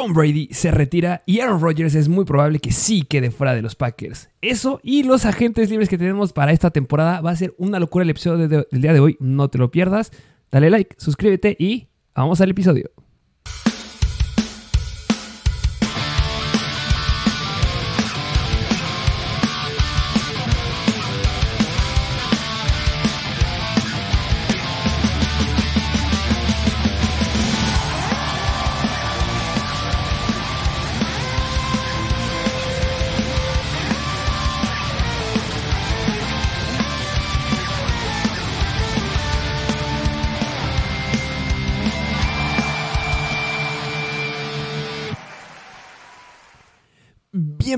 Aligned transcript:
Tom 0.00 0.14
Brady 0.14 0.48
se 0.50 0.70
retira 0.70 1.22
y 1.26 1.40
Aaron 1.40 1.60
Rodgers 1.60 1.94
es 1.94 2.08
muy 2.08 2.24
probable 2.24 2.58
que 2.58 2.72
sí 2.72 3.02
quede 3.02 3.30
fuera 3.30 3.54
de 3.54 3.60
los 3.60 3.74
Packers. 3.74 4.30
Eso 4.40 4.80
y 4.82 5.02
los 5.02 5.26
agentes 5.26 5.68
libres 5.68 5.90
que 5.90 5.98
tenemos 5.98 6.32
para 6.32 6.52
esta 6.52 6.70
temporada 6.70 7.20
va 7.20 7.32
a 7.32 7.36
ser 7.36 7.54
una 7.58 7.78
locura 7.78 8.04
el 8.04 8.08
episodio 8.08 8.48
del 8.48 8.66
día 8.70 8.94
de 8.94 9.00
hoy. 9.00 9.18
No 9.20 9.50
te 9.50 9.58
lo 9.58 9.70
pierdas. 9.70 10.10
Dale 10.50 10.70
like, 10.70 10.96
suscríbete 10.98 11.54
y 11.58 11.88
vamos 12.14 12.40
al 12.40 12.48
episodio. 12.48 12.90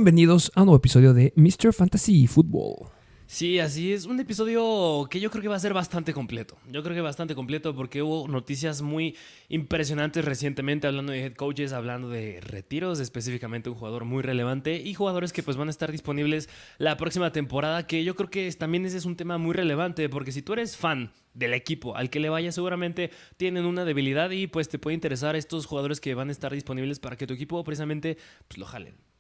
Bienvenidos 0.03 0.51
a 0.57 0.63
un 0.63 0.67
nuevo 0.67 0.79
episodio 0.79 1.15
de 1.15 1.33
Mr. 1.37 1.73
Fantasy 1.73 2.27
Football. 2.27 2.91
Sí, 3.27 3.61
así 3.61 3.93
es. 3.93 4.05
Un 4.05 4.19
episodio 4.19 5.07
que 5.09 5.21
yo 5.21 5.31
creo 5.31 5.43
que 5.43 5.49
va 5.49 5.55
a 5.55 5.61
ser 5.61 5.75
bastante 5.75 6.13
completo. 6.13 6.59
Yo 6.69 6.83
creo 6.83 6.97
que 6.97 7.01
bastante 7.01 7.37
completo 7.37 7.73
porque 7.77 8.03
hubo 8.03 8.27
noticias 8.27 8.83
muy 8.83 9.15
impresionantes 9.49 10.25
recientemente 10.25 10.89
hablando 10.89 11.13
de 11.13 11.21
head 11.21 11.35
coaches, 11.35 11.73
hablando 11.73 12.09
de 12.09 12.41
retiros, 12.41 12.99
específicamente 12.99 13.71
un 13.71 13.77
jugador 13.77 14.05
muy 14.05 14.25
relevante 14.25 14.75
y 14.75 14.93
jugadores 14.93 15.33
que 15.33 15.45
pues 15.45 15.57
van 15.57 15.69
a 15.69 15.71
estar 15.71 15.93
disponibles 15.93 16.49
la 16.79 16.97
próxima 16.97 17.31
temporada, 17.31 17.87
que 17.87 18.03
yo 18.03 18.17
creo 18.17 18.29
que 18.29 18.51
también 18.55 18.85
ese 18.85 18.97
es 18.97 19.05
un 19.05 19.15
tema 19.15 19.39
muy 19.39 19.55
relevante 19.55 20.09
porque 20.09 20.33
si 20.33 20.43
tú 20.43 20.55
eres 20.55 20.77
fan 20.77 21.13
del 21.33 21.55
equipo 21.55 21.95
al 21.95 22.11
que 22.11 22.19
le 22.19 22.29
vaya 22.29 22.51
seguramente 22.51 23.13
tienen 23.37 23.67
una 23.67 23.85
debilidad 23.85 24.33
y 24.33 24.49
pues 24.49 24.69
te 24.69 24.81
puede 24.81 24.95
interesar 24.95 25.37
estos 25.37 25.67
jugadores 25.67 26.01
que 26.01 26.17
van 26.17 26.29
a 26.29 26.33
estar 26.33 26.53
disponibles 26.53 26.99
para 26.99 27.17
que 27.17 27.29
tu 27.29 27.35
equipo 27.35 27.63
precisamente 27.63 28.19
pues 28.49 28.59
lo 28.59 28.67
jalen. 28.67 29.12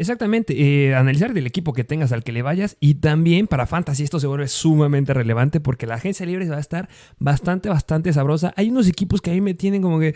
Exactamente, 0.00 0.54
eh, 0.58 0.94
analizar 0.94 1.34
del 1.34 1.46
equipo 1.46 1.74
que 1.74 1.84
tengas 1.84 2.10
al 2.10 2.24
que 2.24 2.32
le 2.32 2.40
vayas 2.40 2.78
y 2.80 2.94
también 2.94 3.46
para 3.46 3.66
Fantasy 3.66 4.02
esto 4.02 4.18
se 4.18 4.26
vuelve 4.26 4.48
sumamente 4.48 5.12
relevante 5.12 5.60
porque 5.60 5.86
la 5.86 5.96
agencia 5.96 6.24
libre 6.24 6.48
va 6.48 6.56
a 6.56 6.60
estar 6.60 6.88
bastante, 7.18 7.68
bastante 7.68 8.10
sabrosa. 8.14 8.54
Hay 8.56 8.70
unos 8.70 8.88
equipos 8.88 9.20
que 9.20 9.30
a 9.30 9.34
mí 9.34 9.42
me 9.42 9.52
tienen 9.52 9.82
como 9.82 10.00
que 10.00 10.14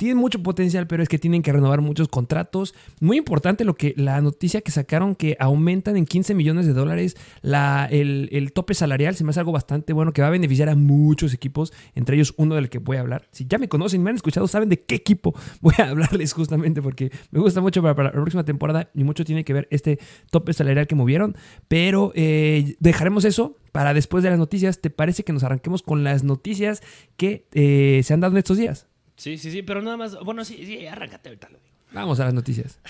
tienen 0.00 0.16
mucho 0.16 0.42
potencial, 0.42 0.86
pero 0.86 1.02
es 1.02 1.10
que 1.10 1.18
tienen 1.18 1.42
que 1.42 1.52
renovar 1.52 1.82
muchos 1.82 2.08
contratos. 2.08 2.74
Muy 3.00 3.18
importante 3.18 3.66
lo 3.66 3.74
que 3.74 3.92
la 3.98 4.18
noticia 4.22 4.62
que 4.62 4.70
sacaron 4.70 5.14
que 5.14 5.36
aumentan 5.38 5.94
en 5.98 6.06
15 6.06 6.32
millones 6.32 6.66
de 6.66 6.72
dólares 6.72 7.18
la, 7.42 7.86
el, 7.90 8.50
tope 8.54 8.72
salarial, 8.72 9.14
se 9.14 9.24
me 9.24 9.30
hace 9.30 9.40
algo 9.40 9.52
bastante 9.52 9.92
bueno 9.92 10.14
que 10.14 10.22
va 10.22 10.28
a 10.28 10.30
beneficiar 10.30 10.70
a 10.70 10.74
muchos 10.74 11.34
equipos, 11.34 11.74
entre 11.94 12.16
ellos 12.16 12.32
uno 12.38 12.54
del 12.54 12.70
que 12.70 12.78
voy 12.78 12.96
a 12.96 13.00
hablar. 13.00 13.28
Si 13.30 13.44
ya 13.46 13.58
me 13.58 13.68
conocen, 13.68 14.02
me 14.02 14.08
han 14.08 14.16
escuchado, 14.16 14.48
saben 14.48 14.70
de 14.70 14.80
qué 14.80 14.94
equipo 14.94 15.34
voy 15.60 15.74
a 15.76 15.90
hablarles 15.90 16.32
justamente 16.32 16.80
porque 16.80 17.12
me 17.30 17.38
gusta 17.38 17.60
mucho 17.60 17.82
para, 17.82 17.94
para 17.94 18.08
la 18.08 18.12
próxima 18.14 18.42
temporada 18.46 18.90
y 18.94 19.04
mucho 19.04 19.26
tiene 19.26 19.44
que 19.44 19.52
ver 19.52 19.68
este 19.70 19.98
tope 20.30 20.54
salarial 20.54 20.86
que 20.86 20.94
movieron, 20.94 21.36
pero 21.68 22.12
eh, 22.14 22.74
dejaremos 22.80 23.26
eso 23.26 23.58
para 23.70 23.92
después 23.92 24.24
de 24.24 24.30
las 24.30 24.38
noticias. 24.38 24.80
¿Te 24.80 24.88
parece 24.88 25.24
que 25.24 25.34
nos 25.34 25.44
arranquemos 25.44 25.82
con 25.82 26.04
las 26.04 26.24
noticias 26.24 26.82
que 27.18 27.46
eh, 27.52 28.00
se 28.02 28.14
han 28.14 28.20
dado 28.20 28.32
en 28.32 28.38
estos 28.38 28.56
días? 28.56 28.86
Sí, 29.20 29.36
sí, 29.36 29.50
sí, 29.50 29.60
pero 29.60 29.82
nada 29.82 29.98
más, 29.98 30.18
bueno, 30.24 30.46
sí, 30.46 30.64
sí, 30.64 30.86
arráncate 30.86 31.28
ahorita 31.28 31.50
lo 31.50 31.58
digo. 31.58 31.74
Vamos 31.92 32.20
a 32.20 32.24
las 32.24 32.32
noticias. 32.32 32.80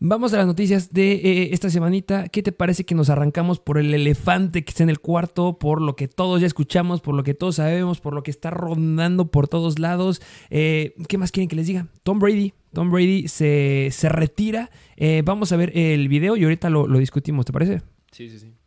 Vamos 0.00 0.32
a 0.34 0.38
las 0.38 0.46
noticias 0.48 0.92
de 0.92 1.12
eh, 1.12 1.48
esta 1.52 1.70
semanita. 1.70 2.28
¿Qué 2.30 2.42
te 2.42 2.50
parece 2.50 2.82
que 2.82 2.96
nos 2.96 3.10
arrancamos 3.10 3.60
por 3.60 3.78
el 3.78 3.94
elefante 3.94 4.64
que 4.64 4.70
está 4.70 4.82
en 4.82 4.90
el 4.90 4.98
cuarto, 4.98 5.60
por 5.60 5.80
lo 5.80 5.94
que 5.94 6.08
todos 6.08 6.40
ya 6.40 6.48
escuchamos, 6.48 7.00
por 7.00 7.14
lo 7.14 7.22
que 7.22 7.34
todos 7.34 7.54
sabemos, 7.56 8.00
por 8.00 8.12
lo 8.12 8.24
que 8.24 8.32
está 8.32 8.50
rondando 8.50 9.30
por 9.30 9.46
todos 9.46 9.78
lados? 9.78 10.20
Eh, 10.50 10.96
¿Qué 11.06 11.16
más 11.16 11.30
quieren 11.30 11.48
que 11.48 11.54
les 11.54 11.68
diga? 11.68 11.86
Tom 12.02 12.18
Brady. 12.18 12.54
Tom 12.72 12.90
Brady 12.90 13.28
se, 13.28 13.92
retira. 14.08 14.72
Eh, 14.96 15.22
vamos 15.24 15.52
a 15.52 15.56
ver 15.56 15.70
el 15.78 16.08
video 16.08 16.36
y 16.36 16.42
ahorita 16.42 16.70
lo, 16.70 16.88
lo, 16.88 16.98
discutimos, 16.98 17.46
¿te 17.46 17.52
parece? 17.52 17.82
Sí, 18.10 18.28
sí, 18.28 18.40
sí. 18.40 18.57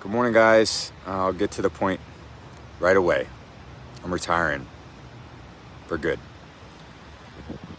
Good 0.00 0.12
morning, 0.12 0.32
guys. 0.32 0.92
I'll 1.06 1.34
get 1.34 1.50
to 1.52 1.62
the 1.62 1.68
point 1.68 2.00
right 2.80 2.96
away. 2.96 3.26
I'm 4.02 4.10
retiring 4.10 4.66
for 5.88 5.98
good. 5.98 6.18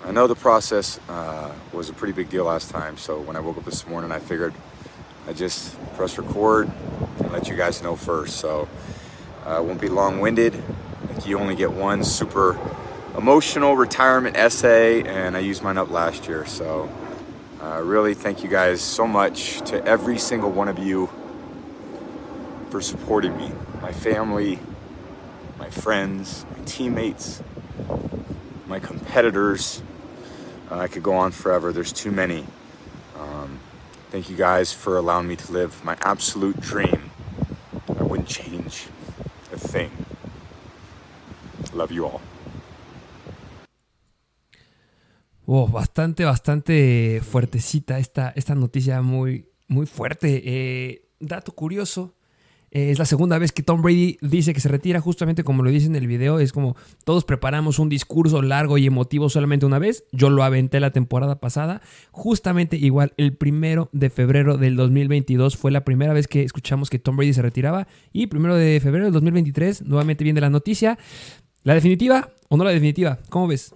I 0.06 0.12
know 0.12 0.28
the 0.28 0.36
process 0.36 1.00
uh, 1.10 1.52
was 1.74 1.90
a 1.90 1.94
pretty 1.94 2.14
big 2.14 2.30
deal 2.30 2.46
last 2.46 2.70
time, 2.70 2.96
so 2.98 3.20
when 3.20 3.36
I 3.36 3.40
woke 3.40 3.58
up 3.58 3.66
this 3.66 3.88
morning, 3.88 4.12
I 4.12 4.20
figured 4.20 4.54
I 5.28 5.34
just 5.34 5.76
press 5.96 6.16
record 6.20 6.70
and 7.18 7.32
let 7.32 7.48
you 7.48 7.56
guys 7.56 7.82
know 7.82 7.96
first. 7.96 8.38
So 8.38 8.70
uh, 9.48 9.60
it 9.60 9.66
won't 9.66 9.82
be 9.82 9.90
long-winded. 9.90 10.54
Like 11.10 11.26
you 11.26 11.40
only 11.40 11.56
get 11.56 11.72
one 11.72 12.04
super 12.04 12.56
emotional 13.18 13.76
retirement 13.76 14.38
essay, 14.38 15.02
and 15.02 15.36
I 15.36 15.40
used 15.40 15.64
mine 15.64 15.80
up 15.80 15.90
last 15.90 16.28
year. 16.28 16.46
So 16.46 16.88
uh, 17.64 17.82
really, 17.84 18.14
thank 18.14 18.44
you 18.44 18.48
guys 18.48 18.80
so 18.80 19.08
much 19.08 19.62
to 19.72 19.84
every 19.86 20.20
single 20.20 20.52
one 20.52 20.68
of 20.68 20.78
you 20.78 21.10
for 22.72 22.80
supporting 22.82 23.36
me, 23.36 23.52
my 23.82 23.92
family, 23.92 24.58
my 25.60 25.70
friends, 25.70 26.46
my 26.56 26.64
teammates, 26.64 27.44
my 28.66 28.80
competitors. 28.80 29.84
Uh, 30.72 30.78
I 30.80 30.88
could 30.88 31.04
go 31.04 31.14
on 31.14 31.32
forever. 31.32 31.74
There's 31.74 31.92
too 31.92 32.12
many. 32.12 32.46
Um, 33.20 33.60
thank 34.10 34.30
you 34.30 34.38
guys 34.38 34.72
for 34.72 34.96
allowing 34.96 35.28
me 35.28 35.36
to 35.36 35.52
live 35.52 35.84
my 35.84 35.98
absolute 36.02 36.62
dream. 36.62 37.12
I 38.00 38.04
wouldn't 38.04 38.30
change 38.30 38.88
a 39.52 39.60
thing. 39.60 39.92
Love 41.74 41.92
you 41.92 42.06
all. 42.06 42.22
Oh, 45.46 45.68
bastante, 45.68 46.24
bastante 46.24 47.22
fuertecita 47.22 48.00
esta, 48.00 48.32
esta 48.38 48.56
noticia, 48.56 49.02
muy, 49.02 49.50
muy 49.68 49.86
fuerte. 49.86 50.42
Eh, 50.46 51.10
dato 51.20 51.52
curioso, 51.52 52.14
es 52.72 53.00
la 53.00 53.06
segunda 53.06 53.38
vez 53.38 53.52
que 53.52 53.64
Tom 53.64 53.82
Brady 53.82 54.18
dice 54.22 54.54
que 54.54 54.62
se 54.62 54.70
retira, 54.70 55.02
justamente 55.02 55.44
como 55.44 55.62
lo 55.62 55.70
dice 55.70 55.88
en 55.88 55.96
el 55.98 56.08
video. 56.08 56.40
Es 56.40 56.54
como 56.54 56.78
todos 57.04 57.26
preparamos 57.26 57.80
un 57.80 57.90
discurso 57.90 58.42
largo 58.42 58.78
y 58.78 58.88
emotivo 58.88 59.30
solamente 59.30 59.66
una 59.66 59.78
vez. 59.78 60.06
Yo 60.14 60.30
lo 60.30 60.44
aventé 60.44 60.80
la 60.80 60.92
temporada 60.92 61.40
pasada. 61.42 61.82
Justamente 62.12 62.78
igual, 62.78 63.14
el 63.18 63.36
primero 63.36 63.90
de 63.92 64.10
febrero 64.10 64.58
del 64.58 64.78
2022 64.78 65.58
fue 65.58 65.72
la 65.72 65.84
primera 65.84 66.14
vez 66.14 66.30
que 66.30 66.44
escuchamos 66.44 66.90
que 66.90 66.98
Tom 66.98 67.18
Brady 67.18 67.34
se 67.34 67.42
retiraba. 67.42 67.88
Y 68.14 68.28
primero 68.28 68.56
de 68.56 68.80
febrero 68.80 69.04
del 69.06 69.14
2023, 69.14 69.82
nuevamente 69.84 70.24
viene 70.24 70.40
la 70.40 70.50
noticia. 70.50 70.98
¿La 71.64 71.74
definitiva 71.74 72.30
o 72.48 72.56
no 72.56 72.64
la 72.64 72.72
definitiva? 72.72 73.20
¿Cómo 73.30 73.48
ves? 73.48 73.76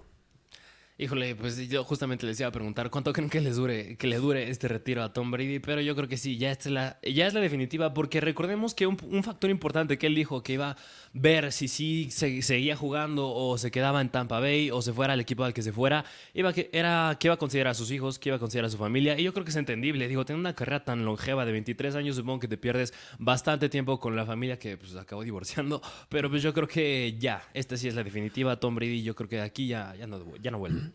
Híjole, 0.98 1.36
pues 1.36 1.58
yo 1.68 1.84
justamente 1.84 2.26
les 2.26 2.40
iba 2.40 2.48
a 2.48 2.54
preguntar 2.54 2.90
cuánto 2.90 3.12
creen 3.12 3.30
que 3.30 3.42
les 3.42 3.58
dure, 3.58 3.98
que 3.98 4.08
le 4.08 4.16
dure 4.16 4.50
este 4.50 4.70
retiro 4.70 5.04
a 5.04 5.12
Tom 5.12 5.30
Brady, 5.30 5.60
pero 5.60 5.82
yo 5.82 5.94
creo 5.94 6.08
que 6.08 6.16
sí, 6.16 6.38
ya 6.38 6.52
es 6.52 6.66
la, 6.68 7.00
ya 7.04 7.28
es 7.28 7.34
la 7.34 7.42
definitiva, 7.42 7.94
porque 7.94 8.22
recordemos 8.22 8.74
que 8.74 8.88
un, 8.88 8.98
factor 9.22 9.50
importante 9.50 9.98
que 9.98 10.08
él 10.08 10.16
dijo 10.16 10.42
que 10.42 10.54
iba 10.54 10.78
ver 11.18 11.54
si 11.54 11.70
sí 11.70 12.12
seguía 12.12 12.76
jugando 12.76 13.30
o 13.30 13.58
se 13.58 13.72
quedaba 13.72 14.02
en 14.02 14.10
Tampa 14.10 14.42
Bay 14.42 14.70
o 14.70 14.82
se 14.82 14.92
fuera 14.92 15.14
al 15.14 15.22
equipo 15.22 15.46
al 15.46 15.54
que 15.54 15.62
se 15.62 15.72
fuera, 15.72 16.04
iba 16.34 16.52
que, 16.52 16.70
era 16.74 17.16
que 17.18 17.28
iba 17.28 17.36
a 17.36 17.38
considerar 17.38 17.72
a 17.72 17.74
sus 17.74 17.90
hijos, 17.90 18.20
que 18.20 18.30
iba 18.30 18.36
a 18.36 18.40
considerar 18.40 18.68
a 18.68 18.70
su 18.70 18.78
familia, 18.78 19.18
y 19.18 19.24
yo 19.24 19.34
creo 19.34 19.46
que 19.46 19.52
es 19.52 19.56
entendible. 19.56 20.10
Digo, 20.10 20.26
tener 20.26 20.40
una 20.42 20.54
carrera 20.54 20.84
tan 20.84 21.06
longeva 21.06 21.46
de 21.46 21.54
23 21.54 21.96
años, 21.96 22.18
supongo 22.18 22.42
que 22.42 22.50
te 22.50 22.58
pierdes 22.58 22.94
bastante 23.18 23.70
tiempo 23.70 23.98
con 24.00 24.18
la 24.18 24.26
familia 24.26 24.60
que 24.60 24.76
pues 24.76 24.94
acabó 24.98 25.24
divorciando, 25.24 25.82
pero 26.10 26.30
pues 26.30 26.44
yo 26.44 26.54
creo 26.54 26.68
que 26.68 27.16
ya, 27.18 27.48
esta 27.54 27.78
sí 27.78 27.88
es 27.88 27.96
la 27.96 28.04
definitiva, 28.04 28.60
Tom 28.60 28.76
Brady, 28.76 29.02
yo 29.02 29.16
creo 29.16 29.30
que 29.30 29.40
aquí 29.40 29.68
ya, 29.68 29.96
ya, 29.96 30.08
no, 30.08 30.36
ya 30.36 30.52
no 30.52 30.60
vuelve. 30.60 30.92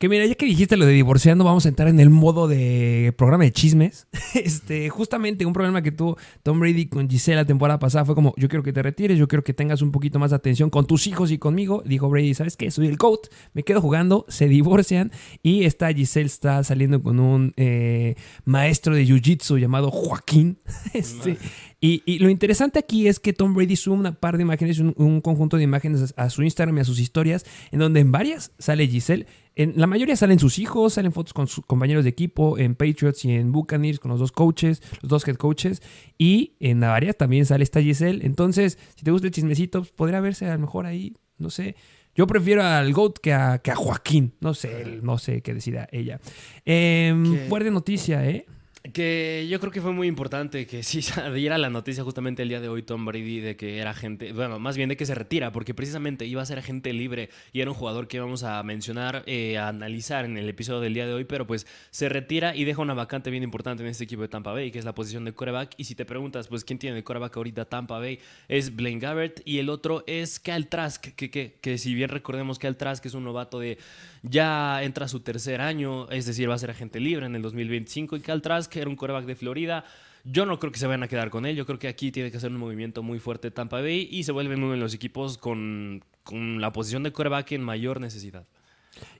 Que 0.00 0.08
mira, 0.08 0.24
ya 0.24 0.34
que 0.34 0.46
dijiste 0.46 0.78
lo 0.78 0.86
de 0.86 0.94
divorciando, 0.94 1.44
vamos 1.44 1.66
a 1.66 1.68
entrar 1.68 1.86
en 1.86 2.00
el 2.00 2.08
modo 2.08 2.48
de 2.48 3.12
programa 3.18 3.44
de 3.44 3.52
chismes. 3.52 4.06
Este, 4.32 4.88
justamente 4.88 5.44
un 5.44 5.52
problema 5.52 5.82
que 5.82 5.90
tuvo 5.92 6.16
Tom 6.42 6.60
Brady 6.60 6.86
con 6.86 7.10
Giselle 7.10 7.36
la 7.36 7.44
temporada 7.44 7.78
pasada 7.78 8.04
fue 8.06 8.14
como, 8.14 8.32
yo 8.38 8.48
quiero 8.48 8.62
que 8.62 8.72
te 8.72 8.80
retires, 8.80 9.18
yo 9.18 9.28
quiero 9.28 9.44
que 9.44 9.52
tengas 9.52 9.82
un 9.82 9.90
poquito 9.90 10.18
más 10.18 10.30
de 10.30 10.36
atención 10.36 10.70
con 10.70 10.86
tus 10.86 11.06
hijos 11.06 11.30
y 11.32 11.36
conmigo. 11.36 11.82
Dijo 11.84 12.08
Brady, 12.08 12.32
¿sabes 12.32 12.56
qué? 12.56 12.70
Soy 12.70 12.86
el 12.86 12.96
GOAT, 12.96 13.26
me 13.52 13.62
quedo 13.62 13.82
jugando, 13.82 14.24
se 14.28 14.48
divorcian 14.48 15.12
y 15.42 15.64
esta 15.64 15.92
Giselle 15.92 16.26
está 16.26 16.64
saliendo 16.64 17.02
con 17.02 17.20
un 17.20 17.52
eh, 17.58 18.14
maestro 18.44 18.94
de 18.94 19.04
Jiu-Jitsu 19.04 19.58
llamado 19.58 19.90
Joaquín. 19.90 20.60
Este, 20.94 21.36
Y, 21.82 22.18
lo 22.18 22.28
interesante 22.28 22.78
aquí 22.78 23.08
es 23.08 23.18
que 23.18 23.32
Tom 23.32 23.54
Brady 23.54 23.74
sube 23.74 23.94
una 23.94 24.12
par 24.12 24.36
de 24.36 24.42
imágenes, 24.42 24.78
un, 24.78 25.20
conjunto 25.22 25.56
de 25.56 25.62
imágenes 25.62 26.12
a, 26.14 26.28
su 26.28 26.42
Instagram 26.42 26.76
y 26.76 26.80
a 26.80 26.84
sus 26.84 27.00
historias, 27.00 27.46
en 27.72 27.78
donde 27.78 28.00
en 28.00 28.12
varias 28.12 28.52
sale 28.58 28.86
Giselle. 28.86 29.26
En 29.60 29.74
la 29.76 29.86
mayoría 29.86 30.16
salen 30.16 30.38
sus 30.38 30.58
hijos, 30.58 30.94
salen 30.94 31.12
fotos 31.12 31.34
con 31.34 31.46
sus 31.46 31.66
compañeros 31.66 32.04
de 32.04 32.08
equipo, 32.08 32.56
en 32.56 32.74
Patriots 32.74 33.26
y 33.26 33.32
en 33.32 33.52
Buccaneers, 33.52 34.00
con 34.00 34.10
los 34.10 34.18
dos 34.18 34.32
coaches, 34.32 34.80
los 35.02 35.10
dos 35.10 35.28
head 35.28 35.36
coaches. 35.36 35.82
Y 36.16 36.54
en 36.60 36.80
la 36.80 36.88
varias 36.88 37.18
también 37.18 37.44
sale 37.44 37.62
esta 37.62 37.82
Giselle. 37.82 38.24
Entonces, 38.24 38.78
si 38.96 39.04
te 39.04 39.10
gusta 39.10 39.26
el 39.26 39.34
chismecito, 39.34 39.80
pues, 39.80 39.92
podría 39.92 40.20
verse 40.20 40.46
a 40.46 40.54
lo 40.54 40.60
mejor 40.60 40.86
ahí, 40.86 41.14
no 41.36 41.50
sé. 41.50 41.76
Yo 42.14 42.26
prefiero 42.26 42.62
al 42.62 42.90
GOAT 42.94 43.18
que 43.18 43.34
a, 43.34 43.58
que 43.58 43.70
a 43.70 43.76
Joaquín. 43.76 44.32
No 44.40 44.54
sé, 44.54 45.00
no 45.02 45.18
sé 45.18 45.42
qué 45.42 45.52
decida 45.52 45.86
ella. 45.92 46.20
Eh, 46.64 47.44
fuerte 47.50 47.70
noticia, 47.70 48.26
¿eh? 48.26 48.46
Que 48.82 49.46
yo 49.50 49.60
creo 49.60 49.70
que 49.70 49.82
fue 49.82 49.92
muy 49.92 50.08
importante 50.08 50.66
que 50.66 50.82
sí 50.82 51.00
diera 51.34 51.58
la 51.58 51.68
noticia 51.68 52.02
justamente 52.02 52.42
el 52.42 52.48
día 52.48 52.60
de 52.60 52.70
hoy 52.70 52.82
Tom 52.82 53.04
Brady 53.04 53.40
de 53.40 53.54
que 53.54 53.76
era 53.78 53.92
gente, 53.92 54.32
bueno, 54.32 54.58
más 54.58 54.78
bien 54.78 54.88
de 54.88 54.96
que 54.96 55.04
se 55.04 55.14
retira, 55.14 55.52
porque 55.52 55.74
precisamente 55.74 56.24
iba 56.24 56.40
a 56.40 56.46
ser 56.46 56.58
agente 56.58 56.94
libre 56.94 57.28
y 57.52 57.60
era 57.60 57.70
un 57.70 57.76
jugador 57.76 58.08
que 58.08 58.16
íbamos 58.16 58.42
a 58.42 58.62
mencionar, 58.62 59.22
eh, 59.26 59.58
a 59.58 59.68
analizar 59.68 60.24
en 60.24 60.38
el 60.38 60.48
episodio 60.48 60.80
del 60.80 60.94
día 60.94 61.06
de 61.06 61.12
hoy, 61.12 61.24
pero 61.24 61.46
pues 61.46 61.66
se 61.90 62.08
retira 62.08 62.56
y 62.56 62.64
deja 62.64 62.80
una 62.80 62.94
vacante 62.94 63.30
bien 63.30 63.42
importante 63.42 63.82
en 63.82 63.90
este 63.90 64.04
equipo 64.04 64.22
de 64.22 64.28
Tampa 64.28 64.52
Bay, 64.52 64.70
que 64.70 64.78
es 64.78 64.86
la 64.86 64.94
posición 64.94 65.26
de 65.26 65.34
coreback. 65.34 65.74
Y 65.76 65.84
si 65.84 65.94
te 65.94 66.06
preguntas, 66.06 66.48
pues, 66.48 66.64
¿quién 66.64 66.78
tiene 66.78 66.96
de 66.96 67.04
coreback 67.04 67.36
ahorita 67.36 67.66
Tampa 67.66 67.98
Bay? 67.98 68.18
Es 68.48 68.74
Blaine 68.74 68.98
Gabbert 68.98 69.42
y 69.44 69.58
el 69.58 69.68
otro 69.68 70.04
es 70.06 70.40
Kyle 70.40 70.68
Trask, 70.68 71.02
que, 71.14 71.30
que, 71.30 71.58
que 71.60 71.76
si 71.76 71.94
bien 71.94 72.08
recordemos 72.08 72.58
que 72.58 72.66
Kyle 72.66 72.76
Trask 72.76 73.04
es 73.04 73.12
un 73.12 73.24
novato 73.24 73.58
de 73.58 73.76
ya 74.22 74.82
entra 74.82 75.08
su 75.08 75.20
tercer 75.20 75.60
año, 75.60 76.10
es 76.10 76.26
decir, 76.26 76.48
va 76.50 76.54
a 76.54 76.58
ser 76.58 76.70
agente 76.70 77.00
libre 77.00 77.26
en 77.26 77.34
el 77.34 77.42
2025 77.42 78.16
y 78.16 78.20
Cal 78.20 78.42
Trask 78.42 78.74
era 78.76 78.88
un 78.88 78.96
coreback 78.96 79.24
de 79.24 79.34
Florida. 79.34 79.84
Yo 80.24 80.44
no 80.44 80.58
creo 80.58 80.70
que 80.70 80.78
se 80.78 80.86
vayan 80.86 81.02
a 81.02 81.08
quedar 81.08 81.30
con 81.30 81.46
él. 81.46 81.56
Yo 81.56 81.64
creo 81.64 81.78
que 81.78 81.88
aquí 81.88 82.12
tiene 82.12 82.30
que 82.30 82.36
hacer 82.36 82.50
un 82.50 82.58
movimiento 82.58 83.02
muy 83.02 83.18
fuerte 83.18 83.50
Tampa 83.50 83.80
Bay 83.80 84.08
y 84.10 84.24
se 84.24 84.32
vuelven 84.32 84.78
los 84.78 84.92
equipos 84.92 85.38
con, 85.38 86.04
con 86.22 86.60
la 86.60 86.72
posición 86.72 87.02
de 87.02 87.12
coreback 87.12 87.52
en 87.52 87.62
mayor 87.62 88.00
necesidad. 88.00 88.46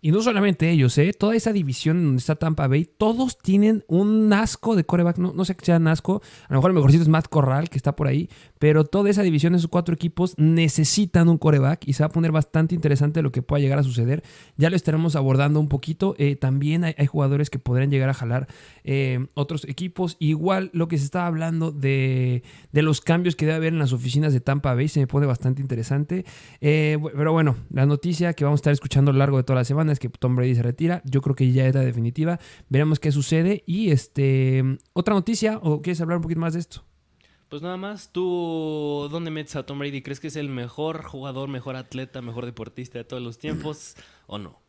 Y 0.01 0.11
no 0.11 0.23
solamente 0.23 0.71
ellos, 0.71 0.97
¿eh? 0.99 1.13
Toda 1.13 1.37
esa 1.37 1.53
división 1.53 2.05
donde 2.05 2.19
está 2.19 2.37
Tampa 2.37 2.67
Bay, 2.67 2.85
todos 2.85 3.39
tienen 3.39 3.85
un 3.89 4.33
asco 4.33 4.77
de 4.77 4.85
coreback. 4.85 5.19
No, 5.19 5.33
no 5.33 5.45
sé 5.45 5.55
que 5.57 5.65
sea 5.65 5.77
asco. 5.77 6.23
A 6.49 6.53
lo 6.53 6.59
mejor 6.59 6.71
el 6.71 6.75
mejorcito 6.75 7.03
es 7.03 7.09
Matt 7.09 7.29
Corral, 7.29 7.69
que 7.69 7.77
está 7.77 7.97
por 7.97 8.07
ahí. 8.07 8.29
Pero 8.59 8.85
toda 8.85 9.11
esa 9.11 9.23
división, 9.23 9.55
esos 9.55 9.69
cuatro 9.69 9.95
equipos, 9.95 10.35
necesitan 10.37 11.29
un 11.29 11.39
coreback. 11.39 11.87
Y 11.87 11.95
se 11.95 12.03
va 12.03 12.09
a 12.09 12.11
poner 12.11 12.33
bastante 12.33 12.75
interesante 12.75 13.23
lo 13.23 13.33
que 13.33 13.43
pueda 13.43 13.61
llegar 13.61 13.79
a 13.79 13.83
suceder. 13.83 14.23
Ya 14.57 14.71
lo 14.71 14.77
estaremos 14.77 15.17
abordando 15.17 15.61
un 15.61 15.69
poquito. 15.69 16.15
Eh, 16.19 16.37
también 16.37 16.85
hay, 16.85 17.07
jugadores 17.07 17.51
que 17.51 17.59
podrían 17.59 17.91
llegar 17.91 18.09
a 18.09 18.15
jalar 18.15 18.47
eh, 18.85 19.27
otros 19.35 19.65
equipos. 19.65 20.17
Igual 20.19 20.71
lo 20.73 20.89
que 20.89 20.99
se 20.99 21.05
estaba 21.05 21.27
hablando 21.27 21.73
de, 21.73 22.43
de, 22.73 22.83
los 22.83 23.01
cambios 23.01 23.37
que 23.37 23.47
debe 23.47 23.57
haber 23.57 23.73
en 23.73 23.79
las 23.79 23.93
oficinas 23.93 24.33
de 24.33 24.41
Tampa 24.41 24.75
Bay 24.75 24.89
se 24.89 25.01
me 25.01 25.07
pone 25.07 25.27
bastante 25.27 25.61
interesante. 25.61 26.25
Eh, 26.61 26.99
pero 27.17 27.33
bueno, 27.33 27.57
la 27.71 27.87
noticia 27.87 28.33
que 28.33 28.45
vamos 28.45 28.59
a 28.59 28.61
estar 28.61 28.73
escuchando 28.73 29.11
a 29.11 29.15
lo 29.15 29.19
largo 29.19 29.37
de 29.37 29.45
toda 29.45 29.61
la 29.61 29.65
semana 29.71 29.93
es 29.93 29.99
que 29.99 30.09
Tom 30.09 30.37
Brady 30.37 30.55
se 30.55 30.63
retira. 30.63 31.03
Yo 31.05 31.23
creo 31.23 31.35
que 31.35 31.51
ya 31.53 31.67
es 31.67 31.75
la 31.75 31.81
definitiva. 31.81 32.39
Veremos 32.69 33.01
qué 33.01 33.11
sucede. 33.11 33.63
Y 33.67 33.91
este, 33.91 34.79
otra 34.93 35.15
noticia, 35.15 35.59
¿o 35.63 35.81
quieres 35.83 36.01
hablar 36.01 36.19
un 36.19 36.23
poquito 36.23 36.41
más 36.41 36.55
de 36.55 36.61
esto? 36.61 36.85
Pues 37.49 37.63
nada 37.63 37.77
más, 37.77 38.13
¿tú 38.13 39.09
dónde 39.11 39.33
metes 39.33 39.57
a 39.57 39.65
Tom 39.65 39.79
Brady? 39.81 40.03
¿Crees 40.03 40.21
que 40.21 40.29
es 40.29 40.37
el 40.37 40.49
mejor 40.49 41.03
jugador, 41.03 41.49
mejor 41.49 41.75
atleta, 41.75 42.23
mejor 42.23 42.47
deportista 42.47 42.99
de 42.99 43.05
todos 43.05 43.23
los 43.23 43.39
tiempos 43.39 43.97
o 44.27 44.39
no? 44.39 44.61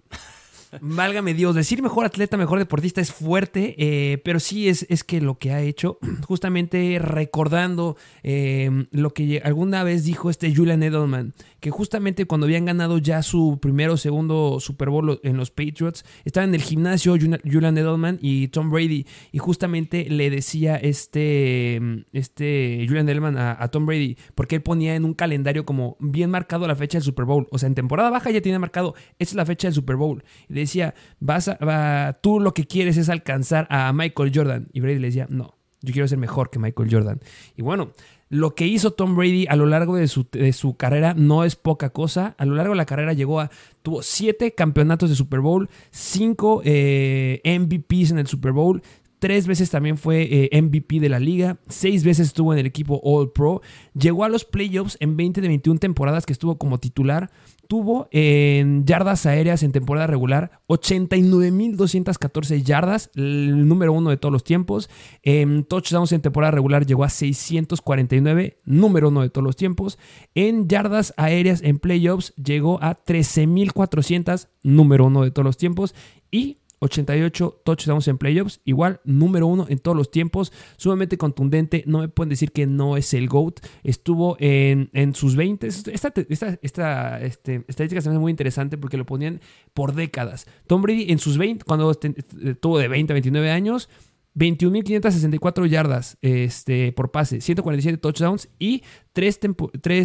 Válgame 0.80 1.34
Dios, 1.34 1.54
decir 1.54 1.82
mejor 1.82 2.06
atleta, 2.06 2.38
mejor 2.38 2.58
deportista 2.58 3.02
es 3.02 3.12
fuerte, 3.12 3.76
eh, 3.78 4.20
pero 4.20 4.40
sí 4.40 4.70
es, 4.70 4.86
es, 4.90 5.04
que 5.04 5.20
lo 5.20 5.38
que 5.38 5.52
ha 5.52 5.62
hecho, 5.62 5.98
justamente 6.26 6.98
recordando 6.98 7.98
eh, 8.24 8.86
lo 8.92 9.10
que 9.14 9.42
alguna 9.44 9.84
vez 9.84 10.06
dijo 10.06 10.30
este 10.30 10.56
Julian 10.56 10.82
Edelman, 10.82 11.34
que 11.60 11.72
justamente 11.72 12.26
cuando 12.26 12.46
habían 12.46 12.66
ganado 12.66 13.00
ya 13.00 13.22
su 13.22 13.60
primero 13.62 13.94
o 13.94 13.98
segundo 13.98 14.60
Super 14.62 14.90
Bowl 14.90 15.20
en 15.24 15.36
los 15.36 15.52
Patriots, 15.52 16.06
estaba 16.24 16.46
en 16.46 16.56
el 16.56 16.62
gimnasio 16.62 17.18
Julian 17.20 17.78
Edelman 17.78 18.18
y 18.22 18.48
Tom 18.48 18.72
Brady, 18.72 19.06
y 19.34 19.40
justamente 19.40 20.10
le 20.10 20.30
decía 20.30 20.78
este, 20.78 21.82
este 22.14 22.86
Julian 22.88 23.10
Edelman 23.10 23.38
a, 23.38 23.68
Tom 23.68 23.86
Brady, 23.86 24.18
porque 24.36 24.56
él 24.56 24.62
ponía 24.62 24.96
en 24.96 25.04
un 25.04 25.14
calendario 25.14 25.66
como 25.66 25.98
bien 26.00 26.30
marcado 26.30 26.66
la 26.66 26.76
fecha 26.76 26.98
del 26.98 27.04
Super 27.04 27.26
Bowl, 27.26 27.48
o 27.52 27.58
sea, 27.58 27.68
en 27.68 27.76
temporada 27.76 28.10
baja 28.10 28.32
ya 28.32 28.42
tiene 28.42 28.58
marcado, 28.58 28.96
esta 29.20 29.32
es 29.32 29.36
la 29.36 29.46
fecha 29.46 29.68
del 29.68 29.76
Super 29.76 29.98
Bowl 29.98 30.24
decía, 30.62 30.94
vas 31.20 31.48
a, 31.48 32.20
tú 32.22 32.40
lo 32.40 32.54
que 32.54 32.66
quieres 32.66 32.98
es 32.98 33.10
alcanzar 33.10 33.68
a 33.70 33.92
Michael 33.94 34.32
Jordan. 34.34 34.68
Y 34.74 34.80
Brady 34.80 35.00
le 35.00 35.08
decía, 35.08 35.28
no, 35.30 35.56
yo 35.82 35.94
quiero 35.94 36.08
ser 36.08 36.18
mejor 36.18 36.50
que 36.50 36.60
Michael 36.60 36.90
Jordan. 36.92 37.20
Y 37.56 37.62
bueno, 37.62 37.92
lo 38.30 38.56
que 38.56 38.66
hizo 38.66 38.92
Tom 38.92 39.16
Brady 39.16 39.46
a 39.50 39.56
lo 39.56 39.66
largo 39.66 39.96
de 39.96 40.08
su, 40.08 40.26
de 40.32 40.54
su, 40.54 40.78
carrera 40.78 41.14
no 41.14 41.44
es 41.44 41.56
poca 41.56 41.90
cosa. 41.90 42.36
A 42.38 42.46
lo 42.46 42.56
largo 42.56 42.74
de 42.74 42.78
la 42.78 42.86
carrera 42.86 43.14
llegó 43.14 43.40
a. 43.40 43.52
Tuvo 43.82 44.02
siete 44.04 44.54
campeonatos 44.54 45.10
de 45.10 45.16
Super 45.16 45.42
Bowl, 45.42 45.70
cinco 45.90 46.62
eh, 46.64 47.42
MVPs 47.44 48.12
en 48.12 48.20
el 48.20 48.28
Super 48.28 48.54
Bowl. 48.54 48.82
Tres 49.20 49.48
veces 49.48 49.70
también 49.70 49.98
fue 49.98 50.50
eh, 50.52 50.62
MVP 50.62 51.00
de 51.00 51.10
la 51.10 51.20
liga. 51.20 51.58
Seis 51.68 52.04
veces 52.04 52.28
estuvo 52.28 52.54
en 52.54 52.60
el 52.60 52.66
equipo 52.66 53.02
All 53.04 53.32
Pro. 53.32 53.62
Llegó 53.94 54.24
a 54.24 54.30
los 54.30 54.46
playoffs 54.46 54.98
en 55.00 55.18
20 55.18 55.42
de 55.42 55.48
21 55.48 55.80
temporadas 55.80 56.26
que 56.26 56.34
estuvo 56.34 56.58
como 56.58 56.80
titular 56.80 57.30
tuvo 57.72 58.10
en 58.12 58.86
yardas 58.86 59.26
aéreas 59.26 59.64
en 59.64 59.72
temporada 59.72 60.06
regular 60.06 60.60
89.214 60.68 62.64
yardas, 62.64 63.10
el 63.16 63.66
número 63.66 63.94
uno 63.94 64.10
de 64.10 64.18
todos 64.18 64.34
los 64.34 64.44
tiempos. 64.44 64.90
En 65.24 65.64
touchdowns 65.64 66.12
en 66.12 66.20
temporada 66.20 66.52
regular 66.52 66.86
llegó 66.86 67.06
a 67.06 67.10
649, 67.10 68.60
número 68.66 69.08
uno 69.08 69.22
de 69.22 69.30
todos 69.30 69.46
los 69.46 69.56
tiempos. 69.56 70.00
En 70.36 70.68
yardas 70.68 71.14
aéreas 71.16 71.64
en 71.64 71.80
playoffs 71.80 72.34
llegó 72.36 72.78
a 72.84 72.98
13.400, 72.98 74.50
número 74.64 75.06
uno 75.06 75.24
de 75.24 75.32
todos 75.32 75.46
los 75.46 75.56
tiempos. 75.56 75.96
Y 76.30 76.58
88 76.82 77.62
touchdowns 77.64 78.08
en 78.08 78.18
playoffs, 78.18 78.60
igual 78.66 79.02
número 79.04 79.46
uno 79.46 79.68
en 79.70 79.78
todos 79.78 79.96
los 79.96 80.10
tiempos, 80.10 80.52
sumamente 80.78 81.18
contundente, 81.18 81.84
no 81.86 82.00
me 82.00 82.10
pueden 82.10 82.30
decir 82.30 82.52
que 82.52 82.66
no 82.66 82.98
es 82.98 83.14
el 83.14 83.28
GOAT, 83.28 83.60
estuvo 83.84 84.36
en, 84.40 84.90
sus 85.14 85.36
20, 85.36 85.68
esta, 85.68 85.92
esta, 86.28 86.60
esta 86.62 87.22
este, 87.22 87.64
estadística 87.68 88.00
es 88.00 88.08
muy 88.08 88.32
interesante 88.32 88.80
porque 88.80 88.98
lo 88.98 89.06
ponían 89.06 89.42
por 89.76 89.94
décadas. 89.94 90.48
Tom 90.66 90.82
Brady 90.82 91.12
en 91.12 91.20
sus 91.20 91.38
20, 91.38 91.66
cuando 91.66 91.94
tuvo 91.94 92.80
de 92.80 92.88
20 92.88 93.14
a 93.14 93.16
29 93.16 93.52
años, 93.52 93.88
21.564 94.36 95.68
yardas 95.68 96.18
este, 96.22 96.94
por 96.94 97.12
pase, 97.12 97.42
147 97.42 97.98
touchdowns 97.98 98.50
y 98.60 98.84
tres, 99.12 99.40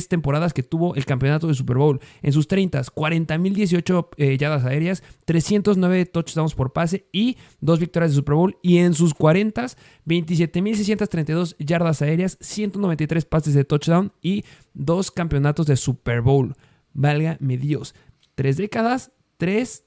temporadas 0.09 0.53
que 0.53 0.65
tuvo 0.65 0.97
el 0.97 1.05
campeonato 1.05 1.47
de 1.47 1.55
Super 1.55 1.77
Bowl. 1.77 2.01
En 2.23 2.33
sus 2.33 2.49
30, 2.49 2.83
40.018 2.83 4.09
eh, 4.17 4.37
yardas 4.37 4.65
aéreas, 4.65 5.05
309 5.27 6.07
touchdowns 6.07 6.55
por 6.55 6.73
pase 6.73 7.07
y 7.13 7.37
dos 7.61 7.79
victorias 7.79 8.11
de 8.11 8.17
Super 8.17 8.35
Bowl. 8.35 8.59
Y 8.63 8.79
en 8.79 8.95
sus 8.95 9.15
40, 9.15 9.67
27.632 10.07 11.57
yardas 11.59 12.03
aéreas, 12.03 12.37
193 12.41 13.25
pases 13.27 13.55
de 13.55 13.65
touchdown 13.65 14.13
y 14.21 14.45
dos 14.75 15.13
campeonatos 15.13 15.67
de 15.67 15.77
Super 15.77 16.21
Bowl. 16.21 16.57
Válgame 16.93 17.59
Dios. 17.59 17.95
Tres 18.35 18.57
décadas, 18.57 19.13
tres... 19.37 19.85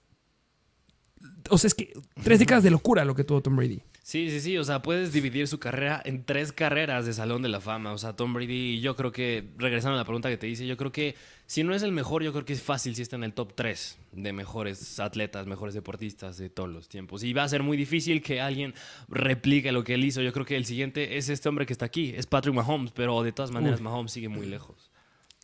O 1.52 1.58
sea, 1.58 1.68
es 1.68 1.74
que 1.74 1.94
tres 2.24 2.40
décadas 2.40 2.64
de 2.64 2.70
locura 2.70 3.04
lo 3.06 3.16
que 3.16 3.24
tuvo 3.24 3.42
Tom 3.42 3.56
Brady. 3.56 3.82
Sí, 4.02 4.30
sí, 4.30 4.42
sí. 4.42 4.58
O 4.58 4.64
sea, 4.64 4.82
puedes 4.82 5.14
dividir 5.14 5.48
su 5.48 5.60
carrera 5.60 6.02
en 6.04 6.24
tres 6.24 6.52
carreras 6.52 7.06
de 7.06 7.14
Salón 7.14 7.42
de 7.42 7.50
la 7.50 7.62
Fama. 7.62 7.94
O 7.94 7.98
sea, 7.98 8.16
Tom 8.16 8.34
Brady, 8.34 8.80
yo 8.80 8.96
creo 8.96 9.12
que, 9.12 9.50
regresando 9.58 9.96
a 9.96 9.98
la 9.98 10.06
pregunta 10.06 10.30
que 10.30 10.38
te 10.38 10.48
hice, 10.48 10.66
yo 10.66 10.78
creo 10.78 10.92
que 10.92 11.16
si 11.46 11.64
no 11.64 11.74
es 11.74 11.84
el 11.84 11.92
mejor, 11.92 12.24
yo 12.24 12.32
creo 12.32 12.46
que 12.46 12.54
es 12.54 12.62
fácil 12.62 12.96
si 12.96 13.02
está 13.02 13.16
en 13.16 13.24
el 13.24 13.34
top 13.34 13.54
3 13.56 13.98
de 14.14 14.34
mejores 14.34 15.00
atletas, 15.00 15.48
mejores 15.48 15.74
deportistas 15.74 16.38
de 16.38 16.50
todos 16.50 16.70
los 16.70 16.90
tiempos. 16.90 17.24
Y 17.24 17.34
va 17.34 17.44
a 17.44 17.50
ser 17.50 17.64
muy 17.64 17.78
difícil 17.78 18.22
que 18.22 18.42
alguien 18.42 18.74
replique 19.08 19.72
lo 19.72 19.84
que 19.84 19.96
él 19.96 20.04
hizo. 20.04 20.22
Yo 20.22 20.34
creo 20.34 20.46
que 20.46 20.56
el 20.56 20.66
siguiente 20.66 21.18
es 21.18 21.30
este 21.30 21.50
hombre 21.50 21.66
que 21.66 21.74
está 21.74 21.86
aquí, 21.86 22.14
es 22.16 22.26
Patrick 22.26 22.56
Mahomes, 22.56 22.92
pero 22.92 23.22
de 23.24 23.32
todas 23.32 23.52
maneras 23.52 23.82
Mahomes 23.82 24.12
sigue 24.12 24.30
muy 24.30 24.46
lejos 24.46 24.89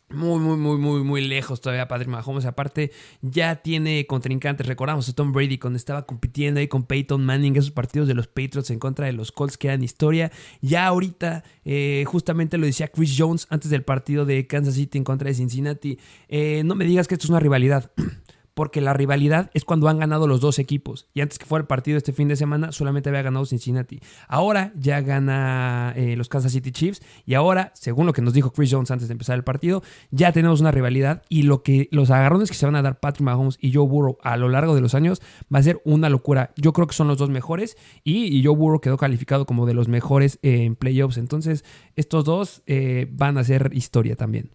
muy, 0.08 0.38
muy, 0.38 0.56
muy, 0.56 0.78
muy, 0.78 1.02
muy 1.02 1.20
lejos 1.26 1.60
todavía 1.60 1.88
Patrick 1.88 2.08
Mahomes. 2.08 2.44
Aparte, 2.44 2.92
ya 3.22 3.56
tiene 3.56 4.06
contrincantes. 4.06 4.66
Recordamos 4.66 5.08
a 5.08 5.12
Tom 5.12 5.32
Brady 5.32 5.58
cuando 5.58 5.76
estaba 5.76 6.06
compitiendo 6.06 6.60
ahí 6.60 6.68
con 6.68 6.84
Peyton 6.84 7.24
Manning, 7.24 7.56
esos 7.56 7.72
partidos 7.72 8.06
de 8.06 8.14
los 8.14 8.28
Patriots 8.28 8.70
en 8.70 8.78
contra 8.78 9.06
de 9.06 9.12
los 9.12 9.32
Colts 9.32 9.58
que 9.58 9.66
eran 9.66 9.82
historia. 9.82 10.30
Ya 10.60 10.86
ahorita, 10.86 11.42
eh, 11.64 12.04
justamente 12.06 12.56
lo 12.56 12.66
decía 12.66 12.88
Chris 12.88 13.16
Jones 13.18 13.46
antes 13.50 13.70
del 13.70 13.82
partido 13.82 14.24
de 14.24 14.46
Kansas 14.46 14.74
City 14.74 14.98
en 14.98 15.04
contra 15.04 15.28
de 15.28 15.34
Cincinnati. 15.34 15.98
Eh, 16.28 16.62
no 16.64 16.76
me 16.76 16.84
digas 16.84 17.08
que 17.08 17.14
esto 17.14 17.26
es 17.26 17.30
una 17.30 17.40
rivalidad. 17.40 17.90
porque 18.56 18.80
la 18.80 18.94
rivalidad 18.94 19.50
es 19.52 19.66
cuando 19.66 19.86
han 19.86 19.98
ganado 19.98 20.26
los 20.26 20.40
dos 20.40 20.58
equipos. 20.58 21.06
Y 21.12 21.20
antes 21.20 21.38
que 21.38 21.44
fuera 21.44 21.60
el 21.60 21.66
partido 21.66 21.98
este 21.98 22.14
fin 22.14 22.26
de 22.26 22.36
semana, 22.36 22.72
solamente 22.72 23.10
había 23.10 23.20
ganado 23.20 23.44
Cincinnati. 23.44 24.00
Ahora 24.28 24.72
ya 24.74 25.02
gana 25.02 25.92
eh, 25.94 26.16
los 26.16 26.30
Kansas 26.30 26.52
City 26.52 26.72
Chiefs 26.72 27.02
y 27.26 27.34
ahora, 27.34 27.70
según 27.74 28.06
lo 28.06 28.14
que 28.14 28.22
nos 28.22 28.32
dijo 28.32 28.54
Chris 28.54 28.72
Jones 28.72 28.90
antes 28.90 29.08
de 29.08 29.12
empezar 29.12 29.36
el 29.36 29.44
partido, 29.44 29.82
ya 30.10 30.32
tenemos 30.32 30.62
una 30.62 30.70
rivalidad 30.70 31.22
y 31.28 31.42
lo 31.42 31.62
que 31.62 31.90
los 31.92 32.10
agarrones 32.10 32.48
que 32.48 32.56
se 32.56 32.64
van 32.64 32.76
a 32.76 32.82
dar 32.82 32.98
Patrick 32.98 33.26
Mahomes 33.26 33.58
y 33.60 33.74
Joe 33.74 33.86
Burrow 33.86 34.16
a 34.22 34.38
lo 34.38 34.48
largo 34.48 34.74
de 34.74 34.80
los 34.80 34.94
años 34.94 35.20
va 35.54 35.58
a 35.58 35.62
ser 35.62 35.82
una 35.84 36.08
locura. 36.08 36.54
Yo 36.56 36.72
creo 36.72 36.86
que 36.86 36.94
son 36.94 37.08
los 37.08 37.18
dos 37.18 37.28
mejores 37.28 37.76
y, 38.04 38.42
Joe 38.42 38.56
Burrow 38.56 38.80
quedó 38.80 38.96
calificado 38.96 39.44
como 39.44 39.66
de 39.66 39.74
los 39.74 39.88
mejores 39.88 40.38
en 40.40 40.76
playoffs. 40.76 41.18
Entonces, 41.18 41.62
estos 41.94 42.24
dos 42.24 42.62
eh, 42.66 43.06
van 43.10 43.36
a 43.36 43.44
ser 43.44 43.70
historia 43.74 44.16
también. 44.16 44.50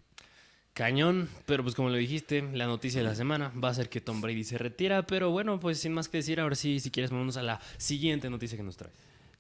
Cañón, 0.74 1.28
pero 1.46 1.63
pues 1.63 1.75
como 1.75 1.90
lo 1.90 1.98
dijiste, 1.98 2.44
la 2.54 2.66
noticia 2.66 3.01
de 3.01 3.08
la 3.08 3.16
semana 3.16 3.51
va 3.62 3.70
a 3.70 3.74
ser 3.74 3.90
que 3.90 4.00
Tom 4.00 4.22
Brady 4.22 4.46
se 4.46 4.58
retira, 4.58 5.06
pero 5.06 5.30
bueno, 5.30 5.60
pues 5.60 5.80
sin 5.80 5.92
más 5.92 6.08
que 6.08 6.18
decir, 6.18 6.40
ahora 6.40 6.56
sí, 6.56 6.80
si 6.80 6.92
quieres, 6.92 7.12
vamos 7.12 7.36
a 7.36 7.44
la 7.44 7.60
siguiente 7.78 8.30
noticia 8.30 8.58
que 8.58 8.63
nos 8.63 8.78
trae. 8.78 8.92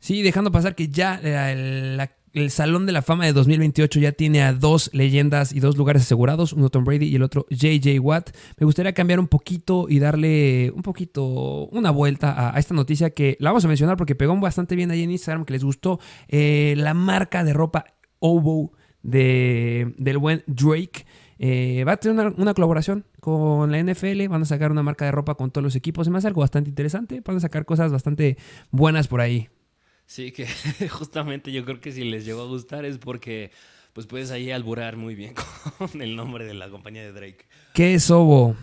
Sí, 0.01 0.23
dejando 0.23 0.51
pasar 0.51 0.75
que 0.75 0.89
ya 0.89 1.15
el, 1.21 2.01
el, 2.33 2.49
Salón 2.49 2.87
de 2.87 2.91
la 2.91 3.03
Fama 3.03 3.25
de 3.25 3.33
2028 3.33 3.99
ya 3.99 4.11
tiene 4.11 4.41
a 4.41 4.51
dos 4.51 4.89
leyendas 4.93 5.53
y 5.53 5.59
dos 5.59 5.77
lugares 5.77 6.01
asegurados, 6.01 6.53
uno 6.53 6.69
Tom 6.69 6.83
Brady 6.83 7.05
y 7.05 7.15
el 7.15 7.21
otro 7.21 7.45
JJ 7.51 7.99
Watt. 7.99 8.31
Me 8.57 8.65
gustaría 8.65 8.93
cambiar 8.93 9.19
un 9.19 9.27
poquito 9.27 9.85
y 9.87 9.99
darle 9.99 10.71
un 10.71 10.81
poquito 10.81 11.67
una 11.67 11.91
vuelta 11.91 12.53
a, 12.53 12.59
esta 12.59 12.73
noticia 12.73 13.11
que 13.11 13.37
la 13.39 13.51
vamos 13.51 13.63
a 13.63 13.67
mencionar 13.67 13.95
porque 13.95 14.15
pegó 14.15 14.35
bastante 14.37 14.75
bien 14.75 14.89
ahí 14.89 15.03
en 15.03 15.11
Instagram, 15.11 15.45
que 15.45 15.53
les 15.53 15.63
gustó 15.63 15.99
eh, 16.27 16.73
la 16.77 16.95
marca 16.95 17.43
de 17.43 17.53
ropa 17.53 17.85
Obo 18.19 18.73
de, 19.03 19.93
del 19.97 20.17
buen 20.17 20.43
Drake. 20.47 21.05
Eh, 21.43 21.83
va 21.85 21.93
a 21.93 21.97
tener 21.97 22.35
una, 22.37 22.53
colaboración 22.53 23.03
con 23.19 23.71
la 23.71 23.81
NFL, 23.81 24.27
van 24.27 24.43
a 24.43 24.45
sacar 24.45 24.69
una 24.69 24.83
marca 24.83 25.05
de 25.05 25.11
ropa 25.11 25.33
con 25.33 25.49
todos 25.49 25.63
los 25.63 25.75
equipos, 25.75 26.07
me 26.07 26.19
hace 26.19 26.27
algo 26.27 26.41
bastante 26.41 26.69
interesante, 26.69 27.19
van 27.25 27.37
a 27.37 27.39
sacar 27.39 27.65
cosas 27.65 27.91
bastante 27.91 28.37
buenas 28.69 29.07
por 29.07 29.21
ahí. 29.21 29.49
Sí, 30.05 30.31
que 30.31 30.45
justamente 30.89 31.51
yo 31.51 31.65
creo 31.65 31.81
que 31.81 31.91
si 31.91 32.03
les 32.03 32.25
llegó 32.25 32.43
a 32.43 32.45
gustar 32.45 32.85
es 32.85 32.99
porque 32.99 33.49
pues 33.91 34.05
puedes 34.05 34.29
ahí 34.29 34.51
alburar 34.51 34.97
muy 34.97 35.15
bien 35.15 35.33
con 35.79 36.03
el 36.03 36.15
nombre 36.15 36.45
de 36.45 36.53
la 36.53 36.69
compañía 36.69 37.01
de 37.01 37.11
Drake. 37.11 37.47
¿Qué 37.73 37.95
es 37.95 38.11
Obo? 38.11 38.55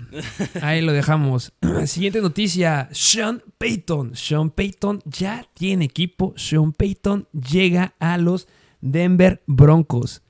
Ahí 0.63 0.81
lo 0.81 0.93
dejamos. 0.93 1.53
Siguiente 1.87 2.21
noticia, 2.21 2.89
Sean 2.93 3.43
Payton. 3.59 4.15
Sean 4.15 4.51
Payton 4.51 5.03
ya 5.05 5.45
tiene 5.53 5.87
equipo, 5.87 6.33
Sean 6.37 6.73
Payton 6.73 7.27
llega 7.33 7.97
a 7.99 8.19
los 8.19 8.47
Denver 8.81 9.43
Broncos. 9.49 10.23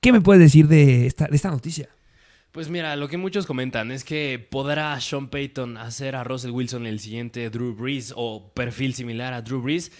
¿Qué 0.00 0.12
me 0.12 0.20
puedes 0.20 0.40
decir 0.40 0.68
de 0.68 1.08
esta, 1.08 1.26
de 1.26 1.34
esta 1.34 1.50
noticia? 1.50 1.88
Pues 2.56 2.70
mira, 2.70 2.96
lo 2.96 3.06
que 3.06 3.18
muchos 3.18 3.44
comentan 3.44 3.90
es 3.90 4.02
que 4.02 4.38
podrá 4.38 4.98
Sean 4.98 5.28
Payton 5.28 5.76
hacer 5.76 6.16
a 6.16 6.24
Russell 6.24 6.52
Wilson 6.52 6.86
el 6.86 7.00
siguiente 7.00 7.50
Drew 7.50 7.74
Brees 7.74 8.14
o 8.16 8.50
perfil 8.54 8.94
similar 8.94 9.34
a 9.34 9.42
Drew 9.42 9.60
Brees. 9.60 9.92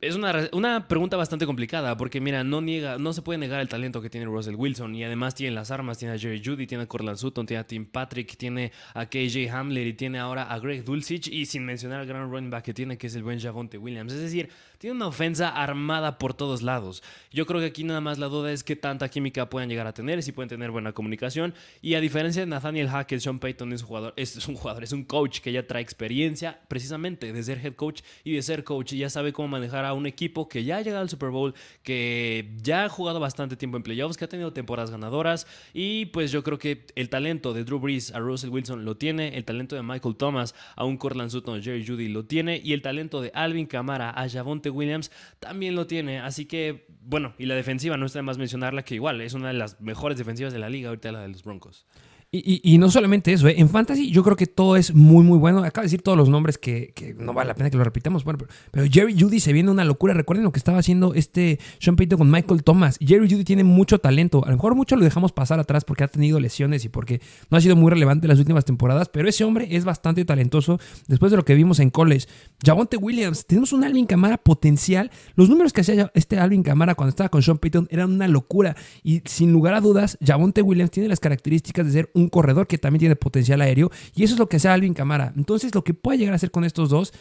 Es 0.00 0.16
una, 0.16 0.48
una, 0.52 0.88
pregunta 0.88 1.16
bastante 1.16 1.46
complicada 1.46 1.96
porque, 1.96 2.20
mira, 2.20 2.42
no, 2.42 2.60
niega, 2.60 2.98
no 2.98 3.12
se 3.12 3.22
puede 3.22 3.38
negar 3.38 3.60
el 3.60 3.68
talento 3.68 4.02
que 4.02 4.10
tiene 4.10 4.26
Russell 4.26 4.56
Wilson 4.56 4.92
y 4.96 5.04
además 5.04 5.36
tiene 5.36 5.54
las 5.54 5.70
armas, 5.70 5.98
tiene 5.98 6.14
a 6.14 6.18
Jerry 6.18 6.42
Judy, 6.44 6.66
tiene 6.66 6.82
a 6.82 6.86
Cortland 6.88 7.16
Sutton, 7.16 7.46
tiene 7.46 7.60
a 7.60 7.66
Tim 7.68 7.86
Patrick, 7.86 8.36
tiene 8.36 8.72
a 8.94 9.06
KJ 9.06 9.48
Hamler 9.48 9.86
y 9.86 9.92
tiene 9.92 10.18
ahora 10.18 10.50
a 10.50 10.58
Greg 10.58 10.84
Dulcich 10.84 11.28
y 11.28 11.46
sin 11.46 11.64
mencionar 11.64 12.00
al 12.00 12.06
gran 12.06 12.28
running 12.28 12.50
back 12.50 12.64
que 12.64 12.74
tiene 12.74 12.98
que 12.98 13.06
es 13.06 13.14
el 13.14 13.22
buen 13.22 13.38
Javonte 13.38 13.78
Williams. 13.78 14.12
Es 14.12 14.20
decir, 14.20 14.48
tiene 14.80 14.96
una 14.96 15.08
ofensa 15.08 15.50
armada 15.50 16.16
por 16.16 16.32
todos 16.32 16.62
lados. 16.62 17.02
Yo 17.30 17.44
creo 17.44 17.60
que 17.60 17.66
aquí 17.66 17.84
nada 17.84 18.00
más 18.00 18.18
la 18.18 18.28
duda 18.28 18.50
es 18.50 18.64
qué 18.64 18.76
tanta 18.76 19.10
química 19.10 19.50
puedan 19.50 19.68
llegar 19.68 19.86
a 19.86 19.92
tener, 19.92 20.22
si 20.22 20.32
pueden 20.32 20.48
tener 20.48 20.70
buena 20.70 20.94
comunicación 20.94 21.52
y 21.82 21.96
a 21.96 22.00
diferencia 22.00 22.40
de 22.40 22.46
Nathaniel 22.46 22.88
Hackett, 22.88 23.20
Sean 23.20 23.40
Payton 23.40 23.74
es 23.74 23.82
un 23.82 23.88
jugador, 23.88 24.14
es 24.16 24.48
un 24.48 24.54
jugador, 24.54 24.82
es 24.82 24.92
un 24.92 25.04
coach 25.04 25.40
que 25.40 25.52
ya 25.52 25.66
trae 25.66 25.82
experiencia 25.82 26.62
precisamente 26.66 27.30
de 27.30 27.42
ser 27.42 27.58
head 27.62 27.74
coach 27.74 28.00
y 28.24 28.32
de 28.32 28.40
ser 28.40 28.64
coach 28.64 28.94
y 28.94 28.98
ya 28.98 29.10
sabe 29.10 29.34
cómo 29.34 29.48
manejar 29.48 29.84
a 29.84 29.92
un 29.92 30.06
equipo 30.06 30.48
que 30.48 30.64
ya 30.64 30.78
ha 30.78 30.80
llegado 30.80 31.02
al 31.02 31.10
Super 31.10 31.28
Bowl, 31.28 31.54
que 31.82 32.50
ya 32.62 32.86
ha 32.86 32.88
jugado 32.88 33.20
bastante 33.20 33.56
tiempo 33.56 33.76
en 33.76 33.82
playoffs, 33.82 34.16
que 34.16 34.24
ha 34.24 34.28
tenido 34.28 34.54
temporadas 34.54 34.90
ganadoras. 34.90 35.46
Y 35.74 36.06
pues 36.06 36.32
yo 36.32 36.42
creo 36.42 36.58
que 36.58 36.86
el 36.94 37.10
talento 37.10 37.52
de 37.52 37.64
Drew 37.64 37.80
Brees 37.80 38.14
a 38.14 38.18
Russell 38.18 38.48
Wilson 38.48 38.86
lo 38.86 38.96
tiene, 38.96 39.36
el 39.36 39.44
talento 39.44 39.76
de 39.76 39.82
Michael 39.82 40.16
Thomas 40.16 40.54
a 40.74 40.86
un 40.86 40.96
Cortland 40.96 41.30
Sutton, 41.30 41.62
Jerry 41.62 41.86
Judy 41.86 42.08
lo 42.08 42.24
tiene, 42.24 42.62
y 42.64 42.72
el 42.72 42.80
talento 42.80 43.20
de 43.20 43.30
Alvin 43.34 43.66
Kamara 43.66 44.10
a 44.10 44.26
Javonte 44.26 44.69
Williams 44.70 45.10
también 45.38 45.74
lo 45.74 45.86
tiene. 45.86 46.20
Así 46.20 46.46
que, 46.46 46.86
bueno, 47.02 47.34
y 47.38 47.46
la 47.46 47.54
defensiva, 47.54 47.96
no 47.96 48.06
está 48.06 48.22
más 48.22 48.38
mencionarla, 48.38 48.82
que 48.82 48.94
igual 48.94 49.20
es 49.20 49.34
una 49.34 49.48
de 49.48 49.54
las 49.54 49.80
mejores 49.80 50.18
defensivas 50.18 50.52
de 50.52 50.58
la 50.58 50.68
liga, 50.68 50.88
ahorita 50.88 51.12
la 51.12 51.20
de 51.20 51.28
los 51.28 51.42
Broncos. 51.42 51.86
Y, 52.32 52.78
no 52.78 52.92
solamente 52.92 53.32
eso, 53.32 53.48
¿eh? 53.48 53.56
en 53.58 53.68
Fantasy 53.68 54.12
yo 54.12 54.22
creo 54.22 54.36
que 54.36 54.46
todo 54.46 54.76
es 54.76 54.94
muy, 54.94 55.24
muy 55.24 55.36
bueno. 55.36 55.64
Acabo 55.64 55.82
de 55.82 55.86
decir 55.86 56.00
todos 56.00 56.16
los 56.16 56.28
nombres 56.28 56.58
que, 56.58 56.94
no 57.18 57.34
vale 57.34 57.48
la 57.48 57.54
pena 57.56 57.70
que 57.70 57.76
lo 57.76 57.82
repitamos. 57.82 58.22
Bueno, 58.22 58.38
pero, 58.70 58.86
Jerry 58.88 59.18
Judy 59.18 59.40
se 59.40 59.52
viene 59.52 59.68
una 59.68 59.84
locura. 59.84 60.14
Recuerden 60.14 60.44
lo 60.44 60.52
que 60.52 60.60
estaba 60.60 60.78
haciendo 60.78 61.12
este 61.14 61.58
Sean 61.80 61.96
Payton 61.96 62.18
con 62.18 62.30
Michael 62.30 62.62
Thomas. 62.62 62.98
Jerry 63.00 63.28
Judy 63.28 63.42
tiene 63.42 63.64
mucho 63.64 63.98
talento. 63.98 64.44
A 64.44 64.50
lo 64.50 64.54
mejor 64.54 64.76
mucho 64.76 64.94
lo 64.94 65.02
dejamos 65.02 65.32
pasar 65.32 65.58
atrás 65.58 65.84
porque 65.84 66.04
ha 66.04 66.08
tenido 66.08 66.38
lesiones 66.38 66.84
y 66.84 66.88
porque 66.88 67.20
no 67.50 67.58
ha 67.58 67.60
sido 67.60 67.74
muy 67.74 67.90
relevante 67.90 68.28
las 68.28 68.38
últimas 68.38 68.64
temporadas. 68.64 69.08
Pero 69.08 69.28
ese 69.28 69.42
hombre 69.42 69.66
es 69.68 69.84
bastante 69.84 70.24
talentoso 70.24 70.78
después 71.08 71.32
de 71.32 71.36
lo 71.36 71.44
que 71.44 71.56
vimos 71.56 71.80
en 71.80 71.90
college. 71.90 72.28
Javonte 72.64 72.96
Williams, 72.96 73.44
tenemos 73.44 73.72
un 73.72 73.82
Alvin 73.82 74.06
Camara 74.06 74.38
potencial. 74.38 75.10
Los 75.34 75.48
números 75.48 75.72
que 75.72 75.80
hacía 75.80 76.12
este 76.14 76.38
Alvin 76.38 76.62
Camara 76.62 76.94
cuando 76.94 77.10
estaba 77.10 77.28
con 77.28 77.42
Sean 77.42 77.58
Payton 77.58 77.88
eran 77.90 78.12
una 78.12 78.28
locura. 78.28 78.76
Y 79.02 79.20
sin 79.24 79.50
lugar 79.50 79.74
a 79.74 79.80
dudas, 79.80 80.16
Javonte 80.24 80.62
Williams 80.62 80.92
tiene 80.92 81.08
las 81.08 81.18
características 81.18 81.86
de 81.86 81.90
ser 81.90 82.10
un 82.19 82.19
un 82.20 82.28
corredor 82.28 82.66
que 82.66 82.78
también 82.78 83.00
tiene 83.00 83.16
potencial 83.16 83.60
aéreo 83.60 83.90
y 84.14 84.24
eso 84.24 84.34
es 84.34 84.38
lo 84.38 84.48
que 84.48 84.56
hace 84.56 84.68
Alvin 84.68 84.94
Camara. 84.94 85.32
Entonces, 85.36 85.74
lo 85.74 85.84
que 85.84 85.94
puede 85.94 86.18
llegar 86.18 86.34
a 86.34 86.36
hacer 86.36 86.50
con 86.50 86.64
estos 86.64 86.90
dos 86.90 87.12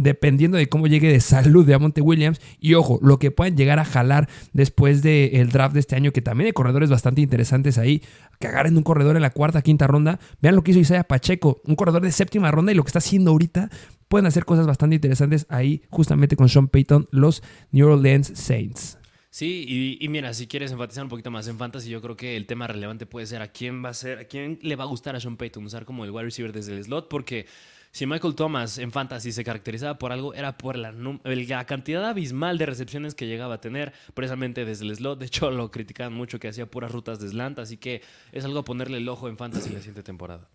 dependiendo 0.00 0.56
de 0.56 0.66
cómo 0.66 0.86
llegue 0.86 1.12
de 1.12 1.20
salud 1.20 1.66
de 1.66 1.74
Amonte 1.74 2.00
Williams. 2.00 2.40
Y 2.58 2.74
ojo, 2.74 2.98
lo 3.02 3.18
que 3.18 3.30
pueden 3.30 3.56
llegar 3.56 3.78
a 3.78 3.84
jalar 3.84 4.28
después 4.52 5.02
del 5.02 5.50
draft 5.50 5.74
de 5.74 5.80
este 5.80 5.94
año, 5.94 6.10
que 6.12 6.22
también 6.22 6.46
hay 6.46 6.52
corredores 6.52 6.88
bastante 6.88 7.20
interesantes 7.20 7.76
ahí, 7.76 8.02
que 8.38 8.48
agarren 8.48 8.76
un 8.76 8.82
corredor 8.82 9.16
en 9.16 9.22
la 9.22 9.30
cuarta, 9.30 9.60
quinta 9.60 9.86
ronda. 9.86 10.18
Vean 10.40 10.56
lo 10.56 10.62
que 10.62 10.70
hizo 10.70 10.80
Isaiah 10.80 11.04
Pacheco, 11.04 11.60
un 11.66 11.76
corredor 11.76 12.02
de 12.02 12.12
séptima 12.12 12.50
ronda 12.50 12.72
y 12.72 12.74
lo 12.74 12.82
que 12.82 12.88
está 12.88 12.98
haciendo 12.98 13.30
ahorita. 13.30 13.68
Pueden 14.08 14.26
hacer 14.26 14.46
cosas 14.46 14.66
bastante 14.66 14.96
interesantes 14.96 15.46
ahí, 15.50 15.82
justamente 15.90 16.34
con 16.34 16.48
Sean 16.48 16.68
Payton, 16.68 17.08
los 17.10 17.42
New 17.70 17.86
Orleans 17.86 18.32
Saints. 18.34 18.99
Sí, 19.32 19.98
y, 20.00 20.08
mira, 20.08 20.34
si 20.34 20.48
quieres 20.48 20.72
enfatizar 20.72 21.04
un 21.04 21.08
poquito 21.08 21.30
más 21.30 21.46
en 21.46 21.56
fantasy, 21.56 21.88
yo 21.88 22.02
creo 22.02 22.16
que 22.16 22.36
el 22.36 22.46
tema 22.46 22.66
relevante 22.66 23.06
puede 23.06 23.26
ser 23.26 23.42
a 23.42 23.48
quién 23.48 23.84
va 23.84 23.90
a 23.90 23.94
ser, 23.94 24.18
a 24.18 24.24
quién 24.24 24.58
le 24.62 24.74
va 24.74 24.82
a 24.82 24.88
gustar 24.88 25.14
a 25.14 25.20
Sean 25.20 25.36
Payton 25.36 25.64
usar 25.64 25.84
como 25.84 26.04
el 26.04 26.10
wide 26.10 26.24
receiver 26.24 26.52
desde 26.52 26.76
el 26.76 26.82
slot, 26.82 27.08
porque 27.08 27.46
si 27.92 28.06
Michael 28.06 28.34
Thomas 28.34 28.78
en 28.78 28.90
fantasy 28.90 29.30
se 29.30 29.44
caracterizaba 29.44 29.98
por 29.98 30.10
algo, 30.10 30.34
era 30.34 30.58
por 30.58 30.76
la, 30.76 30.92
la, 30.92 31.64
cantidad 31.64 32.08
abismal 32.08 32.58
de 32.58 32.66
recepciones 32.66 33.14
que 33.14 33.28
llegaba 33.28 33.54
a 33.54 33.60
tener 33.60 33.92
precisamente 34.14 34.64
desde 34.64 34.84
el 34.86 34.96
slot. 34.96 35.20
De 35.20 35.26
hecho, 35.26 35.50
lo 35.52 35.70
criticaban 35.70 36.12
mucho 36.12 36.40
que 36.40 36.48
hacía 36.48 36.66
puras 36.66 36.90
rutas 36.90 37.20
de 37.20 37.28
slant, 37.28 37.60
así 37.60 37.76
que 37.76 38.02
es 38.32 38.44
algo 38.44 38.58
a 38.58 38.64
ponerle 38.64 38.98
el 38.98 39.08
ojo 39.08 39.28
en 39.28 39.36
fantasy 39.36 39.70
la 39.70 39.78
siguiente 39.78 40.02
temporada 40.02 40.48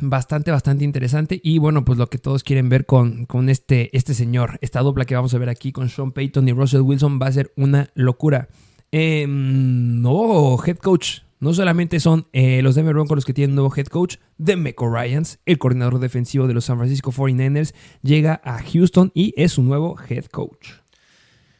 bastante, 0.00 0.50
bastante 0.50 0.84
interesante. 0.84 1.40
Y 1.42 1.58
bueno, 1.58 1.84
pues 1.84 1.98
lo 1.98 2.08
que 2.08 2.18
todos 2.18 2.42
quieren 2.42 2.68
ver 2.68 2.86
con, 2.86 3.26
con 3.26 3.48
este, 3.48 3.96
este 3.96 4.14
señor, 4.14 4.58
esta 4.60 4.80
dupla 4.80 5.04
que 5.04 5.14
vamos 5.14 5.34
a 5.34 5.38
ver 5.38 5.48
aquí 5.48 5.72
con 5.72 5.88
Sean 5.88 6.12
Payton 6.12 6.48
y 6.48 6.52
Russell 6.52 6.80
Wilson 6.80 7.18
va 7.20 7.26
a 7.26 7.32
ser 7.32 7.52
una 7.56 7.90
locura. 7.94 8.48
Eh, 8.92 9.26
nuevo 9.28 10.62
head 10.64 10.78
coach. 10.78 11.20
No 11.38 11.52
solamente 11.52 12.00
son 12.00 12.28
eh, 12.32 12.62
los 12.62 12.74
Denver 12.76 12.94
Broncos 12.94 13.16
los 13.16 13.24
que 13.26 13.34
tienen 13.34 13.54
nuevo 13.54 13.72
head 13.76 13.86
coach, 13.86 14.16
Demeco 14.38 14.88
Ryans, 14.88 15.38
el 15.44 15.58
coordinador 15.58 15.98
defensivo 15.98 16.46
de 16.46 16.54
los 16.54 16.64
San 16.64 16.78
Francisco 16.78 17.12
49ers, 17.12 17.74
llega 18.02 18.40
a 18.42 18.62
Houston 18.62 19.12
y 19.14 19.34
es 19.36 19.52
su 19.52 19.62
nuevo 19.62 19.96
head 20.08 20.24
coach. 20.26 20.70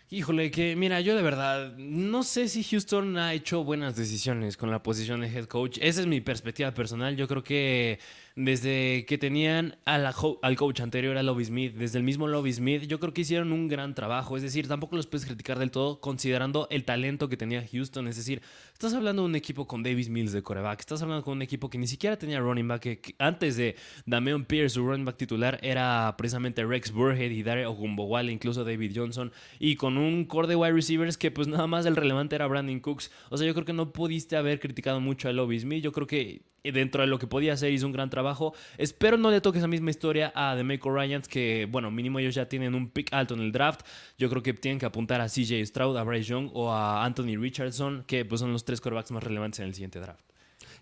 Híjole, 0.09 0.53
que 0.53 0.77
mira, 0.77 1.01
yo 1.01 1.17
de 1.17 1.23
verdad 1.23 1.75
no 1.79 2.23
sé 2.23 2.49
si 2.49 2.63
Houston 2.63 3.19
ha 3.19 3.35
hecho 3.35 3.65
buenas 3.65 3.97
decisiones 3.97 4.57
con 4.57 4.71
la 4.71 4.81
posición 4.81 5.21
de 5.21 5.27
head 5.27 5.47
coach. 5.47 5.79
Esa 5.83 6.01
es 6.01 6.07
mi 6.07 6.21
perspectiva 6.21 6.73
personal. 6.73 7.17
Yo 7.17 7.27
creo 7.27 7.43
que 7.43 7.99
desde 8.37 9.07
que 9.07 9.17
tenían 9.17 9.79
al 9.87 10.57
coach 10.57 10.81
anterior, 10.81 11.17
a 11.17 11.23
Lobby 11.23 11.47
Smith, 11.47 11.75
desde 11.75 11.97
el 11.97 12.05
mismo 12.05 12.29
Lobby 12.29 12.53
Smith, 12.53 12.83
yo 12.83 13.01
creo 13.01 13.15
que 13.15 13.23
hicieron 13.23 13.51
un 13.51 13.67
gran 13.67 13.95
trabajo. 13.95 14.37
Es 14.37 14.43
decir, 14.43 14.69
tampoco 14.69 14.95
los 14.95 15.07
puedes 15.07 15.25
criticar 15.25 15.59
del 15.59 15.71
todo 15.71 16.01
considerando 16.01 16.69
el 16.71 16.85
talento 16.85 17.31
que 17.31 17.39
tenía 17.39 17.67
Houston. 17.67 18.09
Es 18.09 18.17
decir, 18.17 18.43
estás 18.75 18.93
hablando 18.93 19.23
de 19.23 19.29
un 19.29 19.37
equipo 19.37 19.67
con 19.67 19.83
Davis 19.83 20.11
Mills 20.11 20.33
de 20.33 20.43
coreback, 20.43 20.81
estás 20.81 21.01
hablando 21.01 21.25
con 21.25 21.33
un 21.33 21.43
equipo 21.43 21.71
que 21.71 21.79
ni 21.79 21.87
siquiera 21.87 22.19
tenía 22.19 22.39
running 22.39 22.69
back, 22.69 23.15
antes 23.19 23.57
de 23.57 23.75
Damian 24.05 24.45
Pierce, 24.45 24.75
su 24.75 24.87
running 24.87 25.07
back 25.07 25.17
titular, 25.17 25.59
era 25.63 26.15
precisamente 26.19 26.63
Rex 26.63 26.93
Burhead 26.93 27.31
y 27.31 27.43
Dare 27.43 27.65
Ogumbowale, 27.65 28.31
incluso 28.31 28.65
David 28.65 28.93
Johnson, 28.95 29.33
y 29.59 29.77
con 29.77 29.97
un 29.97 30.27
core 30.27 30.47
de 30.47 30.57
wide 30.57 30.73
receivers 30.73 31.17
que 31.17 31.31
pues 31.31 31.49
nada 31.49 31.67
más 31.67 31.87
el 31.87 31.97
relevante 31.97 32.37
era 32.37 32.47
Brandon 32.47 32.81
Cooks. 32.81 33.11
O 33.31 33.39
sea, 33.39 33.47
yo 33.47 33.55
creo 33.55 33.65
que 33.65 33.73
no 33.73 33.95
pudiste 33.95 34.37
haber 34.37 34.61
criticado 34.61 35.01
mucho 35.01 35.31
a 35.31 35.33
Lobby 35.33 35.59
Smith. 35.59 35.83
Yo 35.83 35.93
creo 35.93 36.07
que 36.07 36.43
dentro 36.65 37.03
de 37.03 37.07
lo 37.07 37.19
que 37.19 37.27
podía 37.27 37.53
hacer 37.53 37.73
hizo 37.73 37.87
un 37.87 37.93
gran 37.93 38.11
trabajo. 38.11 38.55
Espero 38.79 39.17
no 39.17 39.31
le 39.31 39.41
toque 39.41 39.59
esa 39.59 39.69
misma 39.69 39.91
historia 39.91 40.33
a 40.35 40.55
The 40.57 40.65
Make 40.65 40.83
Ryans, 40.85 41.29
que 41.29 41.69
bueno, 41.71 41.91
mínimo 41.91 42.19
ellos 42.19 42.35
ya 42.35 42.49
tienen 42.49 42.75
un 42.75 42.91
pick 42.91 43.13
alto 43.13 43.35
en 43.35 43.41
el 43.41 43.53
draft. 43.53 43.83
Yo 44.19 44.29
creo 44.29 44.43
que 44.43 44.53
tienen 44.55 44.79
que 44.79 44.87
apuntar 44.87 45.21
a 45.21 45.27
CJ 45.27 45.65
Stroud, 45.67 45.97
a 45.97 46.03
Bryce 46.03 46.29
Young 46.31 46.51
o 46.53 46.73
a 46.73 47.05
Anthony 47.05 47.37
Richardson, 47.39 48.05
que 48.07 48.25
pues 48.25 48.41
son 48.41 48.53
los 48.53 48.65
tres 48.65 48.81
quarterbacks 48.81 49.11
más 49.11 49.23
relevantes 49.23 49.61
en 49.61 49.67
el 49.67 49.75
siguiente 49.75 50.01
draft. 50.01 50.27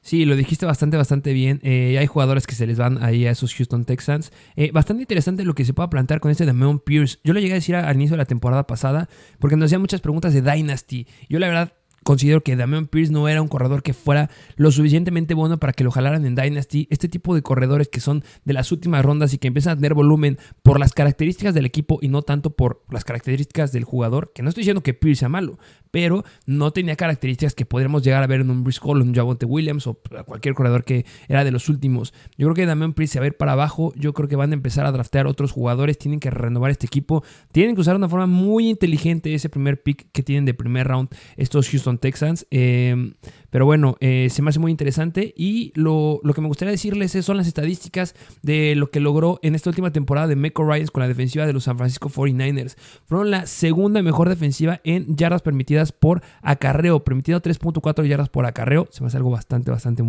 Sí, 0.05 0.27
lo 0.27 0.37
dijiste 0.37 0.67
bastante, 0.67 0.99
bastante 0.99 1.33
bien. 1.33 1.61
Eh, 1.63 1.97
hay 1.99 2.07
jugadores 2.07 2.47
que 2.47 2.55
se 2.55 2.67
les 2.67 2.77
van 2.77 3.03
ahí 3.03 3.27
a 3.27 3.31
esos 3.31 3.55
Houston 3.55 3.87
Texans. 3.87 4.33
Eh, 4.55 4.71
bastante 4.71 5.03
interesante 5.03 5.45
lo 5.45 5.55
que 5.55 5.65
se 5.65 5.73
pueda 5.73 5.89
plantear 5.89 6.21
con 6.21 6.31
este 6.31 6.45
de 6.45 6.53
Meon 6.53 6.79
Pierce. 6.79 7.19
Yo 7.25 7.33
lo 7.33 7.41
llegué 7.41 7.53
a 7.53 7.55
decir 7.55 7.75
al 7.75 7.97
inicio 7.97 8.13
de 8.13 8.19
la 8.19 8.27
temporada 8.27 8.67
pasada 8.67 9.09
porque 9.39 9.57
nos 9.57 9.65
hacían 9.65 9.81
muchas 9.81 10.03
preguntas 10.03 10.35
de 10.35 10.43
Dynasty. 10.43 11.07
Yo 11.31 11.39
la 11.39 11.47
verdad 11.47 11.73
considero 12.05 12.43
que 12.43 12.55
Damian 12.55 12.87
Pierce 12.87 13.13
no 13.13 13.29
era 13.29 13.43
un 13.43 13.49
corredor 13.49 13.83
que 13.83 13.95
fuera 13.95 14.31
lo 14.57 14.71
suficientemente 14.71 15.35
bueno 15.35 15.59
para 15.59 15.73
que 15.73 15.83
lo 15.83 15.91
jalaran 15.91 16.25
en 16.25 16.37
Dynasty. 16.37 16.87
Este 16.91 17.09
tipo 17.09 17.35
de 17.35 17.43
corredores 17.43 17.89
que 17.89 18.01
son 18.01 18.23
de 18.45 18.53
las 18.53 18.71
últimas 18.71 19.05
rondas 19.05 19.35
y 19.35 19.39
que 19.39 19.49
empiezan 19.49 19.73
a 19.73 19.77
tener 19.77 19.95
volumen 19.95 20.39
por 20.63 20.79
las 20.79 20.93
características 20.93 21.55
del 21.55 21.67
equipo 21.67 21.99
y 22.01 22.09
no 22.09 22.23
tanto 22.23 22.51
por 22.51 22.85
las 22.91 23.05
características 23.05 23.73
del 23.73 23.85
jugador, 23.85 24.33
que 24.33 24.43
no 24.43 24.49
estoy 24.51 24.63
diciendo 24.63 24.83
que 24.83 24.95
Pierce 24.95 25.21
sea 25.21 25.29
malo, 25.29 25.59
pero 25.91 26.25
no 26.47 26.73
tenía 26.73 26.97
características 26.97 27.55
que 27.55 27.67
podríamos 27.67 28.03
llegar 28.03 28.23
a 28.23 28.27
ver 28.27 28.41
en 28.41 28.51
un 28.51 28.65
Brice 28.65 28.81
Hall, 28.83 29.01
en 29.01 29.09
un 29.09 29.15
Javonte 29.15 29.47
Williams 29.47 29.87
o 29.87 29.99
cualquier 30.27 30.55
corredor 30.55 30.85
que 30.85 31.07
era 31.29 31.45
de 31.45 31.51
los 31.51 31.69
últimos. 31.69 32.13
Yo 32.37 32.47
creo 32.47 32.55
que 32.55 32.67
Damian 32.67 32.93
Pierce 32.93 33.19
a 33.19 33.27
ir 33.27 33.37
para 33.37 33.53
abajo, 33.53 33.93
yo 33.97 34.13
creo 34.13 34.29
que 34.29 34.37
van 34.37 34.51
a 34.51 34.55
empezar 34.55 34.87
a 34.87 34.93
draftear 34.93 35.27
otros 35.27 35.53
jugadores, 35.53 35.99
tienen 35.99 36.21
que 36.21 36.31
renovar 36.31 36.71
este 36.71 36.87
equipo, 36.87 37.25
tienen 37.53 37.75
que 37.75 37.81
usar 37.81 37.97
una 37.97 38.09
forma 38.09 38.27
muy 38.27 38.69
inteligente 38.69 39.35
ese 39.35 39.49
primer 39.49 39.83
pick 39.83 40.07
que 40.13 40.23
tienen 40.23 40.45
de 40.45 40.55
primer 40.55 40.89
round 40.89 41.09
estos 41.37 41.69
Houston 41.69 41.94
Texans. 41.99 42.47
Em, 42.51 43.15
pero 43.51 43.67
bueno, 43.67 43.97
eh, 44.01 44.29
se 44.31 44.43
me 44.43 44.51
hace 44.51 44.59
muy 44.59 44.73
interesante 44.73 45.33
y 45.37 45.73
lo, 45.77 46.21
que 46.35 46.41
me 46.41 46.49
gustaría 46.49 46.73
decirles 46.73 47.13
son 47.13 47.37
las 47.37 47.47
estadísticas 47.47 48.15
de 48.43 48.75
lo 48.75 48.91
que 48.91 48.99
logró 48.99 49.39
en 49.43 49.55
esta 49.55 49.71
última 49.71 49.93
temporada 49.93 50.27
de 50.27 50.35
Meco 50.35 50.65
Ryans 50.65 50.91
con 50.91 51.03
la 51.03 51.09
defensiva 51.09 51.47
de 51.47 51.53
los 51.53 51.65
San 51.65 51.77
Francisco 51.77 52.09
49ers. 52.09 52.77
Fueron 53.05 53.31
la 53.31 53.47
segunda 53.47 54.03
mejor 54.03 54.29
defensiva 54.29 54.81
en 54.83 55.17
yardas 55.17 55.43
permitidas 55.43 55.93
por 55.93 56.23
acarreo, 56.43 57.05
permitido 57.05 57.41
3.4 57.41 58.05
yardas 58.07 58.29
por 58.29 58.45
acarreo, 58.45 58.89
se 58.91 59.03
me 59.03 59.07
hace 59.07 59.19
algo 59.19 59.31
bastante, 59.31 59.71
bastante 59.71 60.03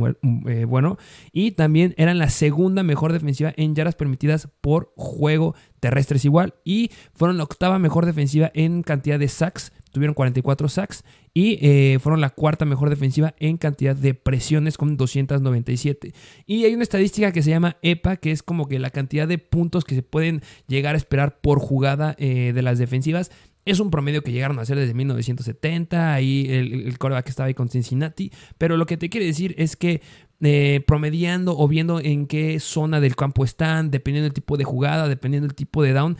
eh, 0.47 0.65
bueno. 0.65 0.97
Y 1.31 1.51
también 1.51 1.93
eran 1.97 2.17
la 2.17 2.29
segunda 2.29 2.81
mejor 2.81 3.13
defensiva 3.13 3.53
en 3.57 3.75
yardas 3.75 3.95
permitidas 3.95 4.49
por 4.61 4.91
juego 4.95 5.55
terrestres 5.79 6.25
igual. 6.25 6.55
Y 6.63 6.89
fueron 7.13 7.37
la 7.37 7.43
octava 7.43 7.77
mejor 7.77 8.07
defensiva 8.07 8.51
en 8.55 8.81
cantidad 8.81 9.19
de 9.19 9.27
sacks 9.27 9.71
tuvieron 9.95 10.13
44 10.13 10.67
sacks 10.67 11.05
y 11.33 11.57
eh, 11.61 11.99
fueron 12.01 12.19
la 12.19 12.29
cuarta 12.29 12.65
mejor 12.65 12.89
defensiva 12.89 13.33
en 13.39 13.55
cantidad 13.55 13.95
de 13.95 14.13
presiones 14.13 14.77
con 14.77 14.97
297. 14.97 16.13
Y 16.45 16.65
hay 16.65 16.73
una 16.73 16.83
estadística 16.83 17.31
que 17.31 17.41
se 17.41 17.49
llama 17.49 17.77
EPA, 17.81 18.17
que 18.17 18.31
es 18.31 18.43
como 18.43 18.67
que 18.67 18.77
la 18.77 18.89
cantidad 18.89 19.25
de 19.25 19.37
puntos 19.37 19.85
que 19.85 19.95
se 19.95 20.03
pueden 20.03 20.41
llegar 20.67 20.95
a 20.95 20.97
esperar 20.97 21.39
por 21.39 21.59
jugada 21.59 22.13
eh, 22.19 22.51
de 22.53 22.61
las 22.61 22.77
defensivas. 22.77 23.31
Es 23.63 23.79
un 23.79 23.89
promedio 23.89 24.21
que 24.21 24.33
llegaron 24.33 24.59
a 24.59 24.63
hacer 24.63 24.77
desde 24.77 24.93
1970, 24.93 26.13
ahí 26.13 26.45
el, 26.49 26.73
el 26.87 26.97
que 26.99 27.29
estaba 27.29 27.47
ahí 27.47 27.55
con 27.55 27.69
Cincinnati, 27.69 28.31
pero 28.59 28.77
lo 28.77 28.85
que 28.85 28.97
te 28.97 29.09
quiere 29.09 29.25
decir 29.25 29.55
es 29.57 29.75
que 29.75 30.01
eh, 30.41 30.83
promediando 30.85 31.57
o 31.57 31.67
viendo 31.67 32.01
en 32.01 32.27
qué 32.27 32.59
zona 32.59 32.99
del 32.99 33.15
campo 33.15 33.45
están, 33.45 33.89
dependiendo 33.89 34.25
del 34.25 34.33
tipo 34.33 34.57
de 34.57 34.65
jugada, 34.65 35.07
dependiendo 35.07 35.47
del 35.47 35.55
tipo 35.55 35.81
de 35.81 35.93
down, 35.93 36.17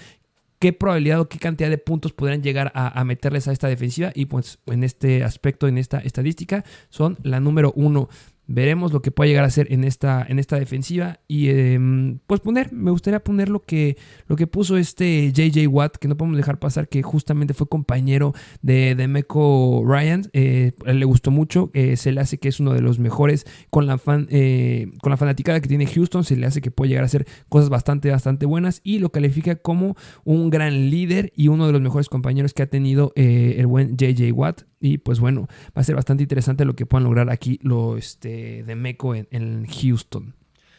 qué 0.65 0.73
probabilidad 0.73 1.19
o 1.19 1.29
qué 1.29 1.37
cantidad 1.37 1.69
de 1.69 1.77
puntos 1.77 2.11
podrán 2.11 2.41
llegar 2.41 2.71
a, 2.73 3.03
meterles 3.03 3.47
a 3.47 3.51
esta 3.51 3.67
defensiva. 3.67 4.11
Y 4.15 4.25
pues 4.25 4.57
en 4.65 4.83
este 4.83 5.23
aspecto, 5.23 5.67
en 5.67 5.77
esta 5.77 5.99
estadística, 5.99 6.65
son 6.89 7.19
la 7.21 7.39
número 7.39 7.71
uno. 7.75 8.09
Veremos 8.47 8.93
lo 8.93 9.01
que 9.01 9.11
puede 9.11 9.29
llegar 9.29 9.45
a 9.45 9.49
ser 9.49 9.71
en 9.71 9.83
esta, 9.83 10.25
en 10.27 10.37
esta 10.37 10.59
defensiva. 10.59 11.19
Y 11.27 11.49
em, 11.49 12.19
pues 12.27 12.41
poner, 12.41 12.71
me 12.71 12.91
gustaría 12.91 13.23
poner 13.23 13.49
lo 13.49 13.61
que, 13.63 13.97
lo 14.27 14.35
que 14.35 14.47
puso 14.47 14.77
este 14.77 15.31
JJ 15.31 15.67
Watt, 15.67 15.97
que 15.97 16.07
no 16.07 16.15
podemos 16.15 16.37
dejar 16.37 16.59
pasar, 16.59 16.87
que 16.87 17.01
justamente 17.01 17.53
fue 17.53 17.67
compañero 17.67 18.33
de, 18.61 18.95
de 18.95 19.07
Meco 19.07 19.83
Ryan. 19.85 20.29
Eh, 20.33 20.73
le 20.85 21.05
gustó 21.05 21.31
mucho, 21.31 21.71
eh, 21.73 21.97
se 21.97 22.11
le 22.11 22.21
hace 22.21 22.37
que 22.37 22.49
es 22.49 22.59
uno 22.59 22.73
de 22.73 22.81
los 22.81 22.99
mejores 22.99 23.45
con 23.69 23.87
la, 23.87 23.97
fan, 23.97 24.27
eh, 24.29 24.91
con 25.01 25.09
la 25.09 25.17
fanaticada 25.17 25.59
que 25.59 25.67
tiene 25.67 25.87
Houston. 25.87 26.23
Se 26.23 26.35
le 26.35 26.45
hace 26.45 26.61
que 26.61 26.71
puede 26.71 26.89
llegar 26.89 27.03
a 27.03 27.07
hacer 27.07 27.25
cosas 27.49 27.69
bastante, 27.69 28.11
bastante 28.11 28.45
buenas. 28.45 28.81
Y 28.83 28.99
lo 28.99 29.11
califica 29.11 29.55
como 29.55 29.95
un 30.23 30.49
gran 30.49 30.89
líder 30.91 31.33
y 31.35 31.47
uno 31.47 31.65
de 31.65 31.73
los 31.73 31.81
mejores 31.81 32.09
compañeros 32.09 32.53
que 32.53 32.63
ha 32.63 32.67
tenido 32.67 33.11
el 33.15 33.65
buen 33.65 33.97
JJ 33.97 34.31
Watt. 34.33 34.63
Y 34.85 34.99
pues 34.99 35.19
bueno, 35.19 35.47
va 35.75 35.81
a 35.81 35.83
ser 35.83 35.95
bastante 35.95 36.21
interesante 36.21 36.63
lo 36.63 36.75
que 36.75 36.85
puedan 36.85 37.05
lograr 37.05 37.31
aquí 37.31 37.59
lo, 37.63 37.97
este, 37.97 38.61
de 38.61 38.75
Meco 38.75 39.15
en, 39.15 39.65
Houston. 39.65 40.35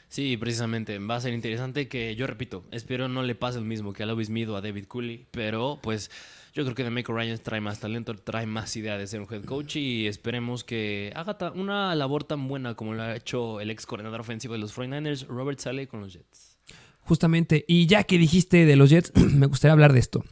Sí, 0.06 0.36
precisamente. 0.36 1.00
Va 1.00 1.16
a 1.16 1.20
ser 1.20 1.34
interesante 1.34 1.88
que, 1.88 2.14
yo 2.14 2.28
repito, 2.28 2.64
espero 2.70 3.08
no 3.08 3.24
le 3.24 3.34
pase 3.34 3.58
el 3.58 3.64
mismo 3.64 3.92
que 3.92 4.04
a 4.04 4.06
Lovis 4.06 4.30
Mido 4.30 4.56
a 4.56 4.60
David 4.60 4.84
Cooley, 4.86 5.26
pero 5.32 5.80
pues 5.82 6.08
yo 6.54 6.62
creo 6.62 6.76
que 6.76 6.84
de 6.84 6.90
Meco 6.90 7.14
Ryan 7.14 7.36
trae 7.42 7.60
más 7.60 7.80
talento, 7.80 8.14
trae 8.14 8.46
más 8.46 8.76
idea 8.76 8.96
de 8.96 9.08
ser 9.08 9.20
un 9.20 9.26
head 9.28 9.44
coach 9.44 9.74
y 9.74 10.06
esperemos 10.06 10.62
que 10.62 11.12
haga 11.16 11.50
una 11.56 11.92
labor 11.96 12.22
tan 12.22 12.46
buena 12.46 12.76
como 12.76 12.94
lo 12.94 13.02
ha 13.02 13.16
hecho 13.16 13.60
el 13.60 13.72
ex 13.72 13.86
coordinador 13.86 14.20
ofensivo 14.20 14.54
de 14.54 14.60
los 14.60 14.72
49ers, 14.78 15.26
Robert 15.26 15.58
Saleh, 15.58 15.88
con 15.88 16.00
los 16.00 16.12
Jets. 16.12 16.58
Justamente, 17.00 17.64
y 17.66 17.86
ya 17.86 18.04
que 18.04 18.18
dijiste 18.18 18.66
de 18.66 18.76
los 18.76 18.88
Jets, 18.88 19.12
me 19.34 19.46
gustaría 19.46 19.72
hablar 19.72 19.92
de 19.92 19.98
esto. 19.98 20.24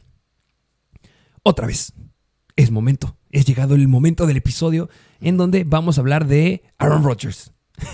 Otra 1.43 1.67
vez 1.67 1.91
es 2.55 2.71
momento, 2.71 3.17
es 3.35 3.45
llegado 3.45 3.75
el 3.75 3.87
momento 3.89 4.27
del 4.27 4.37
episodio 4.37 4.89
en 5.19 5.35
donde 5.35 5.65
vamos 5.65 5.97
a 5.97 6.01
hablar 6.01 6.25
de 6.25 6.63
Aaron 6.77 7.03
Rodgers. 7.03 7.51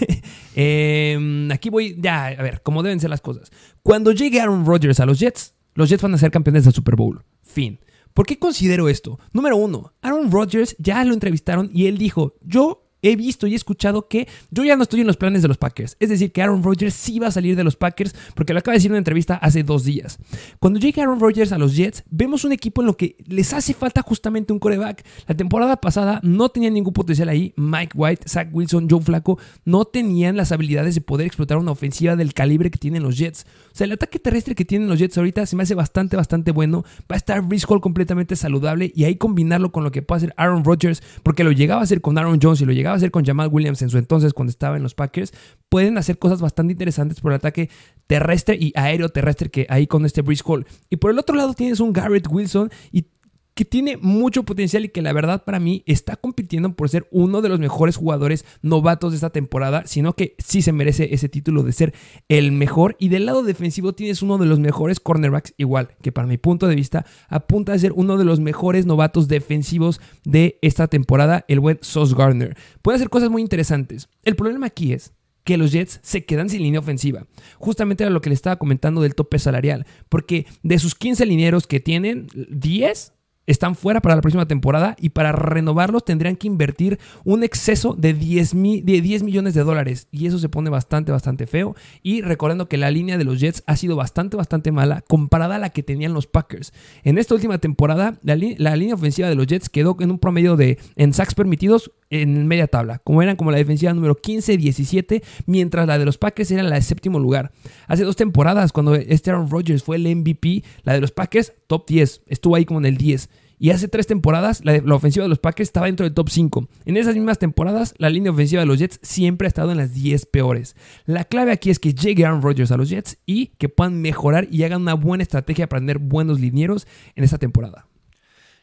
Em, 0.53 1.49
aquí 1.49 1.69
voy, 1.69 1.95
ya, 1.97 2.27
a 2.27 2.43
ver, 2.43 2.61
cómo 2.61 2.83
deben 2.83 2.99
ser 2.99 3.09
las 3.09 3.21
cosas. 3.21 3.49
Cuando 3.81 4.11
llegue 4.11 4.41
Aaron 4.41 4.65
Rodgers 4.65 4.99
a 4.99 5.05
los 5.05 5.17
Jets, 5.17 5.55
los 5.73 5.89
Jets 5.89 6.03
van 6.03 6.13
a 6.13 6.17
ser 6.17 6.29
campeones 6.29 6.65
del 6.65 6.73
Super 6.73 6.95
Bowl. 6.95 7.23
Fin. 7.41 7.79
¿Por 8.13 8.25
qué 8.25 8.37
considero 8.37 8.89
esto? 8.89 9.17
Número 9.33 9.55
uno, 9.55 9.93
Aaron 10.01 10.29
Rodgers 10.29 10.75
ya 10.77 11.03
lo 11.05 11.13
entrevistaron 11.13 11.71
y 11.73 11.87
él 11.87 11.97
dijo, 11.97 12.35
yo 12.41 12.90
he 13.01 13.15
visto 13.15 13.47
y 13.47 13.53
he 13.53 13.55
escuchado 13.55 14.07
que 14.07 14.27
yo 14.49 14.63
ya 14.63 14.75
no 14.75 14.83
estoy 14.83 15.01
en 15.01 15.07
los 15.07 15.17
planes 15.17 15.41
de 15.41 15.47
los 15.47 15.57
Packers. 15.57 15.97
Es 15.99 16.09
decir, 16.09 16.31
que 16.31 16.41
Aaron 16.41 16.63
Rodgers 16.63 16.93
sí 16.93 17.19
va 17.19 17.27
a 17.27 17.31
salir 17.31 17.55
de 17.55 17.63
los 17.63 17.75
Packers 17.75 18.15
porque 18.35 18.53
lo 18.53 18.59
acaba 18.59 18.73
de 18.73 18.77
decir 18.77 18.89
en 18.89 18.93
una 18.93 18.99
entrevista 18.99 19.35
hace 19.35 19.63
dos 19.63 19.83
días. 19.83 20.19
Cuando 20.59 20.79
llegue 20.79 21.01
Aaron 21.01 21.19
Rodgers 21.19 21.51
a 21.51 21.57
los 21.57 21.75
Jets, 21.75 22.03
vemos 22.09 22.43
un 22.43 22.51
equipo 22.51 22.81
en 22.81 22.87
lo 22.87 22.97
que 22.97 23.15
les 23.25 23.53
hace 23.53 23.73
falta 23.73 24.01
justamente 24.01 24.53
un 24.53 24.59
coreback. 24.59 25.05
La 25.27 25.35
temporada 25.35 25.77
pasada 25.77 26.19
no 26.23 26.49
tenían 26.49 26.73
ningún 26.73 26.93
potencial 26.93 27.29
ahí. 27.29 27.53
Mike 27.57 27.93
White, 27.95 28.27
Zach 28.27 28.49
Wilson, 28.51 28.87
Joe 28.89 29.01
Flacco 29.01 29.39
no 29.65 29.85
tenían 29.85 30.37
las 30.37 30.51
habilidades 30.51 30.95
de 30.95 31.01
poder 31.01 31.27
explotar 31.27 31.57
una 31.57 31.71
ofensiva 31.71 32.15
del 32.15 32.33
calibre 32.33 32.71
que 32.71 32.79
tienen 32.79 33.03
los 33.03 33.17
Jets. 33.17 33.45
O 33.71 33.75
sea, 33.75 33.85
el 33.85 33.93
ataque 33.93 34.19
terrestre 34.19 34.55
que 34.55 34.65
tienen 34.65 34.87
los 34.87 34.99
Jets 34.99 35.17
ahorita 35.17 35.45
se 35.45 35.55
me 35.55 35.63
hace 35.63 35.75
bastante, 35.75 36.17
bastante 36.17 36.51
bueno. 36.51 36.83
Va 37.11 37.15
a 37.15 37.17
estar 37.17 37.41
Hall 37.67 37.81
completamente 37.81 38.35
saludable 38.35 38.91
y 38.93 39.05
ahí 39.05 39.15
combinarlo 39.15 39.71
con 39.71 39.83
lo 39.83 39.91
que 39.91 40.01
puede 40.01 40.17
hacer 40.17 40.33
Aaron 40.37 40.63
Rodgers, 40.63 41.01
porque 41.23 41.43
lo 41.43 41.51
llegaba 41.51 41.81
a 41.81 41.83
hacer 41.83 42.01
con 42.01 42.17
Aaron 42.17 42.39
Jones 42.41 42.61
y 42.61 42.65
lo 42.65 42.73
llegaba 42.73 42.95
a 42.95 42.97
hacer 42.97 43.11
con 43.11 43.25
Jamal 43.25 43.49
Williams 43.51 43.81
en 43.81 43.89
su 43.89 43.97
entonces 43.97 44.33
cuando 44.33 44.51
estaba 44.51 44.77
en 44.77 44.83
los 44.83 44.93
Packers, 44.93 45.33
pueden 45.69 45.97
hacer 45.97 46.17
cosas 46.17 46.41
bastante 46.41 46.73
interesantes 46.73 47.21
por 47.21 47.31
el 47.31 47.37
ataque 47.37 47.69
terrestre 48.07 48.57
y 48.59 48.73
aéreo 48.75 49.09
terrestre 49.09 49.49
que 49.49 49.65
hay 49.69 49.87
con 49.87 50.05
este 50.05 50.21
Hall. 50.45 50.65
Y 50.89 50.97
por 50.97 51.11
el 51.11 51.19
otro 51.19 51.35
lado 51.35 51.53
tienes 51.53 51.79
un 51.79 51.93
Garrett 51.93 52.27
Wilson 52.29 52.69
y 52.91 53.05
que 53.53 53.65
tiene 53.65 53.97
mucho 53.97 54.43
potencial 54.43 54.85
y 54.85 54.89
que 54.89 55.01
la 55.01 55.13
verdad 55.13 55.43
para 55.43 55.59
mí 55.59 55.83
está 55.85 56.15
compitiendo 56.15 56.73
por 56.75 56.89
ser 56.89 57.07
uno 57.11 57.41
de 57.41 57.49
los 57.49 57.59
mejores 57.59 57.97
jugadores 57.97 58.45
novatos 58.61 59.11
de 59.11 59.17
esta 59.17 59.29
temporada, 59.29 59.83
sino 59.85 60.13
que 60.13 60.35
sí 60.37 60.61
se 60.61 60.71
merece 60.71 61.13
ese 61.13 61.29
título 61.29 61.63
de 61.63 61.73
ser 61.73 61.93
el 62.29 62.51
mejor. 62.51 62.95
Y 62.99 63.09
del 63.09 63.25
lado 63.25 63.43
defensivo 63.43 63.93
tienes 63.93 64.21
uno 64.21 64.37
de 64.37 64.45
los 64.45 64.59
mejores 64.59 64.99
cornerbacks, 64.99 65.53
igual 65.57 65.89
que 66.01 66.11
para 66.11 66.27
mi 66.27 66.37
punto 66.37 66.67
de 66.67 66.75
vista 66.75 67.05
apunta 67.27 67.73
a 67.73 67.79
ser 67.79 67.91
uno 67.93 68.17
de 68.17 68.25
los 68.25 68.39
mejores 68.39 68.85
novatos 68.85 69.27
defensivos 69.27 69.99
de 70.23 70.57
esta 70.61 70.87
temporada, 70.87 71.45
el 71.47 71.59
buen 71.59 71.79
Sauce 71.81 72.15
Gardner. 72.15 72.55
Puede 72.81 72.95
hacer 72.95 73.09
cosas 73.09 73.29
muy 73.29 73.41
interesantes. 73.41 74.09
El 74.23 74.35
problema 74.35 74.67
aquí 74.67 74.93
es 74.93 75.13
que 75.43 75.57
los 75.57 75.71
Jets 75.71 75.99
se 76.03 76.25
quedan 76.25 76.49
sin 76.49 76.61
línea 76.61 76.79
ofensiva. 76.79 77.25
Justamente 77.57 78.03
era 78.03 78.11
lo 78.11 78.21
que 78.21 78.29
le 78.29 78.35
estaba 78.35 78.57
comentando 78.57 79.01
del 79.01 79.15
tope 79.15 79.39
salarial, 79.39 79.85
porque 80.07 80.45
de 80.63 80.79
sus 80.79 80.95
15 80.95 81.25
linieros 81.25 81.67
que 81.67 81.79
tienen, 81.79 82.27
10 82.49 83.13
están 83.51 83.75
fuera 83.75 84.01
para 84.01 84.15
la 84.15 84.21
próxima 84.21 84.47
temporada 84.47 84.95
y 84.99 85.09
para 85.09 85.31
renovarlos 85.31 86.05
tendrían 86.05 86.35
que 86.35 86.47
invertir 86.47 86.99
un 87.23 87.43
exceso 87.43 87.93
de 87.93 88.13
10, 88.13 88.53
de 88.83 89.01
10, 89.01 89.23
millones 89.23 89.53
de 89.53 89.63
dólares 89.63 90.07
y 90.11 90.25
eso 90.25 90.39
se 90.39 90.49
pone 90.49 90.69
bastante, 90.69 91.11
bastante 91.11 91.47
feo. 91.47 91.75
Y 92.01 92.21
recordando 92.21 92.67
que 92.67 92.77
la 92.77 92.91
línea 92.91 93.17
de 93.17 93.23
los 93.23 93.39
Jets 93.39 93.63
ha 93.67 93.75
sido 93.75 93.95
bastante, 93.95 94.37
bastante 94.37 94.71
mala 94.71 95.01
comparada 95.07 95.55
a 95.55 95.59
la 95.59 95.69
que 95.69 95.83
tenían 95.83 96.13
los 96.13 96.27
Packers. 96.27 96.73
En 97.03 97.17
esta 97.17 97.35
última 97.35 97.57
temporada, 97.57 98.17
la, 98.23 98.35
línea 98.35 98.95
ofensiva 98.95 99.29
de 99.29 99.35
los 99.35 99.47
Jets 99.47 99.69
quedó 99.69 99.97
en 99.99 100.11
un 100.11 100.19
promedio 100.19 100.55
de 100.55 100.79
en 100.95 101.13
sacks 101.13 101.35
permitidos 101.35 101.91
en 102.09 102.47
media 102.47 102.67
tabla, 102.67 102.99
como 102.99 103.21
eran 103.21 103.35
como 103.35 103.51
la 103.51 103.57
defensiva 103.57 103.93
número 103.93 104.15
15-17, 104.15 105.23
mientras 105.45 105.87
la 105.87 105.97
de 105.97 106.05
los 106.05 106.17
Packers 106.17 106.51
era 106.51 106.63
la 106.63 106.75
de 106.75 106.81
séptimo 106.81 107.19
lugar. 107.19 107.51
Hace 107.87 108.03
dos 108.03 108.15
temporadas, 108.15 108.71
cuando 108.71 108.95
este 108.95 109.29
Aaron 109.29 109.49
Rodgers 109.49 109.83
fue 109.83 109.95
el 109.95 110.15
MVP, 110.15 110.63
la 110.83 110.93
de 110.93 111.01
los 111.01 111.11
Packers, 111.11 111.53
top 111.67 111.87
10, 111.87 112.21
estuvo 112.27 112.55
ahí 112.55 112.65
como 112.65 112.79
en 112.79 112.85
el 112.85 112.97
10. 112.97 113.29
Y 113.63 113.69
hace 113.69 113.87
tres 113.87 114.07
temporadas 114.07 114.65
la, 114.65 114.81
ofensiva 114.95 115.21
de 115.21 115.29
los 115.29 115.37
Packers 115.37 115.69
estaba 115.69 115.85
dentro 115.85 116.03
del 116.03 116.15
top 116.15 116.29
5. 116.29 116.67
En 116.85 116.97
esas 116.97 117.13
mismas 117.13 117.37
temporadas, 117.37 117.93
la 117.99 118.09
línea 118.09 118.31
ofensiva 118.31 118.61
de 118.61 118.65
los 118.65 118.79
Jets 118.79 118.99
siempre 119.03 119.45
ha 119.45 119.49
estado 119.49 119.69
en 119.69 119.77
las 119.77 119.93
10 119.93 120.25
peores. 120.25 120.75
La 121.05 121.25
clave 121.25 121.51
aquí 121.51 121.69
es 121.69 121.77
que 121.77 121.93
llegue 121.93 122.25
Aaron 122.25 122.41
Rodgers 122.41 122.71
a 122.71 122.77
los 122.77 122.89
Jets 122.89 123.19
y 123.27 123.51
que 123.59 123.69
puedan 123.69 124.01
mejorar 124.01 124.47
y 124.49 124.63
hagan 124.63 124.81
una 124.81 124.95
buena 124.95 125.21
estrategia 125.21 125.69
para 125.69 125.79
tener 125.79 125.99
buenos 125.99 126.39
linieros 126.39 126.87
en 127.15 127.23
esta 127.23 127.37
temporada. 127.37 127.85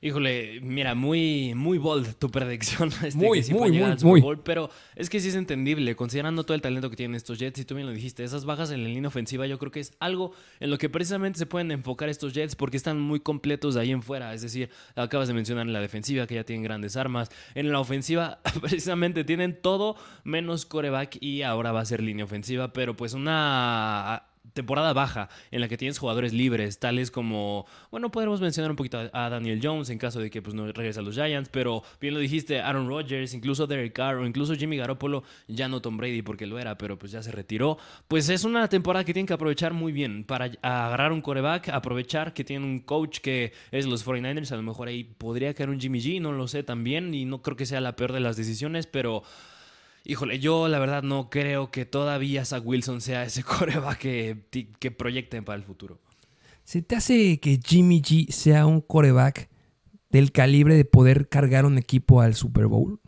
Híjole, 0.01 0.61
mira, 0.61 0.95
muy, 0.95 1.55
muy 1.57 1.77
bold 1.77 2.15
tu 2.17 2.31
predicción. 2.31 2.91
Este, 3.03 3.19
Muy, 3.19 3.39
que 3.39 3.45
sí 3.45 3.55
muy, 3.55 3.71
muy. 4.03 4.21
Bowl, 4.21 4.41
pero 4.41 4.71
es 4.97 5.09
que 5.09 5.21
sí 5.21 5.29
es 5.29 5.35
entendible, 5.35 5.95
considerando 5.97 6.45
todo 6.45 6.55
el 6.55 6.61
talento 6.61 6.91
que 6.91 6.97
tienen 6.97 7.15
estos 7.15 7.39
Jets, 7.39 7.61
y 7.61 7.65
tú 7.65 7.75
bien 7.75 7.87
lo 7.87 7.93
dijiste, 7.93 8.23
esas 8.23 8.45
bajas 8.45 8.71
en 8.71 8.83
la 8.83 8.89
línea 8.89 9.09
ofensiva, 9.09 9.47
yo 9.47 9.59
creo 9.59 9.71
que 9.71 9.81
es 9.81 9.93
algo 9.99 10.33
en 10.61 10.71
lo 10.71 10.79
que 10.79 10.89
precisamente 10.89 11.39
se 11.39 11.47
pueden 11.47 11.71
enfocar 11.71 12.09
estos 12.09 12.33
Jets 12.35 12.55
porque 12.55 12.77
están 12.77 13.01
muy 13.01 13.21
completos 13.21 13.75
de 13.75 13.81
ahí 13.81 13.91
en 13.91 14.03
fuera. 14.03 14.35
Es 14.35 14.43
decir, 14.43 14.69
acabas 14.95 15.29
de 15.29 15.35
mencionar 15.35 15.67
en 15.67 15.73
la 15.73 15.81
defensiva 15.81 16.27
que 16.27 16.35
ya 16.35 16.45
tienen 16.45 16.63
grandes 16.63 16.97
armas. 16.97 17.31
En 17.55 17.73
la 17.73 17.81
ofensiva, 17.81 18.41
precisamente 18.61 19.25
tienen 19.25 19.59
todo 19.61 19.97
menos 20.25 20.67
coreback 20.67 21.19
y 21.21 21.43
ahora 21.43 21.73
va 21.73 21.81
a 21.81 21.85
ser 21.85 22.03
línea 22.03 22.25
ofensiva, 22.25 22.73
pero 22.73 22.97
pues 22.97 23.15
una 23.15 24.25
temporada 24.59 24.93
baja 24.93 25.29
en 25.53 25.61
la 25.61 25.69
que 25.69 25.77
tienes 25.77 25.99
jugadores 25.99 26.33
libres, 26.33 26.81
tales 26.81 27.13
como, 27.13 27.65
bueno, 27.93 28.11
podemos 28.11 28.41
mencionar 28.41 28.73
un 28.73 28.77
poquito 28.77 28.99
a 29.13 29.31
Daniel 29.31 29.61
Jones 29.63 29.89
en 29.89 29.99
caso 29.99 30.19
de 30.19 30.31
que 30.31 30.43
pues, 30.43 30.55
no 30.55 30.67
regrese 30.67 30.99
a 30.99 31.03
los 31.03 31.15
Giants, 31.15 31.49
pero 31.49 31.85
bien 32.01 32.15
lo 32.15 32.21
dijiste, 32.21 32.61
Aaron 32.61 32.89
Rodgers, 32.89 33.35
incluso 33.35 33.69
Derek 33.69 33.93
Carr 33.93 34.17
o 34.17 34.27
incluso 34.27 34.57
Jimmy 34.57 34.77
Garoppolo, 34.77 35.23
ya 35.47 35.69
no 35.69 35.81
Tom 35.81 35.97
Brady 35.97 36.23
porque 36.23 36.47
lo 36.47 36.59
era, 36.59 36.77
pero 36.77 36.99
pues 36.99 37.13
ya 37.13 37.23
se 37.23 37.31
retiró. 37.31 37.79
Pues 38.09 38.29
es 38.31 38.43
una 38.43 38.69
temporada 38.69 39.05
que 39.05 39.13
tienen 39.13 39.29
que 39.29 39.35
aprovechar 39.35 39.73
muy 39.73 39.93
bien 39.93 40.25
para 40.25 40.51
agarrar 40.61 41.13
un 41.13 41.21
coreback, 41.21 41.69
aprovechar 41.69 42.35
que 42.35 42.43
tienen 42.43 42.69
un 42.69 42.81
coach 42.81 43.21
que 43.21 43.53
es 43.71 43.87
los 43.87 44.05
49ers, 44.05 44.51
a 44.51 44.57
lo 44.57 44.63
mejor 44.65 44.89
ahí 44.89 45.05
podría 45.05 45.55
caer 45.55 45.71
un 45.71 45.81
Jimmy 45.81 46.01
G, 46.01 46.21
no 46.21 46.33
lo 46.33 46.49
sé 46.49 46.65
también, 46.65 47.15
y 47.15 47.25
no 47.25 47.43
creo 47.43 47.57
que 47.57 47.65
sea 47.65 47.81
la 47.81 47.95
peor 47.95 48.13
de 48.13 48.21
las 48.21 48.37
decisiones, 48.37 48.89
pero... 48.89 49.23
Híjole, 50.11 50.39
yo 50.39 50.69
la 50.69 50.79
verdad 50.79 51.03
no 51.03 51.29
creo 51.29 51.71
que 51.71 51.85
todavía 51.85 52.43
Zach 52.47 52.63
Wilson 52.65 53.03
sea 53.03 53.25
ese 53.25 53.43
coreback 53.45 53.99
que, 53.99 54.39
que 54.79 54.91
proyecten 54.91 55.45
para 55.45 55.57
el 55.57 55.63
futuro. 55.63 56.01
¿Se 56.65 56.81
te 56.81 56.97
hace 56.97 57.39
que 57.41 57.61
Jimmy 57.63 58.01
G 58.01 58.31
sea 58.31 58.65
un 58.65 58.81
coreback 58.81 59.51
del 60.09 60.33
calibre 60.33 60.77
de 60.77 60.87
poder 60.87 61.29
cargar 61.29 61.67
un 61.67 61.77
equipo 61.77 62.23
al 62.23 62.35
Super 62.35 62.69
Bowl? 62.69 63.01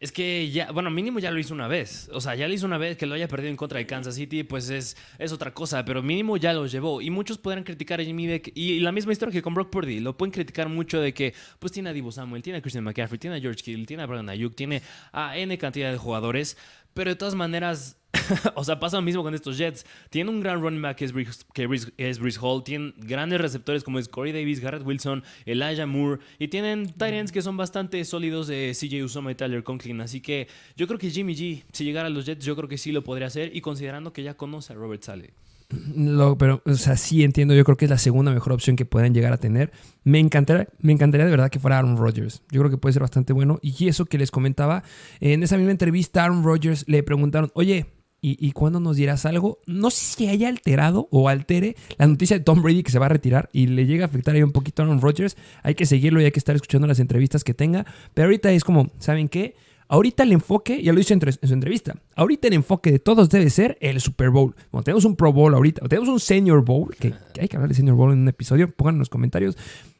Es 0.00 0.12
que 0.12 0.48
ya, 0.52 0.70
bueno, 0.70 0.90
mínimo 0.90 1.18
ya 1.18 1.32
lo 1.32 1.40
hizo 1.40 1.52
una 1.52 1.66
vez. 1.66 2.08
O 2.12 2.20
sea, 2.20 2.36
ya 2.36 2.46
lo 2.46 2.54
hizo 2.54 2.66
una 2.66 2.78
vez 2.78 2.96
que 2.96 3.04
lo 3.04 3.16
haya 3.16 3.26
perdido 3.26 3.50
en 3.50 3.56
contra 3.56 3.80
de 3.80 3.86
Kansas 3.86 4.14
City, 4.14 4.44
pues 4.44 4.70
es, 4.70 4.96
es 5.18 5.32
otra 5.32 5.52
cosa, 5.52 5.84
pero 5.84 6.04
mínimo 6.04 6.36
ya 6.36 6.52
lo 6.52 6.66
llevó. 6.66 7.00
Y 7.00 7.10
muchos 7.10 7.36
podrán 7.36 7.64
criticar 7.64 8.00
a 8.00 8.04
Jimmy 8.04 8.28
Beck. 8.28 8.52
Y 8.54 8.78
la 8.78 8.92
misma 8.92 9.10
historia 9.10 9.32
que 9.32 9.42
con 9.42 9.54
Brock 9.54 9.70
Purdy. 9.70 9.98
Lo 9.98 10.16
pueden 10.16 10.30
criticar 10.30 10.68
mucho 10.68 11.00
de 11.00 11.12
que, 11.12 11.34
pues 11.58 11.72
tiene 11.72 11.90
a 11.90 11.92
Divo 11.92 12.12
Samuel, 12.12 12.44
tiene 12.44 12.60
a 12.60 12.62
Christian 12.62 12.84
McCaffrey, 12.84 13.18
tiene 13.18 13.38
a 13.38 13.40
George 13.40 13.60
Kittle, 13.60 13.86
tiene 13.86 14.04
a 14.04 14.06
Brandon 14.06 14.28
Ayuk, 14.30 14.54
tiene 14.54 14.82
a 15.12 15.36
N 15.36 15.58
cantidad 15.58 15.90
de 15.90 15.98
jugadores. 15.98 16.56
Pero 16.94 17.10
de 17.10 17.16
todas 17.16 17.34
maneras, 17.34 17.98
o 18.54 18.64
sea, 18.64 18.78
pasa 18.78 18.96
lo 18.96 19.02
mismo 19.02 19.22
con 19.22 19.34
estos 19.34 19.58
Jets. 19.58 19.84
Tienen 20.10 20.34
un 20.34 20.40
gran 20.40 20.60
running 20.60 20.82
back 20.82 20.96
que 20.96 21.04
es 21.04 21.12
Brees, 21.12 21.44
que 21.52 21.68
es 21.96 22.18
Brees 22.18 22.38
Hall. 22.40 22.64
Tienen 22.64 22.94
grandes 22.98 23.40
receptores 23.40 23.84
como 23.84 23.98
es 23.98 24.08
Corey 24.08 24.32
Davis, 24.32 24.60
Garrett 24.60 24.86
Wilson, 24.86 25.22
Elijah 25.46 25.86
Moore. 25.86 26.20
Y 26.38 26.48
tienen 26.48 26.94
ends 26.98 27.32
que 27.32 27.42
son 27.42 27.56
bastante 27.56 28.04
sólidos 28.04 28.46
de 28.46 28.72
CJ 28.78 29.04
Usoma 29.04 29.32
y 29.32 29.34
Tyler 29.34 29.62
Conklin. 29.62 30.00
Así 30.00 30.20
que 30.20 30.48
yo 30.76 30.86
creo 30.86 30.98
que 30.98 31.10
Jimmy 31.10 31.34
G, 31.34 31.64
si 31.72 31.84
llegara 31.84 32.08
a 32.08 32.10
los 32.10 32.26
Jets, 32.26 32.44
yo 32.44 32.56
creo 32.56 32.68
que 32.68 32.78
sí 32.78 32.92
lo 32.92 33.02
podría 33.04 33.28
hacer. 33.28 33.54
Y 33.54 33.60
considerando 33.60 34.12
que 34.12 34.22
ya 34.22 34.34
conoce 34.34 34.72
a 34.72 34.76
Robert 34.76 35.02
Sale. 35.02 35.32
Pero, 35.68 36.62
o 36.64 36.74
sea, 36.74 36.96
sí 36.96 37.22
entiendo. 37.22 37.54
Yo 37.54 37.64
creo 37.64 37.76
que 37.76 37.84
es 37.84 37.90
la 37.90 37.98
segunda 37.98 38.32
mejor 38.32 38.52
opción 38.54 38.76
que 38.76 38.86
puedan 38.86 39.12
llegar 39.14 39.32
a 39.32 39.36
tener. 39.36 39.70
Me 40.02 40.18
encantaría, 40.18 40.68
me 40.78 40.92
encantaría 40.92 41.26
de 41.26 41.30
verdad 41.30 41.50
que 41.50 41.58
fuera 41.58 41.78
Aaron 41.78 41.98
Rodgers. 41.98 42.42
Yo 42.50 42.60
creo 42.60 42.70
que 42.70 42.78
puede 42.78 42.94
ser 42.94 43.02
bastante 43.02 43.32
bueno. 43.32 43.58
Y 43.60 43.88
eso 43.88 44.06
que 44.06 44.16
les 44.16 44.30
comentaba, 44.30 44.82
en 45.20 45.42
esa 45.42 45.56
misma 45.56 45.72
entrevista, 45.72 46.24
Aaron 46.24 46.42
Rodgers 46.42 46.84
le 46.88 47.02
preguntaron, 47.02 47.50
oye, 47.54 47.86
¿y, 48.22 48.36
y 48.44 48.52
cuándo 48.52 48.80
nos 48.80 48.96
dirás 48.96 49.26
algo? 49.26 49.58
No 49.66 49.90
sé 49.90 50.16
si 50.16 50.28
haya 50.28 50.48
alterado 50.48 51.06
o 51.10 51.28
altere 51.28 51.76
la 51.98 52.06
noticia 52.06 52.38
de 52.38 52.44
Tom 52.44 52.62
Brady 52.62 52.82
que 52.82 52.90
se 52.90 52.98
va 52.98 53.06
a 53.06 53.10
retirar 53.10 53.50
y 53.52 53.66
le 53.66 53.84
llega 53.84 54.04
a 54.04 54.08
afectar 54.08 54.34
ahí 54.34 54.42
un 54.42 54.52
poquito 54.52 54.82
a 54.82 54.86
Aaron 54.86 55.02
Rodgers. 55.02 55.36
Hay 55.62 55.74
que 55.74 55.84
seguirlo 55.84 56.22
y 56.22 56.24
hay 56.24 56.32
que 56.32 56.40
estar 56.40 56.56
escuchando 56.56 56.86
las 56.86 56.98
entrevistas 56.98 57.44
que 57.44 57.52
tenga. 57.52 57.84
Pero 58.14 58.26
ahorita 58.28 58.50
es 58.52 58.64
como, 58.64 58.90
¿saben 59.00 59.28
qué? 59.28 59.54
Ahorita 59.88 60.22
el 60.22 60.32
enfoque, 60.32 60.82
ya 60.82 60.92
lo 60.92 61.00
hizo 61.00 61.14
en, 61.14 61.20
su 61.20 61.54
entrevista, 61.54 61.94
ahorita 62.14 62.48
el 62.48 62.54
enfoque 62.54 62.92
de 62.92 62.98
todos 62.98 63.30
debe 63.30 63.48
ser 63.48 63.78
el 63.80 64.00
Super 64.00 64.30
Bowl. 64.30 64.54
Bueno, 64.70 64.84
tenemos 64.84 65.04
un 65.06 65.16
Pro 65.16 65.32
Bowl 65.32 65.54
ahorita, 65.54 65.82
o 65.84 65.88
tenemos 65.88 66.08
un 66.10 66.20
Senior 66.20 66.62
Bowl, 66.62 66.94
que, 66.94 67.14
que 67.32 67.40
hay 67.40 67.48
que 67.48 67.56
hablar 67.56 67.70
de 67.70 67.74
Senior 67.74 67.96
Bowl 67.96 68.12
en 68.12 68.18
un 68.20 68.28
episodio, 68.28 68.70
pongan 68.70 68.96
en 68.96 68.98
los 69.00 69.08
comentarios. 69.08 69.56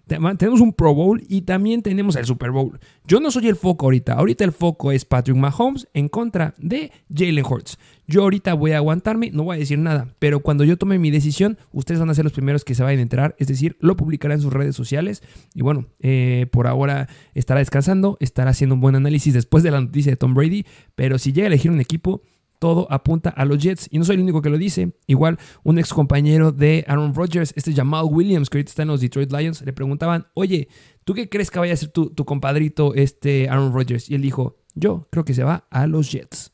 Te- 0.09 0.19
Tenemos 0.37 0.61
un 0.61 0.73
Pro 0.73 0.95
Bowl 0.95 1.23
y 1.29 1.43
también 1.43 1.83
tenemos 1.83 2.17
el 2.17 2.25
Super 2.25 2.51
Bowl. 2.51 2.81
Yo 3.07 3.21
no 3.21 3.31
soy 3.31 3.47
el 3.47 3.55
foco 3.57 3.87
ahorita. 3.87 4.15
Ahorita 4.15 4.45
el 4.45 4.53
foco 4.53 4.91
es 4.91 5.05
Patrick 5.05 5.37
Mahomes 5.37 5.87
en 5.95 6.09
contra 6.09 6.55
de 6.59 6.91
Jalen 7.15 7.45
Hurts. 7.45 7.79
Yo 8.07 8.23
ahorita 8.23 8.55
voy 8.55 8.73
a 8.73 8.79
aguantarme, 8.79 9.31
no 9.31 9.45
voy 9.45 9.57
a 9.57 9.59
decir 9.59 9.79
nada. 9.79 10.09
Pero 10.19 10.41
cuando 10.41 10.65
yo 10.65 10.77
tome 10.79 10.99
mi 10.99 11.11
decisión, 11.11 11.59
ustedes 11.73 12.01
van 12.01 12.09
a 12.11 12.15
ser 12.15 12.25
los 12.25 12.33
primeros 12.33 12.65
que 12.65 12.75
se 12.75 12.83
vayan 12.83 12.99
a 13.01 13.03
enterar. 13.03 13.37
Es 13.39 13.49
decir, 13.49 13.77
lo 13.81 13.97
publicará 13.97 14.35
en 14.35 14.41
sus 14.41 14.53
redes 14.53 14.75
sociales. 14.75 15.23
Y 15.55 15.61
bueno, 15.63 15.87
eh, 16.01 16.47
por 16.51 16.67
ahora 16.67 17.09
estará 17.35 17.61
descansando, 17.61 18.17
estará 18.21 18.51
haciendo 18.51 18.75
un 18.75 18.81
buen 18.81 18.97
análisis 18.97 19.35
después 19.35 19.63
de 19.63 19.71
la 19.71 19.81
noticia 19.81 20.11
de 20.11 20.17
Tom 20.17 20.33
Brady. 20.35 20.65
Pero 20.95 21.19
si 21.19 21.33
llega 21.33 21.45
a 21.47 21.49
elegir 21.49 21.71
un 21.71 21.81
equipo, 21.81 22.23
todo 22.59 22.87
apunta 22.91 23.31
a 23.31 23.45
los 23.45 23.59
Jets. 23.59 23.89
Y 23.91 23.99
no 23.99 24.05
soy 24.05 24.17
el 24.17 24.23
único 24.23 24.43
que 24.43 24.51
lo 24.51 24.59
dice. 24.59 24.93
Igual, 25.07 25.39
un 25.63 25.79
ex 25.79 25.93
compañero 25.93 26.53
de 26.53 26.85
Aaron 26.87 27.15
Rodgers, 27.15 27.53
este 27.57 27.73
Jamal 27.75 28.07
Williams, 28.09 28.51
que 28.51 28.59
ahorita 28.59 28.71
está 28.71 28.83
en 28.83 28.89
los 28.89 29.01
Detroit 29.01 29.33
Lions, 29.33 29.63
le 29.63 29.73
preguntaban, 29.73 30.27
oye, 30.35 30.69
¿tú 31.05 31.15
qué 31.15 31.29
crees 31.29 31.51
que 31.51 31.59
vaya 31.59 31.75
a 31.75 31.77
ser 31.77 31.91
tu, 31.91 32.11
tu 32.11 32.25
compadrito, 32.25 32.95
este 32.95 33.49
Aaron 33.49 33.73
Rodgers? 33.73 34.11
Y 34.11 34.15
él 34.15 34.23
dijo, 34.23 34.59
yo 34.75 35.09
creo 35.11 35.25
que 35.25 35.35
se 35.35 35.43
va 35.43 35.67
a 35.71 35.87
los 35.87 36.11
Jets. 36.11 36.53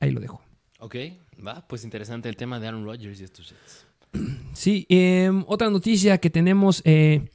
Ahí 0.00 0.10
lo 0.10 0.20
dejo. 0.20 0.40
Ok, 0.80 0.96
va, 1.44 1.66
pues 1.66 1.84
interesante 1.84 2.28
el 2.28 2.36
tema 2.36 2.60
de 2.60 2.68
Aaron 2.68 2.84
Rodgers 2.84 3.20
y 3.20 3.24
estos 3.24 3.48
Jets. 3.48 3.88
Sí, 4.52 4.86
em, 4.88 5.44
otra 5.46 5.70
noticia 5.70 6.18
que 6.18 6.30
tenemos, 6.30 6.82
eh, 6.84 7.30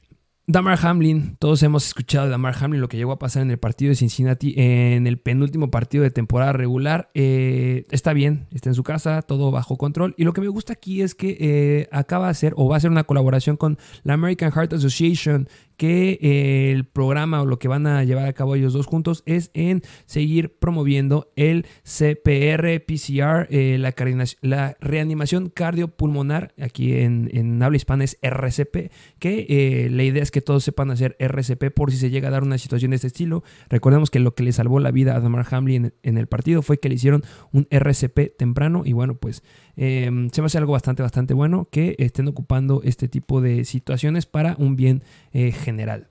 Damar 0.46 0.78
Hamlin, 0.82 1.36
todos 1.38 1.62
hemos 1.62 1.86
escuchado 1.86 2.26
de 2.26 2.30
Damar 2.30 2.54
Hamlin, 2.60 2.82
lo 2.82 2.88
que 2.88 2.98
llegó 2.98 3.12
a 3.12 3.18
pasar 3.18 3.42
en 3.42 3.50
el 3.50 3.58
partido 3.58 3.88
de 3.88 3.96
Cincinnati, 3.96 4.52
en 4.58 5.06
el 5.06 5.18
penúltimo 5.18 5.70
partido 5.70 6.04
de 6.04 6.10
temporada 6.10 6.52
regular. 6.52 7.10
Eh, 7.14 7.86
está 7.90 8.12
bien, 8.12 8.46
está 8.50 8.68
en 8.68 8.74
su 8.74 8.82
casa, 8.82 9.22
todo 9.22 9.50
bajo 9.50 9.78
control. 9.78 10.14
Y 10.18 10.24
lo 10.24 10.34
que 10.34 10.42
me 10.42 10.48
gusta 10.48 10.74
aquí 10.74 11.00
es 11.00 11.14
que 11.14 11.38
eh, 11.40 11.88
acaba 11.92 12.26
de 12.26 12.32
hacer 12.32 12.52
o 12.58 12.68
va 12.68 12.76
a 12.76 12.78
hacer 12.78 12.90
una 12.90 13.04
colaboración 13.04 13.56
con 13.56 13.78
la 14.02 14.14
American 14.14 14.52
Heart 14.52 14.74
Association, 14.74 15.48
que 15.76 16.18
eh, 16.20 16.72
el 16.72 16.84
programa 16.84 17.42
o 17.42 17.46
lo 17.46 17.58
que 17.58 17.68
van 17.68 17.86
a 17.86 18.04
llevar 18.04 18.26
a 18.26 18.32
cabo 18.32 18.54
ellos 18.54 18.72
dos 18.72 18.86
juntos 18.86 19.22
es 19.26 19.50
en 19.54 19.82
seguir 20.06 20.56
promoviendo 20.58 21.32
el 21.36 21.66
CPR, 21.82 22.80
PCR, 22.86 23.46
eh, 23.50 23.78
la, 23.78 24.76
reanimación 24.80 25.50
cardiopulmonar, 25.50 26.54
aquí 26.60 26.94
en, 26.94 27.30
en 27.32 27.62
habla 27.62 27.76
hispana 27.76 28.04
es 28.04 28.18
RCP, 28.22 28.90
que 29.18 29.46
eh, 29.48 29.88
la 29.90 30.02
idea 30.04 30.22
es 30.22 30.30
que 30.30 30.40
todos 30.40 30.64
sepan 30.64 30.90
hacer 30.90 31.16
RCP 31.18 31.70
por 31.74 31.90
si 31.90 31.98
se 31.98 32.10
llega 32.10 32.28
a 32.28 32.32
dar 32.32 32.42
una 32.42 32.58
situación 32.58 32.90
de 32.90 32.96
este 32.96 33.08
estilo. 33.08 33.42
Recordemos 33.68 34.10
que 34.10 34.20
lo 34.20 34.34
que 34.34 34.42
le 34.42 34.52
salvó 34.52 34.80
la 34.80 34.90
vida 34.90 35.16
a 35.16 35.20
Damar 35.20 35.46
Hamlin 35.50 35.86
en, 35.86 35.94
en 36.02 36.18
el 36.18 36.26
partido 36.26 36.62
fue 36.62 36.78
que 36.78 36.88
le 36.88 36.96
hicieron 36.96 37.24
un 37.52 37.66
RCP 37.70 38.36
temprano 38.36 38.82
y 38.84 38.92
bueno, 38.92 39.14
pues 39.14 39.42
eh, 39.76 40.28
se 40.32 40.42
me 40.42 40.46
hace 40.46 40.58
algo 40.58 40.72
bastante, 40.72 41.02
bastante 41.02 41.34
bueno 41.34 41.68
que 41.70 41.96
estén 41.98 42.28
ocupando 42.28 42.80
este 42.84 43.08
tipo 43.08 43.40
de 43.40 43.64
situaciones 43.64 44.26
para 44.26 44.56
un 44.58 44.76
bien 44.76 45.02
eh, 45.32 45.52
general. 45.52 46.08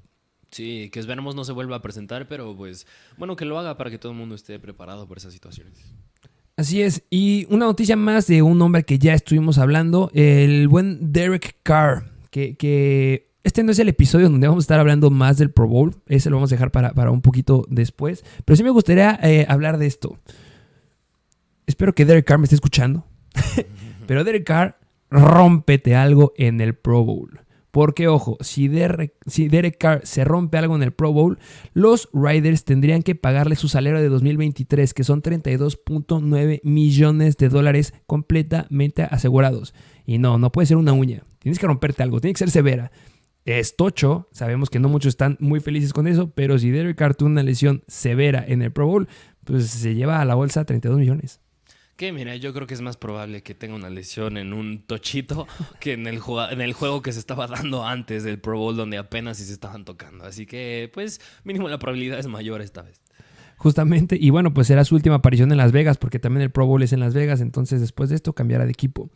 Sí, 0.51 0.89
que 0.91 0.99
esperemos 0.99 1.35
no 1.35 1.45
se 1.45 1.51
vuelva 1.51 1.77
a 1.77 1.81
presentar, 1.81 2.27
pero 2.27 2.55
pues 2.55 2.85
bueno, 3.17 3.35
que 3.35 3.45
lo 3.45 3.57
haga 3.57 3.75
para 3.75 3.89
que 3.89 3.97
todo 3.97 4.11
el 4.11 4.17
mundo 4.17 4.35
esté 4.35 4.59
preparado 4.59 5.07
para 5.07 5.17
esas 5.17 5.33
situaciones. 5.33 5.73
Así 6.55 6.83
es, 6.83 7.03
y 7.09 7.47
una 7.49 7.65
noticia 7.65 7.95
más 7.95 8.27
de 8.27 8.43
un 8.43 8.61
hombre 8.61 8.83
que 8.83 8.99
ya 8.99 9.15
estuvimos 9.15 9.57
hablando, 9.57 10.11
el 10.13 10.67
buen 10.67 11.11
Derek 11.11 11.57
Carr, 11.63 12.11
que, 12.29 12.55
que 12.55 13.33
este 13.43 13.63
no 13.63 13.71
es 13.71 13.79
el 13.79 13.89
episodio 13.89 14.29
donde 14.29 14.47
vamos 14.47 14.63
a 14.63 14.65
estar 14.65 14.79
hablando 14.79 15.09
más 15.09 15.39
del 15.39 15.49
Pro 15.49 15.67
Bowl, 15.67 15.95
ese 16.07 16.29
lo 16.29 16.37
vamos 16.37 16.51
a 16.51 16.55
dejar 16.55 16.71
para, 16.71 16.93
para 16.93 17.09
un 17.09 17.21
poquito 17.21 17.65
después, 17.69 18.23
pero 18.45 18.55
sí 18.55 18.63
me 18.63 18.69
gustaría 18.69 19.19
eh, 19.23 19.47
hablar 19.49 19.79
de 19.79 19.87
esto. 19.87 20.19
Espero 21.65 21.93
que 21.93 22.05
Derek 22.05 22.25
Carr 22.25 22.37
me 22.37 22.43
esté 22.43 22.55
escuchando, 22.55 23.05
pero 24.07 24.23
Derek 24.23 24.45
Carr, 24.45 24.77
rómpete 25.09 25.95
algo 25.95 26.33
en 26.37 26.61
el 26.61 26.75
Pro 26.75 27.03
Bowl. 27.03 27.43
Porque, 27.73 28.07
ojo, 28.07 28.37
si 28.41 28.67
Derek, 28.67 29.15
si 29.25 29.47
Derek 29.47 29.79
Carr 29.79 30.01
se 30.05 30.23
rompe 30.23 30.59
algo 30.59 30.75
en 30.75 30.83
el 30.83 30.91
Pro 30.91 31.11
Bowl, 31.11 31.39
los 31.73 32.07
Riders 32.13 32.65
tendrían 32.65 33.01
que 33.01 33.15
pagarle 33.15 33.55
su 33.55 33.67
salario 33.67 33.99
de 33.99 34.09
2023, 34.09 34.93
que 34.93 35.03
son 35.03 35.23
32.9 35.23 36.61
millones 36.63 37.35
de 37.37 37.49
dólares 37.49 37.95
completamente 38.05 39.01
asegurados. 39.01 39.73
Y 40.05 40.19
no, 40.19 40.37
no 40.37 40.51
puede 40.51 40.67
ser 40.67 40.77
una 40.77 40.93
uña. 40.93 41.23
Tienes 41.39 41.57
que 41.57 41.65
romperte 41.65 42.03
algo, 42.03 42.21
tiene 42.21 42.33
que 42.33 42.39
ser 42.39 42.51
severa. 42.51 42.91
Es 43.43 43.75
tocho, 43.75 44.29
sabemos 44.31 44.69
que 44.69 44.79
no 44.79 44.87
muchos 44.87 45.09
están 45.09 45.37
muy 45.39 45.59
felices 45.59 45.93
con 45.93 46.05
eso, 46.05 46.29
pero 46.29 46.59
si 46.59 46.69
Derek 46.69 46.95
Carr 46.95 47.15
tuvo 47.15 47.29
una 47.29 47.41
lesión 47.41 47.83
severa 47.87 48.45
en 48.47 48.61
el 48.61 48.71
Pro 48.71 48.85
Bowl, 48.85 49.07
pues 49.45 49.65
se 49.65 49.95
lleva 49.95 50.21
a 50.21 50.25
la 50.25 50.35
bolsa 50.35 50.63
32 50.63 50.99
millones. 50.99 51.41
Que 51.95 52.11
mira, 52.11 52.35
yo 52.35 52.53
creo 52.53 52.65
que 52.65 52.73
es 52.73 52.81
más 52.81 52.97
probable 52.97 53.43
que 53.43 53.53
tenga 53.53 53.75
una 53.75 53.89
lesión 53.89 54.37
en 54.37 54.53
un 54.53 54.81
tochito 54.81 55.47
que 55.79 55.93
en 55.93 56.07
el, 56.07 56.19
en 56.51 56.61
el 56.61 56.73
juego 56.73 57.01
que 57.01 57.13
se 57.13 57.19
estaba 57.19 57.47
dando 57.47 57.85
antes 57.85 58.23
del 58.23 58.39
Pro 58.39 58.57
Bowl 58.57 58.75
donde 58.75 58.97
apenas 58.97 59.37
si 59.37 59.45
se 59.45 59.53
estaban 59.53 59.85
tocando. 59.85 60.25
Así 60.25 60.45
que, 60.45 60.89
pues, 60.93 61.21
mínimo 61.43 61.69
la 61.69 61.79
probabilidad 61.79 62.19
es 62.19 62.27
mayor 62.27 62.61
esta 62.61 62.81
vez. 62.81 63.03
Justamente, 63.57 64.17
y 64.19 64.29
bueno, 64.29 64.53
pues 64.53 64.67
será 64.67 64.83
su 64.83 64.95
última 64.95 65.15
aparición 65.15 65.51
en 65.51 65.57
Las 65.57 65.71
Vegas, 65.71 65.97
porque 65.97 66.19
también 66.19 66.41
el 66.41 66.51
Pro 66.51 66.65
Bowl 66.65 66.83
es 66.83 66.91
en 66.91 66.99
Las 66.99 67.13
Vegas, 67.13 67.39
entonces 67.39 67.79
después 67.79 68.09
de 68.09 68.15
esto 68.15 68.33
cambiará 68.33 68.65
de 68.65 68.71
equipo. 68.71 69.09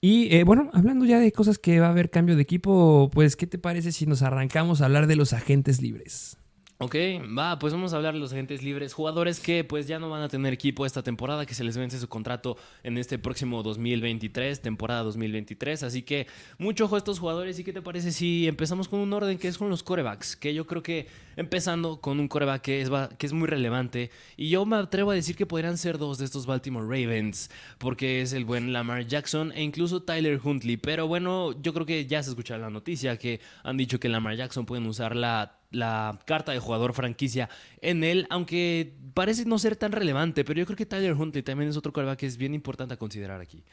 Y 0.00 0.34
eh, 0.34 0.44
bueno, 0.44 0.68
hablando 0.74 1.06
ya 1.06 1.18
de 1.18 1.32
cosas 1.32 1.58
que 1.58 1.80
va 1.80 1.86
a 1.86 1.90
haber 1.90 2.10
cambio 2.10 2.36
de 2.36 2.42
equipo, 2.42 3.08
pues 3.14 3.36
¿qué 3.36 3.46
te 3.46 3.56
parece 3.56 3.92
si 3.92 4.04
nos 4.04 4.20
arrancamos 4.20 4.82
a 4.82 4.86
hablar 4.86 5.06
de 5.06 5.16
los 5.16 5.32
agentes 5.32 5.80
libres? 5.80 6.36
Ok, 6.78 6.96
va, 7.38 7.56
pues 7.60 7.72
vamos 7.72 7.92
a 7.92 7.96
hablar 7.96 8.14
de 8.14 8.20
los 8.20 8.32
agentes 8.32 8.64
libres, 8.64 8.94
jugadores 8.94 9.38
que 9.38 9.62
pues 9.62 9.86
ya 9.86 10.00
no 10.00 10.10
van 10.10 10.22
a 10.22 10.28
tener 10.28 10.52
equipo 10.52 10.84
esta 10.84 11.04
temporada, 11.04 11.46
que 11.46 11.54
se 11.54 11.62
les 11.62 11.76
vence 11.76 12.00
su 12.00 12.08
contrato 12.08 12.56
en 12.82 12.98
este 12.98 13.16
próximo 13.16 13.62
2023, 13.62 14.60
temporada 14.60 15.04
2023, 15.04 15.84
así 15.84 16.02
que 16.02 16.26
mucho 16.58 16.86
ojo 16.86 16.96
a 16.96 16.98
estos 16.98 17.20
jugadores 17.20 17.60
y 17.60 17.64
qué 17.64 17.72
te 17.72 17.80
parece 17.80 18.10
si 18.10 18.48
empezamos 18.48 18.88
con 18.88 18.98
un 18.98 19.12
orden 19.12 19.38
que 19.38 19.46
es 19.46 19.56
con 19.56 19.70
los 19.70 19.84
corebacks, 19.84 20.34
que 20.34 20.52
yo 20.52 20.66
creo 20.66 20.82
que 20.82 21.06
empezando 21.36 22.00
con 22.00 22.18
un 22.18 22.26
coreback 22.26 22.62
que 22.62 22.82
es, 22.82 22.90
que 23.18 23.26
es 23.26 23.32
muy 23.32 23.46
relevante 23.46 24.10
y 24.36 24.48
yo 24.48 24.66
me 24.66 24.74
atrevo 24.74 25.12
a 25.12 25.14
decir 25.14 25.36
que 25.36 25.46
podrían 25.46 25.78
ser 25.78 25.96
dos 25.96 26.18
de 26.18 26.24
estos 26.24 26.44
Baltimore 26.44 26.86
Ravens, 26.86 27.52
porque 27.78 28.20
es 28.20 28.32
el 28.32 28.44
buen 28.44 28.72
Lamar 28.72 29.06
Jackson 29.06 29.52
e 29.52 29.62
incluso 29.62 30.02
Tyler 30.02 30.40
Huntley, 30.42 30.76
pero 30.76 31.06
bueno, 31.06 31.52
yo 31.62 31.72
creo 31.72 31.86
que 31.86 32.06
ya 32.06 32.20
se 32.24 32.30
escucha 32.30 32.58
la 32.58 32.68
noticia 32.68 33.16
que 33.16 33.38
han 33.62 33.76
dicho 33.76 34.00
que 34.00 34.08
Lamar 34.08 34.34
Jackson 34.34 34.66
pueden 34.66 34.86
usar 34.86 35.14
la 35.14 35.60
la 35.74 36.18
carta 36.26 36.52
de 36.52 36.58
jugador 36.58 36.94
franquicia 36.94 37.48
en 37.80 38.04
él, 38.04 38.26
aunque 38.30 38.94
parece 39.12 39.44
no 39.44 39.58
ser 39.58 39.76
tan 39.76 39.92
relevante, 39.92 40.44
pero 40.44 40.58
yo 40.58 40.66
creo 40.66 40.76
que 40.76 40.86
Tyler 40.86 41.14
Huntley 41.14 41.42
también 41.42 41.70
es 41.70 41.76
otro 41.76 41.92
coreback 41.92 42.20
que 42.20 42.26
es 42.26 42.36
bien 42.36 42.54
importante 42.54 42.94
a 42.94 42.96
considerar 42.96 43.40
aquí. 43.40 43.64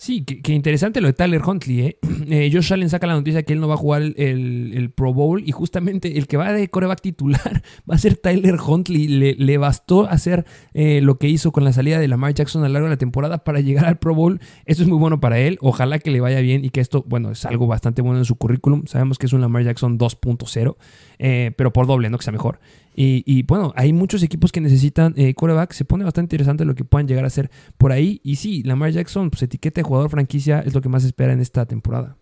Sí, 0.00 0.24
qué, 0.24 0.54
interesante 0.54 1.02
lo 1.02 1.08
de 1.08 1.12
Tyler 1.12 1.42
Huntley. 1.46 1.80
¿eh? 1.82 1.98
¿eh? 2.30 2.50
Josh 2.50 2.72
Allen 2.72 2.88
saca 2.88 3.06
la 3.06 3.12
noticia 3.12 3.42
que 3.42 3.52
él 3.52 3.60
no 3.60 3.68
va 3.68 3.74
a 3.74 3.76
jugar 3.76 4.00
el, 4.00 4.90
Pro 4.96 5.12
Bowl 5.12 5.42
y 5.46 5.52
justamente 5.52 6.16
el 6.16 6.26
que 6.26 6.38
va 6.38 6.54
de 6.54 6.70
coreback 6.70 7.02
titular 7.02 7.62
va 7.90 7.96
a 7.96 7.98
ser 7.98 8.16
Tyler 8.16 8.56
Huntley. 8.66 9.34
Le, 9.34 9.58
bastó 9.58 10.08
hacer 10.08 10.46
eh, 10.72 11.02
lo 11.02 11.18
que 11.18 11.28
hizo 11.28 11.52
con 11.52 11.64
la 11.64 11.74
salida 11.74 11.98
de 11.98 12.08
Lamar 12.08 12.32
Jackson 12.32 12.64
a 12.64 12.68
lo 12.68 12.72
largo 12.72 12.86
de 12.88 12.94
la 12.94 12.96
temporada 12.96 13.44
para 13.44 13.60
llegar 13.60 13.84
al 13.84 13.98
Pro 13.98 14.14
Bowl. 14.14 14.40
Esto 14.64 14.84
es 14.84 14.88
muy 14.88 14.96
bueno 14.96 15.20
para 15.20 15.38
él. 15.38 15.58
Ojalá 15.60 15.98
que 15.98 16.10
le 16.10 16.22
vaya 16.22 16.40
bien 16.40 16.64
y 16.64 16.70
que 16.70 16.80
esto, 16.80 17.04
bueno, 17.06 17.32
es 17.32 17.44
algo 17.44 17.66
bastante 17.66 18.00
bueno 18.00 18.20
en 18.20 18.24
su 18.24 18.36
currículum. 18.36 18.86
Sabemos 18.86 19.18
que 19.18 19.26
es 19.26 19.34
un 19.34 19.42
Lamar 19.42 19.64
Jackson 19.64 19.98
2.0, 19.98 20.76
eh, 21.18 21.52
pero 21.58 21.74
por 21.74 21.86
doble, 21.86 22.08
no 22.08 22.16
que 22.16 22.24
sea 22.24 22.32
mejor. 22.32 22.58
Y, 22.94 23.42
bueno, 23.44 23.72
hay 23.76 23.92
muchos 23.92 24.22
equipos 24.22 24.52
que 24.52 24.60
necesitan 24.60 25.14
eh, 25.16 25.34
quarterback. 25.34 25.72
Se 25.72 25.84
pone 25.84 26.04
bastante 26.04 26.34
interesante 26.34 26.64
lo 26.64 26.74
que 26.74 26.84
puedan 26.84 27.08
llegar 27.08 27.24
a 27.24 27.28
hacer 27.28 27.50
por 27.78 27.92
ahí. 27.92 28.20
Y 28.22 28.36
sí, 28.36 28.62
Lamar 28.62 28.90
Jackson, 28.90 29.30
pues 29.30 29.42
etiqueta 29.42 29.80
de 29.80 29.84
jugador 29.84 30.10
franquicia 30.10 30.60
es 30.60 30.74
lo 30.74 30.80
que 30.80 30.88
más 30.88 31.04
espera 31.04 31.32
en 31.32 31.40
esta 31.40 31.64
temporada. 31.66 32.16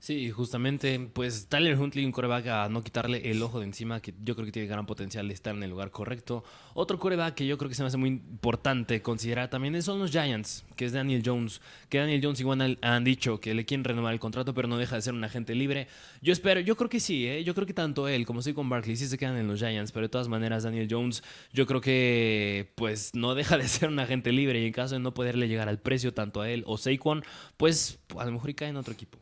Sí, 0.00 0.30
justamente, 0.30 0.98
pues 1.12 1.46
Tyler 1.48 1.78
Huntley, 1.78 2.06
un 2.06 2.10
coreback 2.10 2.46
a 2.46 2.68
no 2.70 2.82
quitarle 2.82 3.30
el 3.30 3.42
ojo 3.42 3.58
de 3.60 3.66
encima, 3.66 4.00
que 4.00 4.14
yo 4.24 4.34
creo 4.34 4.46
que 4.46 4.52
tiene 4.52 4.66
gran 4.66 4.86
potencial 4.86 5.28
de 5.28 5.34
estar 5.34 5.54
en 5.54 5.62
el 5.62 5.68
lugar 5.68 5.90
correcto. 5.90 6.42
Otro 6.72 6.98
coreback 6.98 7.34
que 7.34 7.46
yo 7.46 7.58
creo 7.58 7.68
que 7.68 7.74
se 7.74 7.82
me 7.82 7.88
hace 7.88 7.98
muy 7.98 8.08
importante 8.08 9.02
considerar 9.02 9.50
también 9.50 9.80
son 9.82 9.98
los 9.98 10.10
Giants, 10.10 10.64
que 10.74 10.86
es 10.86 10.92
Daniel 10.92 11.22
Jones. 11.22 11.60
Que 11.90 11.98
Daniel 11.98 12.22
Jones 12.24 12.40
igual 12.40 12.78
han 12.80 13.04
dicho 13.04 13.42
que 13.42 13.52
le 13.52 13.66
quieren 13.66 13.84
renovar 13.84 14.14
el 14.14 14.20
contrato, 14.20 14.54
pero 14.54 14.68
no 14.68 14.78
deja 14.78 14.96
de 14.96 15.02
ser 15.02 15.12
un 15.12 15.22
agente 15.22 15.54
libre. 15.54 15.86
Yo 16.22 16.32
espero, 16.32 16.60
yo 16.60 16.78
creo 16.78 16.88
que 16.88 16.98
sí, 16.98 17.26
¿eh? 17.26 17.44
yo 17.44 17.54
creo 17.54 17.66
que 17.66 17.74
tanto 17.74 18.08
él 18.08 18.24
como 18.24 18.40
con 18.54 18.70
Barkley 18.70 18.96
sí 18.96 19.06
se 19.06 19.18
quedan 19.18 19.36
en 19.36 19.48
los 19.48 19.60
Giants, 19.60 19.92
pero 19.92 20.06
de 20.06 20.08
todas 20.08 20.28
maneras 20.28 20.62
Daniel 20.62 20.88
Jones, 20.90 21.22
yo 21.52 21.66
creo 21.66 21.82
que 21.82 22.72
pues 22.74 23.10
no 23.14 23.34
deja 23.34 23.58
de 23.58 23.68
ser 23.68 23.90
un 23.90 23.98
agente 23.98 24.32
libre 24.32 24.62
y 24.62 24.66
en 24.66 24.72
caso 24.72 24.94
de 24.94 25.00
no 25.00 25.12
poderle 25.12 25.46
llegar 25.46 25.68
al 25.68 25.78
precio 25.78 26.14
tanto 26.14 26.40
a 26.40 26.48
él 26.48 26.64
o 26.66 26.78
Saquon, 26.78 27.22
pues 27.58 27.98
a 28.16 28.24
lo 28.24 28.32
mejor 28.32 28.48
y 28.48 28.54
cae 28.54 28.70
en 28.70 28.78
otro 28.78 28.94
equipo. 28.94 29.18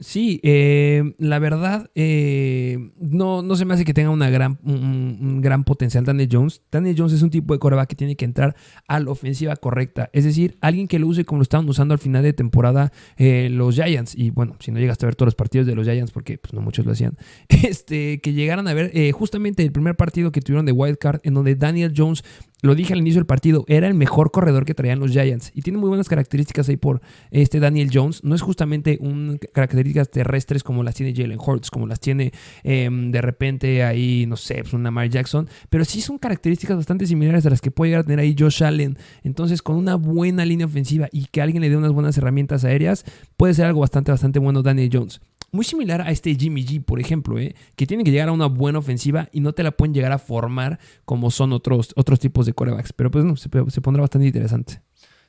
Sí, 0.00 0.40
eh, 0.42 1.14
la 1.18 1.38
verdad, 1.38 1.90
eh, 1.94 2.90
no, 2.98 3.42
no 3.42 3.54
se 3.54 3.66
me 3.66 3.74
hace 3.74 3.84
que 3.84 3.92
tenga 3.92 4.08
una 4.08 4.30
gran, 4.30 4.58
un, 4.64 5.42
gran 5.42 5.62
potencial 5.64 6.06
Daniel 6.06 6.30
Jones. 6.32 6.62
Daniel 6.72 6.94
Jones 6.96 7.12
es 7.12 7.20
un 7.20 7.28
tipo 7.28 7.52
de 7.52 7.60
coreback 7.60 7.90
que 7.90 7.96
tiene 7.96 8.16
que 8.16 8.24
entrar 8.24 8.56
a 8.88 8.98
la 8.98 9.10
ofensiva 9.10 9.56
correcta. 9.56 10.08
Es 10.14 10.24
decir, 10.24 10.56
alguien 10.62 10.88
que 10.88 10.98
lo 10.98 11.06
use 11.06 11.26
como 11.26 11.40
lo 11.40 11.42
estaban 11.42 11.68
usando 11.68 11.92
al 11.92 12.00
final 12.00 12.22
de 12.22 12.32
temporada 12.32 12.92
eh, 13.18 13.50
los 13.50 13.74
Giants. 13.74 14.14
Y 14.16 14.30
bueno, 14.30 14.56
si 14.58 14.72
no 14.72 14.80
llegaste 14.80 15.04
a 15.04 15.08
ver 15.08 15.16
todos 15.16 15.26
los 15.26 15.34
partidos 15.34 15.66
de 15.66 15.74
los 15.74 15.86
Giants, 15.86 16.12
porque 16.12 16.38
pues, 16.38 16.54
no 16.54 16.62
muchos 16.62 16.86
lo 16.86 16.92
hacían, 16.92 17.18
este, 17.48 18.22
que 18.22 18.32
llegaran 18.32 18.68
a 18.68 18.72
ver 18.72 19.12
justamente 19.12 19.62
el 19.62 19.70
primer 19.70 19.96
partido 19.96 20.32
que 20.32 20.40
tuvieron 20.40 20.64
de 20.64 20.72
Wild 20.72 20.96
Card, 20.96 21.20
en 21.24 21.34
donde 21.34 21.56
Daniel 21.56 21.92
Jones 21.94 22.24
lo 22.62 22.74
dije 22.74 22.92
al 22.92 22.98
inicio 22.98 23.20
del 23.20 23.26
partido, 23.26 23.64
era 23.68 23.86
el 23.86 23.94
mejor 23.94 24.30
corredor 24.30 24.64
que 24.64 24.74
traían 24.74 24.98
los 24.98 25.12
Giants. 25.12 25.52
Y 25.54 25.62
tiene 25.62 25.78
muy 25.78 25.88
buenas 25.88 26.08
características 26.08 26.68
ahí 26.68 26.76
por 26.76 27.00
este 27.30 27.60
Daniel 27.60 27.90
Jones. 27.92 28.22
No 28.22 28.34
es 28.34 28.42
justamente 28.42 28.98
un 29.00 29.38
características 29.52 30.10
terrestres 30.10 30.62
como 30.62 30.82
las 30.82 30.94
tiene 30.94 31.14
Jalen 31.14 31.38
Hurts, 31.38 31.70
como 31.70 31.86
las 31.86 32.00
tiene 32.00 32.32
em, 32.62 33.10
de 33.10 33.22
repente 33.22 33.82
ahí, 33.82 34.26
no 34.26 34.36
sé, 34.36 34.56
pues 34.62 34.72
un 34.72 34.82
Lamar 34.82 35.08
Jackson. 35.08 35.48
Pero 35.70 35.84
sí 35.84 36.00
son 36.00 36.18
características 36.18 36.76
bastante 36.76 37.06
similares 37.06 37.46
a 37.46 37.50
las 37.50 37.60
que 37.60 37.70
puede 37.70 37.90
llegar 37.90 38.00
a 38.02 38.04
tener 38.04 38.20
ahí 38.20 38.36
Josh 38.38 38.62
Allen. 38.62 38.98
Entonces, 39.22 39.62
con 39.62 39.76
una 39.76 39.94
buena 39.94 40.44
línea 40.44 40.66
ofensiva 40.66 41.08
y 41.12 41.26
que 41.26 41.40
alguien 41.42 41.62
le 41.62 41.70
dé 41.70 41.76
unas 41.76 41.92
buenas 41.92 42.16
herramientas 42.18 42.64
aéreas, 42.64 43.04
puede 43.36 43.54
ser 43.54 43.66
algo 43.66 43.80
bastante, 43.80 44.10
bastante 44.10 44.38
bueno 44.38 44.62
Daniel 44.62 44.90
Jones. 44.92 45.20
Muy 45.52 45.64
similar 45.64 46.00
a 46.02 46.10
este 46.10 46.34
Jimmy 46.36 46.64
G, 46.64 46.82
por 46.84 47.00
ejemplo, 47.00 47.38
¿eh? 47.38 47.56
que 47.74 47.86
tiene 47.86 48.04
que 48.04 48.12
llegar 48.12 48.28
a 48.28 48.32
una 48.32 48.46
buena 48.46 48.78
ofensiva 48.78 49.28
y 49.32 49.40
no 49.40 49.52
te 49.52 49.64
la 49.64 49.72
pueden 49.72 49.92
llegar 49.92 50.12
a 50.12 50.18
formar 50.18 50.78
como 51.04 51.30
son 51.30 51.52
otros, 51.52 51.92
otros 51.96 52.20
tipos 52.20 52.46
de 52.46 52.52
corebacks. 52.52 52.92
Pero 52.92 53.10
pues 53.10 53.24
no, 53.24 53.36
se, 53.36 53.48
pondrá 53.48 54.00
bastante 54.00 54.28
interesante. 54.28 54.80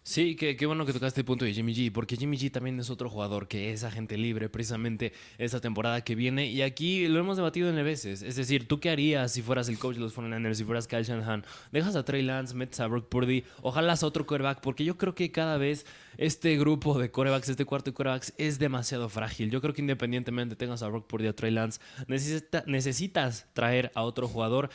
Sí, 0.04 0.36
qué, 0.36 0.58
qué, 0.58 0.66
bueno 0.66 0.84
que 0.86 0.94
tocaste 0.94 1.22
el 1.22 1.26
punto 1.26 1.46
de 1.46 1.54
Jimmy 1.54 1.76
G, 1.76 1.92
porque 1.92 2.18
Jimmy 2.18 2.36
G 2.36 2.52
también 2.52 2.80
es 2.80 2.90
otro 2.90 3.08
jugador 3.08 3.48
que 3.48 3.72
es 3.72 3.84
agente 3.84 4.18
libre 4.18 4.50
precisamente 4.50 5.14
esta 5.38 5.60
temporada 5.60 6.04
que 6.04 6.16
viene. 6.16 6.48
Y 6.48 6.64
aquí 6.64 7.08
lo 7.08 7.20
hemos 7.20 7.38
debatido 7.38 7.70
en 7.70 7.76
veces. 7.84 8.24
Es 8.24 8.36
decir, 8.36 8.68
¿tú 8.68 8.80
qué 8.80 8.90
harías 8.90 9.32
si 9.32 9.44
fueras 9.44 9.70
el 9.70 9.78
coach 9.78 9.96
de 9.96 10.02
los 10.02 10.16
49ers, 10.16 10.56
si 10.56 10.64
fueras 10.64 10.88
Kyle 10.88 11.04
Shanahan? 11.04 11.46
¿Dejas 11.72 11.96
a 11.96 12.04
Trey 12.04 12.24
Lance, 12.24 12.56
metes 12.56 12.80
a 12.80 12.88
Brock 12.88 13.10
Purdy? 13.10 13.44
Ojalá 13.62 13.94
a 13.94 14.06
otro 14.06 14.26
quarterback, 14.26 14.60
porque 14.62 14.84
yo 14.84 14.98
creo 14.98 15.14
que 15.14 15.32
cada 15.32 15.58
vez 15.58 15.86
este 16.18 16.58
grupo 16.58 17.00
de 17.00 17.12
corebacks, 17.12 17.50
este 17.50 17.66
cuarto 17.66 17.92
de 17.92 17.96
corebacks, 17.96 18.34
es 18.38 18.60
demasiado 18.60 19.10
frágil. 19.10 19.50
Yo 19.50 19.62
creo 19.62 19.74
que 19.74 19.82
independientemente 19.82 20.56
tengas 20.56 20.84
a 20.84 20.88
Brock 20.88 21.08
Purdy 21.08 21.28
o 21.28 21.36
Trey 21.36 21.52
Lance, 21.52 21.80
necesitas 22.08 23.48
traer 23.54 23.92
a 23.96 24.04
otro 24.04 24.28
jugador. 24.28 24.70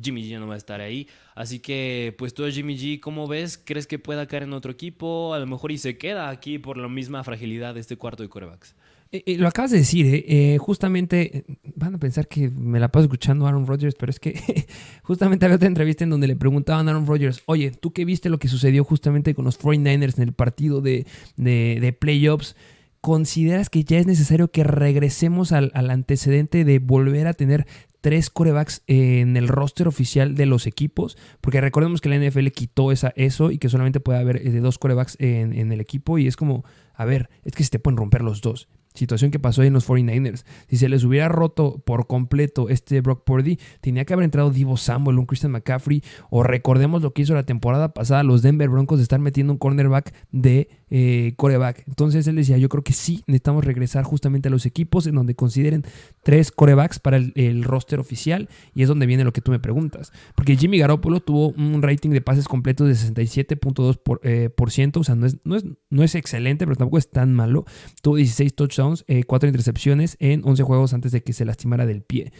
Jimmy 0.00 0.22
G 0.28 0.38
no 0.38 0.46
va 0.46 0.54
a 0.54 0.58
estar 0.58 0.80
ahí. 0.80 1.08
Así 1.34 1.60
que, 1.60 2.14
pues 2.18 2.34
tú, 2.34 2.46
Jimmy 2.50 2.76
G, 2.76 3.00
¿cómo 3.00 3.28
ves? 3.28 3.58
¿Crees 3.62 3.86
que 3.86 3.98
pueda 3.98 4.26
caer 4.26 4.44
en 4.44 4.52
otro 4.52 4.72
equipo? 4.72 5.34
A 5.34 5.38
lo 5.38 5.46
mejor 5.46 5.72
y 5.72 5.78
se 5.78 5.98
queda 5.98 6.28
aquí 6.30 6.58
por 6.58 6.78
la 6.78 6.88
misma 6.88 7.22
fragilidad 7.24 7.74
de 7.74 7.80
este 7.80 7.96
cuarto 7.96 8.22
de 8.22 8.28
corebacks. 8.28 8.74
Eh, 9.12 9.22
eh, 9.26 9.38
lo 9.38 9.46
acabas 9.46 9.70
de 9.70 9.78
decir, 9.78 10.24
eh, 10.26 10.58
justamente 10.58 11.44
van 11.76 11.94
a 11.94 11.98
pensar 11.98 12.26
que 12.26 12.50
me 12.50 12.80
la 12.80 12.90
paso 12.90 13.04
escuchando 13.04 13.46
a 13.46 13.50
Aaron 13.50 13.66
Rodgers, 13.66 13.94
pero 13.98 14.10
es 14.10 14.18
que 14.18 14.66
justamente 15.02 15.44
había 15.44 15.56
otra 15.56 15.68
entrevista 15.68 16.04
en 16.04 16.10
donde 16.10 16.26
le 16.26 16.34
preguntaban 16.34 16.88
a 16.88 16.90
Aaron 16.90 17.06
Rodgers, 17.06 17.42
oye, 17.46 17.70
¿tú 17.70 17.92
qué 17.92 18.04
viste 18.04 18.28
lo 18.28 18.38
que 18.38 18.48
sucedió 18.48 18.84
justamente 18.84 19.34
con 19.34 19.44
los 19.44 19.60
49ers 19.60 20.16
en 20.16 20.22
el 20.24 20.32
partido 20.32 20.80
de, 20.80 21.06
de, 21.36 21.96
playoffs? 21.98 22.56
¿Consideras 23.00 23.70
que 23.70 23.84
ya 23.84 23.98
es 23.98 24.06
necesario 24.06 24.50
que 24.50 24.64
regresemos 24.64 25.52
al, 25.52 25.70
al, 25.74 25.90
antecedente 25.90 26.64
de 26.64 26.80
volver 26.80 27.28
a 27.28 27.34
tener 27.34 27.64
tres 28.00 28.30
corebacks 28.30 28.82
en 28.88 29.36
el 29.36 29.46
roster 29.46 29.86
oficial 29.86 30.34
de 30.34 30.46
los 30.46 30.66
equipos, 30.66 31.16
porque 31.40 31.60
recordemos 31.60 32.00
que 32.00 32.08
la 32.08 32.18
NFL 32.18 32.48
quitó 32.48 32.90
esa, 32.90 33.12
eso 33.16 33.52
y 33.52 33.58
que 33.58 33.68
solamente 33.68 34.00
puede 34.00 34.18
haber 34.18 34.60
dos 34.60 34.78
corebacks 34.78 35.16
en, 35.20 35.52
en, 35.52 35.72
el 35.72 35.80
equipo 35.80 36.18
y 36.18 36.26
es 36.26 36.36
como, 36.36 36.64
a 36.94 37.04
ver, 37.04 37.30
es 37.44 37.52
que 37.52 37.64
se 37.64 37.70
te 37.70 37.78
pueden 37.78 37.96
romper 37.96 38.22
los 38.22 38.42
dos 38.42 38.68
situación 38.96 39.30
que 39.30 39.38
pasó 39.38 39.62
ahí 39.62 39.68
en 39.68 39.74
los 39.74 39.88
49ers. 39.88 40.44
Si 40.68 40.76
se 40.76 40.88
les 40.88 41.04
hubiera 41.04 41.28
roto 41.28 41.82
por 41.84 42.06
completo 42.06 42.68
este 42.68 43.00
Brock 43.00 43.24
Purdy, 43.24 43.58
tenía 43.80 44.04
que 44.04 44.12
haber 44.12 44.24
entrado 44.24 44.50
Divo 44.50 44.76
Samuel, 44.76 45.18
un 45.18 45.26
Christian 45.26 45.52
McCaffrey, 45.52 46.02
o 46.30 46.42
recordemos 46.42 47.02
lo 47.02 47.12
que 47.12 47.22
hizo 47.22 47.34
la 47.34 47.44
temporada 47.44 47.94
pasada 47.94 48.22
los 48.22 48.42
Denver 48.42 48.68
Broncos 48.68 48.98
de 48.98 49.02
estar 49.02 49.20
metiendo 49.20 49.52
un 49.52 49.58
cornerback 49.58 50.12
de 50.32 50.68
eh, 50.88 51.34
coreback. 51.36 51.82
Entonces 51.88 52.26
él 52.28 52.36
decía, 52.36 52.58
yo 52.58 52.68
creo 52.68 52.84
que 52.84 52.92
sí, 52.92 53.24
necesitamos 53.26 53.64
regresar 53.64 54.04
justamente 54.04 54.48
a 54.48 54.50
los 54.50 54.66
equipos 54.66 55.06
en 55.06 55.16
donde 55.16 55.34
consideren 55.34 55.84
tres 56.22 56.52
corebacks 56.52 57.00
para 57.00 57.16
el, 57.16 57.64
roster 57.64 57.98
oficial 57.98 58.48
y 58.74 58.82
es 58.82 58.88
donde 58.88 59.06
viene 59.06 59.24
lo 59.24 59.32
que 59.32 59.40
tú 59.40 59.50
me 59.50 59.58
preguntas. 59.58 60.12
Porque 60.36 60.56
Jimmy 60.56 60.78
Garoppolo 60.78 61.20
tuvo 61.20 61.48
un 61.48 61.82
rating 61.82 62.10
de 62.10 62.20
pases 62.20 62.46
completos 62.46 62.86
de 62.86 62.94
67.2%, 62.94 64.00
por, 64.02 64.20
eh, 64.22 64.50
o 64.56 65.04
sea, 65.04 65.14
no 65.16 65.26
es, 65.26 65.38
no, 65.44 65.56
es, 65.56 65.64
no 65.90 66.02
es 66.04 66.14
excelente, 66.14 66.66
pero 66.66 66.76
tampoco 66.76 66.98
es 66.98 67.10
tan 67.10 67.34
malo. 67.34 67.64
Tuvo 68.02 68.16
16 68.16 68.54
touchdowns 68.54 69.02
4 69.02 69.18
eh, 69.18 69.24
cuatro 69.24 69.48
intercepciones 69.48 70.16
en 70.20 70.42
11 70.44 70.62
juegos 70.62 70.94
antes 70.94 71.12
de 71.12 71.22
que 71.22 71.32
se 71.32 71.44
lastimara 71.44 71.84
del 71.84 72.02
pie. 72.02 72.32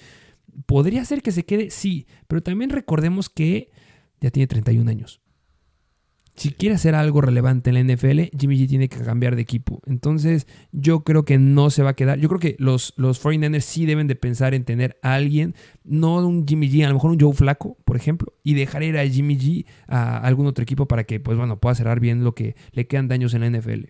¿Podría 0.66 1.04
ser 1.04 1.20
que 1.22 1.32
se 1.32 1.44
quede? 1.44 1.70
Sí, 1.70 2.06
pero 2.28 2.42
también 2.42 2.70
recordemos 2.70 3.28
que 3.28 3.70
ya 4.20 4.30
tiene 4.30 4.46
31 4.46 4.90
años. 4.90 5.20
Si 6.36 6.52
quiere 6.52 6.74
hacer 6.74 6.94
algo 6.94 7.22
relevante 7.22 7.70
en 7.70 7.74
la 7.74 7.94
NFL, 7.94 8.36
Jimmy 8.38 8.58
G 8.58 8.68
tiene 8.68 8.88
que 8.90 8.98
cambiar 8.98 9.36
de 9.36 9.42
equipo. 9.42 9.80
Entonces, 9.86 10.46
yo 10.70 11.00
creo 11.00 11.24
que 11.24 11.38
no 11.38 11.70
se 11.70 11.82
va 11.82 11.90
a 11.90 11.96
quedar. 11.96 12.18
Yo 12.18 12.28
creo 12.28 12.38
que 12.38 12.56
los, 12.58 12.92
los 12.96 13.24
49ers 13.24 13.62
sí 13.62 13.86
deben 13.86 14.06
de 14.06 14.16
pensar 14.16 14.52
en 14.52 14.64
tener 14.64 14.98
a 15.02 15.14
alguien, 15.14 15.54
no 15.82 16.16
un 16.16 16.46
Jimmy 16.46 16.68
G, 16.68 16.84
a 16.84 16.88
lo 16.88 16.94
mejor 16.94 17.10
un 17.10 17.18
Joe 17.18 17.32
Flaco, 17.32 17.78
por 17.86 17.96
ejemplo, 17.96 18.34
y 18.42 18.52
dejar 18.52 18.82
ir 18.82 18.98
a 18.98 19.08
Jimmy 19.08 19.38
G 19.38 19.64
a 19.88 20.18
algún 20.18 20.46
otro 20.46 20.62
equipo 20.62 20.86
para 20.86 21.04
que, 21.04 21.20
pues 21.20 21.38
bueno, 21.38 21.58
pueda 21.58 21.74
cerrar 21.74 22.00
bien 22.00 22.22
lo 22.22 22.34
que 22.34 22.54
le 22.72 22.86
quedan 22.86 23.08
daños 23.08 23.32
en 23.32 23.40
la 23.40 23.58
NFL. 23.58 23.86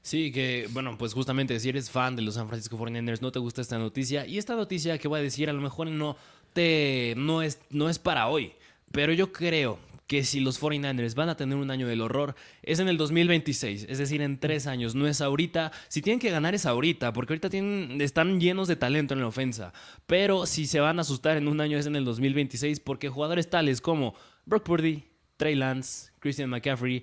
Sí, 0.00 0.32
que 0.32 0.68
bueno, 0.72 0.96
pues 0.96 1.12
justamente 1.12 1.58
si 1.60 1.68
eres 1.68 1.90
fan 1.90 2.16
de 2.16 2.22
los 2.22 2.34
San 2.34 2.48
Francisco 2.48 2.78
49ers, 2.78 3.20
no 3.20 3.32
te 3.32 3.38
gusta 3.38 3.60
esta 3.60 3.76
noticia. 3.76 4.26
Y 4.26 4.38
esta 4.38 4.56
noticia 4.56 4.96
que 4.96 5.08
voy 5.08 5.18
a 5.18 5.22
decir 5.22 5.50
a 5.50 5.52
lo 5.52 5.60
mejor 5.60 5.88
no, 5.88 6.16
te, 6.52 7.12
no, 7.18 7.42
es, 7.42 7.58
no 7.70 7.90
es 7.90 7.98
para 7.98 8.28
hoy. 8.28 8.52
Pero 8.92 9.12
yo 9.12 9.32
creo 9.32 9.78
que 10.06 10.24
si 10.24 10.40
los 10.40 10.60
49ers 10.60 11.14
van 11.14 11.28
a 11.28 11.36
tener 11.36 11.56
un 11.56 11.70
año 11.70 11.86
del 11.86 12.00
horror, 12.00 12.34
es 12.62 12.78
en 12.78 12.88
el 12.88 12.96
2026, 12.96 13.86
es 13.88 13.98
decir, 13.98 14.22
en 14.22 14.38
tres 14.38 14.66
años, 14.66 14.94
no 14.94 15.06
es 15.06 15.20
ahorita. 15.20 15.72
Si 15.88 16.00
tienen 16.00 16.20
que 16.20 16.30
ganar 16.30 16.54
es 16.54 16.66
ahorita, 16.66 17.12
porque 17.12 17.32
ahorita 17.32 17.50
tienen, 17.50 18.00
están 18.00 18.40
llenos 18.40 18.68
de 18.68 18.76
talento 18.76 19.14
en 19.14 19.20
la 19.20 19.26
ofensa. 19.26 19.72
Pero 20.06 20.46
si 20.46 20.66
se 20.66 20.80
van 20.80 20.98
a 20.98 21.02
asustar 21.02 21.36
en 21.36 21.48
un 21.48 21.60
año 21.60 21.76
es 21.76 21.86
en 21.86 21.96
el 21.96 22.04
2026, 22.04 22.80
porque 22.80 23.08
jugadores 23.08 23.50
tales 23.50 23.80
como 23.80 24.14
Brock 24.44 24.64
Purdy, 24.64 25.04
Trey 25.36 25.56
Lance, 25.56 26.12
Christian 26.20 26.50
McCaffrey, 26.50 27.02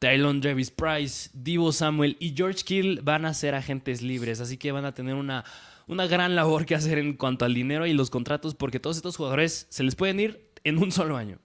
Tylon 0.00 0.40
Travis 0.40 0.70
Price, 0.70 1.30
Divo 1.34 1.72
Samuel 1.72 2.16
y 2.18 2.34
George 2.34 2.64
Kill 2.64 3.00
van 3.02 3.26
a 3.26 3.34
ser 3.34 3.54
agentes 3.54 4.02
libres, 4.02 4.40
así 4.40 4.56
que 4.56 4.72
van 4.72 4.86
a 4.86 4.94
tener 4.94 5.14
una, 5.14 5.44
una 5.86 6.06
gran 6.06 6.34
labor 6.34 6.64
que 6.64 6.74
hacer 6.74 6.98
en 6.98 7.14
cuanto 7.14 7.44
al 7.44 7.54
dinero 7.54 7.86
y 7.86 7.92
los 7.92 8.08
contratos, 8.08 8.54
porque 8.54 8.80
todos 8.80 8.96
estos 8.96 9.16
jugadores 9.18 9.66
se 9.68 9.82
les 9.82 9.94
pueden 9.94 10.18
ir 10.18 10.50
en 10.64 10.78
un 10.78 10.90
solo 10.90 11.16
año 11.16 11.38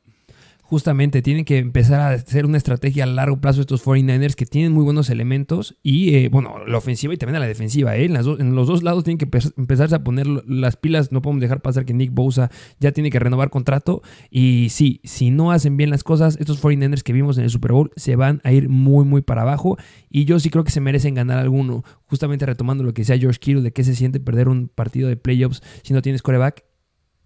justamente 0.68 1.22
tienen 1.22 1.46
que 1.46 1.60
empezar 1.60 2.00
a 2.00 2.10
hacer 2.10 2.46
una 2.46 2.58
estrategia 2.58 3.04
a 3.04 3.08
largo 3.08 3.40
plazo 3.40 3.62
estos 3.62 3.86
49ers 3.86 4.34
que 4.34 4.48
tienen 4.48 4.72
muy 4.72 4.84
buenos 4.84 5.12
elementos 5.12 5.78
y, 5.84 6.16
eh, 6.16 6.30
bueno, 6.30 6.66
la 6.66 6.80
ofensiva 6.80 7.14
y 7.14 7.18
también 7.18 7.40
la 7.40 7.46
defensiva. 7.46 7.96
¿eh? 7.96 8.06
En, 8.06 8.16
en, 8.16 8.56
los 8.56 8.68
dos 8.68 8.82
lados 8.82 9.04
tienen 9.04 9.20
que 9.20 9.30
empezarse 9.58 9.94
a 9.94 10.04
poner 10.04 10.26
las 10.26 10.76
pilas. 10.76 11.12
No 11.12 11.22
podemos 11.22 11.42
dejar 11.42 11.62
pasar 11.62 11.86
que 11.86 11.94
Nick 11.94 12.12
Bosa 12.12 12.50
ya 12.80 12.92
tiene 12.92 13.12
que 13.12 13.20
renovar 13.20 13.52
contrato. 13.52 14.02
Y 14.32 14.70
sí, 14.72 15.02
si 15.04 15.30
no 15.30 15.52
hacen 15.52 15.78
bien 15.78 15.92
las 15.92 16.04
cosas, 16.04 16.36
estos 16.40 16.64
49ers 16.64 17.04
que 17.04 17.14
vimos 17.14 17.38
en 17.38 17.44
el 17.44 17.52
Super 17.52 17.72
Bowl 17.72 17.92
se 17.96 18.16
van 18.16 18.42
a 18.44 18.52
ir 18.52 18.68
muy, 18.68 19.06
muy 19.06 19.22
para 19.22 19.44
abajo. 19.44 19.78
Y 20.10 20.26
yo 20.26 20.40
sí 20.40 20.50
creo 20.50 20.64
que 20.64 20.72
se 20.72 20.82
merecen 20.82 21.14
ganar 21.14 21.38
alguno. 21.38 21.84
Justamente 22.06 22.48
retomando 22.48 22.84
lo 22.84 22.94
que 22.94 23.04
decía 23.04 23.20
George 23.20 23.40
Kittle 23.40 23.62
de 23.62 23.72
qué 23.72 23.84
se 23.84 23.94
siente 23.94 24.20
perder 24.20 24.50
un 24.50 24.68
partido 24.68 25.10
de 25.10 25.16
playoffs 25.16 25.62
si 25.84 25.94
no 25.94 26.02
tienes 26.02 26.24
coreback. 26.24 26.66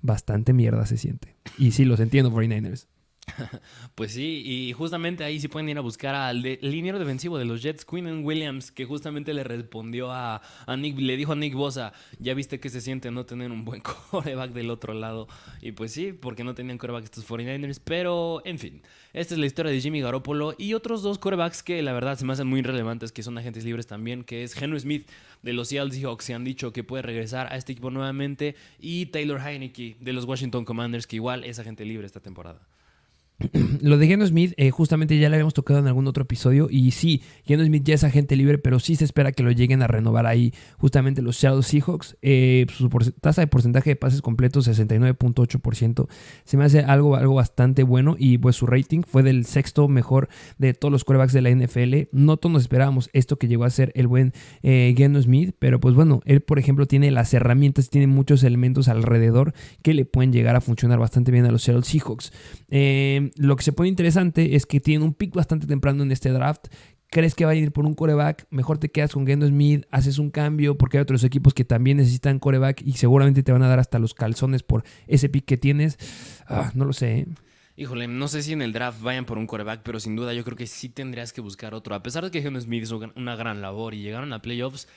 Bastante 0.02 0.52
mierda 0.52 0.86
se 0.86 0.97
siente. 0.97 1.38
Y 1.58 1.71
sí, 1.71 1.86
los 1.86 2.02
entiendo, 2.02 2.32
49ers. 2.32 2.88
Pues 3.95 4.13
sí, 4.13 4.43
y 4.45 4.73
justamente 4.73 5.23
ahí 5.23 5.39
sí 5.39 5.47
pueden 5.47 5.69
ir 5.69 5.77
a 5.77 5.82
buscar 5.82 6.15
al 6.15 6.41
liniero 6.41 6.99
defensivo 6.99 7.38
de 7.38 7.45
los 7.45 7.62
Jets, 7.62 7.86
Quinn 7.86 8.23
Williams, 8.23 8.71
que 8.71 8.86
justamente 8.86 9.34
le 9.34 9.43
respondió 9.43 10.12
a, 10.12 10.41
Nick, 10.77 10.99
le 10.99 11.17
dijo 11.17 11.34
a 11.34 11.36
Nick 11.36 11.53
Bosa, 11.53 11.93
ya 12.19 12.34
viste 12.34 12.60
que 12.60 12.69
se 12.69 12.82
siente 12.82 13.12
no 13.12 13.25
tener 13.25 13.51
un 13.51 13.65
buen 13.65 13.82
coreback 14.12 14.51
del 14.51 14.69
otro 14.69 14.93
lado. 14.93 15.27
Y 15.62 15.73
pues 15.73 15.91
sí, 15.91 16.13
porque 16.13 16.43
no 16.43 16.55
tenían 16.55 16.77
coreback 16.77 17.05
estos 17.05 17.27
49ers, 17.27 17.82
pero 17.84 18.41
en 18.45 18.58
fin, 18.58 18.82
esta 19.13 19.34
es 19.34 19.39
la 19.39 19.45
historia 19.45 19.71
de 19.71 19.82
Jimmy 19.82 20.01
Garoppolo 20.01 20.55
y 20.58 20.73
otros 20.73 21.01
dos 21.01 21.19
corebacks 21.19 21.63
que 21.63 21.82
la 21.82 21.93
verdad 21.93 22.17
se 22.17 22.25
me 22.25 22.34
hacen 22.34 22.47
muy 22.47 22.62
relevantes, 22.62 23.12
que 23.12 23.23
son 23.23 23.38
agentes 23.38 23.65
libres 23.65 23.88
también, 23.88 24.23
que 24.23 24.43
es 24.43 24.60
Henry 24.60 24.79
Smith 24.79 25.10
de 25.41 25.53
los 25.53 25.69
Seattle 25.69 25.91
Seahawks, 25.91 26.25
se 26.25 26.34
han 26.34 26.43
dicho 26.43 26.71
que 26.71 26.84
puede 26.84 27.03
regresar 27.03 27.51
a 27.51 27.58
este 27.58 27.73
equipo 27.73 27.91
nuevamente, 27.91 28.55
y 28.79 29.08
Taylor 29.08 29.41
Heineke 29.41 29.97
de 29.99 30.13
los 30.13 30.25
Washington 30.25 30.65
Commanders, 30.65 31.08
que 31.08 31.17
igual 31.17 31.43
es 31.43 31.60
agente 31.60 31.86
libre 31.86 32.05
esta 32.05 32.19
temporada. 32.19 32.62
Lo 33.82 33.97
de 33.97 34.08
Geno 34.08 34.25
Smith, 34.25 34.54
eh, 34.58 34.69
justamente 34.69 35.17
ya 35.17 35.30
le 35.30 35.36
habíamos 35.36 35.54
tocado 35.54 35.80
en 35.80 35.88
algún 35.88 36.08
otro 36.08 36.23
episodio. 36.23 36.67
Y 36.69 36.91
sí, 36.91 37.21
Geno 37.45 37.63
Smith 37.63 37.84
ya 37.84 37.95
es 37.95 38.04
agente 38.04 38.36
libre, 38.36 38.58
pero 38.58 38.80
sí 38.80 38.95
se 38.95 39.06
espera 39.06 39.32
que 39.32 39.43
lo 39.43 39.52
lleguen 39.52 39.82
a 39.82 39.88
renovar 39.88 40.25
ahí. 40.25 40.54
Justamente 40.78 41.21
los 41.21 41.38
Seattle 41.38 41.63
Seahawks. 41.63 42.17
Eh, 42.21 42.65
su 42.69 42.89
tasa 43.21 43.41
de 43.41 43.47
porcentaje 43.47 43.91
de 43.91 43.95
pases 43.95 44.21
completos, 44.21 44.67
69.8%. 44.67 46.08
Se 46.43 46.58
me 46.58 46.65
hace 46.65 46.80
algo, 46.82 47.15
algo 47.15 47.36
bastante 47.36 47.84
bueno. 47.84 48.15
Y 48.19 48.38
pues 48.38 48.58
su 48.58 48.65
rating 48.65 49.02
fue 49.04 49.23
del 49.23 49.45
sexto 49.45 49.88
mejor 49.88 50.28
de 50.58 50.73
todos 50.73 50.91
los 50.91 51.06
quarterbacks 51.06 51.34
de 51.34 51.41
la 51.41 51.49
NFL. 51.49 52.10
No 52.12 52.38
todos 52.38 52.54
nos 52.54 52.62
esperábamos 52.63 53.10
esto 53.13 53.38
que 53.38 53.47
llegó 53.47 53.63
a 53.63 53.69
ser 53.69 53.93
el 53.95 54.08
buen 54.08 54.34
eh, 54.63 54.93
Geno 54.97 55.21
Smith. 55.21 55.56
Pero 55.60 55.80
pues 55.80 55.95
bueno, 55.95 56.21
él, 56.25 56.41
por 56.41 56.60
ejemplo, 56.60 56.88
tiene 56.88 57.10
las 57.12 57.34
herramientas, 57.34 57.89
tiene 57.89 58.08
muchos 58.08 58.43
elementos 58.43 58.89
alrededor 58.89 59.54
que 59.82 59.93
le 59.93 60.04
pueden 60.04 60.34
llegar 60.34 60.58
a 60.58 60.62
funcionar 60.62 60.99
bastante 60.99 61.32
bien 61.32 61.45
a 61.45 61.52
los 61.52 61.63
Seattle 61.63 61.86
Seahawks. 61.86 62.34
Eh 62.69 63.28
lo 63.35 63.55
que 63.55 63.63
se 63.63 63.73
pone 63.73 63.89
interesante 63.89 64.55
es 64.55 64.65
que 64.65 64.79
tienen 64.79 65.03
un 65.03 65.13
pick 65.13 65.33
bastante 65.33 65.67
temprano 65.67 66.03
en 66.03 66.11
este 66.11 66.29
draft. 66.29 66.67
¿Crees 67.11 67.33
que 67.33 67.43
va 67.43 67.51
a 67.51 67.55
ir 67.55 67.71
por 67.71 67.85
un 67.85 67.95
coreback? 67.95 68.45
Mejor 68.51 68.77
te 68.77 68.91
quedas 68.91 69.13
con 69.13 69.25
Gendo 69.25 69.47
Smith, 69.47 69.85
haces 69.89 70.19
un 70.19 70.29
cambio 70.29 70.77
porque 70.77 70.97
hay 70.97 71.01
otros 71.01 71.23
equipos 71.23 71.55
que 71.55 71.65
también 71.65 71.97
necesitan 71.97 72.37
coreback 72.37 72.83
y 72.83 72.93
seguramente 72.93 73.41
te 73.41 73.51
van 73.51 73.63
a 73.63 73.67
dar 73.67 73.79
hasta 73.79 73.97
los 73.97 74.13
calzones 74.13 74.61
por 74.61 74.83
ese 75.07 75.27
pick 75.27 75.45
que 75.45 75.57
tienes. 75.57 75.97
Ah, 76.47 76.71
no 76.75 76.85
lo 76.85 76.93
sé. 76.93 77.19
¿eh? 77.19 77.27
Híjole, 77.75 78.07
no 78.07 78.27
sé 78.27 78.43
si 78.43 78.53
en 78.53 78.61
el 78.61 78.73
draft 78.73 79.01
vayan 79.01 79.25
por 79.25 79.37
un 79.37 79.47
coreback, 79.47 79.81
pero 79.83 79.99
sin 79.99 80.15
duda 80.15 80.33
yo 80.33 80.43
creo 80.43 80.57
que 80.57 80.67
sí 80.67 80.89
tendrías 80.89 81.33
que 81.33 81.41
buscar 81.41 81.73
otro. 81.73 81.95
A 81.95 82.03
pesar 82.03 82.25
de 82.25 82.29
que 82.29 82.41
Geno 82.41 82.59
Smith 82.59 82.83
hizo 82.83 82.99
una 83.15 83.35
gran 83.35 83.61
labor 83.61 83.93
y 83.93 84.01
llegaron 84.01 84.33
a 84.33 84.41
playoffs, 84.41 84.87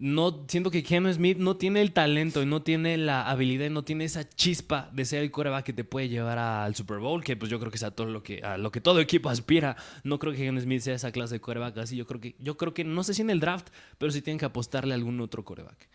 no 0.00 0.46
siento 0.48 0.70
que 0.70 0.82
Ken 0.82 1.12
Smith 1.12 1.36
no 1.36 1.56
tiene 1.56 1.82
el 1.82 1.92
talento 1.92 2.42
y 2.42 2.46
no 2.46 2.62
tiene 2.62 2.96
la 2.96 3.28
habilidad 3.28 3.66
y 3.66 3.70
no 3.70 3.84
tiene 3.84 4.04
esa 4.04 4.26
chispa 4.26 4.90
de 4.94 5.04
ser 5.04 5.22
el 5.22 5.30
coreback 5.30 5.66
que 5.66 5.72
te 5.74 5.84
puede 5.84 6.08
llevar 6.08 6.38
al 6.38 6.74
Super 6.74 6.98
Bowl, 6.98 7.22
que 7.22 7.36
pues 7.36 7.50
yo 7.50 7.58
creo 7.60 7.70
que 7.70 7.76
es 7.76 7.82
a 7.82 7.90
todo 7.90 8.06
lo 8.06 8.22
que 8.22 8.40
a 8.42 8.56
lo 8.56 8.72
que 8.72 8.80
todo 8.80 9.00
equipo 9.00 9.28
aspira. 9.28 9.76
No 10.02 10.18
creo 10.18 10.32
que 10.32 10.38
Ken 10.38 10.58
Smith 10.58 10.80
sea 10.80 10.94
esa 10.94 11.12
clase 11.12 11.34
de 11.34 11.40
coreback 11.40 11.76
así. 11.78 11.96
Yo 11.96 12.06
creo 12.06 12.18
que 12.18 12.34
yo 12.38 12.56
creo 12.56 12.72
que 12.72 12.82
no 12.82 13.02
sé 13.04 13.12
si 13.12 13.20
en 13.20 13.28
el 13.28 13.40
draft, 13.40 13.68
pero 13.98 14.10
sí 14.10 14.22
tienen 14.22 14.38
que 14.38 14.46
apostarle 14.46 14.94
a 14.94 14.96
algún 14.96 15.20
otro 15.20 15.44
coreback. 15.44 15.88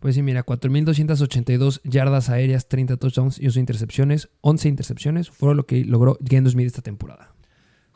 Pues 0.00 0.16
sí, 0.16 0.22
mira, 0.22 0.44
4.282 0.44 1.80
yardas 1.84 2.28
aéreas, 2.28 2.68
30 2.68 2.96
touchdowns 2.96 3.38
y 3.38 3.46
11 3.46 3.60
intercepciones. 3.60 4.28
11 4.40 4.68
intercepciones 4.68 5.30
fueron 5.30 5.56
lo 5.56 5.66
que 5.66 5.84
logró 5.84 6.18
Geno 6.28 6.50
Smith 6.50 6.66
esta 6.66 6.82
temporada. 6.82 7.32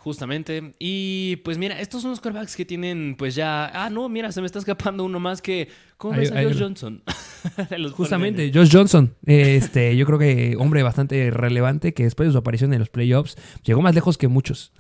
Justamente. 0.03 0.75
Y 0.79 1.37
pues 1.45 1.59
mira, 1.59 1.79
estos 1.79 2.01
son 2.01 2.13
los 2.13 2.21
quarterbacks 2.21 2.57
que 2.57 2.65
tienen, 2.65 3.17
pues 3.19 3.35
ya. 3.35 3.67
Ah, 3.67 3.91
no, 3.91 4.09
mira, 4.09 4.33
se 4.33 4.41
me 4.41 4.47
está 4.47 4.59
escapando 4.59 5.05
uno 5.05 5.21
más 5.21 5.43
que. 5.43 5.69
¿Cómo 5.99 6.17
ves 6.17 6.33
a 6.33 6.43
Josh 6.43 6.59
Johnson? 6.59 7.03
Justamente, 7.93 8.51
Josh 8.53 8.71
Johnson. 8.73 9.15
Este, 9.27 9.95
yo 9.99 10.07
creo 10.07 10.19
que 10.19 10.57
hombre 10.59 10.83
bastante 10.83 11.31
relevante 11.31 11.93
que 11.93 12.05
después 12.05 12.31
de 12.31 12.33
su 12.33 12.39
aparición 12.39 12.73
en 12.73 12.79
los 12.79 12.89
playoffs 12.89 13.37
llegó 13.63 13.83
más 13.83 13.95
lejos 13.95 14.17
que 14.17 14.29
muchos. 14.29 14.73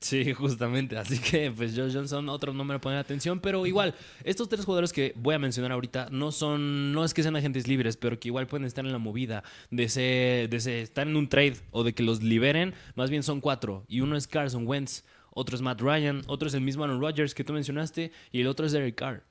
Sí, 0.00 0.32
justamente. 0.34 0.96
Así 0.96 1.18
que, 1.18 1.50
pues, 1.50 1.76
Josh 1.76 1.94
Johnson, 1.94 2.28
otro 2.28 2.52
número 2.52 2.78
a 2.78 2.80
poner 2.80 2.98
atención. 2.98 3.40
Pero 3.40 3.66
igual, 3.66 3.94
estos 4.24 4.48
tres 4.48 4.64
jugadores 4.64 4.92
que 4.92 5.12
voy 5.16 5.34
a 5.34 5.38
mencionar 5.38 5.72
ahorita 5.72 6.08
no 6.10 6.32
son, 6.32 6.92
no 6.92 7.04
es 7.04 7.14
que 7.14 7.22
sean 7.22 7.36
agentes 7.36 7.68
libres, 7.68 7.96
pero 7.96 8.18
que 8.18 8.28
igual 8.28 8.46
pueden 8.46 8.66
estar 8.66 8.84
en 8.84 8.92
la 8.92 8.98
movida 8.98 9.44
de, 9.70 9.84
ese, 9.84 10.48
de 10.50 10.82
estar 10.82 11.06
en 11.06 11.16
un 11.16 11.28
trade 11.28 11.56
o 11.70 11.84
de 11.84 11.92
que 11.92 12.02
los 12.02 12.22
liberen. 12.22 12.74
Más 12.94 13.10
bien 13.10 13.22
son 13.22 13.40
cuatro. 13.40 13.84
Y 13.88 14.00
uno 14.00 14.16
es 14.16 14.26
Carson 14.26 14.66
Wentz, 14.66 15.04
otro 15.32 15.54
es 15.54 15.62
Matt 15.62 15.80
Ryan, 15.80 16.22
otro 16.26 16.48
es 16.48 16.54
el 16.54 16.62
mismo 16.62 16.84
Aaron 16.84 17.00
Rodgers 17.00 17.34
que 17.34 17.44
tú 17.44 17.52
mencionaste, 17.52 18.10
y 18.32 18.40
el 18.40 18.46
otro 18.46 18.66
es 18.66 18.72
Derek 18.72 18.94
Carr 18.94 19.22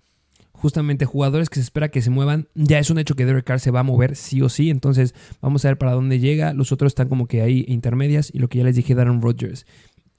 justamente 0.59 1.05
jugadores 1.05 1.49
que 1.49 1.55
se 1.55 1.61
espera 1.61 1.89
que 1.89 2.01
se 2.01 2.09
muevan. 2.09 2.47
Ya 2.53 2.79
es 2.79 2.89
un 2.89 2.99
hecho 2.99 3.15
que 3.15 3.25
Derek 3.25 3.45
Carr 3.45 3.59
se 3.59 3.71
va 3.71 3.79
a 3.79 3.83
mover 3.83 4.15
sí 4.15 4.41
o 4.41 4.49
sí. 4.49 4.69
Entonces 4.69 5.15
vamos 5.41 5.63
a 5.63 5.69
ver 5.69 5.77
para 5.77 5.93
dónde 5.93 6.19
llega. 6.19 6.53
Los 6.53 6.71
otros 6.71 6.91
están 6.91 7.09
como 7.09 7.27
que 7.27 7.41
ahí 7.41 7.65
intermedias. 7.67 8.29
Y 8.33 8.39
lo 8.39 8.49
que 8.49 8.59
ya 8.59 8.63
les 8.65 8.75
dije 8.75 8.93
de 8.93 9.01
Aaron 9.01 9.21
Rodgers. 9.21 9.65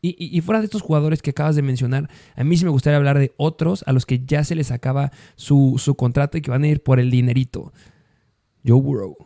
Y, 0.02 0.40
fuera 0.40 0.60
de 0.60 0.64
estos 0.64 0.80
jugadores 0.80 1.20
que 1.20 1.30
acabas 1.30 1.56
de 1.56 1.62
mencionar, 1.62 2.08
a 2.34 2.42
mí 2.42 2.56
sí 2.56 2.64
me 2.64 2.70
gustaría 2.70 2.96
hablar 2.96 3.18
de 3.18 3.34
otros 3.36 3.84
a 3.86 3.92
los 3.92 4.06
que 4.06 4.24
ya 4.24 4.44
se 4.44 4.54
les 4.54 4.70
acaba 4.70 5.12
su, 5.36 5.78
contrato 5.96 6.38
y 6.38 6.40
que 6.40 6.50
van 6.50 6.64
a 6.64 6.68
ir 6.68 6.82
por 6.82 7.00
el 7.00 7.10
dinerito. 7.10 7.72
Joe 8.66 8.80
Burrow. 8.80 9.16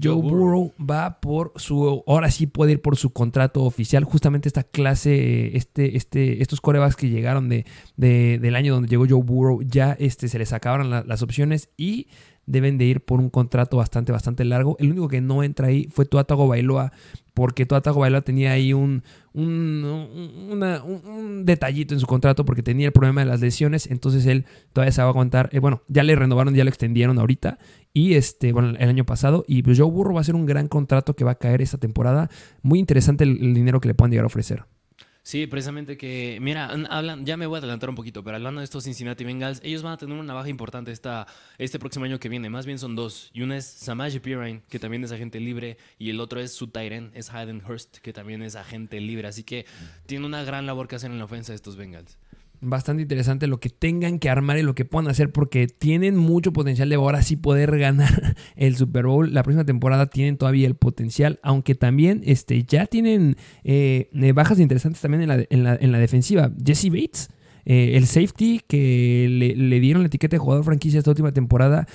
Joe 0.00 0.14
Burrow 0.14 0.72
va 0.78 1.20
por 1.20 1.52
su. 1.56 2.04
Ahora 2.06 2.30
sí 2.30 2.46
puede 2.46 2.72
ir 2.72 2.80
por 2.80 2.96
su 2.96 3.12
contrato 3.12 3.64
oficial. 3.64 4.04
Justamente 4.04 4.48
esta 4.48 4.62
clase, 4.62 5.56
este, 5.56 5.96
este, 5.96 6.40
estos 6.42 6.60
corebacks 6.60 6.94
que 6.94 7.08
llegaron 7.08 7.48
de, 7.48 7.64
del 7.96 8.54
año 8.54 8.74
donde 8.74 8.88
llegó 8.88 9.04
Joe 9.08 9.22
Burrow, 9.24 9.62
ya 9.62 9.96
este, 9.98 10.28
se 10.28 10.38
les 10.38 10.52
acabaron 10.52 10.90
las 10.90 11.22
opciones 11.22 11.70
y 11.76 12.06
deben 12.50 12.78
de 12.78 12.84
ir 12.84 13.00
por 13.00 13.20
un 13.20 13.30
contrato 13.30 13.76
bastante, 13.76 14.12
bastante 14.12 14.44
largo. 14.44 14.76
El 14.78 14.90
único 14.90 15.08
que 15.08 15.20
no 15.20 15.42
entra 15.42 15.68
ahí 15.68 15.88
fue 15.90 16.04
Tuatago 16.04 16.48
Bailoa, 16.48 16.92
porque 17.32 17.66
Tuatago 17.66 18.00
Bailoa 18.00 18.22
tenía 18.22 18.52
ahí 18.52 18.72
un, 18.72 19.02
un, 19.32 21.42
detallito 21.44 21.94
en 21.94 22.00
su 22.00 22.06
contrato 22.06 22.44
porque 22.44 22.62
tenía 22.62 22.86
el 22.86 22.92
problema 22.92 23.20
de 23.20 23.28
las 23.28 23.40
lesiones, 23.40 23.86
entonces 23.86 24.26
él 24.26 24.44
todavía 24.72 24.92
se 24.92 25.00
va 25.00 25.06
a 25.06 25.10
aguantar. 25.10 25.48
Eh, 25.52 25.60
bueno, 25.60 25.82
ya 25.88 26.02
le 26.02 26.16
renovaron, 26.16 26.54
ya 26.54 26.64
lo 26.64 26.70
extendieron 26.70 27.18
ahorita 27.18 27.58
y 27.94 28.14
este, 28.14 28.52
bueno, 28.52 28.70
el 28.78 28.88
año 28.88 29.04
pasado. 29.04 29.44
Y 29.46 29.62
pues 29.62 29.78
Joe 29.78 29.90
Burro 29.90 30.14
va 30.14 30.20
a 30.20 30.24
ser 30.24 30.34
un 30.34 30.46
gran 30.46 30.68
contrato 30.68 31.14
que 31.14 31.24
va 31.24 31.32
a 31.32 31.36
caer 31.36 31.62
esta 31.62 31.78
temporada. 31.78 32.28
Muy 32.62 32.78
interesante 32.78 33.24
el 33.24 33.54
dinero 33.54 33.80
que 33.80 33.88
le 33.88 33.94
puedan 33.94 34.10
llegar 34.10 34.24
a 34.24 34.26
ofrecer. 34.26 34.64
Sí, 35.30 35.46
precisamente 35.46 35.96
que, 35.96 36.38
mira, 36.40 36.66
hablan, 36.88 37.24
ya 37.24 37.36
me 37.36 37.46
voy 37.46 37.54
a 37.54 37.58
adelantar 37.58 37.88
un 37.88 37.94
poquito, 37.94 38.24
pero 38.24 38.34
hablando 38.34 38.62
de 38.62 38.64
estos 38.64 38.82
Cincinnati 38.82 39.22
Bengals, 39.22 39.60
ellos 39.62 39.80
van 39.80 39.92
a 39.92 39.96
tener 39.96 40.18
una 40.18 40.34
baja 40.34 40.48
importante 40.48 40.90
esta, 40.90 41.28
este 41.56 41.78
próximo 41.78 42.04
año 42.04 42.18
que 42.18 42.28
viene. 42.28 42.50
Más 42.50 42.66
bien 42.66 42.80
son 42.80 42.96
dos. 42.96 43.30
Y 43.32 43.42
una 43.42 43.56
es 43.56 43.64
Samaje 43.64 44.18
Pirine, 44.18 44.62
que 44.68 44.80
también 44.80 45.04
es 45.04 45.12
agente 45.12 45.38
libre, 45.38 45.76
y 46.00 46.10
el 46.10 46.18
otro 46.18 46.40
es 46.40 46.52
su 46.52 46.66
Tyren, 46.66 47.12
es 47.14 47.30
Hayden 47.32 47.62
Hurst, 47.64 47.98
que 47.98 48.12
también 48.12 48.42
es 48.42 48.56
agente 48.56 49.00
libre. 49.00 49.28
Así 49.28 49.44
que 49.44 49.66
tiene 50.06 50.26
una 50.26 50.42
gran 50.42 50.66
labor 50.66 50.88
que 50.88 50.96
hacer 50.96 51.12
en 51.12 51.18
la 51.18 51.26
ofensa 51.26 51.52
de 51.52 51.56
estos 51.56 51.76
Bengals 51.76 52.18
bastante 52.60 53.02
interesante 53.02 53.46
lo 53.46 53.58
que 53.58 53.70
tengan 53.70 54.18
que 54.18 54.28
armar 54.28 54.58
y 54.58 54.62
lo 54.62 54.74
que 54.74 54.84
puedan 54.84 55.10
hacer 55.10 55.32
porque 55.32 55.66
tienen 55.66 56.16
mucho 56.16 56.52
potencial 56.52 56.88
de 56.88 56.96
ahora 56.96 57.22
sí 57.22 57.36
poder 57.36 57.78
ganar 57.78 58.36
el 58.56 58.76
Super 58.76 59.06
Bowl. 59.06 59.32
La 59.32 59.42
próxima 59.42 59.64
temporada 59.64 60.06
tienen 60.06 60.36
todavía 60.36 60.66
el 60.66 60.74
potencial, 60.74 61.40
aunque 61.42 61.74
también 61.74 62.22
este, 62.24 62.64
ya 62.64 62.86
tienen 62.86 63.36
eh, 63.64 64.10
eh, 64.12 64.32
bajas 64.32 64.58
interesantes 64.58 65.00
también 65.00 65.22
en 65.22 65.28
la, 65.64 65.76
en 65.80 65.92
la, 65.92 65.98
defensiva. 65.98 66.52
Jesse 66.64 66.90
Bates, 66.90 67.30
eh, 67.64 67.96
el 67.96 68.06
safety 68.06 68.60
que 68.66 69.26
le, 69.28 69.80
dieron 69.80 70.02
la 70.02 70.08
etiqueta 70.08 70.36
de 70.36 70.38
jugador 70.38 70.64
franquicia 70.64 70.98
esta 70.98 71.10
última 71.10 71.32
temporada, 71.32 71.86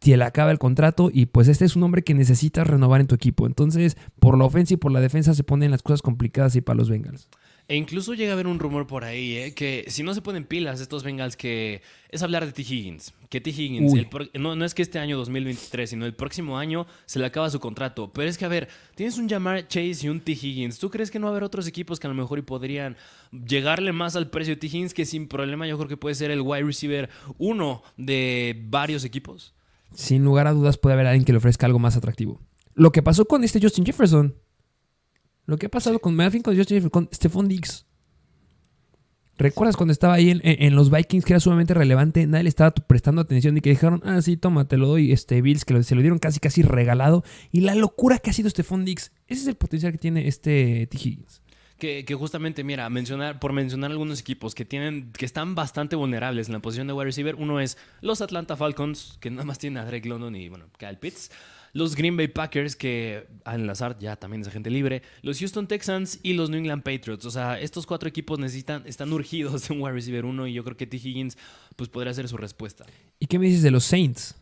se 0.00 0.16
le 0.16 0.24
acaba 0.24 0.52
el 0.52 0.58
contrato 0.58 1.10
y 1.12 1.26
pues 1.26 1.48
este 1.48 1.64
es 1.64 1.74
un 1.74 1.82
hombre 1.82 2.02
que 2.02 2.14
necesitas 2.14 2.66
renovar 2.66 3.00
en 3.00 3.08
tu 3.08 3.16
equipo. 3.16 3.46
Entonces, 3.46 3.96
por 4.20 4.38
la 4.38 4.44
ofensa 4.44 4.74
y 4.74 4.76
por 4.76 4.92
la 4.92 5.00
defensa 5.00 5.34
se 5.34 5.42
ponen 5.42 5.72
las 5.72 5.82
cosas 5.82 6.02
complicadas 6.02 6.54
y 6.54 6.60
para 6.60 6.76
los 6.76 6.88
Bengals. 6.88 7.28
E 7.68 7.74
incluso 7.74 8.14
llega 8.14 8.30
a 8.30 8.34
haber 8.34 8.46
un 8.46 8.60
rumor 8.60 8.86
por 8.86 9.02
ahí, 9.02 9.36
¿eh? 9.36 9.52
que 9.52 9.86
si 9.88 10.04
no 10.04 10.14
se 10.14 10.22
ponen 10.22 10.44
pilas 10.44 10.80
estos 10.80 11.02
Bengals, 11.02 11.36
que 11.36 11.82
es 12.10 12.22
hablar 12.22 12.46
de 12.46 12.52
T. 12.52 12.62
Higgins. 12.62 13.12
Que 13.28 13.40
T. 13.40 13.50
Higgins, 13.50 13.92
no, 14.34 14.54
no, 14.54 14.64
es 14.64 14.72
que 14.72 14.82
este 14.82 15.00
año 15.00 15.16
2023, 15.16 15.90
sino 15.90 16.06
el 16.06 16.14
próximo 16.14 16.58
año 16.58 16.86
se 17.06 17.18
le 17.18 17.26
acaba 17.26 17.50
su 17.50 17.58
contrato. 17.58 18.12
Pero 18.12 18.28
es 18.28 18.38
que, 18.38 18.44
a 18.44 18.48
ver, 18.48 18.68
tienes 18.94 19.18
un 19.18 19.28
Jamar 19.28 19.66
Chase 19.66 20.06
y 20.06 20.08
un 20.08 20.20
T. 20.20 20.30
Higgins. 20.30 20.78
¿Tú 20.78 20.90
crees 20.90 21.10
que 21.10 21.18
no 21.18 21.26
va 21.26 21.30
a 21.30 21.32
haber 21.32 21.42
otros 21.42 21.66
equipos 21.66 21.98
que 21.98 22.06
a 22.06 22.10
lo 22.10 22.14
mejor 22.14 22.38
y 22.38 22.42
podrían 22.42 22.96
llegarle 23.32 23.92
más 23.92 24.14
al 24.14 24.30
precio 24.30 24.54
de 24.54 24.60
T. 24.60 24.68
Higgins, 24.68 24.94
que 24.94 25.04
sin 25.04 25.26
problema 25.26 25.66
yo 25.66 25.76
creo 25.76 25.88
que 25.88 25.96
puede 25.96 26.14
ser 26.14 26.30
el 26.30 26.42
wide 26.42 26.62
receiver 26.62 27.10
uno 27.36 27.82
de 27.96 28.62
varios 28.68 29.04
equipos? 29.04 29.54
Sin 29.92 30.24
lugar 30.24 30.46
a 30.46 30.52
dudas 30.52 30.78
puede 30.78 30.94
haber 30.94 31.06
alguien 31.06 31.24
que 31.24 31.32
le 31.32 31.38
ofrezca 31.38 31.66
algo 31.66 31.80
más 31.80 31.96
atractivo. 31.96 32.40
Lo 32.74 32.92
que 32.92 33.02
pasó 33.02 33.24
con 33.24 33.42
este 33.42 33.60
Justin 33.60 33.86
Jefferson 33.86 34.36
lo 35.46 35.56
que 35.56 35.66
ha 35.66 35.70
pasado 35.70 35.98
con 35.98 36.14
Melvin, 36.14 36.42
con 36.42 36.56
Justin 36.56 36.88
con 36.90 37.08
Stephon 37.12 37.48
Diggs. 37.48 37.86
¿Recuerdas 39.38 39.76
cuando 39.76 39.92
estaba 39.92 40.14
ahí 40.14 40.40
en, 40.42 40.74
los 40.74 40.90
Vikings 40.90 41.24
que 41.24 41.34
era 41.34 41.40
sumamente 41.40 41.74
relevante? 41.74 42.26
Nadie 42.26 42.44
le 42.44 42.48
estaba 42.48 42.70
prestando 42.70 43.20
atención 43.20 43.56
y 43.56 43.60
que 43.60 43.68
dijeron, 43.68 44.00
ah, 44.04 44.22
sí, 44.22 44.38
toma, 44.38 44.66
te 44.66 44.78
lo 44.78 44.86
doy, 44.86 45.12
este 45.12 45.42
Bills, 45.42 45.66
que 45.66 45.82
se 45.82 45.94
lo 45.94 46.00
dieron 46.00 46.18
casi 46.18 46.40
casi 46.40 46.62
regalado. 46.62 47.22
Y 47.52 47.60
la 47.60 47.74
locura 47.74 48.18
que 48.18 48.30
ha 48.30 48.32
sido 48.32 48.48
Stephon 48.48 48.86
Diggs. 48.86 49.12
Ese 49.28 49.42
es 49.42 49.48
el 49.48 49.56
potencial 49.56 49.92
que 49.92 49.98
tiene 49.98 50.26
este 50.26 50.86
T. 50.86 50.96
Higgins. 50.96 51.42
Que, 51.78 52.06
justamente, 52.18 52.64
mira, 52.64 52.88
mencionar, 52.88 53.38
por 53.38 53.52
mencionar 53.52 53.90
algunos 53.90 54.20
equipos 54.20 54.54
que 54.54 54.64
tienen, 54.64 55.12
que 55.12 55.26
están 55.26 55.54
bastante 55.54 55.94
vulnerables 55.94 56.46
en 56.46 56.54
la 56.54 56.60
posición 56.60 56.86
de 56.86 56.94
wide 56.94 57.04
receiver, 57.04 57.34
uno 57.34 57.60
es 57.60 57.76
los 58.00 58.22
Atlanta 58.22 58.56
Falcons, 58.56 59.18
que 59.20 59.30
nada 59.30 59.44
más 59.44 59.58
tienen 59.58 59.82
a 59.82 59.84
Drake 59.84 60.08
London 60.08 60.34
y 60.34 60.48
bueno, 60.48 60.64
Kyle 60.78 60.96
Pitts 60.96 61.30
los 61.76 61.94
Green 61.94 62.16
Bay 62.16 62.28
Packers, 62.28 62.74
que 62.74 63.26
al 63.44 63.60
enlazar 63.60 63.98
ya 63.98 64.16
también 64.16 64.40
es 64.40 64.48
agente 64.48 64.70
libre, 64.70 65.02
los 65.20 65.38
Houston 65.38 65.68
Texans 65.68 66.18
y 66.22 66.32
los 66.32 66.48
New 66.48 66.58
England 66.58 66.82
Patriots. 66.82 67.26
O 67.26 67.30
sea, 67.30 67.60
estos 67.60 67.86
cuatro 67.86 68.08
equipos 68.08 68.38
necesitan, 68.38 68.82
están 68.86 69.12
urgidos 69.12 69.68
de 69.68 69.74
un 69.74 69.82
wide 69.82 69.92
receiver 69.92 70.24
uno 70.24 70.46
y 70.46 70.54
yo 70.54 70.64
creo 70.64 70.76
que 70.76 70.86
T. 70.86 70.96
Higgins 70.96 71.36
pues, 71.76 71.90
podría 71.90 72.14
ser 72.14 72.28
su 72.28 72.38
respuesta. 72.38 72.86
¿Y 73.20 73.26
qué 73.26 73.38
me 73.38 73.46
dices 73.46 73.62
de 73.62 73.70
los 73.70 73.84
Saints? 73.84 74.34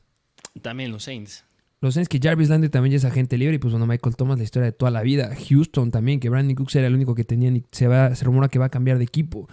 También 0.62 0.92
los 0.92 1.02
Saints. 1.02 1.44
Los 1.80 1.94
Saints 1.94 2.08
que 2.08 2.20
Jarvis 2.22 2.48
Landry 2.48 2.70
también 2.70 2.92
ya 2.92 2.96
es 2.98 3.04
agente 3.04 3.36
libre 3.36 3.56
y 3.56 3.58
pues 3.58 3.72
bueno, 3.72 3.86
Michael 3.86 4.14
Thomas, 4.14 4.38
la 4.38 4.44
historia 4.44 4.66
de 4.66 4.72
toda 4.72 4.92
la 4.92 5.02
vida. 5.02 5.34
Houston 5.48 5.90
también, 5.90 6.20
que 6.20 6.30
Brandon 6.30 6.54
Cooks 6.54 6.76
era 6.76 6.86
el 6.86 6.94
único 6.94 7.16
que 7.16 7.24
tenían 7.24 7.56
y 7.56 7.64
se, 7.72 7.88
va, 7.88 8.14
se 8.14 8.24
rumora 8.24 8.48
que 8.48 8.60
va 8.60 8.66
a 8.66 8.70
cambiar 8.70 8.98
de 8.98 9.04
equipo 9.04 9.48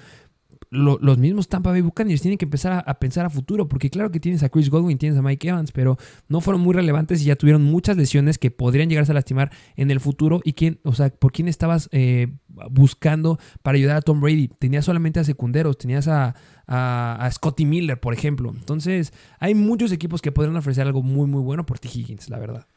los 0.72 1.18
mismos 1.18 1.50
Tampa 1.50 1.70
Bay 1.72 1.82
Buccaneers 1.82 2.22
tienen 2.22 2.38
que 2.38 2.46
empezar 2.46 2.84
a, 2.88 2.94
pensar 3.00 3.26
a 3.26 3.30
futuro, 3.30 3.68
porque 3.68 3.90
claro 3.90 4.10
que 4.10 4.22
tienes 4.22 4.42
a 4.42 4.48
Chris 4.48 4.70
Godwin, 4.70 4.98
tienes 4.98 5.20
a 5.20 5.22
Mike 5.22 5.50
Evans, 5.50 5.74
pero 5.74 5.98
no 6.30 6.40
fueron 6.40 6.62
muy 6.62 6.74
relevantes 6.74 7.22
y 7.22 7.26
ya 7.26 7.36
tuvieron 7.36 7.62
muchas 7.62 7.98
lesiones 7.98 8.38
que 8.38 8.52
podrían 8.52 8.90
llegarse 8.90 9.12
a 9.12 9.16
lastimar 9.16 9.52
en 9.76 9.92
el 9.92 10.00
futuro. 10.00 10.40
¿Y 10.46 10.54
quién, 10.54 10.80
o 10.84 10.94
sea, 10.94 11.10
por 11.10 11.34
quién 11.34 11.50
estabas 11.50 11.90
eh, 11.92 12.34
buscando 12.70 13.38
para 13.64 13.76
ayudar 13.76 13.98
a 13.98 14.02
Tom 14.02 14.22
Brady? 14.22 14.48
Tenías 14.48 14.86
solamente 14.86 15.20
a 15.20 15.26
secunderos, 15.26 15.78
tenías 15.78 16.08
a, 16.08 16.36
a, 16.68 17.30
Scotty 17.32 17.66
Miller, 17.66 18.00
por 18.00 18.14
ejemplo. 18.14 18.54
Entonces, 18.58 19.12
hay 19.40 19.56
muchos 19.56 19.92
equipos 19.92 20.22
que 20.22 20.32
podrían 20.32 20.56
ofrecer 20.56 20.88
algo 20.88 21.04
muy, 21.04 21.28
muy 21.28 21.42
bueno 21.42 21.66
por 21.66 21.80
T. 21.80 21.90
Higgins, 21.90 22.30
la 22.30 22.40
verdad. 22.40 22.68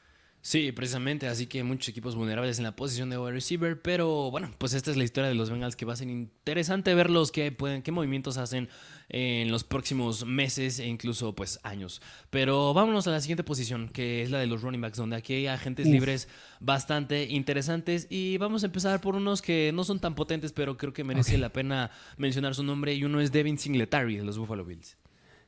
Sí, 0.47 0.73
precisamente, 0.73 1.27
así 1.27 1.47
que 1.47 1.65
muchos 1.65 1.89
equipos 1.89 2.17
vulnerables 2.17 2.59
en 2.59 2.65
la 2.65 2.77
posición 2.77 3.09
de 3.09 3.17
wide 3.17 3.33
receiver, 3.33 3.81
pero 3.81 4.31
bueno, 4.31 4.51
pues 4.59 4.75
esta 4.75 4.91
es 4.91 4.99
la 4.99 5.05
historia 5.05 5.31
de 5.31 5.35
los 5.35 5.49
Bengals 5.49 5.75
que 5.75 5.87
va 5.87 5.95
a 5.95 5.97
ser 5.97 6.11
interesante 6.11 6.95
verlos, 6.95 7.33
qué, 7.33 7.51
pueden, 7.51 7.81
qué 7.81 7.93
movimientos 7.93 8.37
hacen 8.37 8.69
en 9.09 9.51
los 9.51 9.65
próximos 9.65 10.27
meses 10.27 10.81
e 10.81 10.87
incluso 10.87 11.35
pues 11.35 11.61
años. 11.63 12.03
Pero 12.29 12.75
vámonos 12.75 13.07
a 13.07 13.13
la 13.13 13.23
siguiente 13.23 13.43
posición, 13.43 13.89
que 13.89 14.23
es 14.23 14.31
la 14.31 14.39
de 14.39 14.47
los 14.47 14.61
running 14.61 14.83
backs, 14.83 14.99
donde 14.99 15.17
aquí 15.17 15.33
hay 15.33 15.47
agentes 15.47 15.87
libres 15.87 16.29
bastante 16.61 17.25
interesantes 17.25 18.07
y 18.11 18.37
vamos 18.37 18.65
a 18.65 18.67
empezar 18.67 19.01
por 19.01 19.17
unos 19.17 19.41
que 19.41 19.73
no 19.73 19.83
son 19.83 19.99
tan 19.99 20.15
potentes, 20.15 20.53
pero 20.53 20.77
creo 20.77 20.93
que 20.93 21.05
merece 21.05 21.39
la 21.39 21.55
pena 21.55 21.91
mencionar 22.19 22.55
su 22.55 22.63
nombre 22.63 22.93
y 22.93 23.05
uno 23.05 23.23
es 23.23 23.33
Devin 23.33 23.59
Singletary 23.59 24.19
de 24.19 24.25
los 24.25 24.37
Buffalo 24.37 24.67
Bills. 24.67 24.99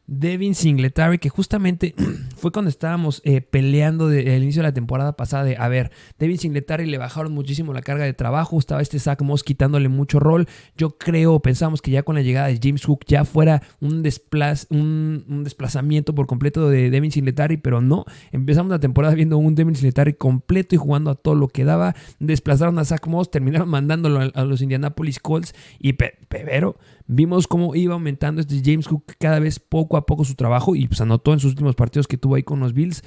Devin 0.07 0.55
Singletary, 0.55 1.19
que 1.19 1.29
justamente 1.29 1.95
fue 2.37 2.53
cuando 2.53 2.69
estábamos 2.69 3.23
eh, 3.25 3.41
peleando 3.41 4.11
el 4.11 4.43
inicio 4.43 4.63
de 4.63 4.69
la 4.69 4.75
temporada 4.75 5.17
pasada 5.17 5.45
de, 5.45 5.57
a 5.57 5.69
ver, 5.69 5.91
Devin 6.19 6.39
Singletary 6.39 6.87
le 6.87 6.99
bajaron 6.99 7.33
muchísimo 7.33 7.73
la 7.73 7.83
carga 7.83 8.05
de 8.05 8.13
trabajo, 8.13 8.59
estaba 8.59 8.83
este 8.83 8.99
Zach 8.99 9.21
Moss 9.23 9.43
quitándole 9.43 9.89
mucho 9.89 10.21
rol. 10.21 10.47
Yo 10.77 10.97
creo, 10.97 11.41
pensamos 11.41 11.83
que 11.83 11.91
ya 11.91 12.03
con 12.03 12.15
la 12.15 12.23
llegada 12.23 12.49
de 12.49 12.59
James 12.63 12.85
Hook 12.85 13.01
ya 13.07 13.25
fuera 13.25 13.63
un, 13.81 14.03
desplazamiento 14.03 16.15
por 16.15 16.27
completo 16.27 16.71
de 16.71 16.91
Devin 16.91 17.11
Singletary, 17.11 17.57
pero 17.57 17.81
no. 17.81 18.05
Empezamos 18.33 18.71
la 18.71 18.81
temporada 18.81 19.15
viendo 19.15 19.39
un 19.39 19.55
Devin 19.55 19.75
Singletary 19.75 20.15
completo 20.15 20.75
y 20.75 20.79
jugando 20.79 21.11
a 21.11 21.15
todo 21.17 21.35
lo 21.35 21.49
que 21.49 21.65
daba. 21.65 21.95
Desplazaron 22.21 22.79
a 22.79 22.85
Zach 22.85 23.07
Moss, 23.07 23.31
terminaron 23.31 23.69
mandándolo 23.69 24.31
a, 24.33 24.45
los 24.45 24.63
Indianapolis 24.63 25.19
Colts 25.19 25.55
y 25.79 25.95
Pevero 25.95 26.77
Vimos 27.09 27.47
cómo 27.47 27.77
iba 27.77 27.95
aumentando 27.95 28.41
este 28.41 28.61
James 28.65 28.89
Cook 28.89 29.15
cada 29.21 29.39
vez 29.39 29.61
poco 29.61 29.96
a 29.97 30.07
poco 30.07 30.25
su 30.25 30.35
trabajo 30.35 30.77
y 30.77 30.87
pues 30.87 31.01
anotó 31.01 31.33
en 31.33 31.41
sus 31.41 31.53
últimos 31.53 31.75
partidos 31.75 32.07
que 32.07 32.19
tuvo 32.19 32.35
ahí 32.35 32.43
con 32.43 32.61
los 32.61 32.73
Bills. 32.73 33.03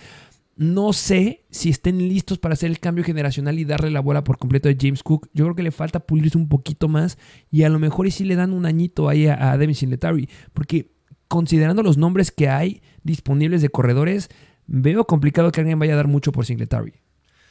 No 0.55 0.91
sé 0.91 1.45
si 1.49 1.69
estén 1.69 1.97
listos 1.97 2.37
para 2.37 2.53
hacer 2.53 2.69
el 2.69 2.79
cambio 2.79 3.03
generacional 3.03 3.57
y 3.59 3.65
darle 3.65 3.91
la 3.91 4.01
bola 4.01 4.25
por 4.25 4.37
completo 4.37 4.67
a 4.67 4.73
James 4.77 5.03
Cook. 5.03 5.29
Yo 5.33 5.45
creo 5.45 5.55
que 5.55 5.63
le 5.63 5.71
falta 5.71 6.01
pulirse 6.01 6.37
un 6.37 6.49
poquito 6.49 6.89
más 6.89 7.17
y 7.49 7.63
a 7.63 7.69
lo 7.69 7.79
mejor 7.79 8.07
y 8.07 8.11
si 8.11 8.25
le 8.25 8.35
dan 8.35 8.51
un 8.51 8.65
añito 8.65 9.07
ahí 9.07 9.27
a, 9.27 9.51
a 9.51 9.57
Devin 9.57 9.75
Singletary. 9.75 10.27
Porque 10.53 10.91
considerando 11.29 11.81
los 11.81 11.97
nombres 11.97 12.31
que 12.31 12.49
hay 12.49 12.81
disponibles 13.03 13.61
de 13.61 13.69
corredores, 13.69 14.29
veo 14.67 15.05
complicado 15.05 15.51
que 15.51 15.61
alguien 15.61 15.79
vaya 15.79 15.93
a 15.93 15.97
dar 15.97 16.07
mucho 16.07 16.33
por 16.33 16.45
Singletary. 16.45 16.93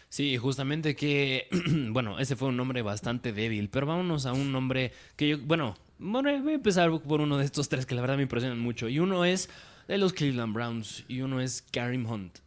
Sí, 0.09 0.37
justamente 0.37 0.97
que, 0.97 1.49
bueno, 1.91 2.19
ese 2.19 2.37
fue 2.37 2.49
un 2.49 2.57
nombre 2.57 2.83
bastante 2.83 3.33
débil, 3.33 3.69
pero 3.69 3.87
vámonos 3.87 4.27
a 4.27 4.33
un 4.33 4.53
nombre 4.53 4.93
que 5.17 5.29
yo, 5.29 5.39
bueno, 5.39 5.77
bueno, 5.99 6.31
voy 6.43 6.53
a 6.53 6.57
empezar 6.57 6.91
por 7.01 7.21
uno 7.21 7.39
de 7.39 7.45
estos 7.45 7.69
tres 7.69 7.87
que 7.87 7.95
la 7.95 8.01
verdad 8.01 8.17
me 8.17 8.23
impresionan 8.23 8.59
mucho. 8.59 8.89
Y 8.89 8.99
uno 8.99 9.25
es 9.25 9.49
de 9.89 9.99
los 9.99 10.13
Cleveland 10.13 10.55
Browns 10.55 11.05
y 11.09 11.21
uno 11.23 11.41
es 11.41 11.63
Karim 11.73 12.07
Hunt. 12.07 12.39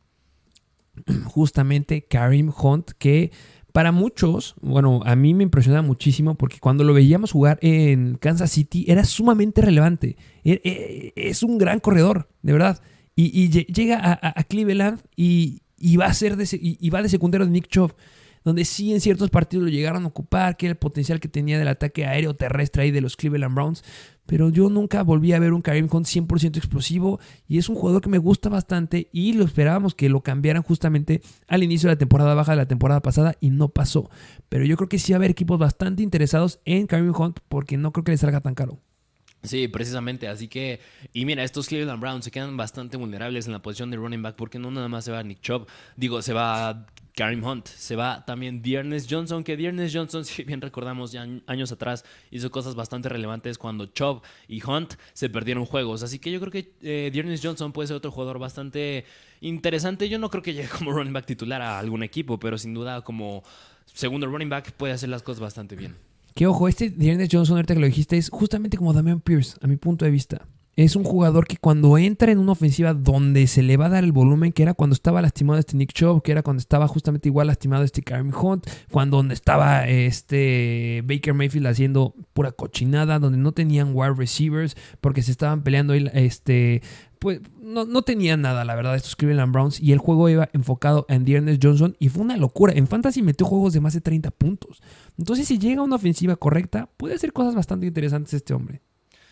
Justamente 1.25 2.03
Karim 2.03 2.51
Hunt, 2.55 2.91
que 2.97 3.31
para 3.71 3.91
muchos, 3.91 4.55
bueno, 4.61 5.01
a 5.05 5.15
mí 5.15 5.33
me 5.33 5.43
impresiona 5.43 5.81
muchísimo 5.81 6.35
porque 6.35 6.59
cuando 6.59 6.83
lo 6.83 6.93
veíamos 6.93 7.31
jugar 7.31 7.57
en 7.61 8.15
Kansas 8.15 8.51
City 8.51 8.85
era 8.87 9.03
sumamente 9.05 9.61
relevante. 9.61 10.17
E, 10.43 10.61
e, 10.63 11.13
es 11.15 11.43
un 11.43 11.57
gran 11.57 11.79
corredor, 11.79 12.29
de 12.41 12.53
verdad. 12.53 12.81
Y, 13.15 13.49
llega 13.49 14.19
a, 14.21 14.43
Cleveland 14.45 15.01
y, 15.15 15.61
va 15.95 16.05
a 16.05 16.13
ser 16.13 16.37
de, 16.37 16.47
y, 16.59 16.89
va 16.89 17.03
de 17.03 17.09
secundario 17.09 17.45
de 17.45 17.51
Nick 17.51 17.67
Chubb 17.67 17.93
donde 18.43 18.65
sí 18.65 18.93
en 18.93 19.01
ciertos 19.01 19.29
partidos 19.29 19.65
lo 19.65 19.69
llegaron 19.69 20.03
a 20.03 20.07
ocupar, 20.07 20.57
que 20.57 20.67
era 20.67 20.71
el 20.71 20.77
potencial 20.77 21.19
que 21.19 21.27
tenía 21.27 21.59
del 21.59 21.67
ataque 21.67 22.05
aéreo 22.05 22.35
terrestre 22.35 22.83
ahí 22.83 22.91
de 22.91 23.01
los 23.01 23.15
Cleveland 23.15 23.55
Browns. 23.55 23.83
Pero 24.25 24.49
yo 24.49 24.69
nunca 24.69 25.03
volví 25.03 25.33
a 25.33 25.39
ver 25.39 25.51
un 25.51 25.61
Karim 25.61 25.89
Hunt 25.91 26.05
100% 26.05 26.57
explosivo 26.57 27.19
y 27.47 27.57
es 27.57 27.67
un 27.67 27.75
jugador 27.75 28.01
que 28.01 28.09
me 28.09 28.17
gusta 28.17 28.49
bastante 28.49 29.09
y 29.11 29.33
lo 29.33 29.43
esperábamos 29.43 29.93
que 29.93 30.09
lo 30.09 30.21
cambiaran 30.21 30.63
justamente 30.63 31.21
al 31.47 31.63
inicio 31.63 31.89
de 31.89 31.95
la 31.95 31.99
temporada 31.99 32.33
baja 32.33 32.53
de 32.53 32.57
la 32.57 32.67
temporada 32.67 33.01
pasada 33.01 33.35
y 33.41 33.49
no 33.49 33.69
pasó. 33.69 34.09
Pero 34.47 34.63
yo 34.65 34.77
creo 34.77 34.87
que 34.89 34.99
sí 34.99 35.11
va 35.11 35.17
a 35.17 35.19
haber 35.19 35.31
equipos 35.31 35.59
bastante 35.59 36.01
interesados 36.01 36.59
en 36.65 36.87
Karim 36.87 37.13
Hunt 37.13 37.39
porque 37.49 37.77
no 37.77 37.91
creo 37.91 38.03
que 38.03 38.11
les 38.11 38.21
salga 38.21 38.41
tan 38.41 38.55
caro. 38.55 38.79
Sí, 39.43 39.67
precisamente. 39.67 40.27
Así 40.27 40.47
que, 40.47 40.79
y 41.13 41.25
mira, 41.25 41.43
estos 41.43 41.67
Cleveland 41.67 41.99
Browns 41.99 42.25
se 42.25 42.31
quedan 42.31 42.57
bastante 42.57 42.97
vulnerables 42.97 43.47
en 43.47 43.53
la 43.53 43.61
posición 43.61 43.89
de 43.89 43.97
running 43.97 44.21
back 44.21 44.35
porque 44.35 44.59
no 44.59 44.71
nada 44.71 44.87
más 44.87 45.05
se 45.05 45.11
va 45.11 45.23
Nick 45.23 45.41
Chubb, 45.41 45.67
digo, 45.97 46.21
se 46.21 46.33
va 46.33 46.85
Karim 47.15 47.43
Hunt, 47.43 47.67
se 47.67 47.95
va 47.95 48.25
también 48.25 48.61
Dearness 48.61 49.07
Johnson, 49.09 49.43
que 49.43 49.57
Dearness 49.57 49.93
Johnson, 49.93 50.25
si 50.25 50.43
bien 50.43 50.61
recordamos 50.61 51.11
ya 51.11 51.27
años 51.47 51.71
atrás, 51.71 52.05
hizo 52.29 52.49
cosas 52.51 52.75
bastante 52.75 53.09
relevantes 53.09 53.57
cuando 53.57 53.87
Chubb 53.87 54.21
y 54.47 54.63
Hunt 54.63 54.93
se 55.13 55.29
perdieron 55.29 55.65
juegos. 55.65 56.03
Así 56.03 56.19
que 56.19 56.31
yo 56.31 56.39
creo 56.39 56.51
que 56.51 56.73
eh, 56.81 57.39
Johnson 57.41 57.71
puede 57.71 57.87
ser 57.87 57.97
otro 57.97 58.11
jugador 58.11 58.39
bastante 58.39 59.05
interesante. 59.41 60.09
Yo 60.09 60.19
no 60.19 60.29
creo 60.29 60.43
que 60.43 60.53
llegue 60.53 60.69
como 60.77 60.91
running 60.91 61.13
back 61.13 61.25
titular 61.25 61.61
a 61.61 61.79
algún 61.79 62.03
equipo, 62.03 62.39
pero 62.39 62.57
sin 62.57 62.73
duda 62.73 63.01
como 63.01 63.43
segundo 63.85 64.27
running 64.27 64.49
back 64.49 64.71
puede 64.73 64.93
hacer 64.93 65.09
las 65.09 65.23
cosas 65.23 65.41
bastante 65.41 65.75
bien. 65.75 65.95
Que 66.33 66.47
ojo, 66.47 66.67
este 66.67 66.89
Dearness 66.89 67.29
Johnson, 67.31 67.57
ahorita 67.57 67.73
que 67.73 67.79
lo 67.81 67.87
dijiste, 67.87 68.17
es 68.17 68.29
justamente 68.29 68.77
como 68.77 68.93
Damian 68.93 69.19
Pierce, 69.19 69.57
a 69.61 69.67
mi 69.67 69.75
punto 69.75 70.05
de 70.05 70.11
vista. 70.11 70.47
Es 70.81 70.95
un 70.95 71.03
jugador 71.03 71.45
que 71.45 71.57
cuando 71.57 71.95
entra 71.99 72.31
en 72.31 72.39
una 72.39 72.53
ofensiva 72.53 72.95
donde 72.95 73.45
se 73.45 73.61
le 73.61 73.77
va 73.77 73.85
a 73.85 73.89
dar 73.89 74.03
el 74.03 74.11
volumen, 74.11 74.51
que 74.51 74.63
era 74.63 74.73
cuando 74.73 74.95
estaba 74.95 75.21
lastimado 75.21 75.59
este 75.59 75.77
Nick 75.77 75.93
Chubb, 75.93 76.23
que 76.23 76.31
era 76.31 76.41
cuando 76.41 76.59
estaba 76.59 76.87
justamente 76.87 77.29
igual 77.29 77.45
lastimado 77.47 77.83
este 77.83 78.01
Karim 78.01 78.31
Hunt, 78.33 78.65
cuando 78.89 79.17
donde 79.17 79.35
estaba 79.35 79.87
este 79.87 81.03
Baker 81.05 81.35
Mayfield 81.35 81.67
haciendo 81.67 82.15
pura 82.33 82.51
cochinada, 82.51 83.19
donde 83.19 83.37
no 83.37 83.51
tenían 83.51 83.91
wide 83.93 84.15
receivers, 84.15 84.75
porque 85.01 85.21
se 85.21 85.29
estaban 85.29 85.61
peleando 85.61 85.93
este 85.93 86.81
pues 87.19 87.41
no, 87.61 87.85
no 87.85 88.03
nada, 88.37 88.65
la 88.65 88.73
verdad, 88.73 88.95
estos 88.95 89.15
Cleveland 89.15 89.53
Browns. 89.53 89.79
Y 89.79 89.91
el 89.91 89.99
juego 89.99 90.27
iba 90.29 90.49
enfocado 90.53 91.05
en 91.09 91.25
Dearness 91.25 91.59
Johnson. 91.61 91.95
Y 91.99 92.09
fue 92.09 92.23
una 92.23 92.35
locura. 92.35 92.73
En 92.73 92.87
Fantasy 92.87 93.21
metió 93.21 93.45
juegos 93.45 93.73
de 93.73 93.79
más 93.79 93.93
de 93.93 94.01
30 94.01 94.31
puntos. 94.31 94.81
Entonces, 95.19 95.47
si 95.47 95.59
llega 95.59 95.83
una 95.83 95.97
ofensiva 95.97 96.35
correcta, 96.35 96.89
puede 96.97 97.13
hacer 97.13 97.31
cosas 97.31 97.53
bastante 97.53 97.85
interesantes 97.85 98.33
este 98.33 98.55
hombre. 98.55 98.81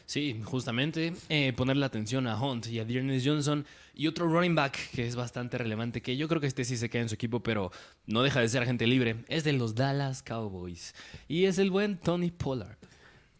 Sí, 0.09 0.41
justamente 0.43 1.13
eh, 1.29 1.53
ponerle 1.55 1.85
atención 1.85 2.25
a 2.25 2.35
Hunt 2.41 2.65
y 2.65 2.79
a 2.79 2.83
Dearness 2.83 3.21
Johnson 3.23 3.63
y 3.93 4.07
otro 4.07 4.25
running 4.27 4.55
back 4.55 4.75
que 4.95 5.05
es 5.05 5.15
bastante 5.15 5.59
relevante, 5.59 6.01
que 6.01 6.17
yo 6.17 6.27
creo 6.27 6.41
que 6.41 6.47
este 6.47 6.65
sí 6.65 6.77
se 6.77 6.89
queda 6.89 7.03
en 7.03 7.09
su 7.09 7.13
equipo, 7.13 7.43
pero 7.43 7.71
no 8.07 8.23
deja 8.23 8.39
de 8.39 8.49
ser 8.49 8.63
agente 8.63 8.87
libre, 8.87 9.17
es 9.27 9.43
de 9.43 9.53
los 9.53 9.75
Dallas 9.75 10.23
Cowboys 10.23 10.95
y 11.27 11.45
es 11.45 11.59
el 11.59 11.69
buen 11.69 11.97
Tony 11.99 12.31
Pollard. 12.31 12.77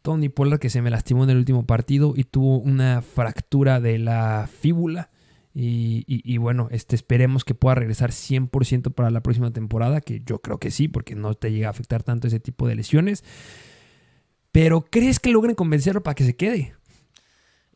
Tony 0.04 0.30
Pollard 0.30 0.60
que 0.60 0.70
se 0.70 0.84
me 0.84 0.92
lastimó 0.92 1.24
en 1.24 1.32
el 1.32 1.38
último 1.38 1.66
partido 1.66 2.14
y 2.16 2.24
tuvo 2.24 2.60
una 2.60 3.02
fractura 3.02 3.80
de 3.80 3.98
la 3.98 4.48
fíbula. 4.62 5.10
Y, 5.56 6.06
y- 6.08 6.38
bueno, 6.38 6.68
este, 6.72 6.96
esperemos 6.96 7.44
que 7.44 7.56
pueda 7.56 7.74
regresar 7.74 8.12
100% 8.12 8.94
para 8.94 9.10
la 9.10 9.22
próxima 9.22 9.52
temporada, 9.52 10.00
que 10.02 10.22
yo 10.24 10.40
creo 10.40 10.60
que 10.60 10.70
sí, 10.70 10.88
porque 10.88 11.16
no 11.16 11.34
te 11.34 11.52
llega 11.52 11.68
a 11.68 11.72
afectar 11.72 12.04
tanto 12.04 12.28
ese 12.28 12.40
tipo 12.40 12.68
de 12.68 12.76
lesiones. 12.76 13.24
Pero 14.62 14.82
¿crees 14.82 15.22
que 15.22 15.32
logren 15.32 15.56
convencerlo 15.56 16.04
para 16.04 16.16
que 16.16 16.26
se 16.26 16.36
quede? 16.36 16.74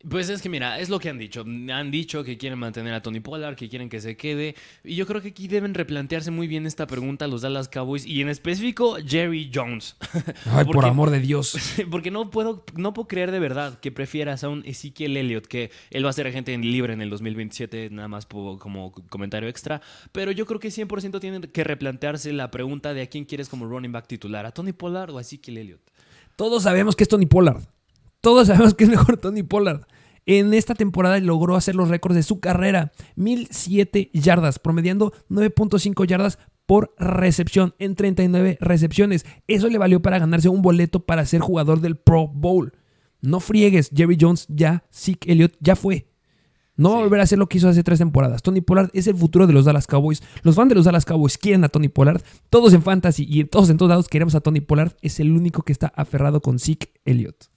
Pues 0.09 0.27
es 0.27 0.41
que 0.41 0.49
mira, 0.49 0.81
es 0.81 0.89
lo 0.89 0.99
que 0.99 1.07
han 1.07 1.17
dicho. 1.17 1.45
Han 1.45 1.91
dicho 1.91 2.25
que 2.25 2.37
quieren 2.37 2.59
mantener 2.59 2.93
a 2.93 3.01
Tony 3.01 3.21
Pollard, 3.21 3.55
que 3.55 3.69
quieren 3.69 3.87
que 3.87 4.01
se 4.01 4.17
quede. 4.17 4.55
Y 4.83 4.95
yo 4.95 5.07
creo 5.07 5.21
que 5.21 5.29
aquí 5.29 5.47
deben 5.47 5.73
replantearse 5.75 6.29
muy 6.29 6.45
bien 6.45 6.65
esta 6.65 6.85
pregunta 6.85 7.25
los 7.27 7.41
Dallas 7.41 7.69
Cowboys 7.69 8.05
y 8.05 8.19
en 8.19 8.27
específico 8.27 8.97
Jerry 9.07 9.49
Jones. 9.53 9.95
Ay, 10.45 10.65
por 10.65 10.83
amor 10.83 11.09
de 11.09 11.21
Dios. 11.21 11.55
Porque 11.89 12.11
no 12.11 12.29
puedo, 12.29 12.65
no 12.75 12.93
puedo 12.93 13.07
creer 13.07 13.31
de 13.31 13.39
verdad 13.39 13.79
que 13.79 13.93
prefieras 13.93 14.43
a 14.43 14.49
un 14.49 14.61
Ezekiel 14.65 15.15
Elliott, 15.15 15.47
que 15.47 15.71
él 15.89 16.05
va 16.05 16.09
a 16.09 16.13
ser 16.13 16.27
agente 16.27 16.57
libre 16.57 16.91
en 16.91 17.01
el 17.01 17.09
2027, 17.09 17.91
nada 17.91 18.09
más 18.09 18.25
como 18.25 18.91
comentario 19.07 19.47
extra. 19.47 19.81
Pero 20.11 20.33
yo 20.33 20.45
creo 20.45 20.59
que 20.59 20.67
100% 20.67 21.21
tienen 21.21 21.43
que 21.43 21.63
replantearse 21.63 22.33
la 22.33 22.51
pregunta 22.51 22.93
de 22.93 23.03
a 23.03 23.07
quién 23.07 23.23
quieres 23.23 23.47
como 23.47 23.67
running 23.67 23.93
back 23.93 24.05
titular, 24.05 24.45
a 24.45 24.51
Tony 24.51 24.73
Pollard 24.73 25.11
o 25.11 25.17
a 25.17 25.21
Ezekiel 25.21 25.59
Elliott. 25.59 25.93
Todos 26.35 26.63
sabemos 26.63 26.95
que 26.95 27.03
es 27.03 27.09
Tony 27.09 27.25
Pollard. 27.25 27.63
Todos 28.21 28.47
sabemos 28.47 28.73
que 28.73 28.85
es 28.85 28.89
mejor 28.89 29.17
Tony 29.17 29.43
Pollard. 29.43 29.81
En 30.25 30.53
esta 30.53 30.73
temporada 30.75 31.19
logró 31.19 31.55
hacer 31.55 31.75
los 31.75 31.89
récords 31.89 32.15
de 32.15 32.23
su 32.23 32.39
carrera. 32.39 32.91
1007 33.15 34.09
yardas, 34.13 34.59
promediando 34.59 35.13
9.5 35.29 36.05
yardas 36.07 36.39
por 36.65 36.93
recepción 36.97 37.75
en 37.79 37.95
39 37.95 38.57
recepciones. 38.61 39.25
Eso 39.47 39.67
le 39.67 39.77
valió 39.77 40.01
para 40.01 40.19
ganarse 40.19 40.49
un 40.49 40.61
boleto 40.61 41.01
para 41.01 41.25
ser 41.25 41.41
jugador 41.41 41.81
del 41.81 41.97
Pro 41.97 42.27
Bowl. 42.27 42.73
No 43.21 43.39
friegues, 43.39 43.89
Jerry 43.93 44.17
Jones 44.19 44.45
ya, 44.49 44.83
Zeke 44.91 45.31
Elliott 45.31 45.55
ya 45.59 45.75
fue. 45.75 46.07
No 46.75 46.89
va 46.91 46.97
a 46.97 47.01
volver 47.01 47.19
a 47.19 47.23
hacer 47.23 47.37
lo 47.37 47.47
que 47.47 47.57
hizo 47.57 47.69
hace 47.69 47.83
tres 47.83 47.99
temporadas. 47.99 48.41
Tony 48.41 48.61
Pollard 48.61 48.89
es 48.93 49.07
el 49.07 49.15
futuro 49.15 49.45
de 49.45 49.53
los 49.53 49.65
Dallas 49.65 49.85
Cowboys. 49.85 50.23
Los 50.41 50.55
fans 50.55 50.69
de 50.69 50.75
los 50.75 50.85
Dallas 50.85 51.05
Cowboys 51.05 51.37
quieren 51.37 51.63
a 51.63 51.69
Tony 51.69 51.87
Pollard. 51.87 52.21
Todos 52.49 52.73
en 52.73 52.81
fantasy 52.81 53.27
y 53.29 53.43
todos 53.45 53.69
en 53.69 53.77
todos 53.77 53.89
lados 53.89 54.07
queremos 54.07 54.33
a 54.35 54.41
Tony 54.41 54.61
Pollard. 54.61 54.93
Es 55.01 55.19
el 55.19 55.31
único 55.31 55.61
que 55.61 55.71
está 55.71 55.93
aferrado 55.95 56.41
con 56.41 56.57
Zeke 56.57 56.91
Elliott. 57.05 57.52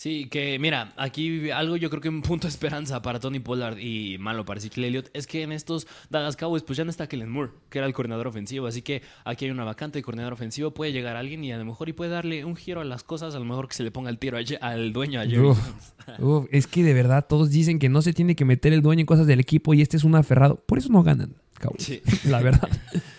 Sí, 0.00 0.28
que 0.30 0.58
mira, 0.58 0.94
aquí 0.96 1.50
algo 1.50 1.76
yo 1.76 1.90
creo 1.90 2.00
que 2.00 2.08
un 2.08 2.22
punto 2.22 2.46
de 2.46 2.48
esperanza 2.48 3.02
para 3.02 3.20
Tony 3.20 3.38
Pollard 3.38 3.76
y 3.78 4.16
malo 4.16 4.46
para 4.46 4.56
Ezekiel 4.56 4.86
Elliott 4.86 5.10
es 5.12 5.26
que 5.26 5.42
en 5.42 5.52
estos 5.52 5.86
Dallas 6.08 6.38
Cowboys 6.38 6.62
pues 6.62 6.78
ya 6.78 6.84
no 6.84 6.90
está 6.90 7.06
Kellen 7.06 7.28
Moore, 7.28 7.50
que 7.68 7.76
era 7.76 7.86
el 7.86 7.92
coordinador 7.92 8.26
ofensivo, 8.26 8.66
así 8.66 8.80
que 8.80 9.02
aquí 9.26 9.44
hay 9.44 9.50
una 9.50 9.64
vacante 9.64 9.98
de 9.98 10.02
coordinador 10.02 10.32
ofensivo, 10.32 10.70
puede 10.70 10.92
llegar 10.92 11.16
alguien 11.16 11.44
y 11.44 11.52
a 11.52 11.58
lo 11.58 11.66
mejor 11.66 11.90
y 11.90 11.92
puede 11.92 12.10
darle 12.10 12.46
un 12.46 12.56
giro 12.56 12.80
a 12.80 12.84
las 12.86 13.02
cosas, 13.02 13.34
a 13.34 13.38
lo 13.38 13.44
mejor 13.44 13.68
que 13.68 13.74
se 13.74 13.82
le 13.82 13.90
ponga 13.90 14.08
el 14.08 14.16
tiro 14.16 14.38
a 14.38 14.66
al 14.66 14.94
dueño, 14.94 15.20
a 15.20 15.26
Jerry. 15.26 15.48
Uf, 16.18 16.46
es 16.50 16.66
que 16.66 16.82
de 16.82 16.94
verdad 16.94 17.26
todos 17.28 17.50
dicen 17.50 17.78
que 17.78 17.90
no 17.90 18.00
se 18.00 18.14
tiene 18.14 18.34
que 18.34 18.46
meter 18.46 18.72
el 18.72 18.80
dueño 18.80 19.00
en 19.00 19.06
cosas 19.06 19.26
del 19.26 19.38
equipo 19.38 19.74
y 19.74 19.82
este 19.82 19.98
es 19.98 20.04
un 20.04 20.14
aferrado. 20.14 20.64
Por 20.64 20.78
eso 20.78 20.88
no 20.88 21.02
ganan, 21.02 21.36
Cowboys. 21.58 21.84
Sí. 21.84 22.00
La 22.24 22.40
verdad. 22.40 22.70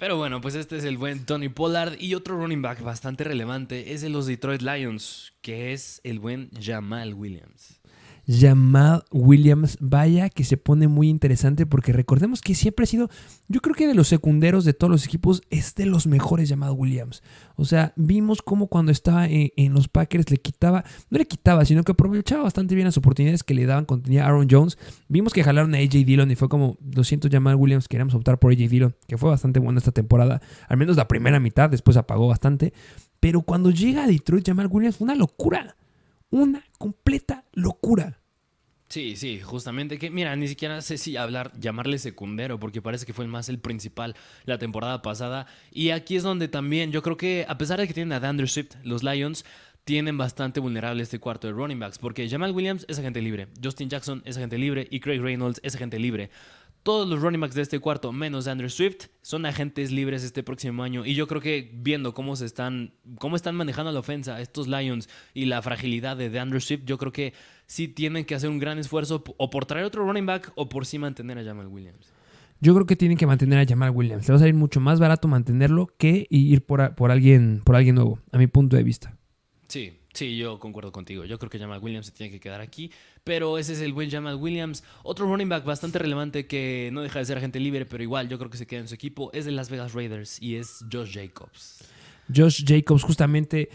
Pero 0.00 0.16
bueno, 0.16 0.40
pues 0.40 0.54
este 0.54 0.78
es 0.78 0.84
el 0.84 0.96
buen 0.96 1.26
Tony 1.26 1.50
Pollard 1.50 2.00
y 2.00 2.14
otro 2.14 2.34
running 2.38 2.62
back 2.62 2.80
bastante 2.80 3.22
relevante 3.22 3.92
es 3.92 4.00
de 4.00 4.08
los 4.08 4.24
Detroit 4.24 4.62
Lions, 4.62 5.34
que 5.42 5.74
es 5.74 6.00
el 6.04 6.20
buen 6.20 6.48
Jamal 6.58 7.12
Williams. 7.12 7.79
Jamal 8.30 9.02
Williams, 9.10 9.76
vaya 9.80 10.28
que 10.28 10.44
se 10.44 10.56
pone 10.56 10.86
muy 10.86 11.08
interesante 11.08 11.66
porque 11.66 11.92
recordemos 11.92 12.42
que 12.42 12.54
siempre 12.54 12.84
ha 12.84 12.86
sido, 12.86 13.10
yo 13.48 13.60
creo 13.60 13.74
que 13.74 13.88
de 13.88 13.94
los 13.94 14.06
secunderos 14.06 14.64
de 14.64 14.72
todos 14.72 14.90
los 14.90 15.04
equipos 15.04 15.42
es 15.50 15.74
de 15.74 15.86
los 15.86 16.06
mejores 16.06 16.48
Jamal 16.48 16.74
Williams. 16.76 17.24
O 17.56 17.64
sea, 17.64 17.92
vimos 17.96 18.40
cómo 18.42 18.68
cuando 18.68 18.92
estaba 18.92 19.26
en, 19.26 19.74
los 19.74 19.88
Packers 19.88 20.30
le 20.30 20.36
quitaba, 20.36 20.84
no 21.10 21.18
le 21.18 21.26
quitaba, 21.26 21.64
sino 21.64 21.82
que 21.82 21.92
aprovechaba 21.92 22.44
bastante 22.44 22.76
bien 22.76 22.84
las 22.84 22.96
oportunidades 22.96 23.42
que 23.42 23.54
le 23.54 23.66
daban 23.66 23.84
cuando 23.84 24.04
tenía 24.04 24.26
Aaron 24.26 24.46
Jones. 24.48 24.78
Vimos 25.08 25.32
que 25.32 25.42
jalaron 25.42 25.74
a 25.74 25.78
AJ 25.78 26.04
Dillon 26.04 26.30
y 26.30 26.36
fue 26.36 26.48
como 26.48 26.76
200 26.80 27.30
Jamal 27.30 27.56
Williams, 27.56 27.88
queríamos 27.88 28.14
optar 28.14 28.38
por 28.38 28.52
AJ 28.52 28.68
Dillon, 28.68 28.94
que 29.08 29.18
fue 29.18 29.28
bastante 29.28 29.58
bueno 29.58 29.78
esta 29.78 29.92
temporada, 29.92 30.40
al 30.68 30.76
menos 30.76 30.96
la 30.96 31.08
primera 31.08 31.40
mitad, 31.40 31.68
después 31.68 31.96
apagó 31.96 32.28
bastante. 32.28 32.72
Pero 33.18 33.42
cuando 33.42 33.70
llega 33.70 34.04
a 34.04 34.06
Detroit, 34.06 34.46
Jamal 34.46 34.68
Williams 34.70 34.98
fue 34.98 35.04
una 35.06 35.16
locura. 35.16 35.76
Una 36.30 36.64
completa 36.78 37.44
locura. 37.52 38.19
Sí, 38.90 39.14
sí, 39.14 39.38
justamente 39.40 40.00
que, 40.00 40.10
mira, 40.10 40.34
ni 40.34 40.48
siquiera 40.48 40.82
sé 40.82 40.98
si 40.98 41.16
hablar, 41.16 41.52
llamarle 41.60 41.96
secundero, 41.96 42.58
porque 42.58 42.82
parece 42.82 43.06
que 43.06 43.12
fue 43.12 43.24
el 43.24 43.30
más 43.30 43.48
el 43.48 43.60
principal 43.60 44.16
la 44.46 44.58
temporada 44.58 45.00
pasada. 45.00 45.46
Y 45.70 45.90
aquí 45.90 46.16
es 46.16 46.24
donde 46.24 46.48
también 46.48 46.90
yo 46.90 47.00
creo 47.00 47.16
que, 47.16 47.46
a 47.48 47.56
pesar 47.56 47.78
de 47.78 47.86
que 47.86 47.94
tienen 47.94 48.12
a 48.12 48.18
DeAndre 48.18 48.48
Swift, 48.48 48.74
los 48.82 49.04
Lions 49.04 49.44
tienen 49.84 50.18
bastante 50.18 50.58
vulnerable 50.58 51.04
este 51.04 51.20
cuarto 51.20 51.46
de 51.46 51.52
running 51.52 51.78
backs, 51.78 51.98
porque 51.98 52.28
Jamal 52.28 52.50
Williams 52.50 52.84
es 52.88 52.98
agente 52.98 53.22
libre, 53.22 53.46
Justin 53.62 53.88
Jackson 53.88 54.22
es 54.24 54.36
agente 54.36 54.58
libre 54.58 54.88
y 54.90 54.98
Craig 54.98 55.20
Reynolds 55.20 55.60
es 55.62 55.76
agente 55.76 56.00
libre. 56.00 56.30
Todos 56.82 57.06
los 57.06 57.20
running 57.20 57.40
backs 57.40 57.54
de 57.54 57.62
este 57.62 57.78
cuarto, 57.78 58.10
menos 58.10 58.48
Andrew 58.48 58.70
Swift, 58.70 59.06
son 59.22 59.46
agentes 59.46 59.92
libres 59.92 60.24
este 60.24 60.42
próximo 60.42 60.82
año. 60.82 61.04
Y 61.04 61.14
yo 61.14 61.28
creo 61.28 61.42
que 61.42 61.70
viendo 61.74 62.14
cómo 62.14 62.34
se 62.36 62.46
están, 62.46 62.94
cómo 63.18 63.36
están 63.36 63.54
manejando 63.54 63.92
la 63.92 64.00
ofensa 64.00 64.40
estos 64.40 64.66
Lions 64.66 65.08
y 65.34 65.44
la 65.44 65.60
fragilidad 65.60 66.16
de 66.16 66.40
Andrew 66.40 66.60
Swift, 66.60 66.84
yo 66.86 66.96
creo 66.96 67.12
que 67.12 67.34
sí 67.70 67.86
tienen 67.86 68.24
que 68.24 68.34
hacer 68.34 68.50
un 68.50 68.58
gran 68.58 68.80
esfuerzo 68.80 69.22
o 69.36 69.48
por 69.48 69.64
traer 69.64 69.84
otro 69.84 70.04
running 70.04 70.26
back 70.26 70.50
o 70.56 70.68
por 70.68 70.86
sí 70.86 70.98
mantener 70.98 71.38
a 71.38 71.44
Jamal 71.44 71.68
Williams. 71.68 72.12
Yo 72.60 72.74
creo 72.74 72.84
que 72.84 72.96
tienen 72.96 73.16
que 73.16 73.28
mantener 73.28 73.60
a 73.60 73.64
Jamal 73.64 73.90
Williams. 73.90 74.26
Le 74.26 74.32
va 74.32 74.36
a 74.36 74.40
salir 74.40 74.54
mucho 74.54 74.80
más 74.80 74.98
barato 74.98 75.28
mantenerlo 75.28 75.86
que 75.96 76.26
ir 76.30 76.62
por, 76.62 76.96
por 76.96 77.12
alguien, 77.12 77.62
por 77.64 77.76
alguien 77.76 77.94
nuevo, 77.94 78.18
a 78.32 78.38
mi 78.38 78.48
punto 78.48 78.76
de 78.76 78.82
vista. 78.82 79.16
Sí, 79.68 79.92
sí, 80.12 80.36
yo 80.36 80.58
concuerdo 80.58 80.90
contigo. 80.90 81.24
Yo 81.24 81.38
creo 81.38 81.48
que 81.48 81.60
Jamal 81.60 81.78
Williams 81.80 82.06
se 82.06 82.12
tiene 82.12 82.32
que 82.32 82.40
quedar 82.40 82.60
aquí. 82.60 82.90
Pero 83.22 83.56
ese 83.56 83.74
es 83.74 83.80
el 83.80 83.92
buen 83.92 84.10
Jamal 84.10 84.34
Williams. 84.34 84.82
Otro 85.04 85.26
running 85.26 85.48
back 85.48 85.64
bastante 85.64 86.00
relevante 86.00 86.48
que 86.48 86.90
no 86.92 87.02
deja 87.02 87.20
de 87.20 87.24
ser 87.24 87.38
agente 87.38 87.60
libre, 87.60 87.86
pero 87.86 88.02
igual 88.02 88.28
yo 88.28 88.36
creo 88.36 88.50
que 88.50 88.58
se 88.58 88.66
queda 88.66 88.80
en 88.80 88.88
su 88.88 88.96
equipo, 88.96 89.30
es 89.32 89.44
de 89.44 89.52
Las 89.52 89.70
Vegas 89.70 89.94
Raiders 89.94 90.42
y 90.42 90.56
es 90.56 90.84
Josh 90.92 91.14
Jacobs. 91.14 91.84
Josh 92.34 92.64
Jacobs, 92.66 93.04
justamente. 93.04 93.70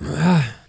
ah, 0.00 0.68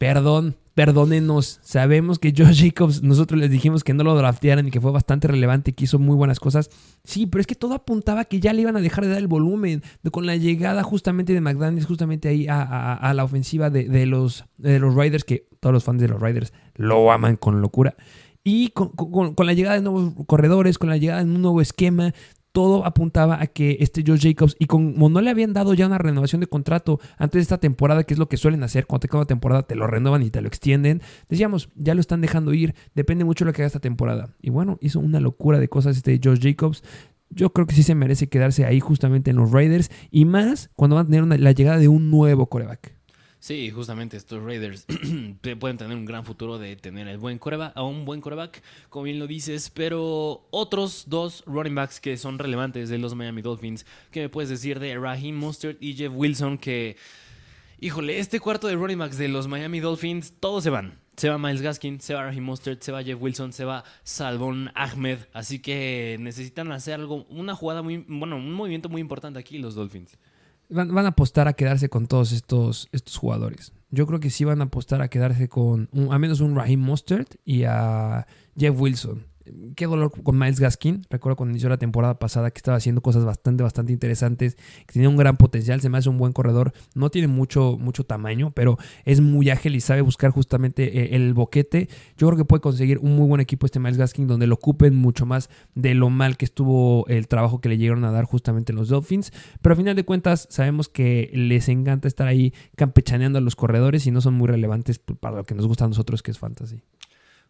perdón, 0.00 0.56
perdónenos. 0.72 1.60
Sabemos 1.62 2.18
que 2.18 2.32
Josh 2.34 2.64
Jacobs, 2.64 3.02
nosotros 3.02 3.38
les 3.38 3.50
dijimos 3.50 3.84
que 3.84 3.92
no 3.92 4.02
lo 4.02 4.16
draftearan 4.16 4.66
y 4.66 4.70
que 4.70 4.80
fue 4.80 4.92
bastante 4.92 5.28
relevante 5.28 5.72
y 5.72 5.74
que 5.74 5.84
hizo 5.84 5.98
muy 5.98 6.16
buenas 6.16 6.40
cosas. 6.40 6.70
Sí, 7.04 7.26
pero 7.26 7.42
es 7.42 7.46
que 7.46 7.54
todo 7.54 7.74
apuntaba 7.74 8.24
que 8.24 8.40
ya 8.40 8.54
le 8.54 8.62
iban 8.62 8.78
a 8.78 8.80
dejar 8.80 9.04
de 9.04 9.10
dar 9.10 9.18
el 9.18 9.26
volumen. 9.26 9.82
con 10.10 10.24
la 10.24 10.36
llegada 10.36 10.82
justamente 10.82 11.34
de 11.34 11.42
McDaniels, 11.42 11.86
justamente 11.86 12.28
ahí 12.28 12.46
a, 12.48 13.12
la 13.14 13.24
ofensiva 13.24 13.68
de, 13.68 14.06
los, 14.06 14.46
de 14.56 14.78
los 14.78 14.94
Raiders, 14.94 15.24
que 15.24 15.46
todos 15.60 15.74
los 15.74 15.84
fans 15.84 16.00
de 16.00 16.08
los 16.08 16.18
Raiders 16.18 16.54
lo 16.76 17.12
aman 17.12 17.36
con 17.36 17.60
locura. 17.60 17.94
Y 18.42 18.70
con 18.70 19.34
la 19.36 19.52
llegada 19.52 19.76
de 19.76 19.82
nuevos 19.82 20.14
corredores, 20.26 20.78
con 20.78 20.88
la 20.88 20.96
llegada 20.96 21.22
de 21.22 21.30
un 21.30 21.42
nuevo 21.42 21.60
esquema, 21.60 22.14
todo 22.52 22.84
apuntaba 22.84 23.40
a 23.40 23.46
que 23.46 23.78
este 23.80 24.02
Josh 24.06 24.22
Jacobs, 24.22 24.56
y 24.58 24.66
como 24.66 25.08
no 25.08 25.20
le 25.20 25.30
habían 25.30 25.52
dado 25.52 25.74
ya 25.74 25.86
una 25.86 25.98
renovación 25.98 26.40
de 26.40 26.46
contrato 26.46 27.00
antes 27.18 27.38
de 27.38 27.42
esta 27.42 27.58
temporada, 27.58 28.04
que 28.04 28.14
es 28.14 28.18
lo 28.18 28.28
que 28.28 28.36
suelen 28.36 28.62
hacer, 28.62 28.86
cuando 28.86 29.00
te 29.00 29.06
acaba 29.06 29.22
la 29.22 29.28
temporada 29.28 29.62
te 29.62 29.74
lo 29.74 29.86
renuevan 29.86 30.22
y 30.22 30.30
te 30.30 30.40
lo 30.40 30.48
extienden, 30.48 31.02
decíamos, 31.28 31.70
ya 31.74 31.94
lo 31.94 32.00
están 32.00 32.20
dejando 32.20 32.52
ir, 32.52 32.74
depende 32.94 33.24
mucho 33.24 33.44
de 33.44 33.50
lo 33.50 33.52
que 33.52 33.62
haga 33.62 33.68
esta 33.68 33.80
temporada. 33.80 34.34
Y 34.40 34.50
bueno, 34.50 34.78
hizo 34.80 35.00
una 35.00 35.20
locura 35.20 35.58
de 35.58 35.68
cosas 35.68 35.96
este 35.96 36.20
Josh 36.22 36.40
Jacobs. 36.40 36.82
Yo 37.30 37.52
creo 37.52 37.66
que 37.66 37.74
sí 37.76 37.84
se 37.84 37.94
merece 37.94 38.28
quedarse 38.28 38.64
ahí 38.64 38.80
justamente 38.80 39.30
en 39.30 39.36
los 39.36 39.52
Raiders, 39.52 39.90
y 40.10 40.24
más 40.24 40.70
cuando 40.74 40.96
van 40.96 41.06
a 41.06 41.08
tener 41.08 41.40
la 41.40 41.52
llegada 41.52 41.78
de 41.78 41.88
un 41.88 42.10
nuevo 42.10 42.46
coreback. 42.46 42.99
Sí, 43.40 43.70
justamente 43.70 44.18
estos 44.18 44.42
Raiders 44.42 44.84
pueden 45.58 45.78
tener 45.78 45.96
un 45.96 46.04
gran 46.04 46.26
futuro 46.26 46.58
de 46.58 46.76
tener 46.76 47.08
el 47.08 47.16
buen 47.16 47.38
coreback, 47.38 47.72
a 47.74 47.82
un 47.82 48.04
buen 48.04 48.20
coreback, 48.20 48.62
como 48.90 49.04
bien 49.04 49.18
lo 49.18 49.26
dices, 49.26 49.70
pero 49.70 50.46
otros 50.50 51.04
dos 51.06 51.42
running 51.46 51.74
backs 51.74 52.00
que 52.00 52.18
son 52.18 52.38
relevantes 52.38 52.90
de 52.90 52.98
los 52.98 53.14
Miami 53.14 53.40
Dolphins, 53.40 53.86
¿qué 54.10 54.20
me 54.20 54.28
puedes 54.28 54.50
decir 54.50 54.78
de 54.78 54.94
Raheem 54.98 55.34
Mostert 55.34 55.82
y 55.82 55.94
Jeff 55.94 56.12
Wilson? 56.14 56.58
Que, 56.58 56.98
híjole, 57.80 58.18
este 58.18 58.40
cuarto 58.40 58.68
de 58.68 58.76
running 58.76 58.98
backs 58.98 59.16
de 59.16 59.28
los 59.28 59.48
Miami 59.48 59.80
Dolphins, 59.80 60.34
todos 60.38 60.62
se 60.62 60.68
van. 60.68 60.98
Se 61.16 61.30
va 61.30 61.38
Miles 61.38 61.62
Gaskin, 61.62 61.98
se 61.98 62.12
va 62.12 62.24
Raheem 62.24 62.44
Mostert, 62.44 62.82
se 62.82 62.92
va 62.92 63.02
Jeff 63.02 63.20
Wilson, 63.22 63.54
se 63.54 63.64
va 63.64 63.84
Salvon 64.02 64.70
Ahmed, 64.74 65.18
así 65.32 65.60
que 65.60 66.18
necesitan 66.20 66.72
hacer 66.72 67.00
algo, 67.00 67.24
una 67.30 67.54
jugada 67.54 67.80
muy, 67.80 68.04
bueno, 68.06 68.36
un 68.36 68.52
movimiento 68.52 68.90
muy 68.90 69.00
importante 69.00 69.38
aquí 69.38 69.56
los 69.56 69.74
Dolphins. 69.74 70.18
Van, 70.70 70.96
a 70.98 71.08
apostar 71.08 71.48
a 71.48 71.52
quedarse 71.54 71.88
con 71.88 72.06
todos 72.06 72.32
estos, 72.32 72.88
estos 72.92 73.16
jugadores. 73.16 73.72
Yo 73.90 74.06
creo 74.06 74.20
que 74.20 74.30
sí 74.30 74.44
van 74.44 74.60
a 74.60 74.64
apostar 74.64 75.02
a 75.02 75.08
quedarse 75.08 75.48
con 75.48 75.88
un- 75.92 76.12
a 76.12 76.18
menos 76.18 76.40
un 76.40 76.54
Raheem 76.54 76.80
Mostert 76.80 77.34
y 77.44 77.64
a 77.64 78.26
Jeff 78.56 78.78
Wilson. 78.78 79.26
Qué 79.76 79.86
dolor 79.86 80.10
con 80.22 80.38
Miles 80.38 80.60
Gaskin. 80.60 81.06
Recuerdo 81.10 81.36
cuando 81.36 81.52
inició 81.52 81.68
la 81.68 81.78
temporada 81.78 82.18
pasada 82.18 82.50
que 82.50 82.58
estaba 82.58 82.76
haciendo 82.76 83.00
cosas 83.00 83.24
bastante, 83.24 83.62
bastante 83.62 83.92
interesantes, 83.92 84.56
que 84.86 84.92
tenía 84.92 85.08
un 85.08 85.16
gran 85.16 85.36
potencial, 85.36 85.80
se 85.80 85.88
me 85.88 85.98
hace 85.98 86.08
un 86.08 86.18
buen 86.18 86.32
corredor. 86.32 86.72
No 86.94 87.10
tiene 87.10 87.28
mucho, 87.28 87.76
mucho 87.78 88.04
tamaño, 88.04 88.52
pero 88.52 88.78
es 89.04 89.20
muy 89.20 89.50
ágil 89.50 89.74
y 89.74 89.80
sabe 89.80 90.00
buscar 90.02 90.30
justamente 90.30 91.00
eh, 91.00 91.16
el 91.16 91.34
boquete. 91.34 91.88
Yo 92.16 92.26
creo 92.26 92.36
que 92.36 92.44
puede 92.44 92.60
conseguir 92.60 92.98
un 92.98 93.16
muy 93.16 93.26
buen 93.28 93.40
equipo 93.40 93.66
este 93.66 93.80
Miles 93.80 93.98
Gaskin 93.98 94.26
donde 94.26 94.46
lo 94.46 94.54
ocupen 94.54 94.96
mucho 94.96 95.26
más 95.26 95.50
de 95.74 95.94
lo 95.94 96.10
mal 96.10 96.36
que 96.36 96.44
estuvo 96.44 97.06
el 97.08 97.28
trabajo 97.28 97.60
que 97.60 97.68
le 97.68 97.78
llegaron 97.78 98.04
a 98.04 98.10
dar 98.10 98.24
justamente 98.24 98.72
los 98.72 98.88
Dolphins. 98.88 99.32
Pero 99.62 99.72
a 99.72 99.76
final 99.76 99.96
de 99.96 100.04
cuentas 100.04 100.46
sabemos 100.50 100.88
que 100.88 101.30
les 101.32 101.68
encanta 101.68 102.08
estar 102.08 102.26
ahí 102.26 102.52
campechaneando 102.76 103.38
a 103.38 103.42
los 103.42 103.56
corredores 103.56 104.06
y 104.06 104.10
no 104.10 104.20
son 104.20 104.34
muy 104.34 104.48
relevantes 104.48 104.98
para 104.98 105.36
lo 105.36 105.44
que 105.44 105.54
nos 105.54 105.66
gusta 105.66 105.84
a 105.84 105.88
nosotros 105.88 106.22
que 106.22 106.30
es 106.30 106.38
fantasy. 106.38 106.82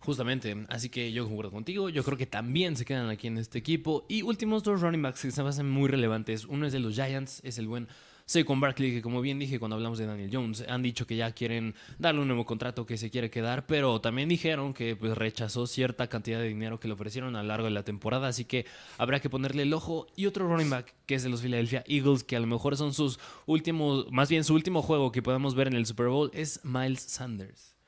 Justamente, 0.00 0.64
así 0.68 0.88
que 0.88 1.12
yo 1.12 1.26
concuerdo 1.26 1.50
contigo. 1.50 1.90
Yo 1.90 2.02
creo 2.02 2.16
que 2.16 2.26
también 2.26 2.76
se 2.76 2.84
quedan 2.84 3.10
aquí 3.10 3.26
en 3.26 3.36
este 3.36 3.58
equipo. 3.58 4.06
Y 4.08 4.22
últimos 4.22 4.62
dos 4.62 4.80
running 4.80 5.02
backs 5.02 5.22
que 5.22 5.30
se 5.30 5.42
me 5.42 5.50
hacen 5.50 5.68
muy 5.68 5.88
relevantes. 5.88 6.46
Uno 6.46 6.66
es 6.66 6.72
de 6.72 6.80
los 6.80 6.94
Giants, 6.94 7.40
es 7.44 7.58
el 7.58 7.68
buen 7.68 7.86
Saquon 8.30 8.60
Barkley, 8.60 8.92
que 8.92 9.02
como 9.02 9.20
bien 9.20 9.40
dije 9.40 9.58
cuando 9.58 9.74
hablamos 9.74 9.98
de 9.98 10.06
Daniel 10.06 10.30
Jones, 10.32 10.64
han 10.68 10.82
dicho 10.82 11.04
que 11.04 11.16
ya 11.16 11.32
quieren 11.32 11.74
darle 11.98 12.20
un 12.20 12.28
nuevo 12.28 12.46
contrato 12.46 12.86
que 12.86 12.96
se 12.96 13.10
quiere 13.10 13.28
quedar, 13.28 13.66
pero 13.66 14.00
también 14.00 14.28
dijeron 14.28 14.72
que 14.72 14.94
pues, 14.94 15.18
rechazó 15.18 15.66
cierta 15.66 16.06
cantidad 16.06 16.38
de 16.38 16.46
dinero 16.46 16.78
que 16.78 16.86
le 16.86 16.94
ofrecieron 16.94 17.34
a 17.34 17.42
lo 17.42 17.48
largo 17.48 17.64
de 17.64 17.72
la 17.72 17.82
temporada, 17.82 18.28
así 18.28 18.44
que 18.44 18.66
habrá 18.98 19.18
que 19.18 19.28
ponerle 19.28 19.64
el 19.64 19.72
ojo. 19.74 20.06
Y 20.14 20.26
otro 20.26 20.46
running 20.46 20.70
back, 20.70 20.94
que 21.06 21.16
es 21.16 21.24
de 21.24 21.28
los 21.28 21.42
Philadelphia 21.42 21.82
Eagles, 21.88 22.22
que 22.22 22.36
a 22.36 22.40
lo 22.40 22.46
mejor 22.46 22.76
son 22.76 22.94
sus 22.94 23.18
últimos, 23.46 24.06
más 24.12 24.28
bien 24.28 24.44
su 24.44 24.54
último 24.54 24.80
juego 24.80 25.10
que 25.10 25.22
podemos 25.22 25.56
ver 25.56 25.66
en 25.66 25.74
el 25.74 25.84
Super 25.84 26.06
Bowl, 26.06 26.30
es 26.32 26.60
Miles 26.64 27.02
Sanders. 27.02 27.79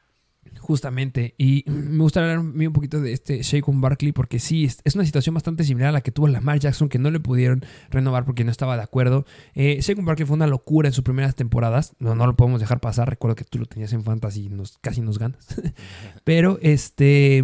Justamente, 0.63 1.35
y 1.39 1.65
me 1.71 2.03
gustaría 2.03 2.33
hablar 2.33 2.47
un 2.47 2.73
poquito 2.73 3.01
de 3.01 3.13
este 3.13 3.43
Shaquon 3.43 3.81
Barkley 3.81 4.13
porque 4.13 4.39
sí, 4.39 4.65
es 4.65 4.95
una 4.95 5.05
situación 5.05 5.35
bastante 5.35 5.65
similar 5.65 5.89
a 5.89 5.93
la 5.93 6.01
que 6.03 6.13
tuvo 6.13 6.29
Lamar 6.29 6.61
Jackson, 6.61 6.89
que 6.89 6.99
no 6.99 7.11
le 7.11 7.21
pudieron 7.21 7.65
renovar 7.91 8.25
porque 8.25 8.45
no 8.45 8.51
estaba 8.51 8.77
de 8.77 8.83
acuerdo. 8.83 9.25
Eh, 9.55 9.81
Barkley 10.03 10.27
fue 10.27 10.37
una 10.37 10.47
locura 10.47 10.89
en 10.89 10.93
sus 10.93 11.05
primeras 11.05 11.35
temporadas, 11.35 11.95
no, 11.99 12.15
no 12.15 12.27
lo 12.27 12.37
podemos 12.37 12.61
dejar 12.61 12.81
pasar, 12.81 13.09
recuerdo 13.09 13.35
que 13.35 13.45
tú 13.45 13.59
lo 13.59 13.67
tenías 13.67 13.93
en 13.93 14.05
Fantasy 14.05 14.47
y 14.47 14.49
nos, 14.51 14.79
casi 14.79 15.01
nos 15.01 15.19
ganas. 15.19 15.47
Pero 16.25 16.59
este 16.63 17.43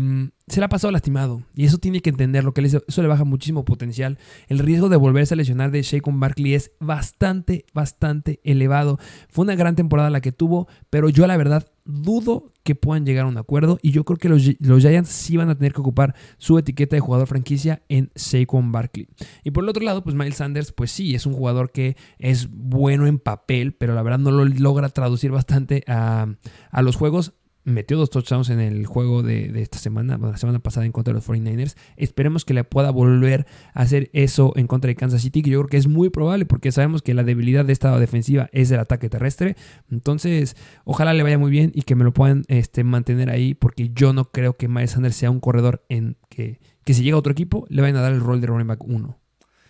se 0.49 0.61
le 0.61 0.65
ha 0.65 0.69
pasado 0.69 0.91
lastimado 0.93 1.43
y 1.55 1.67
eso 1.67 1.79
tiene 1.79 2.01
que 2.01 2.11
entenderlo, 2.11 2.55
que 2.55 2.63
eso 2.63 3.03
le 3.03 3.09
baja 3.09 3.25
muchísimo 3.25 3.65
potencial. 3.65 4.19
El 4.49 4.59
riesgo 4.59 4.89
de 4.89 4.97
volverse 4.97 5.35
a 5.35 5.37
lesionar 5.37 5.71
de 5.71 5.83
Shaquon 5.83 6.21
Barkley 6.21 6.55
es 6.55 6.73
bastante, 6.81 7.67
bastante 7.75 8.41
elevado. 8.45 8.99
Fue 9.29 9.45
una 9.45 9.57
gran 9.57 9.77
temporada 9.77 10.11
la 10.11 10.21
que 10.21 10.33
tuvo, 10.33 10.69
pero 10.91 11.09
yo 11.09 11.27
la 11.27 11.37
verdad 11.37 11.67
dudo 11.85 12.53
que 12.69 12.75
puedan 12.75 13.07
llegar 13.07 13.25
a 13.25 13.29
un 13.29 13.39
acuerdo 13.39 13.79
y 13.81 13.93
yo 13.93 14.05
creo 14.05 14.19
que 14.19 14.29
los, 14.29 14.43
Giants 14.43 15.09
sí 15.09 15.39
van 15.39 15.49
a 15.49 15.57
tener 15.57 15.73
que 15.73 15.81
ocupar 15.81 16.15
su 16.37 16.59
etiqueta 16.59 16.97
de 16.97 17.01
jugador 17.01 17.27
franquicia 17.27 17.81
en 17.89 18.11
Saquon 18.15 18.73
Barkley. 18.73 19.09
Y 19.43 19.53
por 19.53 19.65
el 19.65 19.71
otro 19.71 19.83
lado, 19.83 20.05
pues 20.05 20.15
Miles 20.15 20.37
Sanders, 20.37 20.73
pues 20.73 20.91
sí, 20.91 21.15
es 21.15 21.25
un 21.25 21.33
jugador 21.33 21.73
que 21.73 21.97
es 22.19 22.51
bueno 22.51 23.07
en 23.07 23.21
papel, 23.21 23.73
pero 23.73 23.95
la 23.95 24.03
verdad 24.03 24.19
no 24.19 24.33
lo 24.33 24.45
logra 24.45 24.91
traducir 24.91 25.31
bastante 25.31 25.83
a, 25.87 26.27
a 26.71 26.83
los 26.83 26.97
juegos 26.97 27.33
metió 27.69 27.97
dos 27.97 28.11
touchdowns 28.11 28.51
en 28.51 28.61
el 28.61 28.87
juego 28.87 29.23
de, 29.23 29.53
esta 29.61 29.79
semana, 29.79 30.19
la 30.19 30.37
semana 30.37 30.59
pasada 30.59 30.87
en 30.87 30.93
contra 30.93 31.13
de 31.13 31.19
los 31.19 31.29
49ers. 31.29 31.77
Esperemos 31.97 32.45
que 32.45 32.55
le 32.55 32.65
pueda 32.65 32.91
volver 32.91 33.47
a 33.75 33.83
hacer 33.83 34.11
eso 34.13 34.53
en 34.57 34.67
contra 34.67 34.89
de 34.89 34.97
Kansas 34.97 35.23
City, 35.23 35.43
que 35.43 35.51
yo 35.51 35.61
creo 35.61 35.69
que 35.69 35.77
es 35.77 35.87
muy 35.87 36.11
probable 36.11 36.47
porque 36.47 36.73
sabemos 36.73 37.03
que 37.03 37.15
la 37.15 37.25
debilidad 37.25 37.65
de 37.65 37.73
esta 37.73 37.99
defensiva 37.99 38.49
es 38.53 38.71
el 38.71 38.81
ataque 38.81 39.09
terrestre. 39.09 39.57
Entonces, 39.91 40.57
ojalá 40.85 41.15
le 41.15 41.23
vaya 41.23 41.39
muy 41.39 41.51
bien 41.51 41.73
y 41.75 41.83
que 41.83 41.95
me 41.95 42.05
lo 42.05 42.13
puedan 42.13 42.45
este, 42.49 42.85
mantener 42.85 43.31
ahí 43.31 43.55
porque 43.55 43.91
yo 43.91 44.13
no 44.13 44.31
creo 44.31 44.57
que 44.57 44.69
Miles 44.69 44.93
Sanders 44.93 45.17
sea 45.17 45.31
un 45.31 45.41
corredor 45.41 45.85
en 45.89 46.17
que, 46.29 46.61
que 46.85 46.95
si 46.95 47.03
llega 47.03 47.17
a 47.17 47.21
otro 47.21 47.33
equipo 47.33 47.67
le 47.69 47.83
vayan 47.83 47.97
a 47.97 48.01
dar 48.01 48.13
el 48.13 48.21
rol 48.21 48.41
de 48.41 48.47
running 48.47 48.67
back 48.67 48.85
1. 48.85 49.18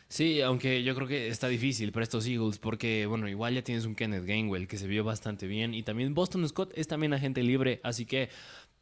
Sí, 0.09 0.41
aunque 0.41 0.83
yo 0.83 0.95
creo 0.95 1.07
que 1.07 1.29
está 1.29 1.49
difícil 1.49 1.93
para 1.93 2.03
estos 2.03 2.27
Eagles 2.27 2.59
porque, 2.59 3.05
bueno, 3.07 3.29
igual 3.29 3.55
ya 3.55 3.63
tienes 3.63 3.85
un 3.85 3.95
Kenneth 3.95 4.25
Gainwell 4.25 4.67
que 4.67 4.79
se 4.79 4.87
vio 4.87 5.05
bastante 5.05 5.47
bien 5.47 5.75
y 5.75 5.83
también 5.83 6.15
Boston 6.15 6.49
Scott 6.49 6.73
es 6.75 6.89
también 6.89 7.13
agente 7.13 7.43
libre, 7.43 7.81
así 7.85 8.07
que 8.07 8.31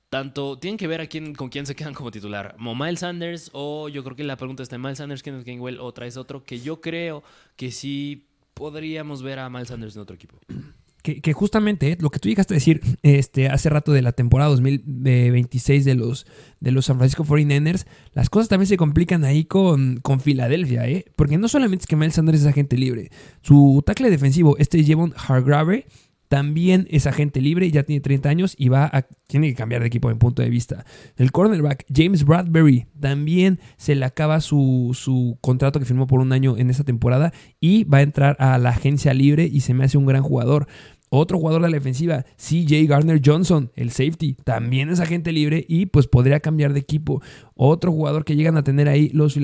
tanto 0.09 0.57
tienen 0.57 0.79
que 0.79 0.87
ver 0.87 1.01
a 1.01 1.09
quién, 1.09 1.35
con 1.35 1.49
quién 1.49 1.67
se 1.67 1.75
quedan 1.75 1.95
como 1.95 2.13
titular. 2.13 2.55
¿Mo 2.59 2.77
Miles 2.77 3.01
Sanders 3.01 3.51
o 3.53 3.89
yo 3.89 4.05
creo 4.05 4.15
que 4.15 4.23
la 4.23 4.37
pregunta 4.37 4.63
está 4.63 4.77
en 4.77 4.83
Miles 4.83 4.99
Sanders, 4.99 5.25
Kenneth 5.25 5.45
Gainwell 5.45 5.81
o 5.81 5.93
traes 5.93 6.17
otro 6.17 6.45
que 6.45 6.61
yo 6.61 6.81
creo 6.81 7.25
que 7.57 7.73
sí 7.73 8.29
podríamos 8.55 9.23
ver 9.23 9.41
a 9.41 9.51
Miles 9.51 9.69
Sanders 9.69 9.97
en 9.97 10.03
otro 10.03 10.15
equipo 10.15 10.39
que, 11.15 11.33
justamente 11.33 11.97
lo 12.01 12.11
que 12.11 12.19
tú 12.19 12.29
llegaste 12.29 12.55
a 12.55 12.57
decir 12.57 12.81
este, 13.03 13.49
hace 13.49 13.71
rato 13.71 13.93
de 13.93 14.03
la 14.03 14.13
temporada 14.13 14.51
2026 14.51 15.85
de 15.85 15.95
los, 15.95 16.27
de 16.61 16.73
los 16.73 16.87
San 16.87 16.97
Francisco 16.97 17.25
49ers, 17.25 17.87
las 18.13 18.31
cosas 18.31 18.49
también 18.49 18.67
se 18.67 18.77
complican 18.77 19.25
ahí 19.25 19.45
con, 19.45 19.99
con 20.03 20.21
Filadelfia, 20.21 20.89
¿eh? 20.89 21.05
Porque 21.17 21.39
no 21.39 21.49
solamente 21.49 21.85
es 21.85 21.87
que 21.87 21.97
Miles 21.97 22.15
Sanders 22.15 22.41
es 22.41 22.47
agente 22.47 22.77
libre, 22.77 23.11
su 23.43 23.83
tackle 23.87 24.11
defensivo, 24.11 24.57
este 24.59 24.83
Jevon 24.83 25.15
Hargrave, 25.17 25.87
también 26.29 26.87
es 26.91 27.07
agente 27.07 27.41
libre, 27.41 27.71
ya 27.71 27.85
tiene 27.85 28.01
30 28.01 28.29
años 28.29 28.55
y 28.59 28.69
va 28.69 28.91
a, 28.93 29.03
tiene 29.29 29.49
que 29.49 29.55
cambiar 29.55 29.81
de 29.81 29.87
equipo 29.87 30.11
en 30.11 30.19
punto 30.19 30.43
de 30.43 30.51
vista. 30.51 30.85
El 31.17 31.31
cornerback 31.33 31.85
James 31.93 32.25
Bradbury 32.25 32.87
también 33.01 33.61
se 33.77 33.95
le 33.95 34.05
acaba 34.05 34.41
su, 34.41 34.91
su, 34.95 35.39
contrato 35.41 35.79
que 35.79 35.87
firmó 35.87 36.07
por 36.07 36.21
un 36.21 36.33
año 36.33 36.57
en 36.57 36.71
esta 36.71 36.85
temporada 36.85 37.33
y 37.61 37.85
va 37.85 37.99
a 37.99 38.03
entrar 38.03 38.37
a 38.41 38.59
la 38.59 38.71
agencia 38.71 39.15
libre 39.15 39.45
y 39.45 39.61
se 39.61 39.75
me 39.75 39.85
hace 39.85 39.99
un 39.99 40.07
gran 40.07 40.23
jugador. 40.23 40.67
Otro 41.09 41.39
jugador 41.39 41.63
de 41.63 41.69
la 41.69 41.77
defensiva, 41.77 42.25
CJ 42.37 42.87
Gardner 42.89 43.21
Johnson, 43.25 43.71
el 43.77 43.91
safety, 43.91 44.35
también 44.45 44.91
es 44.91 44.99
agente 44.99 45.31
libre 45.33 45.65
y 45.69 45.87
pues 45.87 46.09
podría 46.09 46.41
cambiar 46.41 46.73
de 46.73 46.81
equipo. 46.81 47.23
Otro 47.55 47.93
jugador 47.93 48.25
que 48.25 48.35
llegan 48.35 48.57
a 48.57 48.65
tener 48.65 48.89
ahí 48.89 49.11
los, 49.11 49.37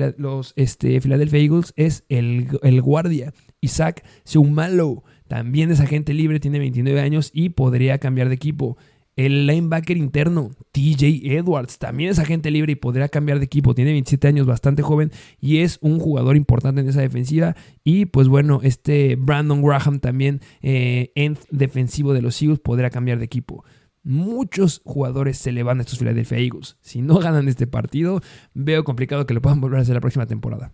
este, 0.55 0.99
Philadelphia 0.99 1.39
Eagles 1.39 1.73
es 1.77 2.03
el, 2.09 2.47
el 2.63 2.81
guardia, 2.81 3.33
Isaac 3.61 4.03
Seumalo. 4.23 5.03
También 5.27 5.71
es 5.71 5.79
agente 5.79 6.13
libre, 6.13 6.39
tiene 6.39 6.59
29 6.59 6.99
años 6.99 7.31
y 7.33 7.49
podría 7.49 7.97
cambiar 7.97 8.27
de 8.27 8.35
equipo. 8.35 8.77
El 9.15 9.45
linebacker 9.45 9.95
interno, 9.95 10.51
TJ 10.71 11.35
Edwards, 11.37 11.77
también 11.77 12.09
es 12.09 12.19
agente 12.19 12.49
libre 12.49 12.71
y 12.71 12.75
podría 12.75 13.09
cambiar 13.09 13.39
de 13.39 13.45
equipo. 13.45 13.75
Tiene 13.75 13.91
27 13.91 14.27
años, 14.27 14.47
bastante 14.47 14.81
joven 14.81 15.11
y 15.39 15.59
es 15.59 15.77
un 15.81 15.99
jugador 15.99 16.35
importante 16.35 16.81
en 16.81 16.89
esa 16.89 17.01
defensiva. 17.01 17.55
Y 17.83 18.05
pues 18.05 18.27
bueno, 18.27 18.61
este 18.63 19.15
Brandon 19.15 19.61
Graham 19.61 19.99
también, 19.99 20.41
eh, 20.61 21.11
en 21.15 21.37
defensivo 21.51 22.13
de 22.13 22.21
los 22.21 22.41
Eagles, 22.41 22.59
podría 22.59 22.89
cambiar 22.89 23.19
de 23.19 23.25
equipo. 23.25 23.63
Muchos 24.03 24.81
jugadores 24.83 25.37
se 25.37 25.51
le 25.51 25.63
van 25.63 25.79
a 25.79 25.81
estos 25.83 25.99
Philadelphia 25.99 26.37
Eagles. 26.39 26.77
Si 26.81 27.01
no 27.01 27.19
ganan 27.19 27.47
este 27.47 27.67
partido, 27.67 28.21
veo 28.53 28.83
complicado 28.83 29.25
que 29.25 29.33
lo 29.33 29.41
puedan 29.41 29.61
volver 29.61 29.79
a 29.79 29.81
hacer 29.83 29.95
la 29.95 30.01
próxima 30.01 30.25
temporada. 30.25 30.71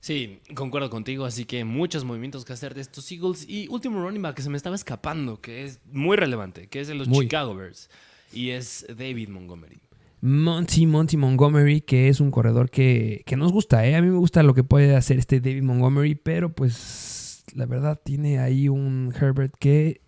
Sí, 0.00 0.40
concuerdo 0.54 0.88
contigo, 0.88 1.26
así 1.26 1.44
que 1.44 1.64
muchos 1.64 2.04
movimientos 2.04 2.46
que 2.46 2.54
hacer 2.54 2.74
de 2.74 2.80
estos 2.80 3.10
Eagles. 3.12 3.46
Y 3.46 3.68
último 3.68 4.02
running 4.02 4.22
back 4.22 4.34
que 4.34 4.42
se 4.42 4.48
me 4.48 4.56
estaba 4.56 4.74
escapando, 4.74 5.40
que 5.40 5.64
es 5.64 5.80
muy 5.92 6.16
relevante, 6.16 6.68
que 6.68 6.80
es 6.80 6.88
de 6.88 6.94
los 6.94 7.08
Chicago 7.10 7.54
Bears, 7.54 7.90
y 8.32 8.50
es 8.50 8.86
David 8.88 9.28
Montgomery. 9.28 9.80
Monty, 10.22 10.86
Monty 10.86 11.16
Montgomery, 11.16 11.82
que 11.82 12.08
es 12.08 12.20
un 12.20 12.30
corredor 12.30 12.70
que, 12.70 13.22
que 13.26 13.36
nos 13.36 13.52
gusta, 13.52 13.86
¿eh? 13.86 13.94
A 13.94 14.02
mí 14.02 14.08
me 14.08 14.18
gusta 14.18 14.42
lo 14.42 14.54
que 14.54 14.64
puede 14.64 14.94
hacer 14.96 15.18
este 15.18 15.40
David 15.40 15.62
Montgomery, 15.62 16.14
pero 16.14 16.52
pues 16.52 17.44
la 17.54 17.66
verdad 17.66 18.00
tiene 18.02 18.38
ahí 18.38 18.68
un 18.68 19.14
Herbert 19.18 19.54
que 19.58 20.02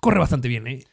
corre 0.00 0.18
bastante 0.18 0.48
bien, 0.48 0.66
¿eh? 0.66 0.84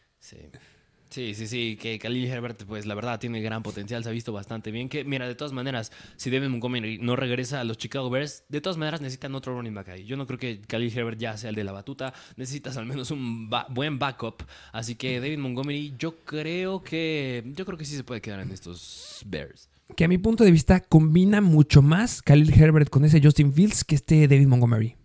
Sí. 1.09 1.33
Sí, 1.33 1.47
sí, 1.47 1.77
que 1.77 1.99
Khalil 1.99 2.25
Herbert, 2.27 2.63
pues 2.65 2.85
la 2.85 2.95
verdad 2.95 3.19
tiene 3.19 3.41
gran 3.41 3.63
potencial, 3.63 4.03
se 4.03 4.09
ha 4.09 4.11
visto 4.11 4.33
bastante 4.33 4.71
bien. 4.71 4.89
Que 4.89 5.03
mira, 5.03 5.27
de 5.27 5.35
todas 5.35 5.53
maneras, 5.53 5.91
si 6.15 6.29
Devin 6.29 6.51
Montgomery 6.51 6.99
no 6.99 7.15
regresa 7.15 7.61
a 7.61 7.63
los 7.63 7.77
Chicago 7.77 8.09
Bears, 8.09 8.43
de 8.49 8.61
todas 8.61 8.77
maneras 8.77 9.01
necesitan 9.01 9.35
otro 9.35 9.53
running 9.55 9.73
back 9.73 9.89
ahí. 9.89 10.05
Yo 10.05 10.17
no 10.17 10.27
creo 10.27 10.39
que 10.39 10.61
Khalil 10.61 10.97
Herbert 10.97 11.19
ya 11.19 11.37
sea 11.37 11.49
el 11.49 11.55
de 11.55 11.63
la 11.63 11.71
batuta, 11.71 12.13
necesitas 12.35 12.77
al 12.77 12.85
menos 12.85 13.11
un 13.11 13.49
buen 13.69 13.99
backup. 13.99 14.43
Así 14.71 14.95
que 14.95 15.19
David 15.19 15.39
Montgomery, 15.39 15.93
yo 15.97 16.17
creo 16.25 16.83
que, 16.83 17.43
yo 17.55 17.65
creo 17.65 17.77
que 17.77 17.85
sí 17.85 17.95
se 17.95 18.03
puede 18.03 18.21
quedar 18.21 18.39
en 18.41 18.51
estos 18.51 19.23
Bears. 19.25 19.69
Que 19.95 20.03
a 20.03 20.07
mi 20.07 20.17
punto 20.17 20.43
de 20.43 20.51
vista 20.51 20.81
combina 20.81 21.39
mucho 21.39 21.81
más 21.81 22.21
Khalil 22.21 22.53
Herbert 22.53 22.89
con 22.89 23.05
ese 23.05 23.21
Justin 23.23 23.53
Fields 23.53 23.83
que 23.83 23.95
este 23.95 24.27
David 24.27 24.47
Montgomery. 24.47 24.95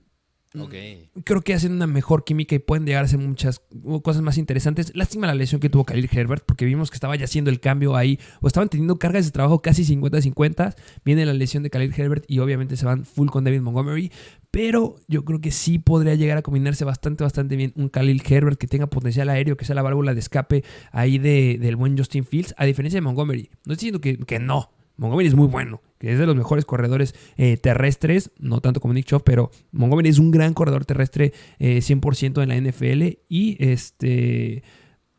Creo 1.24 1.40
que 1.40 1.54
hacen 1.54 1.72
una 1.72 1.86
mejor 1.86 2.24
química 2.24 2.54
y 2.54 2.58
pueden 2.58 2.84
llegar 2.84 3.02
a 3.02 3.06
hacer 3.06 3.18
muchas 3.18 3.62
cosas 4.02 4.22
más 4.22 4.38
interesantes. 4.38 4.92
Lástima 4.94 5.26
la 5.26 5.34
lesión 5.34 5.60
que 5.60 5.70
tuvo 5.70 5.84
Khalil 5.84 6.08
Herbert, 6.12 6.44
porque 6.44 6.64
vimos 6.64 6.90
que 6.90 6.96
estaba 6.96 7.16
ya 7.16 7.24
haciendo 7.24 7.50
el 7.50 7.60
cambio 7.60 7.96
ahí, 7.96 8.18
o 8.40 8.46
estaban 8.46 8.68
teniendo 8.68 8.98
cargas 8.98 9.24
de 9.24 9.30
trabajo 9.30 9.62
casi 9.62 9.84
50-50. 9.84 10.74
Viene 11.04 11.24
la 11.24 11.32
lesión 11.32 11.62
de 11.62 11.70
Khalil 11.70 11.94
Herbert 11.96 12.24
y 12.28 12.40
obviamente 12.40 12.76
se 12.76 12.84
van 12.84 13.04
full 13.04 13.28
con 13.28 13.44
David 13.44 13.60
Montgomery. 13.62 14.12
Pero 14.50 14.96
yo 15.08 15.24
creo 15.24 15.40
que 15.40 15.50
sí 15.50 15.78
podría 15.78 16.14
llegar 16.14 16.36
a 16.36 16.42
combinarse 16.42 16.84
bastante, 16.84 17.24
bastante 17.24 17.56
bien 17.56 17.72
un 17.74 17.88
Khalil 17.88 18.22
Herbert 18.28 18.58
que 18.58 18.66
tenga 18.66 18.86
potencial 18.86 19.30
aéreo, 19.30 19.56
que 19.56 19.64
sea 19.64 19.74
la 19.74 19.82
válvula 19.82 20.12
de 20.12 20.20
escape 20.20 20.64
ahí 20.90 21.18
de, 21.18 21.58
del 21.58 21.76
buen 21.76 21.96
Justin 21.96 22.24
Fields, 22.24 22.54
a 22.58 22.66
diferencia 22.66 22.98
de 22.98 23.02
Montgomery. 23.02 23.50
No 23.64 23.72
estoy 23.72 23.90
diciendo 23.90 24.00
que, 24.00 24.18
que 24.18 24.38
no. 24.38 24.70
Montgomery 24.96 25.28
es 25.28 25.34
muy 25.34 25.48
bueno, 25.48 25.80
es 26.00 26.18
de 26.18 26.26
los 26.26 26.36
mejores 26.36 26.64
corredores 26.64 27.14
eh, 27.36 27.56
terrestres, 27.56 28.30
no 28.38 28.60
tanto 28.60 28.80
como 28.80 28.94
Nick 28.94 29.06
Chubb, 29.06 29.22
pero 29.24 29.50
Montgomery 29.70 30.08
es 30.08 30.18
un 30.18 30.30
gran 30.30 30.54
corredor 30.54 30.84
terrestre 30.84 31.32
100% 31.58 32.38
eh, 32.38 32.42
en 32.42 32.48
la 32.48 32.70
NFL 32.70 33.18
y 33.28 33.56
este 33.58 34.62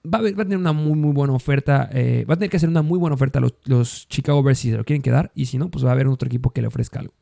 va 0.05 0.19
a, 0.19 0.21
va 0.21 0.29
a 0.29 0.45
tener 0.45 0.57
una 0.57 0.73
muy, 0.73 0.97
muy 0.97 1.13
buena 1.13 1.33
oferta. 1.33 1.89
eh, 1.93 2.25
va 2.29 2.35
a 2.35 2.37
tener 2.37 2.49
que 2.49 2.57
hacer 2.57 2.69
una 2.69 2.81
muy 2.81 2.99
buena 2.99 3.15
oferta 3.15 3.39
a 3.39 3.41
los, 3.41 3.55
los 3.65 4.07
Chicago 4.07 4.43
Bears 4.43 4.59
si 4.59 4.71
se 4.71 4.77
lo 4.77 4.83
quieren 4.83 5.01
quedar. 5.01 5.31
Y 5.35 5.45
si 5.45 5.57
no, 5.57 5.69
pues 5.69 5.85
va 5.85 5.89
a 5.89 5.93
haber 5.93 6.07
otro 6.07 6.27
equipo 6.27 6.51
que 6.51 6.61
le 6.61 6.67
ofrezca 6.67 6.99
algo. 6.99 7.13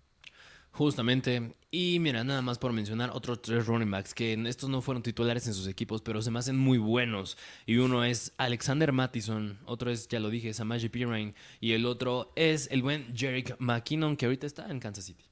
Justamente. 0.81 1.53
Y 1.69 1.99
mira, 1.99 2.23
nada 2.23 2.41
más 2.41 2.57
por 2.57 2.73
mencionar 2.73 3.11
otros 3.13 3.43
tres 3.43 3.67
running 3.67 3.91
backs 3.91 4.15
que 4.15 4.33
estos 4.47 4.67
no 4.67 4.81
fueron 4.81 5.03
titulares 5.03 5.45
en 5.45 5.53
sus 5.53 5.67
equipos, 5.67 6.01
pero 6.01 6.23
se 6.23 6.31
me 6.31 6.39
hacen 6.39 6.57
muy 6.57 6.79
buenos. 6.79 7.37
Y 7.67 7.77
uno 7.77 8.03
es 8.03 8.33
Alexander 8.37 8.91
Mattison, 8.91 9.59
otro 9.65 9.91
es, 9.91 10.07
ya 10.07 10.19
lo 10.19 10.31
dije, 10.31 10.55
Samaje 10.55 10.89
Perine, 10.89 11.35
y 11.59 11.73
el 11.73 11.85
otro 11.85 12.33
es 12.35 12.67
el 12.71 12.81
buen 12.81 13.15
Jerick 13.15 13.57
McKinnon, 13.59 14.17
que 14.17 14.25
ahorita 14.25 14.47
está 14.47 14.71
en 14.71 14.79
Kansas 14.79 15.05
City. 15.05 15.23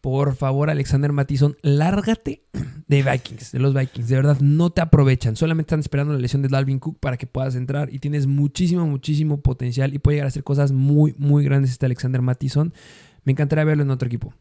Por 0.00 0.34
favor, 0.34 0.68
Alexander 0.68 1.12
Mattison, 1.12 1.56
lárgate 1.62 2.42
de 2.88 3.04
Vikings, 3.04 3.52
de 3.52 3.60
los 3.60 3.74
Vikings. 3.74 4.08
De 4.08 4.16
verdad, 4.16 4.40
no 4.40 4.70
te 4.70 4.80
aprovechan. 4.80 5.36
Solamente 5.36 5.68
están 5.68 5.78
esperando 5.78 6.12
la 6.12 6.18
lesión 6.18 6.42
de 6.42 6.48
Dalvin 6.48 6.80
Cook 6.80 6.98
para 6.98 7.16
que 7.16 7.28
puedas 7.28 7.54
entrar. 7.54 7.94
Y 7.94 8.00
tienes 8.00 8.26
muchísimo, 8.26 8.84
muchísimo 8.84 9.42
potencial. 9.42 9.94
Y 9.94 10.00
puede 10.00 10.16
llegar 10.16 10.26
a 10.26 10.30
hacer 10.30 10.42
cosas 10.42 10.72
muy, 10.72 11.14
muy 11.18 11.44
grandes 11.44 11.70
este 11.70 11.86
Alexander 11.86 12.20
Mattison. 12.20 12.74
Me 13.22 13.30
encantaría 13.30 13.62
verlo 13.62 13.84
en 13.84 13.92
otro 13.92 14.08
equipo. 14.08 14.34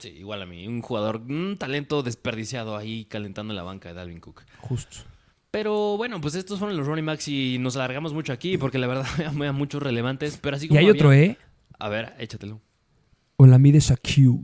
Sí, 0.00 0.08
igual 0.10 0.42
a 0.42 0.46
mí. 0.46 0.66
Un 0.68 0.80
jugador, 0.80 1.16
un 1.28 1.56
talento 1.58 2.02
desperdiciado 2.04 2.76
ahí 2.76 3.04
calentando 3.06 3.52
la 3.52 3.64
banca 3.64 3.88
de 3.88 3.94
Dalvin 3.96 4.20
Cook. 4.20 4.42
Justo. 4.58 4.98
Pero 5.50 5.96
bueno, 5.96 6.20
pues 6.20 6.34
estos 6.36 6.58
fueron 6.60 6.76
los 6.76 6.86
running 6.86 7.06
backs 7.06 7.26
y 7.28 7.58
nos 7.58 7.74
alargamos 7.76 8.12
mucho 8.12 8.32
aquí 8.32 8.58
porque 8.58 8.78
la 8.78 8.86
verdad 8.86 9.06
hay 9.42 9.52
muchos 9.52 9.82
relevantes. 9.82 10.38
Pero 10.40 10.56
así 10.56 10.66
Y 10.66 10.68
como 10.68 10.78
hay 10.78 10.86
había- 10.86 10.98
otro, 11.00 11.12
¿eh? 11.12 11.36
A 11.80 11.88
ver, 11.88 12.14
échatelo. 12.18 12.60
Olamide 13.36 13.80
Shaquille. 13.80 14.42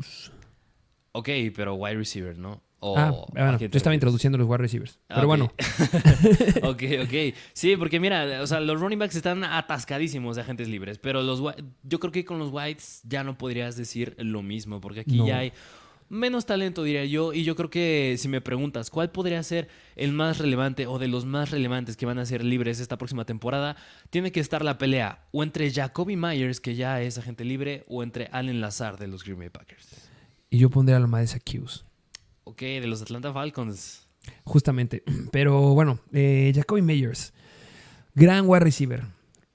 Ok, 1.12 1.28
pero 1.54 1.74
wide 1.74 1.96
receiver, 1.96 2.36
¿no? 2.36 2.60
O- 2.86 2.98
ah, 2.98 3.08
¿a 3.08 3.12
bueno, 3.32 3.58
yo 3.58 3.68
estaba 3.72 3.94
introduciendo 3.94 4.36
los 4.36 4.46
wide 4.46 4.58
receivers. 4.58 4.98
Pero 5.08 5.26
bueno, 5.26 5.50
ok, 6.62 6.82
ok. 7.04 7.34
Sí, 7.52 7.76
porque 7.76 7.98
mira, 8.00 8.42
o 8.42 8.46
sea, 8.46 8.60
los 8.60 8.78
running 8.80 8.98
backs 8.98 9.16
están 9.16 9.42
atascadísimos 9.44 10.36
de 10.36 10.42
agentes 10.42 10.68
libres, 10.68 10.98
pero 10.98 11.22
los 11.22 11.40
yo 11.82 12.00
creo 12.00 12.12
que 12.12 12.24
con 12.24 12.38
los 12.38 12.50
whites 12.52 13.00
ya 13.04 13.24
no 13.24 13.38
podrías 13.38 13.76
decir 13.76 14.14
lo 14.18 14.42
mismo, 14.42 14.80
porque 14.80 15.00
aquí 15.00 15.16
No. 15.16 15.26
ya 15.26 15.38
hay 15.38 15.52
menos 16.10 16.44
talento, 16.44 16.82
diría 16.82 17.06
yo, 17.06 17.32
y 17.32 17.42
yo 17.44 17.56
creo 17.56 17.70
que 17.70 18.16
si 18.18 18.28
me 18.28 18.42
preguntas 18.42 18.90
cuál 18.90 19.10
podría 19.10 19.42
ser 19.42 19.68
el 19.96 20.12
más 20.12 20.36
relevante 20.38 20.86
o 20.86 20.98
de 20.98 21.08
los 21.08 21.24
más 21.24 21.50
relevantes 21.50 21.96
que 21.96 22.04
van 22.04 22.18
a 22.18 22.26
ser 22.26 22.44
libres 22.44 22.78
esta 22.80 22.98
próxima 22.98 23.24
temporada, 23.24 23.76
tiene 24.10 24.30
que 24.30 24.40
estar 24.40 24.62
la 24.62 24.76
pelea 24.76 25.24
o 25.32 25.42
entre 25.42 25.70
Jacoby 25.72 26.16
Myers, 26.16 26.60
que 26.60 26.74
ya 26.74 27.00
es 27.00 27.16
agente 27.16 27.44
libre, 27.46 27.84
o 27.88 28.02
entre 28.02 28.28
Allen 28.32 28.60
Lazar 28.60 28.98
de 28.98 29.06
los 29.08 29.24
Green 29.24 29.38
Bay 29.38 29.48
Packers. 29.48 29.88
y 30.50 30.58
yo 30.58 30.68
pondría 30.68 30.96
a 30.98 31.00
Olamide 31.00 31.26
Shaquille. 31.26 31.64
Ok, 32.44 32.60
de 32.60 32.86
los 32.86 33.02
Atlanta 33.02 33.32
Falcons. 33.32 34.06
Justamente. 34.44 35.02
Pero 35.32 35.74
bueno, 35.74 35.98
eh, 36.12 36.52
Jacoby 36.54 36.82
Meyers. 36.82 37.32
Gran 38.14 38.44
wide 38.46 38.60
receiver. 38.60 39.04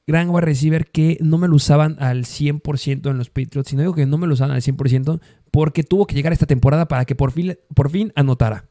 Gran 0.06 0.30
wide 0.30 0.46
receiver 0.46 0.88
que 0.88 1.18
no 1.22 1.38
me 1.38 1.48
lo 1.48 1.56
usaban 1.56 1.96
al 2.00 2.26
100% 2.26 3.10
en 3.10 3.18
los 3.18 3.30
Patriots. 3.30 3.72
Y 3.72 3.76
no 3.76 3.84
digo 3.84 3.94
que 3.94 4.06
no 4.06 4.18
me 4.18 4.28
lo 4.28 4.34
usaban 4.34 4.56
al 4.56 4.62
100% 4.62 5.22
porque 5.52 5.84
tuvo 5.84 6.08
que 6.08 6.16
llegar 6.16 6.34
esta 6.34 6.46
temporada 6.46 6.88
para 6.88 7.06
que 7.06 7.16
por 7.16 7.32
fin, 7.32 7.58
por 7.76 7.90
fin 7.90 8.12
anotara. 8.16 8.70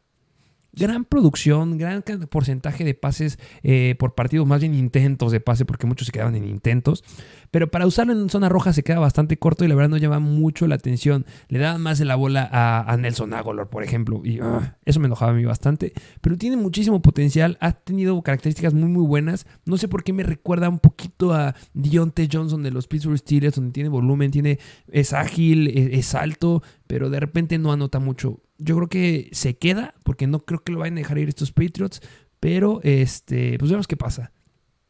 Gran 0.79 1.05
producción, 1.05 1.79
gran 1.79 2.03
porcentaje 2.31 2.85
de 2.85 2.95
pases 2.95 3.39
eh, 3.63 3.95
por 3.99 4.15
partido, 4.15 4.47
más 4.47 4.61
bien 4.61 4.75
intentos 4.75 5.33
de 5.33 5.41
pase, 5.41 5.65
porque 5.65 5.87
muchos 5.87 6.07
se 6.07 6.13
quedaban 6.13 6.37
en 6.37 6.45
intentos. 6.45 7.05
Pero 7.51 7.71
para 7.71 7.87
usarlo 7.87 8.13
en 8.13 8.29
zona 8.29 8.49
roja 8.49 8.73
se 8.73 8.83
queda 8.83 8.99
bastante 8.99 9.39
corto 9.39 9.65
y 9.65 9.69
la 9.69 9.75
verdad 9.75 9.89
no 9.89 9.97
llama 9.97 10.19
mucho 10.19 10.67
la 10.67 10.75
atención. 10.75 11.25
Le 11.49 11.59
daban 11.59 11.81
más 11.81 11.99
de 11.99 12.05
la 12.05 12.15
bola 12.15 12.49
a, 12.53 12.97
Nelson 12.97 13.33
Aguilar, 13.33 13.69
por 13.69 13.83
ejemplo, 13.83 14.21
y 14.25 14.41
ah, 14.41 14.77
eso 14.85 15.01
me 15.01 15.07
enojaba 15.07 15.33
a 15.33 15.35
mí 15.35 15.45
bastante. 15.45 15.93
Pero 16.21 16.37
tiene 16.37 16.57
muchísimo 16.57 17.01
potencial, 17.01 17.57
ha 17.61 17.73
tenido 17.73 18.21
características 18.23 18.75
muy, 18.75 18.89
muy 18.89 19.07
buenas. 19.07 19.47
No 19.65 19.79
sé 19.79 19.89
por 19.89 20.05
qué 20.05 20.13
me 20.13 20.23
recuerda 20.23 20.69
un 20.69 20.79
poquito 20.79 21.33
a 21.33 21.55
Deontay 21.75 22.29
Johnson 22.31 22.63
de 22.63 22.71
los 22.71 22.87
Pittsburgh 22.87 23.19
Steelers, 23.19 23.57
donde 23.57 23.73
tiene 23.73 23.89
volumen, 23.89 24.31
tiene, 24.31 24.59
es 24.91 25.13
ágil, 25.13 25.69
es, 25.69 25.99
es 25.99 26.15
alto, 26.15 26.63
pero 26.87 27.11
de 27.11 27.21
repente 27.21 27.59
no 27.59 27.73
anota 27.73 27.99
mucho. 27.99 28.41
Yo 28.59 28.77
creo 28.77 28.89
que 28.89 29.29
se 29.33 29.57
queda, 29.57 29.95
porque 30.05 30.27
no 30.27 30.41
creo 30.41 30.63
que 30.63 30.73
lo 30.73 30.81
vayan 30.81 30.95
a 30.95 31.01
dejar 31.01 31.19
ir 31.19 31.29
estos 31.29 31.53
Patriots, 31.53 32.03
pero 32.41 32.81
este, 32.83 33.59
pues 33.59 33.71
vemos 33.71 33.87
qué 33.87 33.97
pasa. 33.97 34.33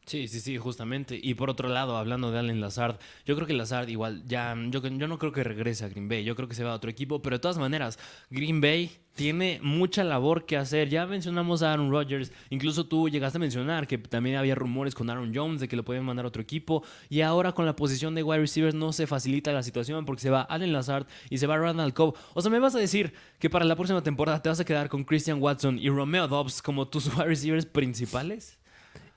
Sí, 0.09 0.27
sí, 0.27 0.39
sí, 0.39 0.57
justamente. 0.57 1.19
Y 1.21 1.35
por 1.35 1.51
otro 1.51 1.69
lado, 1.69 1.95
hablando 1.95 2.31
de 2.31 2.39
Allen 2.39 2.59
Lazard, 2.59 2.97
yo 3.27 3.35
creo 3.35 3.45
que 3.45 3.53
Lazard 3.53 3.89
igual 3.89 4.23
ya, 4.25 4.55
yo, 4.71 4.81
yo 4.81 5.07
no 5.07 5.19
creo 5.19 5.31
que 5.31 5.43
regrese 5.43 5.85
a 5.85 5.89
Green 5.89 6.09
Bay, 6.09 6.23
yo 6.23 6.35
creo 6.35 6.47
que 6.47 6.55
se 6.55 6.63
va 6.63 6.71
a 6.71 6.73
otro 6.73 6.89
equipo, 6.89 7.21
pero 7.21 7.35
de 7.35 7.39
todas 7.39 7.59
maneras, 7.59 7.99
Green 8.31 8.59
Bay 8.59 8.89
tiene 9.13 9.59
mucha 9.61 10.03
labor 10.03 10.47
que 10.47 10.57
hacer. 10.57 10.89
Ya 10.89 11.05
mencionamos 11.05 11.61
a 11.61 11.73
Aaron 11.73 11.91
Rodgers, 11.91 12.31
incluso 12.49 12.87
tú 12.87 13.07
llegaste 13.07 13.37
a 13.37 13.39
mencionar 13.39 13.85
que 13.85 13.99
también 13.99 14.37
había 14.37 14.55
rumores 14.55 14.95
con 14.95 15.11
Aaron 15.11 15.31
Jones 15.31 15.61
de 15.61 15.67
que 15.67 15.75
lo 15.75 15.85
podían 15.85 16.05
mandar 16.05 16.25
a 16.25 16.29
otro 16.29 16.41
equipo, 16.41 16.83
y 17.07 17.21
ahora 17.21 17.51
con 17.51 17.67
la 17.67 17.75
posición 17.75 18.15
de 18.15 18.23
wide 18.23 18.39
receivers 18.39 18.73
no 18.73 18.91
se 18.93 19.05
facilita 19.05 19.51
la 19.51 19.61
situación 19.61 20.05
porque 20.05 20.23
se 20.23 20.31
va 20.31 20.41
Allen 20.41 20.73
Lazard 20.73 21.05
y 21.29 21.37
se 21.37 21.45
va 21.45 21.55
Randall 21.59 21.93
Cobb. 21.93 22.15
O 22.33 22.41
sea, 22.41 22.49
¿me 22.49 22.57
vas 22.57 22.73
a 22.73 22.79
decir 22.79 23.13
que 23.37 23.51
para 23.51 23.63
la 23.63 23.75
próxima 23.75 24.01
temporada 24.01 24.41
te 24.41 24.49
vas 24.49 24.59
a 24.59 24.65
quedar 24.65 24.89
con 24.89 25.03
Christian 25.03 25.39
Watson 25.39 25.77
y 25.77 25.87
Romeo 25.89 26.27
Dobbs 26.27 26.63
como 26.63 26.87
tus 26.87 27.05
wide 27.15 27.25
receivers 27.25 27.67
principales? 27.67 28.58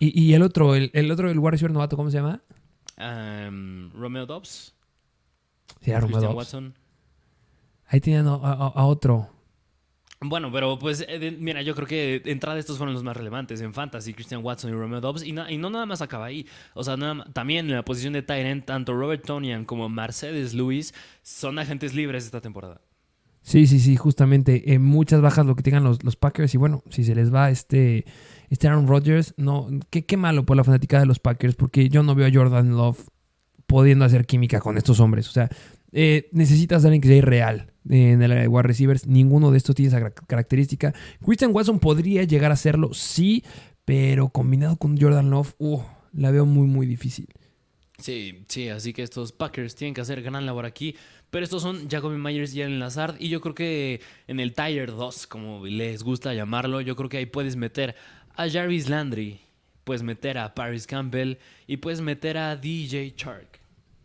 Y, 0.05 0.21
y 0.21 0.35
el 0.35 0.43
otro, 0.43 0.75
el, 0.75 0.91
el 0.95 1.11
otro, 1.11 1.31
el 1.31 1.39
wide 1.39 1.53
receiver 1.53 1.71
novato, 1.73 1.97
¿cómo 1.97 2.11
se 2.11 2.17
llama? 2.19 2.43
Um, 2.99 3.91
Romeo 3.93 4.27
Dobbs, 4.27 4.75
Sí, 5.81 5.91
era 5.91 6.01
Romeo 6.01 6.21
Dobbs. 6.21 6.35
Watson. 6.35 6.75
Ahí 7.87 8.01
tenían 8.01 8.27
a, 8.27 8.35
a- 8.35 8.73
a 8.75 8.85
otro. 8.87 9.29
Bueno, 10.25 10.53
pero 10.53 10.79
pues 10.79 11.05
eh, 11.09 11.37
mira, 11.41 11.63
yo 11.63 11.75
creo 11.75 11.87
que 11.87 12.21
de 12.25 12.31
entrada 12.31 12.59
estos 12.59 12.79
fueron 12.79 12.95
los 12.95 13.03
más 13.03 13.17
relevantes 13.17 13.61
en 13.61 13.75
Fantasy, 13.75 14.15
Christian 14.15 14.45
Watson 14.45 14.71
y 14.71 14.75
Romeo 14.75 15.01
Dobbs. 15.01 15.25
Y, 15.25 15.33
na- 15.33 15.51
y 15.51 15.57
no 15.59 15.69
nada 15.69 15.85
más 15.87 16.01
acaba 16.01 16.27
ahí. 16.27 16.47
O 16.75 16.85
sea, 16.85 16.97
nada 16.97 17.25
también 17.33 17.67
en 17.69 17.77
la 17.77 17.85
posición 17.85 18.13
de 18.13 18.23
Tyrant, 18.23 18.65
tanto 18.65 18.95
Robert 18.95 19.25
Tonian 19.27 19.65
como 19.65 19.89
Mercedes 19.89 20.55
Lewis 20.55 20.95
son 21.23 21.59
agentes 21.59 21.95
libres 21.95 22.25
esta 22.25 22.41
temporada. 22.41 22.81
Sí, 23.43 23.67
sí, 23.67 23.81
sí, 23.81 23.97
justamente. 23.97 24.73
eh, 24.73 24.79
muchas 24.79 25.21
bajas 25.21 25.45
lo 25.45 25.57
que 25.57 25.65
tengan 25.65 25.83
los, 25.83 26.05
los 26.05 26.15
Packers. 26.15 26.55
Y 26.55 26.59
bueno, 26.59 26.83
si 26.91 27.03
se 27.03 27.17
les 27.17 27.35
va 27.35 27.51
este, 27.51 28.05
este 28.53 28.69
Aaron 28.69 28.87
Rodgers, 28.87 29.33
no, 29.39 29.69
qué, 29.89 30.05
qué 30.05 30.19
malo 30.19 30.45
por 30.45 30.59
la 30.59 30.63
fanática 30.65 31.01
de 31.01 31.07
los 31.07 31.19
Packers, 31.19 31.55
porque 31.55 31.89
yo 31.89 32.03
no 32.03 32.15
veo 32.15 32.27
a 32.27 32.31
Jordan 32.31 32.73
Love 32.77 33.09
pudiendo 33.67 34.05
hacer 34.05 34.27
química 34.27 34.61
con 34.61 34.77
estos 34.77 35.01
hombres. 35.01 35.27
O 35.29 35.33
sea, 35.33 35.49
eh, 35.91 36.29
necesitas 36.33 36.85
alguien 36.85 37.01
que 37.01 37.09
sea 37.09 37.17
irreal 37.17 37.73
eh, 37.89 38.13
en 38.13 38.21
el 38.23 38.49
wide 38.49 38.63
receivers. 38.63 39.07
Ninguno 39.07 39.51
de 39.51 39.57
estos 39.57 39.75
tiene 39.75 39.89
esa 39.89 40.01
car- 40.01 40.13
característica. 40.27 40.93
Christian 41.25 41.53
Watson 41.55 41.79
podría 41.79 42.25
llegar 42.25 42.51
a 42.51 42.55
hacerlo, 42.55 42.93
sí, 42.93 43.43
pero 43.87 44.29
combinado 44.29 44.77
con 44.77 45.01
Jordan 45.01 45.31
Love, 45.31 45.55
uh, 45.59 45.81
la 46.13 46.31
veo 46.31 46.45
muy, 46.45 46.67
muy 46.67 46.85
difícil. 46.87 47.29
Sí, 47.99 48.45
sí, 48.49 48.69
así 48.69 48.93
que 48.93 49.03
estos 49.03 49.33
Packers 49.33 49.77
tienen 49.77 49.95
que 49.95 50.01
hacer 50.03 50.21
gran 50.23 50.45
labor 50.45 50.67
aquí. 50.67 50.95
Pero 51.31 51.45
estos 51.45 51.63
son 51.63 51.89
Jacoby 51.89 52.19
Myers 52.19 52.55
y 52.55 52.61
Allen 52.61 52.79
Lazard. 52.79 53.15
Y 53.19 53.31
yo 53.31 53.41
creo 53.41 53.55
que 53.55 54.01
en 54.27 54.39
el 54.39 54.53
Tier 54.53 54.91
2, 54.91 55.27
como 55.29 55.65
les 55.65 56.03
gusta 56.03 56.35
llamarlo, 56.35 56.83
yo 56.83 56.95
creo 56.95 57.09
que 57.09 57.17
ahí 57.17 57.25
puedes 57.27 57.57
meter 57.57 57.95
a 58.37 58.49
Jarvis 58.49 58.89
Landry, 58.89 59.41
puedes 59.85 60.03
meter 60.03 60.39
a 60.39 60.55
Paris 60.55 60.87
Campbell 60.87 61.37
y 61.67 61.79
puedes 61.79 62.01
meter 62.01 62.39
a 62.39 62.57
DJ 62.57 63.15
Chark. 63.15 63.61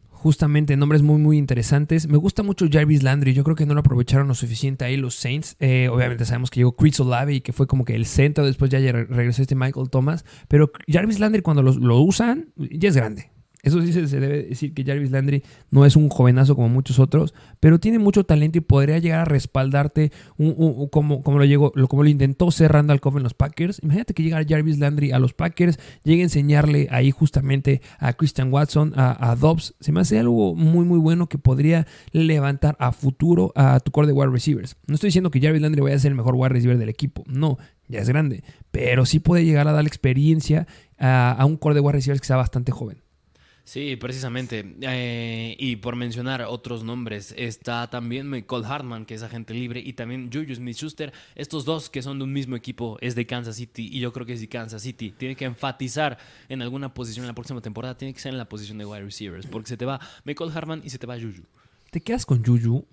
Justamente, 0.10 0.76
nombres 0.78 1.04
muy, 1.04 1.20
muy 1.20 1.38
interesantes. 1.38 2.08
Me 2.08 2.18
gusta 2.18 2.42
mucho 2.42 2.66
Jarvis 2.72 3.04
Landry. 3.04 3.36
Yo 3.36 3.44
creo 3.44 3.56
que 3.56 3.68
no 3.68 3.76
lo 3.76 3.82
aprovecharon 3.82 4.28
lo 4.28 4.34
suficiente 4.34 4.84
ahí 4.84 4.98
los 4.98 5.14
Saints. 5.14 5.56
Eh, 5.60 5.90
obviamente 5.92 6.26
sabemos 6.26 6.50
que 6.50 6.60
llegó 6.62 6.76
Chris 6.76 7.00
Olave 7.00 7.36
y 7.36 7.42
que 7.42 7.54
fue 7.54 7.68
como 7.68 7.86
que 7.86 7.94
el 7.94 8.08
centro. 8.08 8.44
Después 8.44 8.72
ya 8.72 8.80
re- 8.80 9.06
regresó 9.06 9.44
este 9.44 9.54
Michael 9.54 9.92
Thomas. 9.92 10.26
Pero 10.48 10.72
Jarvis 10.88 11.20
Landry, 11.20 11.44
cuando 11.44 11.62
lo 11.62 12.02
usan, 12.02 12.50
ya 12.56 12.90
es 12.90 12.96
grande. 12.96 13.30
Eso 13.68 13.82
sí 13.82 13.92
se, 13.92 14.20
debe 14.20 14.44
decir 14.44 14.74
que 14.74 14.86
Jarvis 14.86 15.12
Landry 15.12 15.44
no 15.72 15.86
es 15.86 15.98
un 15.98 16.08
jovenazo 16.08 16.56
como 16.56 16.70
muchos 16.70 17.00
otros, 17.00 17.34
pero 17.60 17.80
tiene 17.80 18.00
mucho 18.00 18.24
talento 18.24 18.58
y 18.58 18.62
podría 18.62 18.98
llegar 19.00 19.20
a 19.20 19.26
respaldarte 19.26 20.14
como, 20.90 21.34
lo 21.34 22.06
intentó 22.08 22.50
ser 22.50 22.72
Randall 22.72 23.02
Cobb 23.02 23.18
en 23.18 23.24
los 23.24 23.34
Packers. 23.34 23.82
Imagínate 23.84 24.14
que 24.14 24.24
llegara 24.24 24.46
Jarvis 24.48 24.80
Landry 24.80 25.12
a 25.12 25.20
los 25.20 25.34
Packers, 25.34 25.80
llegue 26.04 26.22
a 26.22 26.24
enseñarle 26.24 26.88
ahí 26.92 27.12
justamente 27.12 27.82
a 28.00 28.14
Christian 28.14 28.54
Watson, 28.54 28.94
a, 28.96 29.32
a 29.32 29.36
Dobbs. 29.36 29.76
Se 29.82 29.92
me 29.92 30.00
hace 30.00 30.18
algo 30.18 30.56
muy, 30.56 30.86
muy 30.86 31.00
bueno 31.00 31.28
que 31.28 31.38
podría 31.38 31.88
levantar 32.14 32.78
a 32.80 32.94
futuro 32.94 33.52
a 33.56 33.82
tu 33.82 33.92
core 33.92 34.08
de 34.08 34.14
wide 34.14 34.32
receivers. 34.32 34.78
No 34.88 34.96
estoy 34.96 35.10
diciendo 35.10 35.30
que 35.30 35.42
Jarvis 35.42 35.62
Landry 35.62 35.82
vaya 35.82 35.98
a 35.98 36.00
ser 36.00 36.12
el 36.12 36.18
mejor 36.18 36.36
wide 36.36 36.50
receiver 36.50 36.78
del 36.78 36.90
equipo, 36.90 37.26
no, 37.28 37.58
ya 37.90 38.00
es 38.00 38.08
grande, 38.08 38.44
pero 38.72 39.06
sí 39.06 39.20
puede 39.20 39.44
llegar 39.44 39.68
a 39.68 39.74
dar 39.74 39.86
experiencia 39.86 40.68
a, 40.98 41.32
a 41.32 41.46
un 41.46 41.58
core 41.58 41.76
de 41.76 41.82
wide 41.82 41.94
receivers 41.94 42.22
que 42.22 42.28
sea 42.28 42.38
bastante 42.38 42.72
joven. 42.72 43.07
Sí, 43.68 43.98
precisamente. 43.98 44.78
Eh, 44.80 45.54
y 45.60 45.76
por 45.76 45.98
mencionar 45.98 46.42
otros 46.44 46.86
nombres, 46.86 47.34
está 47.38 47.90
también 47.90 48.30
Michael 48.30 48.64
Hartman, 48.64 49.06
que 49.06 49.14
es 49.14 49.24
agente 49.24 49.54
libre, 49.54 49.82
y 49.82 49.92
también 49.92 50.30
Juju 50.32 50.56
Smith-Schuster. 50.56 51.12
Estos 51.36 51.66
dos 51.66 51.90
que 51.90 52.02
son 52.02 52.18
de 52.18 52.24
un 52.24 52.32
mismo 52.32 52.56
equipo 52.56 52.98
es 53.02 53.14
de 53.14 53.26
Kansas 53.26 53.58
City. 53.58 53.90
Y 53.92 54.00
yo 54.00 54.14
creo 54.14 54.26
que 54.26 54.38
si 54.38 54.48
Kansas 54.48 54.84
City 54.84 55.12
tiene 55.12 55.36
que 55.36 55.44
enfatizar 55.44 56.18
en 56.48 56.62
alguna 56.62 56.94
posición 56.94 57.26
en 57.26 57.28
la 57.28 57.36
próxima 57.36 57.60
temporada, 57.60 57.98
tiene 57.98 58.14
que 58.14 58.22
ser 58.22 58.32
en 58.32 58.38
la 58.38 58.48
posición 58.48 58.78
de 58.78 58.86
wide 58.86 59.04
receivers. 59.04 59.46
Porque 59.48 59.68
se 59.68 59.76
te 59.76 59.84
va 59.84 60.00
Michael 60.24 60.52
Hartman 60.56 60.82
y 60.86 60.90
se 60.90 60.98
te 60.98 61.06
va 61.06 61.16
Juju. 61.16 61.44
¿Te 61.92 62.00
quedas 62.00 62.26
con 62.26 62.46
Juju? 62.46 62.86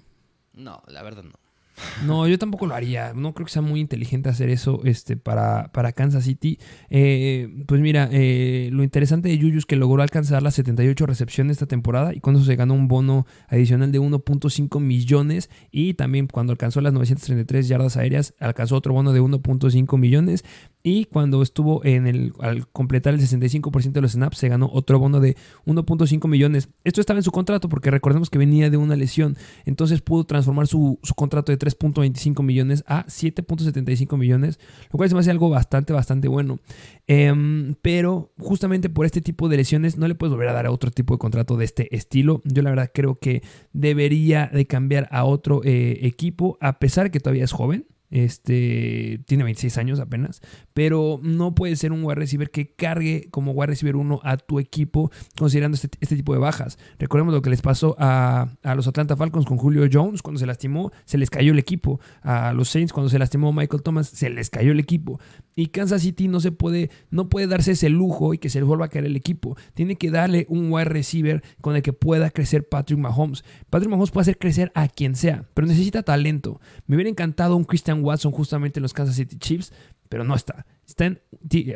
No, 0.54 0.82
la 0.88 1.04
verdad 1.04 1.22
no. 1.22 1.43
No, 2.06 2.28
yo 2.28 2.38
tampoco 2.38 2.66
lo 2.66 2.74
haría. 2.74 3.12
No 3.14 3.34
creo 3.34 3.46
que 3.46 3.52
sea 3.52 3.62
muy 3.62 3.80
inteligente 3.80 4.28
hacer 4.28 4.50
eso 4.50 4.80
este, 4.84 5.16
para, 5.16 5.70
para 5.72 5.92
Kansas 5.92 6.24
City. 6.24 6.58
Eh, 6.90 7.64
pues 7.66 7.80
mira, 7.80 8.08
eh, 8.12 8.68
lo 8.72 8.82
interesante 8.82 9.28
de 9.28 9.40
Juju 9.40 9.58
es 9.58 9.66
que 9.66 9.76
logró 9.76 10.02
alcanzar 10.02 10.42
las 10.42 10.54
78 10.54 11.06
recepciones 11.06 11.54
esta 11.54 11.66
temporada 11.66 12.14
y 12.14 12.20
cuando 12.20 12.42
se 12.42 12.56
ganó 12.56 12.74
un 12.74 12.88
bono 12.88 13.26
adicional 13.48 13.92
de 13.92 14.00
1.5 14.00 14.80
millones 14.80 15.50
y 15.70 15.94
también 15.94 16.26
cuando 16.26 16.52
alcanzó 16.52 16.80
las 16.80 16.92
933 16.92 17.68
yardas 17.68 17.96
aéreas 17.96 18.34
alcanzó 18.38 18.76
otro 18.76 18.92
bono 18.92 19.12
de 19.12 19.20
1.5 19.20 19.98
millones 19.98 20.44
y 20.86 21.06
cuando 21.06 21.40
estuvo 21.40 21.82
en 21.82 22.06
el 22.06 22.34
al 22.40 22.68
completar 22.68 23.14
el 23.14 23.20
65% 23.20 23.92
de 23.92 24.00
los 24.02 24.12
snaps 24.12 24.36
se 24.36 24.50
ganó 24.50 24.68
otro 24.70 24.98
bono 24.98 25.18
de 25.18 25.34
1.5 25.64 26.28
millones. 26.28 26.68
Esto 26.84 27.00
estaba 27.00 27.18
en 27.18 27.22
su 27.22 27.32
contrato 27.32 27.70
porque 27.70 27.90
recordemos 27.90 28.28
que 28.28 28.36
venía 28.36 28.68
de 28.68 28.76
una 28.76 28.94
lesión, 28.94 29.38
entonces 29.64 30.02
pudo 30.02 30.24
transformar 30.24 30.66
su, 30.66 31.00
contrato 31.16 31.52
de 31.52 31.58
3.25 31.58 32.42
millones 32.42 32.84
a 32.86 33.06
7.75 33.06 34.18
millones, 34.18 34.60
lo 34.92 34.98
cual 34.98 35.08
se 35.08 35.14
me 35.14 35.22
hace 35.22 35.30
algo 35.30 35.48
bastante, 35.48 35.94
bastante 35.94 36.28
bueno. 36.28 36.58
Em, 37.06 37.74
pero 37.80 38.34
justamente 38.38 38.90
por 38.90 39.06
este 39.06 39.22
tipo 39.22 39.48
de 39.48 39.56
lesiones 39.56 39.96
no 39.96 40.06
le 40.06 40.14
puedes 40.14 40.32
volver 40.32 40.48
a 40.48 40.52
dar 40.52 40.66
a 40.66 40.70
otro 40.70 40.90
tipo 40.90 41.14
de 41.14 41.18
contrato 41.18 41.56
de 41.56 41.64
este 41.64 41.96
estilo. 41.96 42.42
Yo 42.44 42.60
la 42.60 42.68
verdad 42.68 42.90
creo 42.92 43.18
que 43.18 43.42
debería 43.72 44.50
de 44.52 44.66
cambiar 44.66 45.08
a 45.10 45.24
otro 45.24 45.62
eh, 45.64 46.00
equipo, 46.02 46.58
a 46.60 46.78
pesar 46.78 47.10
que 47.10 47.20
todavía 47.20 47.44
es 47.44 47.52
joven. 47.52 47.86
Este 48.14 49.20
tiene 49.26 49.42
26 49.42 49.76
años 49.78 49.98
apenas, 49.98 50.40
pero 50.74 51.20
no 51.22 51.54
puede 51.54 51.76
ser 51.76 51.92
un 51.92 52.04
wide 52.04 52.16
receiver 52.16 52.50
que 52.50 52.74
cargue 52.74 53.28
como 53.30 53.52
wide 53.52 53.68
receiver 53.68 53.96
uno 53.96 54.20
a 54.24 54.36
tu 54.36 54.58
equipo, 54.58 55.10
considerando 55.38 55.76
este, 55.76 55.88
este 56.00 56.16
tipo 56.16 56.34
de 56.34 56.40
bajas. 56.40 56.78
Recordemos 56.98 57.32
lo 57.32 57.40
que 57.42 57.50
les 57.50 57.62
pasó 57.62 57.94
a, 57.98 58.48
a, 58.62 58.74
los 58.74 58.88
Atlanta 58.88 59.16
Falcons 59.16 59.46
con 59.46 59.56
Julio 59.56 59.88
Jones 59.90 60.20
cuando 60.20 60.40
se 60.40 60.46
lastimó, 60.46 60.90
se 61.04 61.16
les 61.16 61.30
cayó 61.30 61.52
el 61.52 61.58
equipo. 61.60 62.00
A 62.22 62.52
los 62.52 62.68
Saints 62.68 62.92
cuando 62.92 63.08
se 63.08 63.18
lastimó 63.18 63.52
Michael 63.52 63.82
Thomas, 63.82 64.08
se 64.08 64.28
les 64.30 64.50
cayó 64.50 64.72
el 64.72 64.80
equipo. 64.80 65.20
Y 65.54 65.68
Kansas 65.68 66.02
City 66.02 66.26
no 66.26 66.40
se 66.40 66.50
puede, 66.50 66.90
no 67.10 67.28
puede 67.28 67.46
darse 67.46 67.72
ese 67.72 67.88
lujo 67.88 68.34
y 68.34 68.38
que 68.38 68.50
se 68.50 68.58
les 68.58 68.66
vuelva 68.66 68.86
a 68.86 68.88
caer 68.88 69.04
el 69.04 69.14
equipo. 69.14 69.56
Tiene 69.74 69.94
que 69.96 70.10
darle 70.10 70.46
un 70.48 70.72
wide 70.72 70.86
receiver 70.86 71.42
con 71.60 71.76
el 71.76 71.82
que 71.82 71.92
pueda 71.92 72.30
crecer 72.30 72.68
Patrick 72.68 72.98
Mahomes. 72.98 73.44
Patrick 73.70 73.90
Mahomes 73.90 74.10
puede 74.10 74.22
hacer 74.22 74.38
crecer 74.38 74.72
a 74.74 74.88
quien 74.88 75.14
sea, 75.14 75.48
pero 75.54 75.68
necesita 75.68 76.02
talento. 76.02 76.60
Me 76.86 76.96
hubiera 76.96 77.10
encantado 77.10 77.54
un 77.54 77.64
Christian 77.64 78.02
Watson 78.02 78.32
justamente 78.32 78.80
en 78.80 78.82
los 78.82 78.92
Kansas 78.92 79.14
City 79.14 79.36
Chiefs, 79.38 79.72
pero 80.14 80.22
no 80.22 80.36
está. 80.36 80.64
Están, 80.86 81.18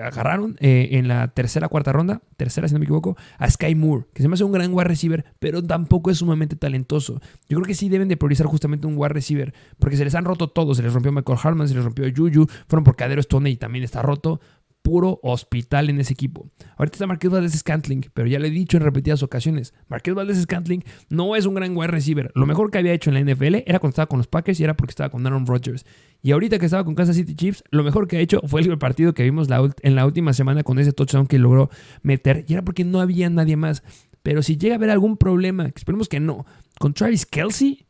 agarraron 0.01 0.57
eh, 0.61 0.91
en 0.93 1.09
la 1.09 1.26
tercera, 1.26 1.66
cuarta 1.66 1.91
ronda, 1.91 2.22
tercera 2.36 2.68
si 2.68 2.74
no 2.74 2.78
me 2.78 2.84
equivoco, 2.84 3.16
a 3.36 3.51
Sky 3.51 3.74
Moore, 3.74 4.05
que 4.14 4.22
se 4.22 4.28
me 4.28 4.34
hace 4.34 4.45
un 4.45 4.53
gran 4.53 4.72
wide 4.72 4.84
receiver, 4.84 5.24
pero 5.41 5.61
tampoco 5.61 6.12
es 6.12 6.18
sumamente 6.18 6.55
talentoso. 6.55 7.20
Yo 7.49 7.57
creo 7.57 7.64
que 7.64 7.74
sí 7.74 7.89
deben 7.89 8.07
de 8.07 8.16
priorizar 8.16 8.47
justamente 8.47 8.86
un 8.86 8.97
wide 8.97 9.09
receiver, 9.09 9.53
porque 9.80 9.97
se 9.97 10.05
les 10.05 10.14
han 10.14 10.24
roto 10.24 10.51
todos. 10.51 10.76
Se 10.76 10.84
les 10.84 10.93
rompió 10.93 11.11
Michael 11.11 11.36
Hartman, 11.43 11.66
se 11.66 11.74
les 11.74 11.82
rompió 11.82 12.05
Juju, 12.16 12.47
fueron 12.68 12.84
por 12.84 12.95
Cadero 12.95 13.20
Stone 13.20 13.51
y 13.51 13.57
también 13.57 13.82
está 13.82 14.03
roto 14.03 14.41
puro 14.89 15.20
hospital 15.22 15.91
en 15.91 16.01
ese 16.01 16.14
equipo. 16.14 16.49
Ahorita 16.78 16.97
está 16.97 17.07
Marqués 17.07 17.30
Valdez 17.30 17.53
Scantling, 17.53 18.07
pero 18.14 18.26
ya 18.26 18.39
le 18.39 18.49
he 18.49 18.51
dicho 18.51 18.78
en 18.78 18.82
repetidas 18.82 19.22
ocasiones, 19.22 19.74
Marqués 19.86 20.14
Valdez 20.14 20.41
Scantling 20.41 20.82
no 21.11 21.36
es 21.36 21.45
un 21.45 21.55
gran 21.57 21.76
wide 21.76 21.89
receiver. 21.89 22.32
Lo 22.34 22.47
mejor 22.47 22.70
que 22.70 22.78
había 22.78 22.95
hecho 22.95 23.11
en 23.11 23.22
la 23.22 23.34
NFL 23.34 23.57
era 23.66 23.80
cuando 23.80 23.91
estaba 23.91 24.07
con 24.07 24.16
los 24.16 24.28
Packers 24.28 24.59
y 24.61 24.64
era 24.64 24.78
porque 24.78 24.93
estaba 24.93 25.11
con 25.11 25.26
Aaron 25.26 25.45
Rodgers. 25.45 25.84
Y 26.22 26.30
ahorita 26.30 26.59
que 26.59 26.64
estaba 26.64 26.84
con 26.84 26.95
Kansas 26.95 27.16
City 27.16 27.34
Chiefs, 27.34 27.64
lo 27.70 27.84
mejor 27.84 28.09
que 28.09 28.16
ha 28.16 28.20
hecho 28.20 28.41
fue 28.47 28.62
el 28.62 28.78
partido 28.78 29.12
que 29.12 29.24
vimos 29.24 29.49
en 29.82 29.95
la 29.95 30.07
última 30.07 30.32
semana 30.32 30.62
con 30.62 30.78
ese 30.78 30.95
touchdown 30.95 31.26
que 31.26 31.39
logró 31.39 31.68
meter. 32.01 32.47
Y 32.49 32.55
era 32.55 32.62
porque 32.62 32.84
no 32.84 33.01
había 33.01 33.28
nadie 33.28 33.59
más. 33.59 33.82
Pero 34.22 34.43
si 34.43 34.57
llega 34.57 34.76
a 34.76 34.78
haber 34.78 34.89
algún 34.89 35.18
problema, 35.18 35.66
esperemos 35.66 36.09
que 36.09 36.18
no, 36.18 36.47
con 36.80 36.95
Travis 36.95 37.26
Kelsey, 37.26 37.84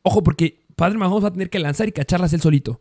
ojo 0.00 0.22
porque 0.22 0.64
Padre 0.76 0.96
Mahomes 0.96 1.24
va 1.24 1.28
a 1.28 1.32
tener 1.32 1.50
que 1.50 1.58
lanzar 1.58 1.88
y 1.88 1.92
cacharlas 1.92 2.32
él 2.32 2.40
solito. 2.40 2.80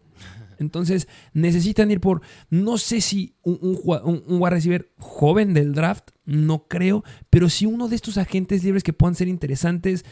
Entonces 0.59 1.07
necesitan 1.33 1.89
ir 1.91 1.99
por, 1.99 2.21
no 2.49 2.77
sé 2.77 3.01
si 3.01 3.35
un, 3.43 3.59
un, 3.61 4.23
un, 4.27 4.41
wide 4.41 4.49
receiver 4.49 4.91
joven 4.97 5.53
del 5.53 5.73
draft, 5.73 6.09
no 6.25 6.67
creo, 6.67 7.03
pero 7.29 7.49
si 7.49 7.65
uno 7.65 7.87
de 7.87 7.95
estos 7.95 8.17
agentes 8.17 8.63
libres 8.63 8.83
que 8.83 8.93
puedan 8.93 9.15
ser 9.15 9.27
interesantes. 9.27 10.05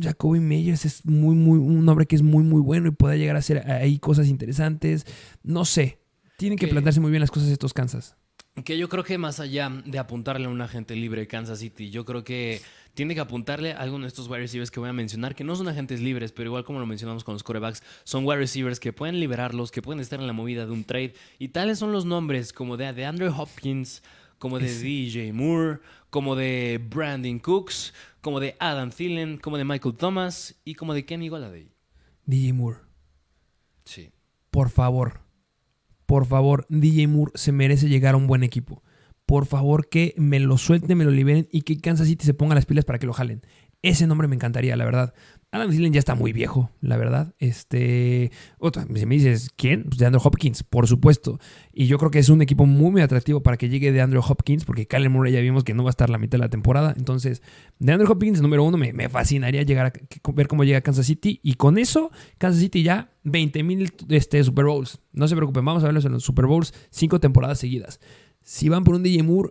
Jacoby 0.00 0.40
Meyers 0.40 0.86
es 0.86 1.04
muy, 1.04 1.34
muy, 1.34 1.58
un 1.58 1.86
hombre 1.86 2.06
que 2.06 2.16
es 2.16 2.22
muy, 2.22 2.42
muy 2.42 2.62
bueno 2.62 2.88
y 2.88 2.92
puede 2.92 3.18
llegar 3.18 3.36
a 3.36 3.40
hacer 3.40 3.70
ahí 3.70 3.98
cosas 3.98 4.28
interesantes. 4.28 5.04
No 5.42 5.66
sé. 5.66 5.98
Tienen 6.38 6.58
que 6.58 6.68
plantearse 6.68 7.00
muy 7.00 7.10
bien 7.10 7.20
las 7.20 7.30
cosas 7.30 7.50
estos 7.50 7.74
Kansas. 7.74 8.16
Que 8.64 8.78
yo 8.78 8.88
creo 8.88 9.04
que 9.04 9.18
más 9.18 9.40
allá 9.40 9.70
de 9.84 9.98
apuntarle 9.98 10.46
a 10.46 10.48
un 10.48 10.60
agente 10.62 10.96
libre 10.96 11.26
Kansas 11.26 11.58
City, 11.58 11.90
yo 11.90 12.04
creo 12.04 12.24
que 12.24 12.62
tiene 12.94 13.14
que 13.14 13.20
apuntarle 13.20 13.72
a 13.72 13.78
alguno 13.78 14.04
de 14.04 14.08
estos 14.08 14.28
wide 14.28 14.40
receivers 14.40 14.70
que 14.70 14.80
voy 14.80 14.88
a 14.88 14.92
mencionar, 14.92 15.34
que 15.34 15.44
no 15.44 15.56
son 15.56 15.68
agentes 15.68 16.00
libres, 16.00 16.32
pero 16.32 16.48
igual 16.48 16.64
como 16.64 16.78
lo 16.78 16.86
mencionamos 16.86 17.24
con 17.24 17.34
los 17.34 17.42
corebacks, 17.42 17.82
son 18.04 18.24
wide 18.24 18.38
receivers 18.38 18.80
que 18.80 18.92
pueden 18.92 19.20
liberarlos, 19.20 19.70
que 19.70 19.82
pueden 19.82 20.00
estar 20.00 20.20
en 20.20 20.26
la 20.26 20.32
movida 20.32 20.64
de 20.64 20.72
un 20.72 20.84
trade. 20.84 21.14
Y 21.38 21.48
tales 21.48 21.78
son 21.78 21.92
los 21.92 22.04
nombres 22.04 22.52
como 22.52 22.76
de, 22.76 22.92
de 22.92 23.04
Andrew 23.04 23.32
Hopkins, 23.36 24.02
como 24.38 24.58
de 24.58 24.72
DJ 24.72 25.32
Moore, 25.32 25.80
como 26.10 26.36
de 26.36 26.80
Brandon 26.88 27.38
Cooks, 27.38 27.92
como 28.20 28.40
de 28.40 28.56
Adam 28.60 28.90
Thielen, 28.90 29.38
como 29.38 29.58
de 29.58 29.64
Michael 29.64 29.96
Thomas 29.96 30.54
y 30.64 30.74
como 30.74 30.94
de 30.94 31.04
Kenny 31.04 31.28
Golladay. 31.28 31.70
DJ 32.26 32.52
Moore. 32.52 32.78
Sí. 33.84 34.12
Por 34.50 34.70
favor, 34.70 35.20
por 36.06 36.26
favor, 36.26 36.66
DJ 36.68 37.08
Moore 37.08 37.32
se 37.34 37.52
merece 37.52 37.88
llegar 37.88 38.14
a 38.14 38.18
un 38.18 38.26
buen 38.26 38.44
equipo 38.44 38.82
por 39.26 39.46
favor 39.46 39.88
que 39.88 40.14
me 40.16 40.40
lo 40.40 40.58
suelten, 40.58 40.98
me 40.98 41.04
lo 41.04 41.10
liberen 41.10 41.48
y 41.50 41.62
que 41.62 41.78
Kansas 41.78 42.08
City 42.08 42.24
se 42.24 42.34
ponga 42.34 42.54
las 42.54 42.66
pilas 42.66 42.84
para 42.84 42.98
que 42.98 43.06
lo 43.06 43.12
jalen. 43.12 43.42
Ese 43.82 44.06
nombre 44.06 44.28
me 44.28 44.34
encantaría, 44.34 44.76
la 44.76 44.84
verdad. 44.86 45.12
Adam 45.54 45.70
Thielen 45.70 45.92
ya 45.92 45.98
está 45.98 46.14
muy 46.14 46.32
viejo, 46.32 46.70
la 46.80 46.96
verdad. 46.96 47.34
Este, 47.38 48.32
otra, 48.58 48.86
si 48.92 49.06
me 49.06 49.14
dices, 49.14 49.50
¿quién? 49.54 49.84
Pues 49.84 49.98
de 49.98 50.06
Andrew 50.06 50.20
Hopkins, 50.24 50.64
por 50.64 50.88
supuesto. 50.88 51.38
Y 51.72 51.86
yo 51.86 51.98
creo 51.98 52.10
que 52.10 52.18
es 52.18 52.28
un 52.28 52.42
equipo 52.42 52.66
muy, 52.66 52.90
muy 52.90 53.02
atractivo 53.02 53.42
para 53.42 53.56
que 53.56 53.68
llegue 53.68 53.92
de 53.92 54.00
Andrew 54.00 54.22
Hopkins, 54.26 54.64
porque 54.64 54.86
Kyler 54.86 55.10
Murray 55.10 55.32
ya 55.32 55.40
vimos 55.40 55.62
que 55.62 55.74
no 55.74 55.84
va 55.84 55.90
a 55.90 55.92
estar 55.92 56.10
la 56.10 56.16
mitad 56.18 56.38
de 56.38 56.44
la 56.44 56.48
temporada. 56.48 56.94
Entonces, 56.96 57.42
de 57.78 57.92
Andrew 57.92 58.10
Hopkins, 58.10 58.40
número 58.40 58.64
uno, 58.64 58.78
me, 58.78 58.94
me 58.94 59.08
fascinaría 59.08 59.62
llegar 59.62 59.86
a 59.86 60.32
ver 60.32 60.48
cómo 60.48 60.64
llega 60.64 60.80
Kansas 60.80 61.06
City. 61.06 61.38
Y 61.42 61.54
con 61.54 61.78
eso, 61.78 62.10
Kansas 62.38 62.60
City 62.60 62.82
ya 62.82 63.12
20 63.22 63.62
mil 63.62 63.92
este, 64.08 64.42
Super 64.42 64.64
Bowls. 64.64 64.98
No 65.12 65.28
se 65.28 65.36
preocupen, 65.36 65.64
vamos 65.64 65.84
a 65.84 65.86
verlos 65.86 66.04
en 66.06 66.12
los 66.12 66.24
Super 66.24 66.46
Bowls 66.46 66.72
cinco 66.90 67.20
temporadas 67.20 67.58
seguidas 67.58 68.00
si 68.44 68.68
van 68.68 68.84
por 68.84 68.94
un 68.94 69.02
DJ 69.02 69.22
Moore, 69.22 69.50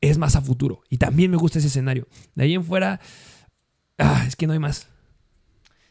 es 0.00 0.18
más 0.18 0.36
a 0.36 0.42
futuro. 0.42 0.82
Y 0.88 0.98
también 0.98 1.30
me 1.30 1.36
gusta 1.36 1.58
ese 1.58 1.68
escenario. 1.68 2.06
De 2.34 2.44
ahí 2.44 2.54
en 2.54 2.64
fuera, 2.64 3.00
ah, 3.98 4.24
es 4.26 4.36
que 4.36 4.46
no 4.46 4.52
hay 4.52 4.58
más. 4.58 4.88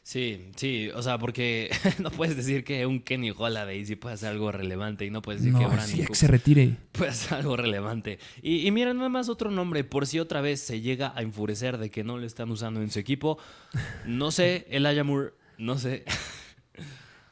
Sí, 0.03 0.51
sí, 0.55 0.89
o 0.93 1.01
sea, 1.01 1.17
porque 1.17 1.71
no 1.99 2.11
puedes 2.11 2.37
decir 2.37 2.63
que 2.63 2.85
un 2.85 2.99
Kenny 3.01 3.31
Holiday 3.35 3.83
sí 3.87 3.95
puede 3.95 4.13
hacer 4.13 4.29
algo 4.29 4.51
relevante 4.51 5.03
y 5.03 5.09
no 5.09 5.23
puedes 5.23 5.41
decir 5.41 5.57
que 5.57 5.65
Brandon 5.65 5.87
sí, 5.87 6.05
que 6.05 6.13
se 6.13 6.27
retire. 6.27 6.77
puede 6.91 7.09
hacer 7.09 7.39
algo 7.39 7.57
relevante. 7.57 8.19
Y, 8.43 8.67
y 8.67 8.71
mira, 8.71 8.93
nada 8.93 9.09
más 9.09 9.29
otro 9.29 9.49
nombre, 9.49 9.83
por 9.83 10.05
si 10.05 10.19
otra 10.19 10.41
vez 10.41 10.59
se 10.59 10.81
llega 10.81 11.11
a 11.15 11.23
enfurecer 11.23 11.79
de 11.79 11.89
que 11.89 12.03
no 12.03 12.19
le 12.19 12.27
están 12.27 12.51
usando 12.51 12.83
en 12.83 12.91
su 12.91 12.99
equipo. 12.99 13.39
No 14.05 14.29
sé, 14.29 14.67
el 14.69 15.03
Moore, 15.03 15.31
no 15.57 15.79
sé. 15.79 16.05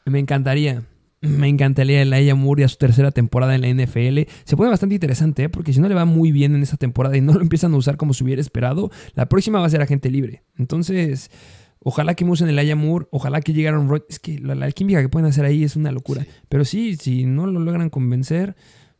Me 0.05 0.17
encantaría. 0.17 0.83
Me 1.23 1.47
encantaría 1.47 2.01
el 2.01 2.11
Aya 2.11 2.35
Moore 2.35 2.65
a 2.65 2.67
su 2.67 2.75
tercera 2.75 3.09
temporada 3.11 3.55
en 3.55 3.61
la 3.61 3.69
NFL. 3.69 4.29
Se 4.43 4.57
pone 4.57 4.69
bastante 4.69 4.95
interesante, 4.95 5.43
¿eh? 5.43 5.49
porque 5.49 5.71
si 5.71 5.79
no 5.79 5.87
le 5.87 5.95
va 5.95 6.03
muy 6.03 6.33
bien 6.33 6.53
en 6.53 6.61
esta 6.61 6.75
temporada 6.75 7.15
y 7.15 7.21
no 7.21 7.33
lo 7.33 7.39
empiezan 7.39 7.73
a 7.73 7.77
usar 7.77 7.95
como 7.95 8.13
se 8.13 8.25
hubiera 8.25 8.41
esperado, 8.41 8.91
la 9.13 9.29
próxima 9.29 9.61
va 9.61 9.65
a 9.67 9.69
ser 9.69 9.81
agente 9.81 10.11
libre. 10.11 10.43
Entonces, 10.57 11.31
ojalá 11.79 12.15
que 12.15 12.25
me 12.25 12.31
usen 12.31 12.49
el 12.49 12.59
Aya 12.59 12.75
Moore, 12.75 13.07
ojalá 13.09 13.39
que 13.39 13.53
llegaron. 13.53 13.89
Es 14.09 14.19
que 14.19 14.37
la, 14.37 14.53
la, 14.53 14.69
química 14.73 15.01
que 15.01 15.07
pueden 15.07 15.25
hacer 15.29 15.45
ahí 15.45 15.63
es 15.63 15.77
una 15.77 15.93
locura. 15.93 16.27
Pero 16.49 16.65
sí, 16.65 16.97
si 16.97 17.23
no 17.23 17.47
lo 17.47 17.61
logran 17.61 17.89
convencer, 17.89 18.57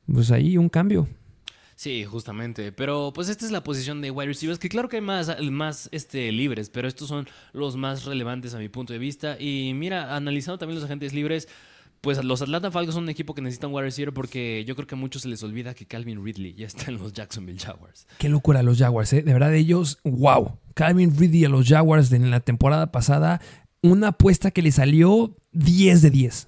pues 0.08 0.32
ahí 0.32 0.58
un 0.58 0.70
cambio. 0.70 1.10
Sí, 1.76 2.06
justamente. 2.06 2.72
Pero 2.72 3.12
pues 3.14 3.28
esta 3.28 3.46
es 3.46 3.52
la 3.52 3.66
posición 3.66 4.00
de 4.00 4.12
wide 4.12 4.28
receivers, 4.28 4.60
que 4.60 4.70
claro 4.70 4.88
que 4.88 4.96
hay 4.96 5.02
más, 5.02 5.30
más 5.52 5.90
este, 5.92 6.32
libres, 6.32 6.70
pero 6.70 6.88
estos 6.88 7.10
son 7.10 7.28
los 7.52 7.76
más 7.76 8.06
relevantes 8.06 8.54
a 8.54 8.60
mi 8.60 8.70
punto 8.70 8.94
de 8.94 9.00
vista. 9.00 9.36
Y 9.38 9.74
mira, 9.76 10.16
analizando 10.16 10.58
también 10.58 10.76
los 10.76 10.86
agentes 10.86 11.14
libres, 11.14 11.50
pues 12.04 12.22
los 12.22 12.42
Atlanta 12.42 12.70
Falcons 12.70 12.96
son 12.96 13.06
un 13.06 13.10
equipo 13.10 13.34
que 13.34 13.42
necesita 13.42 13.68
un 13.68 13.74
wide 13.74 13.86
receiver 13.86 14.14
porque 14.14 14.66
yo 14.68 14.76
creo 14.76 14.86
que 14.86 14.96
a 14.96 14.98
muchos 14.98 15.22
se 15.22 15.30
les 15.30 15.42
olvida 15.42 15.74
que 15.74 15.86
Calvin 15.86 16.22
Ridley 16.22 16.54
ya 16.54 16.68
está 16.68 16.92
en 16.92 16.98
los 16.98 17.14
Jacksonville 17.14 17.58
Jaguars. 17.58 18.08
Qué 18.18 18.28
locura 18.28 18.62
los 18.62 18.78
Jaguars, 18.78 19.14
¿eh? 19.14 19.22
De 19.22 19.32
verdad, 19.32 19.54
ellos, 19.54 20.00
wow. 20.04 20.58
Calvin 20.74 21.18
Ridley 21.18 21.46
a 21.46 21.50
los 21.50 21.66
Jaguars 21.66 22.12
en 22.12 22.30
la 22.30 22.42
temporada 22.42 22.92
pasada, 22.92 23.40
una 23.82 24.10
apuesta 24.10 24.52
que 24.52 24.62
le 24.62 24.74
salió 24.74 25.38
10 25.54 26.02
de 26.02 26.10
10. 26.10 26.48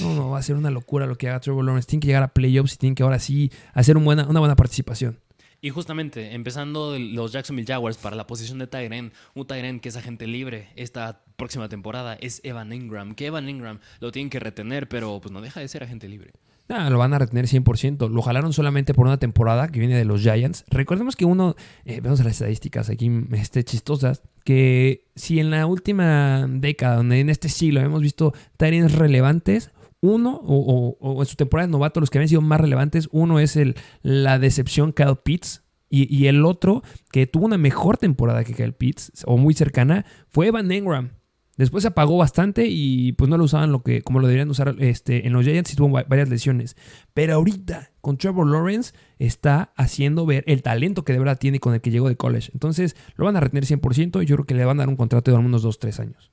No, 0.00 0.14
no, 0.16 0.30
va 0.30 0.40
a 0.40 0.42
ser 0.42 0.56
una 0.56 0.72
locura 0.72 1.06
lo 1.06 1.16
que 1.16 1.28
haga 1.28 1.38
Trevor 1.38 1.64
Lawrence. 1.64 1.86
Tiene 1.86 2.00
que 2.00 2.08
llegar 2.08 2.24
a 2.24 2.34
playoffs 2.34 2.74
y 2.74 2.76
tiene 2.76 2.96
que 2.96 3.04
ahora 3.04 3.20
sí 3.20 3.52
hacer 3.72 3.96
buena, 3.96 4.26
una 4.26 4.40
buena 4.40 4.56
participación. 4.56 5.20
Y 5.62 5.70
justamente, 5.70 6.34
empezando 6.34 6.98
los 6.98 7.32
Jacksonville 7.32 7.66
Jaguars 7.66 7.98
para 7.98 8.16
la 8.16 8.26
posición 8.26 8.58
de 8.58 8.66
Tyren, 8.66 9.12
un 9.34 9.46
Tyren 9.46 9.80
que 9.80 9.90
es 9.90 9.96
agente 9.96 10.26
libre 10.26 10.68
esta 10.76 11.22
próxima 11.36 11.68
temporada, 11.68 12.14
es 12.14 12.40
Evan 12.44 12.72
Ingram. 12.72 13.14
Que 13.14 13.26
Evan 13.26 13.48
Ingram 13.48 13.78
lo 14.00 14.10
tienen 14.10 14.30
que 14.30 14.40
retener, 14.40 14.88
pero 14.88 15.20
pues 15.20 15.32
no 15.32 15.40
deja 15.40 15.60
de 15.60 15.68
ser 15.68 15.82
agente 15.82 16.08
libre. 16.08 16.32
Ah, 16.70 16.88
lo 16.88 16.98
van 16.98 17.12
a 17.12 17.18
retener 17.18 17.46
100%. 17.46 18.08
Lo 18.08 18.22
jalaron 18.22 18.52
solamente 18.52 18.94
por 18.94 19.06
una 19.06 19.18
temporada 19.18 19.68
que 19.68 19.80
viene 19.80 19.96
de 19.96 20.04
los 20.04 20.22
Giants. 20.22 20.64
Recordemos 20.68 21.16
que 21.16 21.24
uno, 21.24 21.56
eh, 21.84 22.00
vemos 22.00 22.20
las 22.20 22.34
estadísticas 22.34 22.88
aquí 22.88 23.10
este, 23.32 23.64
chistosas, 23.64 24.22
que 24.44 25.08
si 25.16 25.40
en 25.40 25.50
la 25.50 25.66
última 25.66 26.46
década, 26.48 27.00
en 27.00 27.28
este 27.28 27.48
siglo, 27.48 27.80
hemos 27.80 28.02
visto 28.02 28.32
Tyrants 28.56 28.94
relevantes, 28.94 29.72
uno, 30.00 30.40
o, 30.42 31.20
en 31.20 31.26
su 31.26 31.36
temporada 31.36 31.66
de 31.66 31.72
novato, 31.72 32.00
los 32.00 32.10
que 32.10 32.18
habían 32.18 32.28
sido 32.28 32.40
más 32.40 32.60
relevantes, 32.60 33.08
uno 33.12 33.38
es 33.38 33.56
el, 33.56 33.76
la 34.02 34.38
decepción 34.38 34.92
Kyle 34.92 35.16
Pitts. 35.22 35.62
Y, 35.92 36.26
el 36.26 36.44
otro, 36.44 36.84
que 37.10 37.26
tuvo 37.26 37.46
una 37.46 37.58
mejor 37.58 37.98
temporada 37.98 38.44
que 38.44 38.54
Kyle 38.54 38.72
Pitts, 38.72 39.24
o 39.26 39.36
muy 39.36 39.54
cercana, 39.54 40.06
fue 40.28 40.46
Evan 40.46 40.70
Engram. 40.70 41.10
Después 41.56 41.82
se 41.82 41.88
apagó 41.88 42.16
bastante 42.16 42.68
y 42.68 43.12
pues 43.12 43.28
no 43.28 43.36
lo 43.36 43.44
usaban 43.44 43.72
lo 43.72 43.82
que, 43.82 44.00
como 44.00 44.20
lo 44.20 44.28
deberían 44.28 44.48
usar 44.48 44.76
este, 44.78 45.26
en 45.26 45.32
los 45.34 45.44
Giants 45.44 45.72
y 45.72 45.76
tuvo 45.76 45.90
varias 45.90 46.28
lesiones. 46.28 46.76
Pero 47.12 47.34
ahorita 47.34 47.90
con 48.00 48.16
Trevor 48.16 48.46
Lawrence 48.46 48.94
está 49.18 49.72
haciendo 49.76 50.24
ver 50.24 50.42
el 50.46 50.62
talento 50.62 51.04
que 51.04 51.12
de 51.12 51.18
verdad 51.18 51.38
tiene 51.38 51.60
con 51.60 51.74
el 51.74 51.82
que 51.82 51.90
llegó 51.90 52.08
de 52.08 52.16
college. 52.16 52.50
Entonces 52.54 52.96
lo 53.16 53.26
van 53.26 53.36
a 53.36 53.40
retener 53.40 53.64
100% 53.66 54.22
y 54.22 54.26
yo 54.26 54.36
creo 54.36 54.46
que 54.46 54.54
le 54.54 54.64
van 54.64 54.78
a 54.78 54.82
dar 54.82 54.88
un 54.88 54.96
contrato 54.96 55.32
de 55.32 55.36
unos 55.36 55.62
2-3 55.62 56.00
años. 56.00 56.30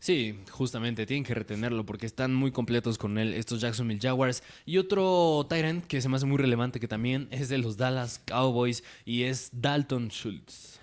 Sí, 0.00 0.40
justamente, 0.50 1.04
tienen 1.04 1.24
que 1.24 1.34
retenerlo 1.34 1.84
porque 1.84 2.06
están 2.06 2.34
muy 2.34 2.52
completos 2.52 2.96
con 2.96 3.18
él 3.18 3.34
estos 3.34 3.60
Jacksonville 3.60 4.00
Jaguars. 4.00 4.42
Y 4.64 4.78
otro 4.78 5.46
Tyrant 5.46 5.84
que 5.84 6.00
se 6.00 6.08
me 6.08 6.16
hace 6.16 6.24
muy 6.24 6.38
relevante 6.38 6.80
que 6.80 6.88
también 6.88 7.28
es 7.30 7.50
de 7.50 7.58
los 7.58 7.76
Dallas 7.76 8.18
Cowboys 8.26 8.82
y 9.04 9.24
es 9.24 9.50
Dalton 9.52 10.08
Schultz. 10.08 10.80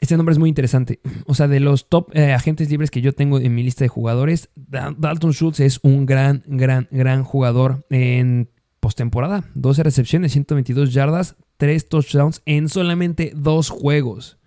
Este 0.00 0.16
nombre 0.16 0.32
es 0.32 0.38
muy 0.38 0.48
interesante. 0.48 1.00
O 1.26 1.34
sea, 1.34 1.48
de 1.48 1.58
los 1.58 1.88
top 1.88 2.14
eh, 2.14 2.32
agentes 2.32 2.70
libres 2.70 2.92
que 2.92 3.00
yo 3.00 3.12
tengo 3.12 3.40
en 3.40 3.52
mi 3.56 3.64
lista 3.64 3.84
de 3.84 3.88
jugadores, 3.88 4.50
Dalton 4.54 5.32
Schultz 5.32 5.58
es 5.58 5.80
un 5.82 6.06
gran, 6.06 6.44
gran, 6.46 6.86
gran 6.92 7.24
jugador 7.24 7.84
en 7.90 8.50
postemporada. 8.78 9.42
12 9.54 9.82
recepciones, 9.82 10.30
122 10.30 10.92
yardas, 10.92 11.34
3 11.56 11.88
touchdowns 11.88 12.42
en 12.46 12.68
solamente 12.68 13.32
dos 13.34 13.68
juegos. 13.68 14.38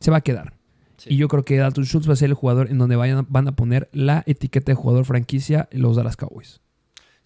Se 0.00 0.10
va 0.10 0.16
a 0.16 0.22
quedar. 0.22 0.55
Y 1.06 1.16
yo 1.16 1.28
creo 1.28 1.44
que 1.44 1.56
Dalton 1.56 1.84
Schultz 1.84 2.08
va 2.08 2.14
a 2.14 2.16
ser 2.16 2.28
el 2.28 2.34
jugador 2.34 2.70
en 2.70 2.78
donde 2.78 2.96
vayan, 2.96 3.26
van 3.28 3.48
a 3.48 3.56
poner 3.56 3.88
la 3.92 4.22
etiqueta 4.26 4.72
de 4.72 4.76
jugador 4.76 5.04
franquicia 5.04 5.68
los 5.72 5.96
Dallas 5.96 6.16
Cowboys. 6.16 6.60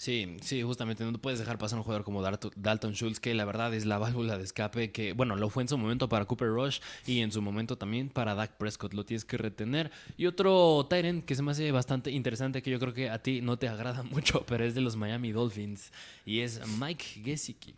Sí, 0.01 0.39
sí, 0.41 0.63
justamente 0.63 1.05
no 1.05 1.19
puedes 1.19 1.39
dejar 1.39 1.59
pasar 1.59 1.77
un 1.77 1.83
jugador 1.83 2.05
como 2.05 2.23
Dalton 2.23 2.95
Schultz, 2.95 3.21
que 3.21 3.35
la 3.35 3.45
verdad 3.45 3.75
es 3.75 3.85
la 3.85 3.99
válvula 3.99 4.39
de 4.39 4.45
escape, 4.45 4.93
que 4.93 5.13
bueno, 5.13 5.37
lo 5.37 5.51
fue 5.51 5.63
en 5.63 5.69
su 5.69 5.77
momento 5.77 6.09
para 6.09 6.25
Cooper 6.25 6.49
Rush 6.49 6.79
y 7.05 7.21
en 7.21 7.31
su 7.31 7.43
momento 7.43 7.77
también 7.77 8.09
para 8.09 8.35
Dak 8.35 8.57
Prescott, 8.57 8.95
lo 8.95 9.05
tienes 9.05 9.27
que 9.27 9.37
retener. 9.37 9.91
Y 10.17 10.25
otro 10.25 10.87
Tyrant 10.89 11.27
que 11.27 11.35
se 11.35 11.43
me 11.43 11.51
hace 11.51 11.71
bastante 11.71 12.11
interesante, 12.13 12.63
que 12.63 12.71
yo 12.71 12.81
creo 12.81 12.95
que 12.95 13.11
a 13.11 13.23
ti 13.23 13.43
no 13.43 13.59
te 13.59 13.69
agrada 13.69 14.03
mucho, 14.11 14.43
pero 14.47 14.65
es 14.65 14.75
de 14.75 14.81
los 14.81 14.97
Miami 14.97 15.33
Dolphins, 15.33 15.93
y 16.25 16.41
es 16.41 16.63
Mike 16.81 17.05
Gesicki. 17.23 17.75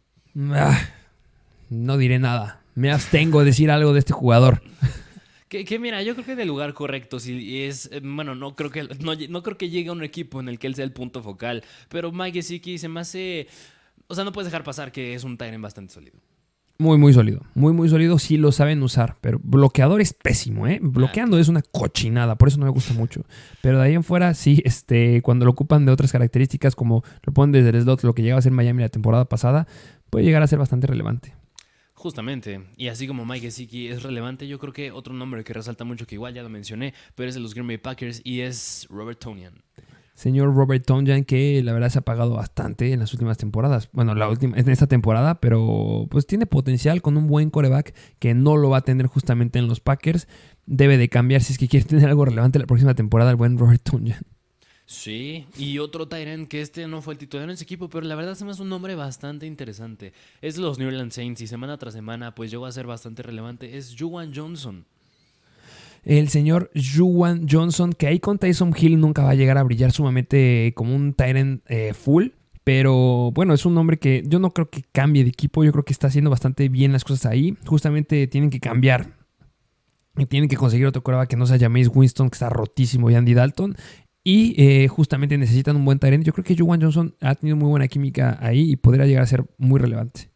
Ah, 0.52 0.78
no 1.70 1.96
diré 1.98 2.20
nada, 2.20 2.62
me 2.76 2.92
abstengo 2.92 3.40
de 3.40 3.46
decir 3.46 3.68
algo 3.68 3.92
de 3.94 3.98
este 3.98 4.12
jugador. 4.12 4.62
Que, 5.52 5.78
mira, 5.78 6.02
yo 6.02 6.14
creo 6.14 6.24
que 6.24 6.34
del 6.34 6.48
lugar 6.48 6.72
correcto, 6.72 7.20
si 7.20 7.62
es, 7.62 7.90
eh, 7.92 8.00
bueno, 8.02 8.34
no 8.34 8.56
creo 8.56 8.70
que 8.70 8.88
no, 9.28 9.42
creo 9.42 9.58
que 9.58 9.68
llegue 9.68 9.90
a 9.90 9.92
un 9.92 10.02
equipo 10.02 10.40
en 10.40 10.48
el 10.48 10.58
que 10.58 10.66
él 10.66 10.74
sea 10.74 10.84
el 10.86 10.92
punto 10.92 11.22
focal, 11.22 11.62
pero 11.90 12.10
Mike 12.10 12.38
Gesicki 12.38 12.78
se 12.78 12.88
me 12.88 13.00
hace, 13.00 13.48
o 14.06 14.14
sea, 14.14 14.24
no 14.24 14.32
puedes 14.32 14.50
dejar 14.50 14.64
pasar 14.64 14.92
que 14.92 15.12
es 15.12 15.24
un 15.24 15.36
Tyrant 15.36 15.62
bastante 15.62 15.92
sólido. 15.92 16.18
Muy, 16.78 16.96
muy 16.96 17.12
sólido. 17.12 17.42
Muy, 17.54 17.74
muy 17.74 17.88
sólido. 17.90 18.18
Sí 18.18 18.38
lo 18.38 18.50
saben 18.50 18.82
usar. 18.82 19.16
Pero 19.20 19.38
bloqueador 19.44 20.00
es 20.00 20.14
pésimo, 20.14 20.66
¿eh? 20.66 20.80
Bloqueando 20.82 21.38
es 21.38 21.48
una 21.48 21.62
cochinada. 21.62 22.36
Por 22.36 22.48
eso 22.48 22.58
no 22.58 22.64
me 22.64 22.72
gusta 22.72 22.92
mucho. 22.94 23.24
Pero 23.60 23.78
de 23.78 23.84
ahí 23.84 23.94
en 23.94 24.02
fuera, 24.02 24.34
sí, 24.34 24.62
este, 24.64 25.22
cuando 25.22 25.44
lo 25.44 25.52
ocupan 25.52 25.86
de 25.86 25.92
otras 25.92 26.10
características, 26.10 26.74
como 26.74 27.04
lo 27.22 27.32
ponen 27.32 27.52
desde 27.52 27.76
el 27.76 27.82
slot, 27.82 28.02
lo 28.02 28.14
que 28.14 28.22
llegaba 28.22 28.40
a 28.40 28.42
ser 28.42 28.50
Miami 28.50 28.82
la 28.82 28.88
temporada 28.88 29.26
pasada, 29.26 29.68
puede 30.10 30.24
llegar 30.24 30.42
a 30.42 30.48
ser 30.48 30.58
bastante 30.58 30.88
relevante. 30.88 31.34
Justamente, 32.02 32.60
y 32.76 32.88
así 32.88 33.06
como 33.06 33.24
Mike 33.24 33.46
Gesicki 33.46 33.86
es 33.86 34.02
relevante, 34.02 34.48
yo 34.48 34.58
creo 34.58 34.72
que 34.72 34.90
otro 34.90 35.14
nombre 35.14 35.44
que 35.44 35.52
resalta 35.52 35.84
mucho, 35.84 36.04
que 36.04 36.16
igual 36.16 36.34
ya 36.34 36.42
lo 36.42 36.48
mencioné, 36.48 36.94
pero 37.14 37.28
es 37.28 37.36
de 37.36 37.40
los 37.40 37.54
Green 37.54 37.68
Bay 37.68 37.78
Packers 37.78 38.20
y 38.24 38.40
es 38.40 38.88
Robert 38.90 39.20
Tonian. 39.20 39.62
Señor 40.14 40.52
Robert 40.52 40.84
Tonian, 40.84 41.22
que 41.22 41.62
la 41.62 41.72
verdad 41.72 41.90
se 41.90 42.00
ha 42.00 42.02
pagado 42.02 42.34
bastante 42.34 42.92
en 42.92 42.98
las 42.98 43.12
últimas 43.12 43.38
temporadas. 43.38 43.88
Bueno, 43.92 44.16
la 44.16 44.28
última, 44.28 44.58
en 44.58 44.68
esta 44.68 44.88
temporada, 44.88 45.40
pero 45.40 46.08
pues 46.10 46.26
tiene 46.26 46.46
potencial 46.46 47.02
con 47.02 47.16
un 47.16 47.28
buen 47.28 47.50
coreback 47.50 47.94
que 48.18 48.34
no 48.34 48.56
lo 48.56 48.68
va 48.68 48.78
a 48.78 48.82
tener 48.82 49.06
justamente 49.06 49.60
en 49.60 49.68
los 49.68 49.78
Packers. 49.78 50.26
Debe 50.66 50.98
de 50.98 51.08
cambiar 51.08 51.44
si 51.44 51.52
es 51.52 51.58
que 51.60 51.68
quiere 51.68 51.86
tener 51.88 52.08
algo 52.08 52.24
relevante 52.24 52.58
la 52.58 52.66
próxima 52.66 52.94
temporada 52.94 53.30
el 53.30 53.36
buen 53.36 53.58
Robert 53.58 53.80
Tonian. 53.80 54.24
Sí, 54.92 55.46
y 55.56 55.78
otro 55.78 56.06
Tyrant 56.06 56.48
que 56.48 56.60
este 56.60 56.86
no 56.86 57.00
fue 57.00 57.14
el 57.14 57.18
titular 57.18 57.44
en 57.44 57.54
ese 57.54 57.64
equipo, 57.64 57.88
pero 57.88 58.06
la 58.06 58.14
verdad 58.14 58.34
se 58.34 58.44
me 58.44 58.50
hace 58.50 58.60
un 58.60 58.68
nombre 58.68 58.94
bastante 58.94 59.46
interesante. 59.46 60.12
Es 60.42 60.58
los 60.58 60.78
New 60.78 60.86
Orleans 60.86 61.14
Saints 61.14 61.40
y 61.40 61.46
semana 61.46 61.78
tras 61.78 61.94
semana 61.94 62.34
pues 62.34 62.50
llegó 62.50 62.66
a 62.66 62.72
ser 62.72 62.86
bastante 62.86 63.22
relevante. 63.22 63.78
Es 63.78 63.96
Juwan 63.98 64.34
Johnson. 64.34 64.84
El 66.04 66.28
señor 66.28 66.70
Juwan 66.74 67.48
Johnson, 67.50 67.94
que 67.94 68.06
ahí 68.06 68.20
con 68.20 68.38
Tyson 68.38 68.74
Hill 68.78 69.00
nunca 69.00 69.22
va 69.22 69.30
a 69.30 69.34
llegar 69.34 69.56
a 69.56 69.62
brillar 69.62 69.92
sumamente 69.92 70.74
como 70.76 70.94
un 70.94 71.14
Tyrant 71.14 71.62
eh, 71.68 71.94
full. 71.94 72.28
Pero 72.62 73.30
bueno, 73.32 73.54
es 73.54 73.64
un 73.64 73.74
nombre 73.74 73.98
que 73.98 74.22
yo 74.26 74.40
no 74.40 74.50
creo 74.50 74.68
que 74.68 74.82
cambie 74.92 75.24
de 75.24 75.30
equipo. 75.30 75.64
Yo 75.64 75.72
creo 75.72 75.84
que 75.84 75.94
está 75.94 76.08
haciendo 76.08 76.28
bastante 76.28 76.68
bien 76.68 76.92
las 76.92 77.04
cosas 77.04 77.32
ahí. 77.32 77.56
Justamente 77.64 78.26
tienen 78.26 78.50
que 78.50 78.60
cambiar 78.60 79.22
y 80.16 80.26
tienen 80.26 80.48
que 80.48 80.56
conseguir 80.56 80.86
otro 80.86 81.02
coreback 81.02 81.30
que 81.30 81.36
no 81.36 81.46
sea 81.46 81.58
James 81.58 81.90
Winston, 81.92 82.28
que 82.28 82.34
está 82.34 82.50
rotísimo, 82.50 83.10
y 83.10 83.14
Andy 83.14 83.34
Dalton. 83.34 83.76
Y 84.24 84.54
eh, 84.56 84.88
justamente 84.88 85.36
necesitan 85.36 85.76
un 85.76 85.84
buen 85.84 85.98
talento. 85.98 86.26
Yo 86.26 86.32
creo 86.32 86.44
que 86.44 86.56
Juwan 86.56 86.80
Johnson 86.80 87.14
ha 87.20 87.34
tenido 87.34 87.56
muy 87.56 87.68
buena 87.68 87.88
química 87.88 88.38
ahí 88.40 88.70
y 88.72 88.76
podría 88.76 89.06
llegar 89.06 89.24
a 89.24 89.26
ser 89.26 89.44
muy 89.58 89.80
relevante. 89.80 90.30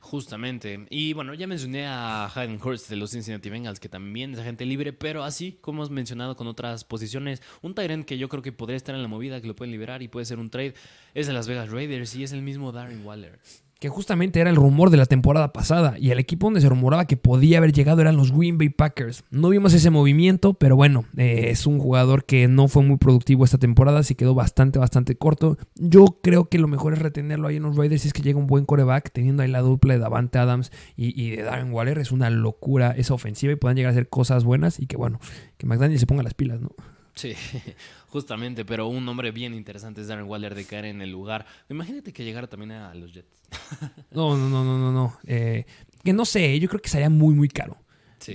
Justamente. 0.00 0.86
Y 0.90 1.14
bueno, 1.14 1.32
ya 1.32 1.46
mencioné 1.46 1.86
a 1.86 2.26
Hayden 2.34 2.60
Hurst 2.62 2.90
de 2.90 2.96
los 2.96 3.12
Cincinnati 3.12 3.48
Bengals, 3.48 3.80
que 3.80 3.88
también 3.88 4.34
es 4.34 4.40
agente 4.40 4.66
libre, 4.66 4.92
pero 4.92 5.24
así 5.24 5.58
como 5.62 5.78
hemos 5.78 5.90
mencionado 5.90 6.36
con 6.36 6.46
otras 6.48 6.84
posiciones, 6.84 7.40
un 7.62 7.74
Tyrant 7.74 8.04
que 8.04 8.18
yo 8.18 8.28
creo 8.28 8.42
que 8.42 8.52
podría 8.52 8.76
estar 8.76 8.94
en 8.94 9.00
la 9.00 9.08
movida, 9.08 9.40
que 9.40 9.46
lo 9.46 9.56
pueden 9.56 9.72
liberar 9.72 10.02
y 10.02 10.08
puede 10.08 10.26
ser 10.26 10.38
un 10.38 10.50
trade, 10.50 10.74
es 11.14 11.26
de 11.26 11.32
Las 11.32 11.48
Vegas 11.48 11.70
Raiders 11.70 12.14
y 12.14 12.24
es 12.24 12.32
el 12.32 12.42
mismo 12.42 12.72
Darren 12.72 13.06
Waller 13.06 13.38
que 13.82 13.88
justamente 13.88 14.38
era 14.38 14.48
el 14.48 14.54
rumor 14.54 14.90
de 14.90 14.96
la 14.96 15.06
temporada 15.06 15.52
pasada 15.52 15.96
y 15.98 16.12
el 16.12 16.20
equipo 16.20 16.46
donde 16.46 16.60
se 16.60 16.68
rumoraba 16.68 17.06
que 17.06 17.16
podía 17.16 17.58
haber 17.58 17.72
llegado 17.72 18.00
eran 18.00 18.16
los 18.16 18.30
Green 18.30 18.56
Bay 18.56 18.68
Packers. 18.68 19.24
No 19.32 19.48
vimos 19.48 19.74
ese 19.74 19.90
movimiento, 19.90 20.54
pero 20.54 20.76
bueno, 20.76 21.04
eh, 21.16 21.46
es 21.48 21.66
un 21.66 21.80
jugador 21.80 22.24
que 22.24 22.46
no 22.46 22.68
fue 22.68 22.84
muy 22.84 22.98
productivo 22.98 23.44
esta 23.44 23.58
temporada, 23.58 24.04
se 24.04 24.14
quedó 24.14 24.36
bastante, 24.36 24.78
bastante 24.78 25.16
corto. 25.16 25.58
Yo 25.74 26.20
creo 26.22 26.48
que 26.48 26.58
lo 26.58 26.68
mejor 26.68 26.92
es 26.92 27.00
retenerlo 27.00 27.48
ahí 27.48 27.56
en 27.56 27.64
los 27.64 27.74
Raiders 27.74 28.02
si 28.02 28.06
es 28.06 28.14
que 28.14 28.22
llega 28.22 28.38
un 28.38 28.46
buen 28.46 28.66
coreback, 28.66 29.10
teniendo 29.10 29.42
ahí 29.42 29.50
la 29.50 29.62
dupla 29.62 29.94
de 29.94 29.98
Davante 29.98 30.38
Adams 30.38 30.70
y, 30.94 31.30
de 31.30 31.42
Darren 31.42 31.72
Waller. 31.72 31.98
Es 31.98 32.12
una 32.12 32.30
locura 32.30 32.94
esa 32.96 33.14
ofensiva 33.14 33.52
y 33.52 33.56
puedan 33.56 33.76
llegar 33.76 33.90
a 33.90 33.94
hacer 33.94 34.08
cosas 34.08 34.44
buenas 34.44 34.78
y 34.78 34.86
que 34.86 34.96
bueno, 34.96 35.18
que 35.58 35.66
McDaniel 35.66 35.98
se 35.98 36.06
ponga 36.06 36.22
las 36.22 36.34
pilas, 36.34 36.60
¿no? 36.60 36.70
Sí, 37.14 37.34
justamente, 38.08 38.64
pero 38.64 38.88
un 38.88 39.04
nombre 39.04 39.30
bien 39.32 39.54
interesante 39.54 40.00
es 40.00 40.08
Darren 40.08 40.26
Waller 40.26 40.54
de 40.54 40.64
caer 40.64 40.86
en 40.86 41.02
el 41.02 41.10
lugar. 41.10 41.46
Imagínate 41.68 42.12
que 42.12 42.24
llegara 42.24 42.46
también 42.46 42.72
a 42.72 42.94
los 42.94 43.12
Jets. 43.12 43.42
No, 44.10 44.36
no, 44.36 44.48
no, 44.48 44.64
no, 44.64 44.78
no, 44.78 44.92
no. 44.92 45.18
Eh, 45.26 45.64
que 46.04 46.12
no 46.12 46.24
sé, 46.24 46.58
yo 46.58 46.68
creo 46.68 46.80
que 46.80 46.88
sería 46.88 47.10
muy, 47.10 47.34
muy 47.34 47.48
caro. 47.48 47.76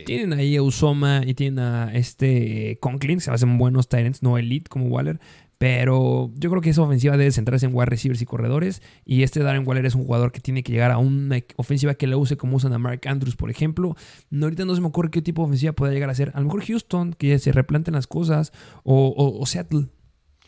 Tienen 0.06 0.34
ahí 0.34 0.58
a 0.58 0.62
Usoma 0.62 1.22
y 1.26 1.34
tienen 1.34 1.60
a 1.60 1.94
este 1.94 2.78
Conklin, 2.82 3.22
se 3.22 3.32
hacen 3.32 3.58
buenos 3.58 3.88
Tyrants, 3.88 4.22
no 4.22 4.38
elite 4.38 4.70
como 4.70 4.88
Waller, 4.88 5.20
pero 5.58 6.32
yo 6.36 6.50
creo 6.52 6.62
que 6.62 6.70
esa 6.70 6.84
ofensiva 6.84 7.18
debe 7.18 7.32
centrarse 7.32 7.66
en 7.66 7.74
wide 7.74 7.88
receivers 7.88 8.22
y 8.22 8.26
corredores. 8.26 8.82
Y 9.06 9.24
este 9.24 9.42
Darren 9.42 9.68
Waller 9.68 9.86
es 9.86 9.96
un 9.96 10.06
jugador 10.06 10.32
que 10.32 10.40
tiene 10.40 10.62
que 10.62 10.72
llegar 10.72 10.92
a 10.92 11.00
una 11.00 11.40
ofensiva 11.56 11.96
que 11.96 12.06
la 12.06 12.18
use 12.18 12.38
como 12.38 12.58
usan 12.58 12.74
a 12.74 12.78
Mark 12.78 13.02
Andrews, 13.08 13.36
por 13.36 13.50
ejemplo. 13.50 13.96
No, 14.30 14.46
ahorita 14.46 14.66
no 14.66 14.76
se 14.76 14.82
me 14.82 14.88
ocurre 14.88 15.10
qué 15.10 15.22
tipo 15.22 15.42
de 15.42 15.48
ofensiva 15.48 15.74
pueda 15.74 15.94
llegar 15.94 16.10
a 16.10 16.16
ser. 16.16 16.32
A 16.36 16.40
lo 16.40 16.46
mejor 16.46 16.64
Houston, 16.64 17.14
que 17.14 17.40
se 17.40 17.52
replanten 17.52 17.96
las 17.96 18.06
cosas. 18.06 18.52
O, 18.84 19.44
Seattle, 19.48 19.88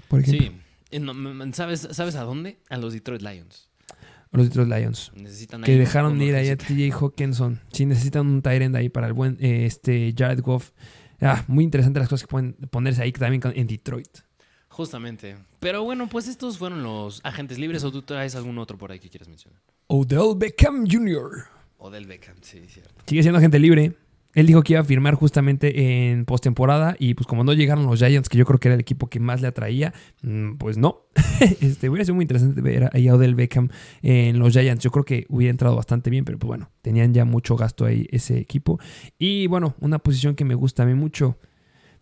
por 0.08 0.20
ejemplo. 0.20 0.52
Sí. 0.92 1.54
¿Sabes, 1.54 1.88
¿Sabes 1.92 2.16
a 2.16 2.24
dónde? 2.24 2.60
A 2.70 2.78
los 2.78 2.94
Detroit 2.94 3.22
Lions. 3.24 3.70
A 4.32 4.38
los 4.38 4.48
Detroit 4.48 4.70
Lions. 4.70 5.12
Necesitan 5.16 5.64
que 5.64 5.76
dejaron 5.76 6.22
ir 6.22 6.36
ahí 6.36 6.50
a 6.50 6.58
TJ 6.58 6.92
Hawkinson. 6.92 7.62
Sí, 7.72 7.88
necesitan 7.88 8.28
un 8.28 8.42
Tyrend 8.44 8.76
ahí 8.76 8.90
para 8.90 9.08
el 9.08 9.14
buen 9.14 9.38
eh, 9.40 9.66
este 9.66 10.14
Jared 10.16 10.42
Goff. 10.42 10.72
Ah, 11.20 11.44
muy 11.48 11.64
interesante 11.64 12.00
las 12.00 12.08
cosas 12.08 12.28
que 12.28 12.32
pueden 12.32 12.54
ponerse 12.70 13.02
ahí 13.02 13.12
también 13.12 13.42
en 13.56 13.68
Detroit. 13.68 14.29
Justamente. 14.80 15.36
Pero 15.60 15.84
bueno, 15.84 16.08
pues 16.08 16.30
estos 16.30 16.58
fueron 16.58 16.84
los 16.84 17.20
agentes 17.26 17.60
libres 17.60 17.84
o 17.84 17.92
tú 17.92 18.02
traes 18.02 18.34
algún 18.38 18.58
otro 18.60 18.78
por 18.78 18.94
ahí 18.94 19.00
que 19.00 19.10
quieras 19.10 19.28
mencionar. 19.28 19.60
Odell 19.88 20.38
Beckham 20.38 20.86
Jr. 20.90 21.32
Odell 21.80 22.06
Beckham, 22.06 22.38
sí, 22.40 22.62
cierto. 22.66 22.94
Sigue 23.06 23.22
siendo 23.22 23.40
agente 23.40 23.60
libre. 23.60 23.98
Él 24.36 24.48
dijo 24.48 24.64
que 24.64 24.72
iba 24.72 24.80
a 24.80 24.86
firmar 24.86 25.16
justamente 25.16 26.12
en 26.12 26.24
postemporada 26.24 26.96
y 26.98 27.14
pues 27.14 27.28
como 27.28 27.44
no 27.44 27.52
llegaron 27.52 27.86
los 27.88 28.00
Giants, 28.00 28.30
que 28.30 28.38
yo 28.38 28.46
creo 28.46 28.58
que 28.58 28.70
era 28.70 28.76
el 28.76 28.80
equipo 28.80 29.08
que 29.08 29.20
más 29.20 29.42
le 29.42 29.48
atraía, 29.48 29.94
mm, 30.22 30.54
pues 30.54 30.78
no. 30.78 31.08
este, 31.60 31.90
hubiera 31.90 32.06
sido 32.06 32.16
muy 32.16 32.24
interesante 32.24 32.62
ver 32.62 32.90
ahí 32.94 33.10
a 33.10 33.16
Odell 33.16 33.36
Beckham 33.36 33.68
en 34.02 34.40
los 34.40 34.54
Giants. 34.54 34.82
Yo 34.82 34.92
creo 34.92 35.04
que 35.04 35.26
hubiera 35.28 35.52
entrado 35.52 35.76
bastante 35.76 36.10
bien, 36.10 36.24
pero 36.24 36.40
pues 36.40 36.48
bueno, 36.48 36.72
tenían 36.82 37.14
ya 37.14 37.26
mucho 37.26 37.58
gasto 37.58 37.84
ahí 37.84 38.08
ese 38.12 38.38
equipo. 38.38 38.80
Y 39.18 39.48
bueno, 39.48 39.76
una 39.82 40.00
posición 40.00 40.36
que 40.36 40.46
me 40.46 40.56
gusta 40.56 40.84
a 40.84 40.86
mí 40.86 40.94
mucho 40.94 41.38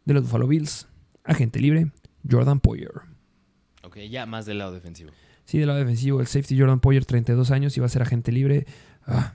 de 0.05 0.13
los 0.13 0.21
Buffalo 0.25 0.47
Bills, 0.47 0.87
agente 1.23 1.59
libre, 1.59 1.91
Jordan 2.29 2.59
Poyer. 2.59 2.91
Ok, 3.83 3.97
ya 4.09 4.25
más 4.25 4.45
del 4.45 4.59
lado 4.59 4.73
defensivo. 4.73 5.11
Sí, 5.45 5.59
del 5.59 5.67
lado 5.67 5.79
defensivo, 5.79 6.19
el 6.19 6.27
safety 6.27 6.59
Jordan 6.59 6.79
Poyer, 6.79 7.05
32 7.05 7.51
años, 7.51 7.77
y 7.77 7.79
va 7.79 7.85
a 7.85 7.89
ser 7.89 8.01
agente 8.01 8.31
libre. 8.31 8.65
Ah, 9.05 9.33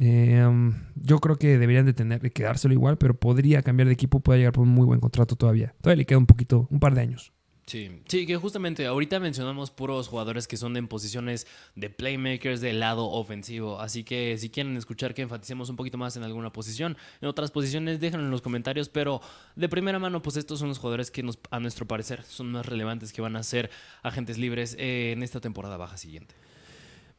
eh, 0.00 0.44
um, 0.46 0.74
yo 0.96 1.20
creo 1.20 1.36
que 1.36 1.58
deberían 1.58 1.86
de 1.86 1.92
tener 1.92 2.20
de 2.20 2.30
quedárselo 2.30 2.74
igual, 2.74 2.98
pero 2.98 3.14
podría 3.14 3.62
cambiar 3.62 3.86
de 3.86 3.94
equipo, 3.94 4.20
puede 4.20 4.40
llegar 4.40 4.52
por 4.52 4.64
un 4.64 4.70
muy 4.70 4.86
buen 4.86 5.00
contrato 5.00 5.36
todavía. 5.36 5.74
Todavía 5.80 5.98
le 5.98 6.06
queda 6.06 6.18
un 6.18 6.26
poquito, 6.26 6.66
un 6.70 6.80
par 6.80 6.94
de 6.94 7.02
años. 7.02 7.32
Sí, 7.66 8.02
sí, 8.08 8.26
que 8.26 8.36
justamente 8.36 8.86
ahorita 8.86 9.20
mencionamos 9.20 9.70
puros 9.70 10.08
jugadores 10.08 10.48
que 10.48 10.56
son 10.56 10.76
en 10.76 10.88
posiciones 10.88 11.46
de 11.76 11.90
playmakers 11.90 12.60
del 12.60 12.80
lado 12.80 13.08
ofensivo. 13.08 13.80
Así 13.80 14.02
que 14.02 14.36
si 14.36 14.50
quieren 14.50 14.76
escuchar 14.76 15.14
que 15.14 15.22
enfaticemos 15.22 15.70
un 15.70 15.76
poquito 15.76 15.96
más 15.96 16.16
en 16.16 16.24
alguna 16.24 16.52
posición, 16.52 16.96
en 17.20 17.28
otras 17.28 17.52
posiciones, 17.52 18.00
déjenlo 18.00 18.26
en 18.26 18.32
los 18.32 18.42
comentarios. 18.42 18.88
Pero 18.88 19.20
de 19.54 19.68
primera 19.68 19.98
mano, 20.00 20.22
pues 20.22 20.36
estos 20.36 20.58
son 20.58 20.68
los 20.68 20.78
jugadores 20.78 21.10
que 21.10 21.22
nos, 21.22 21.38
a 21.50 21.60
nuestro 21.60 21.86
parecer 21.86 22.24
son 22.24 22.50
más 22.50 22.66
relevantes 22.66 23.12
que 23.12 23.22
van 23.22 23.36
a 23.36 23.42
ser 23.42 23.70
agentes 24.02 24.38
libres 24.38 24.74
eh, 24.78 25.12
en 25.12 25.22
esta 25.22 25.40
temporada 25.40 25.76
baja 25.76 25.96
siguiente. 25.96 26.34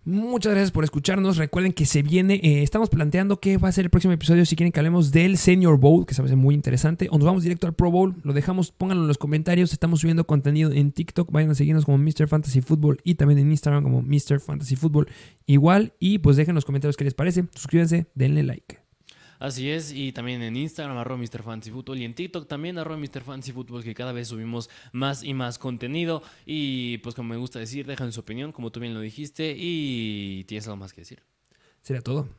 Muchas 0.06 0.52
gracias 0.52 0.72
por 0.72 0.84
escucharnos. 0.84 1.38
Recuerden 1.38 1.72
que 1.72 1.86
se 1.86 2.02
viene, 2.02 2.36
eh, 2.44 2.62
estamos 2.62 2.90
planteando 2.90 3.40
qué 3.40 3.58
va 3.58 3.70
a 3.70 3.72
ser 3.72 3.86
el 3.86 3.90
próximo 3.90 4.14
episodio. 4.14 4.46
Si 4.46 4.58
quieren 4.58 4.74
que 4.74 4.80
hablemos 4.82 5.14
del 5.14 5.38
Senior 5.38 5.80
Bowl, 5.80 6.06
que 6.06 6.14
se 6.14 6.22
hace 6.22 6.36
muy 6.36 6.56
interesante, 6.56 7.08
o 7.10 7.18
nos 7.18 7.26
vamos 7.26 7.44
directo 7.44 7.68
al 7.68 7.74
Pro 7.74 7.90
Bowl, 7.90 8.16
lo 8.22 8.34
dejamos, 8.34 8.72
pónganlo 8.72 9.04
en 9.04 9.08
los 9.08 9.18
comentarios. 9.18 9.72
Estamos 9.72 10.02
subiendo 10.02 10.28
contenido 10.28 10.74
en 10.74 10.92
TikTok. 10.92 11.32
Vayan 11.32 11.52
a 11.52 11.56
seguirnos 11.56 11.86
como 11.86 11.98
Mr. 12.00 12.28
Fantasy 12.28 12.60
Football 12.60 13.00
y 13.06 13.16
también 13.16 13.40
en 13.40 13.52
Instagram 13.52 13.84
como 13.84 14.02
Mr. 14.02 14.42
Fantasy 14.42 14.76
Football. 14.76 15.08
Igual, 15.46 15.94
y 16.00 16.18
pues 16.18 16.36
dejen 16.36 16.52
en 16.52 16.56
los 16.56 16.66
comentarios 16.66 16.98
qué 16.98 17.06
les 17.06 17.14
parece. 17.14 17.46
Suscríbanse, 17.56 18.08
denle 18.14 18.44
like. 18.44 18.83
Así 19.44 19.70
es, 19.70 19.92
y 19.92 20.14
también 20.14 20.42
en 20.42 20.56
Instagram, 20.56 20.96
arroba 20.96 21.22
Mr. 21.22 21.44
Fancy 21.44 21.70
Football, 21.70 22.00
y 22.00 22.06
en 22.06 22.16
TikTok 22.16 22.48
también, 22.48 22.78
arroba 22.78 22.96
Mr. 22.96 23.24
Fancy 23.24 23.52
Football, 23.52 23.84
que 23.84 23.94
cada 23.94 24.14
vez 24.14 24.30
subimos 24.30 24.70
más 24.94 25.22
y 25.22 25.34
más 25.34 25.60
contenido. 25.60 26.24
Y 26.46 27.00
pues 27.00 27.14
como 27.14 27.28
me 27.28 27.36
gusta 27.36 27.60
decir, 27.60 27.86
dejan 27.86 28.14
su 28.14 28.22
opinión, 28.22 28.54
como 28.54 28.72
tú 28.72 28.80
bien 28.80 28.94
lo 28.94 29.02
dijiste, 29.02 29.54
y 29.58 30.46
tienes 30.46 30.66
algo 30.68 30.78
más 30.78 30.94
que 30.94 31.02
decir. 31.02 31.24
Será 31.82 32.00
todo. 32.00 32.30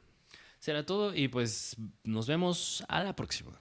Será 0.59 0.87
todo, 0.87 1.15
y 1.15 1.29
pues 1.29 1.77
nos 2.05 2.27
vemos 2.27 2.83
a 2.89 3.05
la 3.05 3.15
próxima. 3.15 3.61